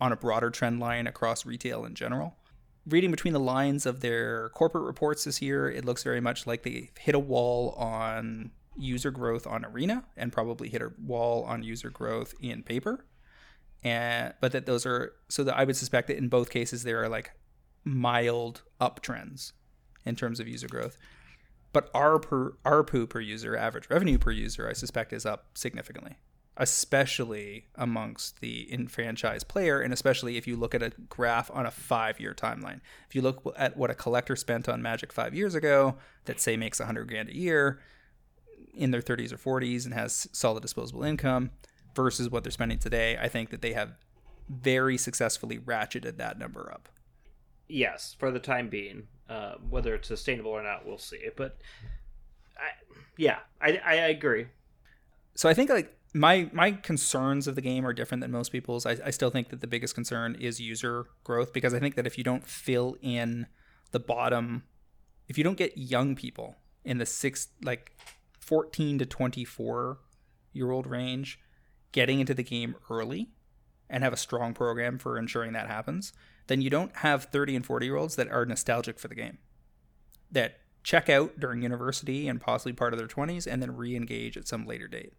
on 0.00 0.12
a 0.12 0.16
broader 0.16 0.50
trend 0.50 0.80
line 0.80 1.06
across 1.06 1.46
retail 1.46 1.84
in 1.84 1.94
general. 1.94 2.36
Reading 2.86 3.10
between 3.10 3.32
the 3.32 3.40
lines 3.40 3.86
of 3.86 4.00
their 4.00 4.50
corporate 4.50 4.84
reports 4.84 5.24
this 5.24 5.40
year, 5.40 5.70
it 5.70 5.84
looks 5.84 6.02
very 6.02 6.20
much 6.20 6.46
like 6.46 6.62
they 6.62 6.90
hit 6.98 7.14
a 7.14 7.18
wall 7.18 7.70
on 7.78 8.50
user 8.76 9.10
growth 9.10 9.46
on 9.46 9.64
Arena 9.64 10.04
and 10.16 10.32
probably 10.32 10.68
hit 10.68 10.82
a 10.82 10.90
wall 11.02 11.44
on 11.44 11.62
user 11.62 11.90
growth 11.90 12.34
in 12.40 12.62
paper. 12.62 13.06
And 13.82 14.34
but 14.40 14.52
that 14.52 14.66
those 14.66 14.86
are 14.86 15.14
so 15.28 15.44
that 15.44 15.56
I 15.56 15.64
would 15.64 15.76
suspect 15.76 16.08
that 16.08 16.16
in 16.16 16.28
both 16.28 16.50
cases 16.50 16.82
there 16.82 17.02
are 17.02 17.08
like 17.08 17.30
mild 17.84 18.62
uptrends 18.80 19.52
in 20.04 20.16
terms 20.16 20.40
of 20.40 20.48
user 20.48 20.68
growth. 20.68 20.98
But 21.72 21.90
our 21.92 22.18
per 22.18 22.52
ARPU 22.64 23.08
per 23.08 23.20
user, 23.20 23.56
average 23.56 23.90
revenue 23.90 24.18
per 24.18 24.30
user, 24.30 24.68
I 24.68 24.72
suspect 24.74 25.12
is 25.12 25.26
up 25.26 25.46
significantly, 25.54 26.18
especially 26.56 27.66
amongst 27.74 28.40
the 28.40 28.72
enfranchised 28.72 29.48
player, 29.48 29.80
and 29.80 29.92
especially 29.92 30.36
if 30.36 30.46
you 30.46 30.56
look 30.56 30.74
at 30.74 30.82
a 30.82 30.92
graph 31.08 31.50
on 31.52 31.66
a 31.66 31.72
five-year 31.72 32.32
timeline. 32.32 32.80
If 33.08 33.16
you 33.16 33.22
look 33.22 33.42
at 33.56 33.76
what 33.76 33.90
a 33.90 33.94
collector 33.94 34.36
spent 34.36 34.68
on 34.68 34.82
Magic 34.82 35.12
five 35.12 35.34
years 35.34 35.56
ago, 35.56 35.96
that 36.26 36.40
say 36.40 36.56
makes 36.56 36.78
a 36.78 36.86
hundred 36.86 37.08
grand 37.08 37.30
a 37.30 37.36
year, 37.36 37.80
in 38.72 38.92
their 38.92 39.02
30s 39.02 39.32
or 39.32 39.60
40s, 39.60 39.84
and 39.84 39.94
has 39.94 40.28
solid 40.32 40.62
disposable 40.62 41.02
income, 41.02 41.50
versus 41.94 42.30
what 42.30 42.44
they're 42.44 42.50
spending 42.50 42.78
today, 42.78 43.16
I 43.20 43.28
think 43.28 43.50
that 43.50 43.62
they 43.62 43.72
have 43.72 43.94
very 44.48 44.96
successfully 44.96 45.58
ratcheted 45.58 46.18
that 46.18 46.38
number 46.38 46.70
up. 46.72 46.88
Yes, 47.68 48.14
for 48.18 48.30
the 48.30 48.38
time 48.40 48.68
being. 48.68 49.08
Uh, 49.28 49.54
whether 49.70 49.94
it's 49.94 50.08
sustainable 50.08 50.50
or 50.50 50.62
not, 50.62 50.86
we'll 50.86 50.98
see. 50.98 51.20
But 51.36 51.56
I, 52.58 52.68
yeah, 53.16 53.38
I, 53.60 53.80
I 53.84 53.94
agree. 53.94 54.46
so 55.34 55.48
I 55.48 55.54
think 55.54 55.70
like 55.70 55.96
my 56.12 56.48
my 56.52 56.72
concerns 56.72 57.48
of 57.48 57.54
the 57.54 57.60
game 57.62 57.86
are 57.86 57.92
different 57.92 58.20
than 58.20 58.30
most 58.30 58.52
people's. 58.52 58.86
I, 58.86 58.96
I 59.04 59.10
still 59.10 59.30
think 59.30 59.48
that 59.48 59.60
the 59.60 59.66
biggest 59.66 59.94
concern 59.94 60.36
is 60.38 60.60
user 60.60 61.06
growth 61.24 61.52
because 61.52 61.74
I 61.74 61.80
think 61.80 61.94
that 61.96 62.06
if 62.06 62.18
you 62.18 62.24
don't 62.24 62.46
fill 62.46 62.96
in 63.02 63.46
the 63.92 63.98
bottom, 63.98 64.64
if 65.28 65.38
you 65.38 65.44
don't 65.44 65.56
get 65.56 65.76
young 65.76 66.14
people 66.14 66.56
in 66.84 66.98
the 66.98 67.06
six 67.06 67.48
like 67.62 67.96
fourteen 68.38 68.98
to 68.98 69.06
twenty 69.06 69.44
four 69.44 69.98
year 70.52 70.70
old 70.70 70.86
range 70.86 71.40
getting 71.92 72.20
into 72.20 72.34
the 72.34 72.42
game 72.44 72.76
early 72.90 73.30
and 73.88 74.04
have 74.04 74.12
a 74.12 74.16
strong 74.16 74.52
program 74.54 74.98
for 74.98 75.16
ensuring 75.18 75.52
that 75.52 75.68
happens, 75.68 76.12
then 76.46 76.60
you 76.60 76.70
don't 76.70 76.94
have 76.96 77.24
30 77.24 77.56
and 77.56 77.66
40 77.66 77.86
year 77.86 77.96
olds 77.96 78.16
that 78.16 78.28
are 78.28 78.44
nostalgic 78.44 78.98
for 78.98 79.08
the 79.08 79.14
game. 79.14 79.38
That 80.30 80.58
check 80.82 81.08
out 81.08 81.40
during 81.40 81.62
university 81.62 82.28
and 82.28 82.40
possibly 82.40 82.72
part 82.72 82.92
of 82.92 82.98
their 82.98 83.08
20s 83.08 83.46
and 83.50 83.62
then 83.62 83.76
re 83.76 83.96
engage 83.96 84.36
at 84.36 84.46
some 84.46 84.66
later 84.66 84.86
date. 84.86 85.14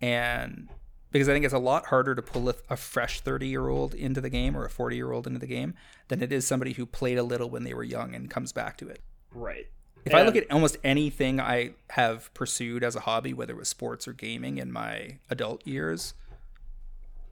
And 0.00 0.68
because 1.12 1.28
I 1.28 1.32
think 1.32 1.44
it's 1.44 1.54
a 1.54 1.58
lot 1.58 1.86
harder 1.86 2.14
to 2.16 2.22
pull 2.22 2.48
a, 2.48 2.54
a 2.68 2.76
fresh 2.76 3.20
30 3.20 3.46
year 3.46 3.68
old 3.68 3.94
into 3.94 4.20
the 4.20 4.30
game 4.30 4.56
or 4.56 4.64
a 4.64 4.70
40 4.70 4.96
year 4.96 5.12
old 5.12 5.26
into 5.26 5.38
the 5.38 5.46
game 5.46 5.74
than 6.08 6.22
it 6.22 6.32
is 6.32 6.46
somebody 6.46 6.72
who 6.72 6.86
played 6.86 7.18
a 7.18 7.22
little 7.22 7.48
when 7.48 7.62
they 7.62 7.72
were 7.72 7.84
young 7.84 8.14
and 8.14 8.28
comes 8.28 8.52
back 8.52 8.76
to 8.78 8.88
it. 8.88 9.00
Right. 9.32 9.66
If 10.04 10.12
I 10.12 10.22
look 10.22 10.36
at 10.36 10.50
almost 10.50 10.76
anything 10.84 11.40
I 11.40 11.74
have 11.90 12.32
pursued 12.34 12.84
as 12.84 12.94
a 12.94 13.00
hobby, 13.00 13.32
whether 13.32 13.54
it 13.54 13.58
was 13.58 13.68
sports 13.68 14.06
or 14.06 14.12
gaming 14.12 14.58
in 14.58 14.70
my 14.70 15.18
adult 15.30 15.66
years, 15.66 16.12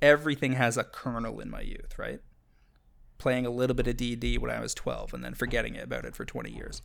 everything 0.00 0.54
has 0.54 0.78
a 0.78 0.84
kernel 0.84 1.38
in 1.40 1.50
my 1.50 1.60
youth, 1.60 1.98
right? 1.98 2.20
Playing 3.22 3.46
a 3.46 3.50
little 3.50 3.76
bit 3.76 3.86
of 3.86 3.96
D&D 3.96 4.36
when 4.38 4.50
I 4.50 4.58
was 4.58 4.74
12 4.74 5.14
and 5.14 5.22
then 5.22 5.34
forgetting 5.34 5.78
about 5.78 6.04
it 6.04 6.16
for 6.16 6.24
20 6.24 6.50
years. 6.50 6.82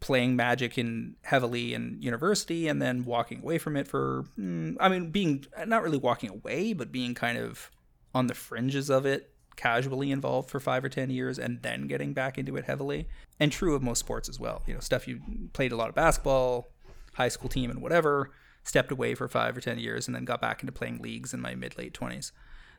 Playing 0.00 0.34
Magic 0.34 0.76
in 0.76 1.14
heavily 1.22 1.72
in 1.72 1.98
university 2.00 2.66
and 2.66 2.82
then 2.82 3.04
walking 3.04 3.42
away 3.42 3.58
from 3.58 3.76
it 3.76 3.86
for 3.86 4.24
mm, 4.36 4.76
I 4.80 4.88
mean 4.88 5.12
being 5.12 5.44
not 5.64 5.84
really 5.84 5.98
walking 5.98 6.30
away, 6.30 6.72
but 6.72 6.90
being 6.90 7.14
kind 7.14 7.38
of 7.38 7.70
on 8.12 8.26
the 8.26 8.34
fringes 8.34 8.90
of 8.90 9.06
it 9.06 9.30
casually 9.54 10.10
involved 10.10 10.50
for 10.50 10.58
five 10.58 10.84
or 10.84 10.88
ten 10.88 11.10
years 11.10 11.38
and 11.38 11.62
then 11.62 11.86
getting 11.86 12.12
back 12.12 12.38
into 12.38 12.56
it 12.56 12.64
heavily 12.64 13.06
and 13.38 13.52
true 13.52 13.76
of 13.76 13.82
most 13.82 13.98
sports 13.98 14.28
as 14.28 14.40
well 14.40 14.62
you 14.66 14.72
know 14.74 14.80
stuff 14.80 15.06
you 15.06 15.20
played 15.52 15.70
a 15.70 15.76
lot 15.76 15.88
of 15.90 15.94
basketball 15.94 16.70
high 17.14 17.28
school 17.28 17.50
team 17.50 17.70
and 17.70 17.82
whatever 17.82 18.30
stepped 18.64 18.90
away 18.90 19.14
for 19.14 19.28
five 19.28 19.56
or 19.56 19.60
ten 19.60 19.78
years 19.78 20.06
and 20.08 20.14
then 20.14 20.24
got 20.24 20.40
back 20.40 20.62
into 20.62 20.72
playing 20.72 20.98
leagues 21.02 21.34
in 21.34 21.40
my 21.40 21.54
mid 21.54 21.76
late 21.76 21.92
20s 21.92 22.32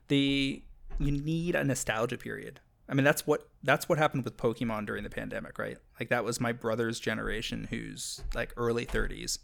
the 0.07 0.63
you 0.99 1.11
need 1.11 1.55
a 1.55 1.63
nostalgia 1.63 2.17
period 2.17 2.59
i 2.93 2.95
mean 2.95 3.03
that's 3.03 3.25
what 3.25 3.49
that's 3.63 3.89
what 3.89 3.97
happened 3.97 4.23
with 4.23 4.37
pokemon 4.37 4.85
during 4.85 5.03
the 5.03 5.09
pandemic 5.09 5.57
right 5.57 5.77
like 5.99 6.09
that 6.09 6.23
was 6.23 6.39
my 6.39 6.51
brother's 6.51 6.99
generation 6.99 7.65
who's 7.71 8.21
like 8.35 8.53
early 8.55 8.85
30s 8.85 9.39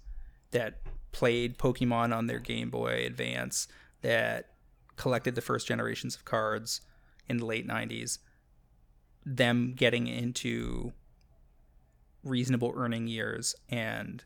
that 0.51 0.81
played 1.11 1.57
pokemon 1.57 2.15
on 2.15 2.27
their 2.27 2.37
game 2.39 2.69
boy 2.69 3.03
advance 3.05 3.67
that 4.03 4.51
collected 4.97 5.33
the 5.33 5.41
first 5.41 5.65
generations 5.67 6.15
of 6.15 6.23
cards 6.25 6.81
in 7.27 7.37
the 7.37 7.45
late 7.45 7.67
90s 7.67 8.19
them 9.25 9.73
getting 9.75 10.05
into 10.05 10.93
reasonable 12.23 12.71
earning 12.75 13.07
years 13.07 13.55
and 13.69 14.23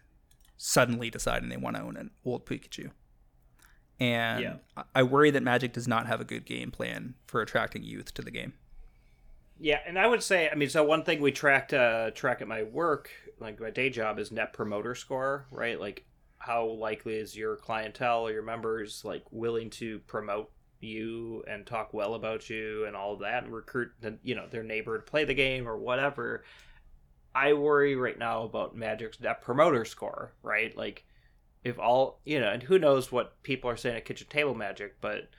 suddenly 0.58 1.10
deciding 1.10 1.48
they 1.50 1.58
want 1.58 1.76
to 1.76 1.82
own 1.82 1.98
an 1.98 2.10
old 2.26 2.46
Pikachu. 2.46 2.92
And 4.00 4.42
Yeah. 4.42 4.56
I- 4.78 4.84
I 4.96 5.04
worry 5.04 5.30
that 5.32 5.44
Magic 5.44 5.74
does 5.74 5.88
not 5.88 6.08
have 6.08 6.20
a 6.22 6.26
good 6.26 6.46
game 6.46 6.72
plan 6.72 7.16
for 7.28 7.42
attracting 7.42 7.84
youth 7.84 8.14
to 8.16 8.22
the 8.22 8.32
game. 8.32 8.54
Yeah, 9.64 9.80
and 9.88 9.98
I 9.98 10.08
would 10.08 10.22
say, 10.22 10.50
I 10.50 10.56
mean, 10.56 10.68
so 10.68 10.84
one 10.84 11.06
thing 11.06 11.22
we 11.22 11.32
tracked 11.32 11.74
uh, 11.74 12.12
track 12.12 12.42
at 12.42 12.50
my 12.50 12.64
work, 12.64 13.10
like 13.40 13.62
my 13.62 13.70
day 13.70 13.90
job, 13.90 14.20
is 14.20 14.30
Net 14.30 14.52
Promoter 14.52 14.94
Score, 14.94 15.48
right? 15.52 15.80
Like, 15.80 16.04
how 16.38 16.66
likely 16.66 17.14
is 17.14 17.38
your 17.38 17.56
clientele 17.56 18.28
or 18.28 18.32
your 18.34 18.44
members 18.44 19.06
like 19.06 19.24
willing 19.32 19.70
to 19.70 20.00
promote 20.00 20.52
you 20.82 21.46
and 21.48 21.66
talk 21.66 21.94
well 21.94 22.16
about 22.16 22.50
you 22.50 22.84
and 22.86 22.94
all 22.94 23.16
that, 23.20 23.46
and 23.46 23.54
recruit 23.54 23.92
the, 24.02 24.20
you 24.22 24.36
know 24.36 24.48
their 24.52 24.64
neighbor 24.64 24.98
to 24.98 25.10
play 25.10 25.24
the 25.24 25.34
game 25.34 25.66
or 25.66 25.78
whatever. 25.78 26.44
I 27.34 27.54
worry 27.54 27.96
right 27.96 28.20
now 28.20 28.44
about 28.44 28.76
Magic's 28.76 29.22
Net 29.22 29.42
Promoter 29.42 29.86
Score, 29.86 30.34
right? 30.44 30.76
Like, 30.76 31.06
if 31.64 31.80
all 31.80 32.20
you 32.26 32.42
know, 32.42 32.50
and 32.50 32.64
who 32.64 32.78
knows 32.78 33.14
what 33.14 33.42
people 33.44 33.70
are 33.70 33.78
saying 33.78 33.96
at 33.96 34.04
Kitchen 34.04 34.28
Table 34.30 34.56
Magic, 34.56 35.00
but 35.00 35.30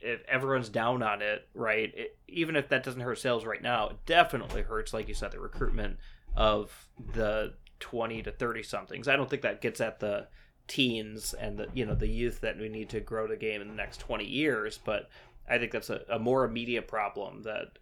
if 0.00 0.22
everyone's 0.28 0.68
down 0.68 1.02
on 1.02 1.22
it, 1.22 1.48
right? 1.54 1.92
It, 1.94 2.18
even 2.28 2.56
if 2.56 2.68
that 2.68 2.82
doesn't 2.82 3.00
hurt 3.00 3.18
sales 3.18 3.44
right 3.44 3.62
now, 3.62 3.88
it 3.88 3.96
definitely 4.06 4.62
hurts, 4.62 4.92
like 4.92 5.08
you 5.08 5.14
said, 5.14 5.32
the 5.32 5.40
recruitment 5.40 5.98
of 6.36 6.88
the 7.12 7.54
twenty 7.78 8.22
to 8.22 8.30
thirty 8.30 8.62
somethings. 8.62 9.08
I 9.08 9.16
don't 9.16 9.28
think 9.28 9.42
that 9.42 9.60
gets 9.60 9.80
at 9.80 10.00
the 10.00 10.28
teens 10.68 11.34
and 11.34 11.58
the 11.58 11.66
you 11.74 11.84
know 11.84 11.94
the 11.94 12.08
youth 12.08 12.40
that 12.42 12.58
we 12.58 12.68
need 12.68 12.88
to 12.90 13.00
grow 13.00 13.26
the 13.26 13.36
game 13.36 13.60
in 13.60 13.68
the 13.68 13.74
next 13.74 13.98
twenty 14.00 14.26
years. 14.26 14.78
But 14.82 15.08
I 15.48 15.58
think 15.58 15.72
that's 15.72 15.90
a, 15.90 16.02
a 16.08 16.18
more 16.18 16.44
immediate 16.44 16.86
problem 16.86 17.42
that 17.42 17.78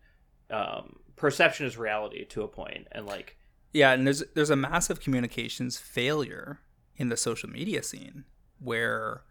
um, 0.51 1.01
perception 1.17 1.67
is 1.67 1.77
reality 1.77 2.25
to 2.25 2.43
a 2.43 2.49
point, 2.49 2.89
and 2.93 3.07
like 3.07 3.37
Yeah, 3.73 3.93
and 3.93 4.07
there's 4.07 4.25
there's 4.35 4.51
a 4.51 4.57
massive 4.57 5.01
communications 5.01 5.79
failure 5.79 6.61
in 6.97 7.11
the 7.11 7.17
social 7.17 7.49
media 7.49 7.83
scene 7.83 8.25
where 8.59 9.23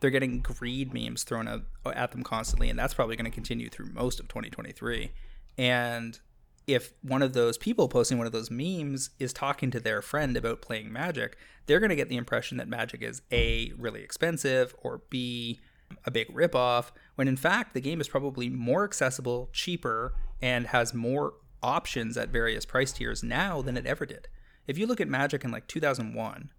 they're 0.00 0.10
getting 0.10 0.40
greed 0.40 0.92
memes 0.92 1.24
thrown 1.24 1.48
at, 1.48 1.60
at 1.94 2.12
them 2.12 2.22
constantly, 2.22 2.68
and 2.68 2.78
that's 2.78 2.94
probably 2.94 3.16
going 3.16 3.30
to 3.30 3.34
continue 3.34 3.68
through 3.68 3.90
most 3.92 4.20
of 4.20 4.28
2023. 4.28 5.12
And 5.58 6.18
if 6.66 6.92
one 7.02 7.22
of 7.22 7.32
those 7.32 7.56
people 7.56 7.88
posting 7.88 8.18
one 8.18 8.26
of 8.26 8.32
those 8.32 8.50
memes 8.50 9.10
is 9.18 9.32
talking 9.32 9.70
to 9.70 9.80
their 9.80 10.02
friend 10.02 10.36
about 10.36 10.62
playing 10.62 10.92
Magic, 10.92 11.36
they're 11.66 11.80
going 11.80 11.90
to 11.90 11.96
get 11.96 12.08
the 12.08 12.16
impression 12.16 12.58
that 12.58 12.68
Magic 12.68 13.02
is 13.02 13.22
A, 13.30 13.72
really 13.78 14.02
expensive, 14.02 14.74
or 14.82 15.02
B, 15.08 15.60
a 16.04 16.10
big 16.10 16.32
ripoff, 16.34 16.90
when 17.14 17.28
in 17.28 17.36
fact 17.36 17.74
the 17.74 17.80
game 17.80 18.00
is 18.00 18.08
probably 18.08 18.48
more 18.48 18.84
accessible, 18.84 19.48
cheaper, 19.52 20.14
and 20.42 20.68
has 20.68 20.92
more 20.92 21.34
options 21.62 22.16
at 22.16 22.28
various 22.28 22.66
price 22.66 22.92
tiers 22.92 23.22
now 23.22 23.62
than 23.62 23.76
it 23.76 23.86
ever 23.86 24.04
did. 24.04 24.28
If 24.66 24.78
you 24.78 24.86
look 24.86 25.00
at 25.00 25.08
Magic 25.08 25.44
in 25.44 25.52
like 25.52 25.68
2001, 25.68 26.50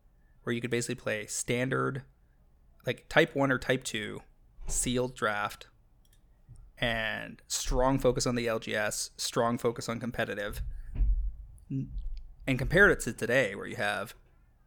where 0.44 0.54
you 0.54 0.62
could 0.62 0.72
basically 0.72 0.96
play 0.96 1.26
standard, 1.26 2.04
like 2.88 3.08
type 3.10 3.36
1 3.36 3.52
or 3.52 3.60
type 3.60 3.84
2, 3.84 4.22
sealed 4.66 5.14
draft, 5.14 5.68
and 6.80 7.42
strong 7.48 8.00
focus 8.00 8.26
on 8.26 8.36
the 8.36 8.48
LGS, 8.48 9.12
strong 9.18 9.58
focus 9.58 9.90
on 9.90 10.00
competitive, 10.00 10.62
and 11.70 12.58
compared 12.58 12.92
it 12.92 13.02
to 13.02 13.14
today, 13.14 13.54
where 13.56 13.68
you 13.68 13.76
have 13.76 14.16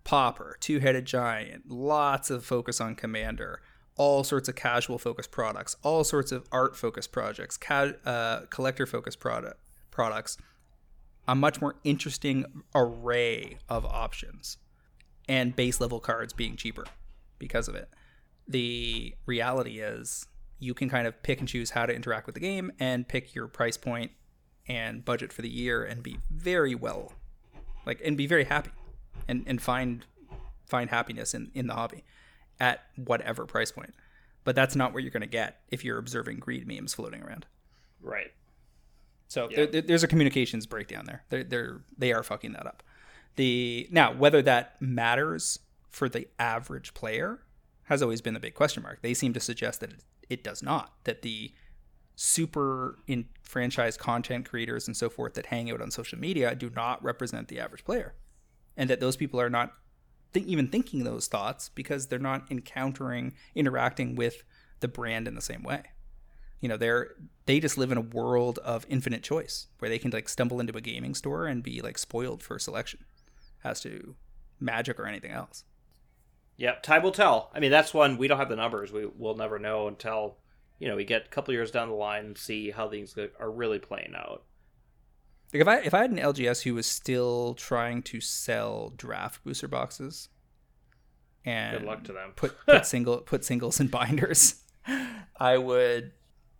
Pauper, 0.05 0.57
Two 0.61 0.81
Headed 0.81 1.07
Giant, 1.07 1.71
lots 1.71 2.31
of 2.31 2.45
focus 2.45 2.81
on 2.81 2.95
Commander, 2.95 3.63
all 3.97 4.23
sorts 4.23 4.49
of 4.49 4.55
casual 4.55 4.99
focused 4.99 5.31
products, 5.31 5.77
all 5.83 6.05
sorts 6.05 6.31
of 6.31 6.47
art 6.53 6.77
focused 6.77 7.13
projects, 7.13 7.57
ca- 7.57 7.93
uh, 8.05 8.41
collector 8.51 8.87
focused 8.87 9.19
product 9.19 9.59
products, 9.91 10.37
a 11.27 11.35
much 11.35 11.61
more 11.61 11.77
interesting 11.85 12.45
array 12.75 13.59
of 13.69 13.87
options, 13.87 14.59
and 15.29 15.55
base 15.57 15.81
level 15.81 16.01
cards 16.01 16.33
being 16.33 16.57
cheaper 16.57 16.85
because 17.39 17.69
of 17.69 17.75
it. 17.75 17.89
The 18.51 19.15
reality 19.27 19.81
is 19.81 20.27
you 20.59 20.75
can 20.75 20.91
kind 20.91 21.07
of 21.07 21.23
pick 21.23 21.39
and 21.41 21.49
choose 21.49 21.71
how 21.71 21.87
to 21.87 21.95
interact 21.95 22.27
with 22.27 22.35
the 22.35 22.41
game 22.41 22.73
and 22.79 23.09
pick 23.09 23.35
your 23.35 23.49
price 23.49 23.77
point 23.77 24.11
and 24.69 25.05
budget 25.05 25.33
for 25.33 25.43
the 25.43 25.49
year 25.49 25.83
and 25.85 26.03
be 26.03 26.19
very 26.31 26.75
well 26.75 27.13
like 27.87 28.01
and 28.05 28.17
be 28.17 28.27
very 28.27 28.45
happy 28.45 28.71
and 29.29 29.43
and 29.47 29.61
find 29.61 30.07
find 30.67 30.91
happiness 30.91 31.35
in 31.35 31.51
in 31.55 31.67
the 31.67 31.75
hobby 31.75 32.05
at 32.59 32.83
whatever 32.97 33.47
price 33.47 33.73
point. 33.73 33.95
But 34.45 34.55
that's 34.55 34.77
not 34.77 34.93
what 34.93 35.03
you're 35.03 35.11
going 35.11 35.23
to 35.23 35.27
get 35.27 35.61
if 35.69 35.85
you're 35.85 35.99
observing 35.99 36.39
greed 36.39 36.67
memes 36.67 36.95
floating 36.95 37.23
around. 37.23 37.47
Right. 38.01 38.33
So 39.29 39.49
yeah. 39.51 39.67
there, 39.67 39.83
there's 39.83 40.03
a 40.03 40.09
communications 40.09 40.67
breakdown 40.67 41.05
there. 41.07 41.25
They're, 41.29 41.45
they're 41.45 41.81
they 41.97 42.13
are 42.13 42.23
fucking 42.23 42.53
that 42.53 42.67
up. 42.67 42.83
The 43.37 43.89
now 43.91 44.13
whether 44.13 44.43
that 44.43 44.81
matters 44.81 45.59
for 45.89 46.09
the 46.09 46.29
average 46.39 46.95
player 46.95 47.41
has 47.91 48.01
always 48.03 48.21
been 48.21 48.35
the 48.35 48.41
big 48.41 48.55
question 48.55 48.83
mark 48.83 49.03
they 49.03 49.13
seem 49.13 49.35
to 49.35 49.41
suggest 49.41 49.81
that 49.81 49.93
it 50.31 50.43
does 50.45 50.63
not. 50.63 50.95
That 51.05 51.23
the 51.23 51.53
super 52.15 52.99
in 53.07 53.27
franchise 53.43 53.97
content 53.97 54.49
creators 54.49 54.87
and 54.87 54.97
so 54.97 55.11
forth 55.11 55.35
that 55.35 55.47
hang 55.47 55.71
out 55.71 55.83
on 55.83 55.91
social 55.91 56.19
media 56.19 56.55
do 56.55 56.71
not 56.71 57.03
represent 57.03 57.49
the 57.49 57.59
average 57.59 57.85
player, 57.85 58.15
and 58.77 58.89
that 58.89 59.01
those 59.01 59.17
people 59.17 59.41
are 59.41 59.51
not 59.51 59.75
th- 60.33 60.47
even 60.47 60.69
thinking 60.69 61.03
those 61.03 61.27
thoughts 61.27 61.69
because 61.69 62.07
they're 62.07 62.19
not 62.19 62.51
encountering 62.51 63.35
interacting 63.55 64.15
with 64.15 64.45
the 64.79 64.89
brand 64.89 65.27
in 65.27 65.35
the 65.35 65.41
same 65.43 65.63
way. 65.63 65.83
You 66.61 66.69
know, 66.69 66.77
they're 66.77 67.15
they 67.47 67.59
just 67.59 67.77
live 67.77 67.91
in 67.91 67.99
a 67.99 68.03
world 68.03 68.59
of 68.61 68.87
infinite 68.89 69.25
choice 69.25 69.67
where 69.81 69.89
they 69.89 69.99
can 69.99 70.13
like 70.13 70.29
stumble 70.29 70.61
into 70.61 70.77
a 70.77 70.81
gaming 70.81 71.15
store 71.15 71.47
and 71.47 71.61
be 71.63 71.81
like 71.81 71.99
spoiled 71.99 72.43
for 72.43 72.59
selection 72.59 73.01
as 73.65 73.81
to 73.81 74.15
magic 74.61 75.01
or 75.01 75.07
anything 75.07 75.33
else. 75.33 75.65
Yep, 76.61 76.83
time 76.83 77.03
will 77.03 77.11
tell. 77.11 77.51
I 77.55 77.59
mean, 77.59 77.71
that's 77.71 77.95
one 77.95 78.19
we 78.19 78.29
don't 78.29 78.37
have 78.37 78.51
the 78.51 78.57
numbers. 78.57 78.93
We 78.93 79.07
will 79.07 79.35
never 79.35 79.59
know 79.59 79.89
until 79.89 80.37
you 80.79 80.89
know 80.89 80.95
we 80.95 81.07
get 81.07 81.25
a 81.25 81.29
couple 81.31 81.55
years 81.55 81.71
down 81.71 81.89
the 81.89 81.95
line 81.95 82.27
and 82.27 82.39
see 82.39 82.71
how 82.71 82.87
things 82.87 83.17
are 83.39 83.51
really 83.51 83.79
playing 83.79 84.13
out. 84.15 84.45
Like 85.55 85.63
if 85.63 85.69
I 85.69 85.77
if 85.79 85.95
I 85.95 86.03
had 86.03 86.11
an 86.11 86.19
LGS 86.19 86.65
who 86.65 86.75
was 86.75 86.85
still 86.85 87.55
trying 87.55 88.03
to 88.03 88.21
sell 88.21 88.93
draft 88.95 89.43
booster 89.43 89.69
boxes, 89.69 90.29
and 91.47 91.79
good 91.79 91.87
luck 91.87 92.05
to 92.05 92.13
them. 92.13 92.33
put 92.37 92.55
put 92.67 92.85
single 92.85 93.17
put 93.23 93.43
singles 93.43 93.81
in 93.81 93.87
binders, 93.87 94.63
I 95.41 95.57
would, 95.57 96.13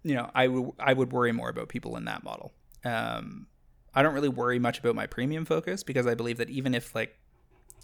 you 0.03 0.15
know, 0.15 0.31
I 0.35 0.49
would 0.49 0.73
I 0.79 0.95
would 0.95 1.13
worry 1.13 1.33
more 1.33 1.51
about 1.51 1.69
people 1.69 1.99
in 1.99 2.07
that 2.07 2.25
model. 2.25 2.55
Um, 2.87 3.49
I 3.93 4.03
don't 4.03 4.15
really 4.15 4.31
worry 4.31 4.59
much 4.59 4.79
about 4.79 4.95
my 4.95 5.07
premium 5.07 5.45
focus 5.45 5.83
because 5.83 6.07
I 6.07 6.15
believe 6.15 6.39
that 6.39 6.49
even 6.49 6.75
if 6.75 6.95
like 6.95 7.20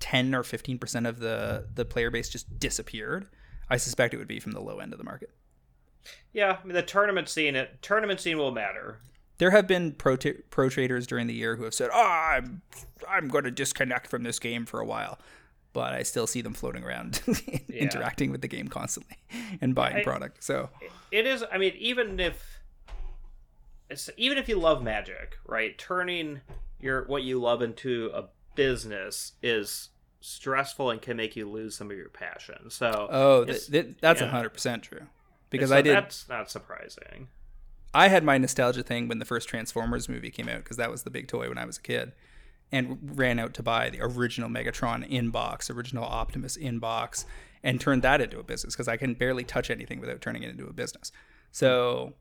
10 0.01 0.35
or 0.35 0.43
15% 0.43 1.09
of 1.09 1.19
the 1.19 1.67
the 1.75 1.85
player 1.85 2.11
base 2.11 2.29
just 2.29 2.59
disappeared, 2.59 3.27
I 3.69 3.77
suspect 3.77 4.15
it 4.15 4.19
would 4.19 4.29
be 4.29 4.41
from 4.41 4.53
the 4.53 4.61
low 4.61 4.79
end 4.79 4.93
of 4.93 4.99
the 4.99 5.05
market. 5.05 5.31
Yeah, 6.33 6.59
I 6.63 6.67
mean 6.67 6.75
the 6.75 6.83
tournament 6.83 7.29
scene 7.29 7.57
it 7.57 7.83
tournament 7.83 8.21
scene 8.21 8.39
will 8.39 8.53
matter. 8.53 9.01
There 9.39 9.51
have 9.51 9.67
been 9.67 9.93
pro 9.93 10.17
t- 10.17 10.43
pro 10.51 10.69
traders 10.69 11.07
during 11.07 11.27
the 11.27 11.35
year 11.35 11.57
who 11.57 11.65
have 11.65 11.75
said, 11.75 11.91
"Oh, 11.93 12.07
I'm 12.07 12.63
I'm 13.09 13.29
going 13.29 13.45
to 13.45 13.51
disconnect 13.51 14.07
from 14.07 14.23
this 14.23 14.39
game 14.39 14.67
for 14.67 14.81
a 14.81 14.85
while." 14.85 15.19
But 15.73 15.93
I 15.93 16.05
still 16.05 16.27
see 16.27 16.41
them 16.41 16.55
floating 16.55 16.85
around 16.85 17.21
yeah. 17.27 17.59
interacting 17.69 18.31
with 18.31 18.41
the 18.41 18.49
game 18.49 18.69
constantly 18.69 19.19
and 19.61 19.75
buying 19.75 19.97
I, 19.97 20.03
product. 20.03 20.43
So 20.43 20.71
it 21.11 21.27
is 21.27 21.45
I 21.51 21.59
mean 21.59 21.75
even 21.77 22.19
if 22.21 22.61
even 24.17 24.39
if 24.39 24.49
you 24.49 24.59
love 24.59 24.83
magic, 24.83 25.37
right? 25.47 25.77
Turning 25.77 26.41
your 26.81 27.05
what 27.07 27.23
you 27.23 27.41
love 27.41 27.63
into 27.63 28.11
a 28.15 28.25
business 28.57 29.33
is 29.43 29.91
stressful 30.21 30.91
and 30.91 31.01
can 31.01 31.17
make 31.17 31.37
you 31.37 31.49
lose 31.49 31.77
some 31.77 31.91
of 31.91 31.97
your 31.97 32.09
passion. 32.09 32.71
So 32.71 33.07
oh, 33.11 33.45
th- 33.45 33.69
th- 33.69 33.97
that's 34.01 34.21
100% 34.21 34.83
true. 34.83 35.07
Because 35.51 35.71
so 35.71 35.77
I 35.77 35.83
did. 35.83 35.95
That's 35.97 36.29
not 36.29 36.51
surprising. 36.51 37.29
I 37.95 38.09
had 38.09 38.25
my 38.25 38.37
nostalgia 38.37 38.83
thing 38.83 39.07
when 39.07 39.21
the 39.21 39.25
first 39.25 39.49
Transformers 39.49 40.09
movie 40.09 40.31
came 40.31 40.49
out 40.49 40.59
because 40.59 40.77
that 40.77 40.91
was 40.91 41.05
the 41.05 41.11
big 41.11 41.29
toy 41.29 41.49
when 41.49 41.57
I 41.57 41.65
was 41.65 41.79
a 41.79 41.83
kid, 41.83 42.13
and 42.73 42.99
ran 43.17 43.39
out 43.39 43.55
to 43.55 43.63
buy 43.63 43.91
the 43.91 44.03
original 44.03 44.51
Megatron 44.51 45.09
inbox, 45.09 45.71
original 45.71 46.05
Optimus 46.05 46.57
inbox 46.57 47.25
and 47.67 47.81
turned 47.81 48.03
that 48.03 48.21
into 48.21 48.39
a 48.39 48.45
business 48.45 48.75
because 48.75 48.87
I 48.87 48.97
can 48.97 49.15
barely 49.15 49.43
touch 49.43 49.71
anything 49.71 50.01
without 50.01 50.21
turning 50.21 50.45
it 50.45 50.51
into 50.51 50.67
a 50.67 50.73
business. 50.73 51.11
So 51.51 52.15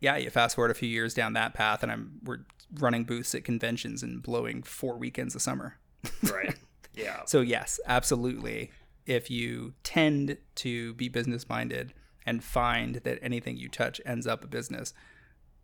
yeah, 0.00 0.16
you 0.16 0.28
fast 0.30 0.56
forward 0.56 0.70
a 0.70 0.74
few 0.74 0.88
years 0.88 1.14
down 1.14 1.32
that 1.32 1.54
path, 1.54 1.82
and 1.82 1.90
I'm 1.90 2.20
we're 2.22 2.40
running 2.78 3.04
booths 3.04 3.34
at 3.34 3.44
conventions 3.44 4.02
and 4.02 4.22
blowing 4.22 4.62
four 4.62 4.96
weekends 4.96 5.34
of 5.34 5.42
summer. 5.42 5.78
Right. 6.22 6.56
Yeah. 6.94 7.22
so 7.24 7.40
yes, 7.40 7.80
absolutely. 7.86 8.70
If 9.06 9.30
you 9.30 9.72
tend 9.82 10.36
to 10.56 10.92
be 10.92 11.08
business 11.08 11.48
minded 11.48 11.94
and 12.26 12.44
find 12.44 12.96
that 12.96 13.18
anything 13.22 13.56
you 13.56 13.70
touch 13.70 13.98
ends 14.04 14.26
up 14.26 14.44
a 14.44 14.46
business, 14.46 14.92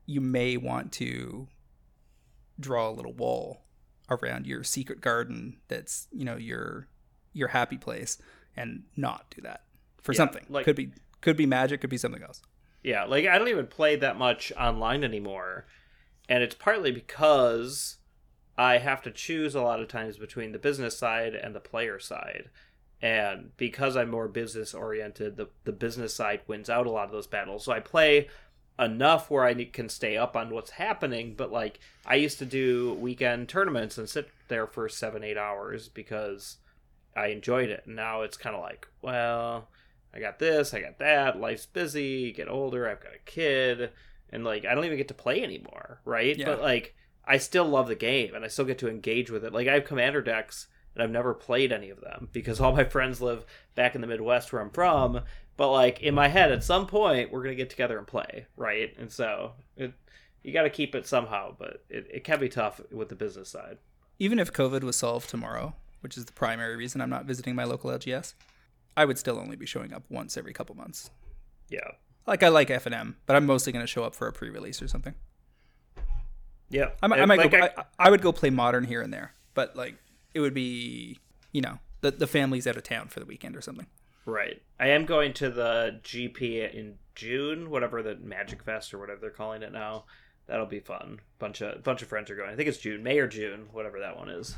you 0.06 0.22
may 0.22 0.56
want 0.56 0.90
to 0.92 1.48
draw 2.58 2.88
a 2.88 2.92
little 2.92 3.12
wall 3.12 3.60
around 4.08 4.46
your 4.46 4.64
secret 4.64 5.02
garden 5.02 5.58
that's, 5.68 6.08
you 6.12 6.24
know, 6.24 6.36
your 6.36 6.88
your 7.34 7.48
happy 7.48 7.76
place 7.76 8.16
and 8.56 8.84
not 8.96 9.26
do 9.36 9.42
that 9.42 9.64
for 10.02 10.12
yeah, 10.12 10.16
something. 10.16 10.46
Like, 10.48 10.64
could 10.64 10.76
be 10.76 10.92
could 11.20 11.36
be 11.36 11.46
magic, 11.46 11.80
could 11.80 11.90
be 11.90 11.98
something 11.98 12.22
else. 12.22 12.40
Yeah, 12.82 13.04
like 13.04 13.26
I 13.26 13.38
don't 13.38 13.48
even 13.48 13.66
play 13.66 13.96
that 13.96 14.16
much 14.16 14.52
online 14.58 15.04
anymore. 15.04 15.66
And 16.28 16.42
it's 16.42 16.54
partly 16.54 16.90
because 16.90 17.96
I 18.56 18.78
have 18.78 19.02
to 19.02 19.10
choose 19.10 19.54
a 19.54 19.62
lot 19.62 19.80
of 19.80 19.88
times 19.88 20.18
between 20.18 20.52
the 20.52 20.58
business 20.58 20.96
side 20.96 21.34
and 21.34 21.54
the 21.54 21.60
player 21.60 21.98
side. 21.98 22.50
And 23.00 23.56
because 23.56 23.96
I'm 23.96 24.10
more 24.10 24.28
business 24.28 24.74
oriented, 24.74 25.36
the, 25.36 25.48
the 25.64 25.72
business 25.72 26.14
side 26.14 26.40
wins 26.46 26.68
out 26.68 26.86
a 26.86 26.90
lot 26.90 27.06
of 27.06 27.12
those 27.12 27.28
battles. 27.28 27.64
So 27.64 27.72
I 27.72 27.80
play 27.80 28.28
enough 28.78 29.30
where 29.30 29.44
I 29.44 29.54
can 29.64 29.88
stay 29.88 30.16
up 30.16 30.36
on 30.36 30.50
what's 30.50 30.70
happening. 30.70 31.34
But 31.36 31.52
like 31.52 31.78
I 32.04 32.16
used 32.16 32.38
to 32.40 32.44
do 32.44 32.94
weekend 32.94 33.48
tournaments 33.48 33.98
and 33.98 34.08
sit 34.08 34.28
there 34.48 34.66
for 34.66 34.88
seven, 34.88 35.22
eight 35.22 35.38
hours 35.38 35.88
because 35.88 36.56
I 37.16 37.28
enjoyed 37.28 37.70
it. 37.70 37.84
And 37.86 37.96
now 37.96 38.22
it's 38.22 38.36
kind 38.36 38.56
of 38.56 38.62
like, 38.62 38.88
well, 39.02 39.68
I 40.12 40.20
got 40.20 40.38
this, 40.38 40.72
I 40.72 40.80
got 40.80 40.98
that, 40.98 41.38
life's 41.38 41.66
busy, 41.66 42.32
get 42.32 42.48
older, 42.48 42.88
I've 42.88 43.02
got 43.02 43.14
a 43.14 43.30
kid, 43.30 43.90
and 44.30 44.44
like 44.44 44.64
I 44.64 44.74
don't 44.74 44.84
even 44.84 44.98
get 44.98 45.08
to 45.08 45.14
play 45.14 45.42
anymore, 45.42 46.00
right? 46.04 46.36
Yeah. 46.36 46.46
But 46.46 46.60
like 46.60 46.94
I 47.24 47.38
still 47.38 47.66
love 47.66 47.88
the 47.88 47.94
game 47.94 48.34
and 48.34 48.44
I 48.44 48.48
still 48.48 48.64
get 48.64 48.78
to 48.78 48.88
engage 48.88 49.30
with 49.30 49.44
it. 49.44 49.52
Like 49.52 49.68
I 49.68 49.74
have 49.74 49.84
commander 49.84 50.22
decks 50.22 50.68
and 50.94 51.02
I've 51.02 51.10
never 51.10 51.34
played 51.34 51.72
any 51.72 51.90
of 51.90 52.00
them 52.00 52.28
because 52.32 52.60
all 52.60 52.72
my 52.72 52.84
friends 52.84 53.20
live 53.20 53.44
back 53.74 53.94
in 53.94 54.00
the 54.00 54.06
Midwest 54.06 54.52
where 54.52 54.62
I'm 54.62 54.70
from. 54.70 55.22
But 55.56 55.72
like 55.72 56.00
in 56.00 56.14
my 56.14 56.28
head, 56.28 56.52
at 56.52 56.64
some 56.64 56.86
point 56.86 57.32
we're 57.32 57.42
gonna 57.42 57.54
get 57.54 57.70
together 57.70 57.98
and 57.98 58.06
play, 58.06 58.46
right? 58.56 58.94
And 58.98 59.10
so 59.10 59.52
it, 59.76 59.92
you 60.42 60.52
got 60.52 60.62
to 60.62 60.70
keep 60.70 60.94
it 60.94 61.06
somehow, 61.06 61.54
but 61.58 61.84
it, 61.88 62.06
it 62.12 62.24
can 62.24 62.40
be 62.40 62.48
tough 62.48 62.80
with 62.90 63.08
the 63.08 63.14
business 63.14 63.48
side. 63.48 63.78
Even 64.18 64.38
if 64.38 64.52
COVID 64.52 64.82
was 64.82 64.96
solved 64.96 65.28
tomorrow, 65.28 65.74
which 66.00 66.16
is 66.16 66.24
the 66.24 66.32
primary 66.32 66.76
reason 66.76 67.00
I'm 67.00 67.10
not 67.10 67.26
visiting 67.26 67.54
my 67.54 67.64
local 67.64 67.90
LGS, 67.90 68.34
I 68.96 69.04
would 69.04 69.18
still 69.18 69.38
only 69.38 69.56
be 69.56 69.66
showing 69.66 69.92
up 69.92 70.04
once 70.08 70.36
every 70.36 70.52
couple 70.52 70.74
months. 70.74 71.10
Yeah. 71.68 71.92
Like 72.28 72.42
I 72.42 72.48
like 72.48 72.70
F 72.70 72.84
and 72.84 72.94
M, 72.94 73.16
but 73.26 73.36
I'm 73.36 73.46
mostly 73.46 73.72
going 73.72 73.82
to 73.82 73.86
show 73.86 74.04
up 74.04 74.14
for 74.14 74.28
a 74.28 74.32
pre-release 74.32 74.82
or 74.82 74.88
something. 74.88 75.14
Yeah, 76.68 76.90
I, 77.02 77.06
I 77.06 77.24
might. 77.24 77.38
Like 77.38 77.50
go, 77.50 77.58
I, 77.58 77.70
I, 77.76 77.84
I, 77.98 78.10
would 78.10 78.20
go 78.20 78.30
play 78.30 78.50
modern 78.50 78.84
here 78.84 79.00
and 79.00 79.10
there, 79.10 79.32
but 79.54 79.74
like 79.74 79.96
it 80.34 80.40
would 80.40 80.52
be, 80.52 81.18
you 81.52 81.62
know, 81.62 81.78
the 82.02 82.10
the 82.10 82.26
family's 82.26 82.66
out 82.66 82.76
of 82.76 82.82
town 82.82 83.08
for 83.08 83.20
the 83.20 83.26
weekend 83.26 83.56
or 83.56 83.62
something. 83.62 83.86
Right. 84.26 84.60
I 84.78 84.88
am 84.88 85.06
going 85.06 85.32
to 85.34 85.48
the 85.48 86.00
GP 86.04 86.74
in 86.74 86.96
June, 87.14 87.70
whatever 87.70 88.02
the 88.02 88.16
Magic 88.16 88.62
Fest 88.62 88.92
or 88.92 88.98
whatever 88.98 89.22
they're 89.22 89.30
calling 89.30 89.62
it 89.62 89.72
now. 89.72 90.04
That'll 90.46 90.66
be 90.66 90.80
fun. 90.80 91.20
Bunch 91.38 91.62
of 91.62 91.82
bunch 91.82 92.02
of 92.02 92.08
friends 92.08 92.30
are 92.30 92.36
going. 92.36 92.50
I 92.50 92.56
think 92.56 92.68
it's 92.68 92.76
June, 92.76 93.02
May 93.02 93.18
or 93.18 93.26
June, 93.26 93.68
whatever 93.72 94.00
that 94.00 94.18
one 94.18 94.28
is. 94.28 94.54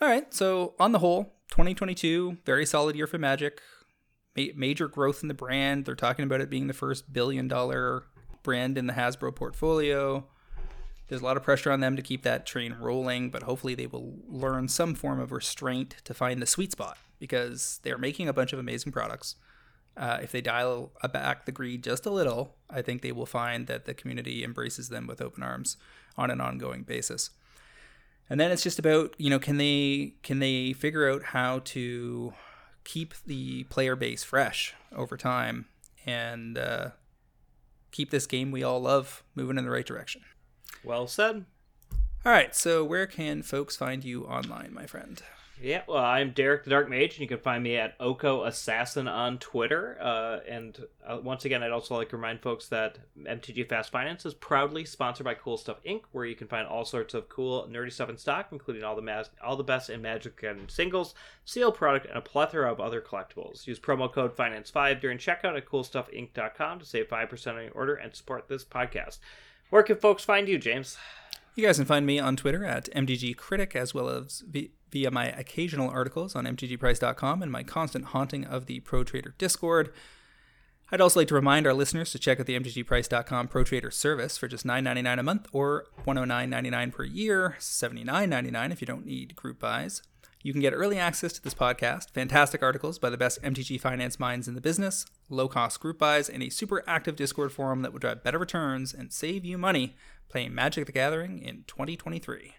All 0.00 0.08
right. 0.08 0.32
So 0.32 0.74
on 0.78 0.92
the 0.92 1.00
whole, 1.00 1.34
2022, 1.50 2.38
very 2.46 2.64
solid 2.64 2.94
year 2.94 3.08
for 3.08 3.18
Magic. 3.18 3.60
Ma- 4.38 4.52
major 4.54 4.88
growth 4.88 5.22
in 5.22 5.28
the 5.28 5.34
brand. 5.34 5.84
They're 5.84 5.94
talking 5.94 6.24
about 6.24 6.40
it 6.40 6.50
being 6.50 6.66
the 6.66 6.72
first 6.72 7.12
billion 7.12 7.48
dollar 7.48 8.04
brand 8.42 8.78
in 8.78 8.86
the 8.86 8.92
Hasbro 8.92 9.34
portfolio. 9.34 10.24
There's 11.08 11.22
a 11.22 11.24
lot 11.24 11.36
of 11.36 11.42
pressure 11.42 11.72
on 11.72 11.80
them 11.80 11.96
to 11.96 12.02
keep 12.02 12.22
that 12.22 12.44
train 12.46 12.76
rolling, 12.78 13.30
but 13.30 13.44
hopefully 13.44 13.74
they 13.74 13.86
will 13.86 14.14
learn 14.28 14.68
some 14.68 14.94
form 14.94 15.20
of 15.20 15.32
restraint 15.32 15.96
to 16.04 16.12
find 16.12 16.40
the 16.42 16.46
sweet 16.46 16.72
spot 16.72 16.98
because 17.18 17.80
they're 17.82 17.98
making 17.98 18.28
a 18.28 18.32
bunch 18.32 18.52
of 18.52 18.58
amazing 18.58 18.92
products. 18.92 19.36
Uh, 19.96 20.18
if 20.22 20.30
they 20.30 20.40
dial 20.40 20.92
back 21.12 21.44
the 21.44 21.52
greed 21.52 21.82
just 21.82 22.06
a 22.06 22.10
little, 22.10 22.54
I 22.70 22.82
think 22.82 23.02
they 23.02 23.10
will 23.10 23.26
find 23.26 23.66
that 23.66 23.84
the 23.84 23.94
community 23.94 24.44
embraces 24.44 24.90
them 24.90 25.06
with 25.06 25.20
open 25.20 25.42
arms 25.42 25.76
on 26.16 26.30
an 26.30 26.40
ongoing 26.40 26.82
basis. 26.82 27.30
And 28.30 28.38
then 28.38 28.50
it's 28.52 28.62
just 28.62 28.78
about 28.78 29.14
you 29.18 29.30
know 29.30 29.38
can 29.38 29.56
they 29.56 30.14
can 30.22 30.38
they 30.38 30.72
figure 30.72 31.10
out 31.10 31.22
how 31.22 31.60
to 31.60 32.34
keep 32.88 33.12
the 33.26 33.64
player 33.64 33.94
base 33.94 34.24
fresh 34.24 34.74
over 34.96 35.18
time 35.18 35.66
and 36.06 36.56
uh, 36.56 36.88
keep 37.92 38.10
this 38.10 38.26
game 38.26 38.50
we 38.50 38.62
all 38.62 38.80
love 38.80 39.22
moving 39.34 39.58
in 39.58 39.64
the 39.64 39.70
right 39.70 39.84
direction. 39.84 40.22
Well 40.82 41.06
said. 41.06 41.44
All 42.24 42.32
right, 42.32 42.56
so 42.56 42.82
where 42.82 43.06
can 43.06 43.42
folks 43.42 43.76
find 43.76 44.02
you 44.02 44.24
online, 44.24 44.72
my 44.72 44.86
friend? 44.86 45.20
Yeah, 45.60 45.82
well, 45.88 46.04
I'm 46.04 46.30
Derek 46.30 46.62
the 46.62 46.70
Dark 46.70 46.88
Mage, 46.88 47.14
and 47.14 47.20
you 47.20 47.26
can 47.26 47.38
find 47.38 47.64
me 47.64 47.76
at 47.76 47.96
Oko 47.98 48.44
Assassin 48.44 49.08
on 49.08 49.38
Twitter. 49.38 49.98
Uh, 50.00 50.38
and 50.48 50.78
uh, 51.04 51.18
once 51.20 51.44
again, 51.44 51.64
I'd 51.64 51.72
also 51.72 51.96
like 51.96 52.10
to 52.10 52.16
remind 52.16 52.40
folks 52.40 52.68
that 52.68 52.98
MTG 53.20 53.68
Fast 53.68 53.90
Finance 53.90 54.24
is 54.24 54.34
proudly 54.34 54.84
sponsored 54.84 55.24
by 55.24 55.34
Cool 55.34 55.56
Stuff 55.56 55.82
Inc., 55.84 56.02
where 56.12 56.24
you 56.24 56.36
can 56.36 56.46
find 56.46 56.68
all 56.68 56.84
sorts 56.84 57.12
of 57.12 57.28
cool, 57.28 57.66
nerdy 57.68 57.92
stuff 57.92 58.08
in 58.08 58.16
stock, 58.16 58.48
including 58.52 58.84
all 58.84 58.94
the 58.94 59.26
all 59.42 59.56
the 59.56 59.64
best 59.64 59.90
in 59.90 60.00
Magic 60.00 60.44
and 60.44 60.70
singles, 60.70 61.14
sealed 61.44 61.74
product, 61.74 62.06
and 62.06 62.16
a 62.16 62.22
plethora 62.22 62.70
of 62.70 62.78
other 62.78 63.00
collectibles. 63.00 63.66
Use 63.66 63.80
promo 63.80 64.12
code 64.12 64.36
Finance5 64.36 65.00
during 65.00 65.18
checkout 65.18 65.56
at 65.56 65.66
CoolStuffInc.com 65.66 66.78
to 66.78 66.84
save 66.84 67.08
five 67.08 67.28
percent 67.28 67.56
on 67.56 67.64
your 67.64 67.72
order 67.72 67.94
and 67.96 68.14
support 68.14 68.48
this 68.48 68.64
podcast. 68.64 69.18
Where 69.70 69.82
can 69.82 69.96
folks 69.96 70.24
find 70.24 70.48
you, 70.48 70.58
James? 70.58 70.96
You 71.58 71.66
guys 71.66 71.78
can 71.78 71.86
find 71.86 72.06
me 72.06 72.20
on 72.20 72.36
Twitter 72.36 72.64
at 72.64 72.88
MTG 72.94 73.36
Critic, 73.36 73.74
as 73.74 73.92
well 73.92 74.08
as 74.08 74.44
via 74.92 75.10
my 75.10 75.26
occasional 75.26 75.90
articles 75.90 76.36
on 76.36 76.44
MTGPrice.com 76.44 77.42
and 77.42 77.50
my 77.50 77.64
constant 77.64 78.04
haunting 78.04 78.44
of 78.44 78.66
the 78.66 78.78
Pro 78.78 79.02
Trader 79.02 79.34
Discord. 79.38 79.92
I'd 80.92 81.00
also 81.00 81.18
like 81.18 81.26
to 81.26 81.34
remind 81.34 81.66
our 81.66 81.74
listeners 81.74 82.12
to 82.12 82.18
check 82.20 82.38
out 82.38 82.46
the 82.46 82.56
MTGPrice.com 82.60 83.48
Pro 83.48 83.64
Trader 83.64 83.90
service 83.90 84.38
for 84.38 84.46
just 84.46 84.64
$9.99 84.64 85.18
a 85.18 85.22
month 85.24 85.48
or 85.50 85.86
$109.99 86.06 86.92
per 86.92 87.02
year, 87.02 87.56
$79.99 87.58 88.70
if 88.70 88.80
you 88.80 88.86
don't 88.86 89.04
need 89.04 89.34
group 89.34 89.58
buys. 89.58 90.00
You 90.44 90.52
can 90.52 90.62
get 90.62 90.72
early 90.72 90.96
access 90.96 91.32
to 91.32 91.42
this 91.42 91.54
podcast, 91.54 92.10
fantastic 92.10 92.62
articles 92.62 93.00
by 93.00 93.10
the 93.10 93.16
best 93.16 93.42
MTG 93.42 93.80
finance 93.80 94.20
minds 94.20 94.46
in 94.46 94.54
the 94.54 94.60
business, 94.60 95.04
low 95.28 95.48
cost 95.48 95.80
group 95.80 95.98
buys, 95.98 96.30
and 96.30 96.40
a 96.40 96.50
super 96.50 96.84
active 96.86 97.16
Discord 97.16 97.50
forum 97.50 97.82
that 97.82 97.92
will 97.92 97.98
drive 97.98 98.22
better 98.22 98.38
returns 98.38 98.94
and 98.94 99.12
save 99.12 99.44
you 99.44 99.58
money 99.58 99.96
playing 100.28 100.54
Magic 100.54 100.86
the 100.86 100.92
Gathering 100.92 101.40
in 101.40 101.64
2023. 101.66 102.54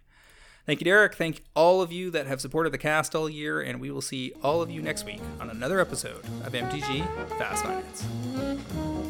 Thank 0.65 0.81
you, 0.81 0.85
Derek. 0.85 1.15
Thank 1.15 1.43
all 1.55 1.81
of 1.81 1.91
you 1.91 2.11
that 2.11 2.27
have 2.27 2.41
supported 2.41 2.71
the 2.71 2.77
cast 2.77 3.15
all 3.15 3.29
year, 3.29 3.59
and 3.61 3.81
we 3.81 3.89
will 3.89 4.01
see 4.01 4.33
all 4.43 4.61
of 4.61 4.69
you 4.69 4.81
next 4.81 5.05
week 5.05 5.21
on 5.39 5.49
another 5.49 5.79
episode 5.79 6.23
of 6.45 6.53
MTG 6.53 7.07
Fast 7.39 7.65
Finance. 7.65 9.08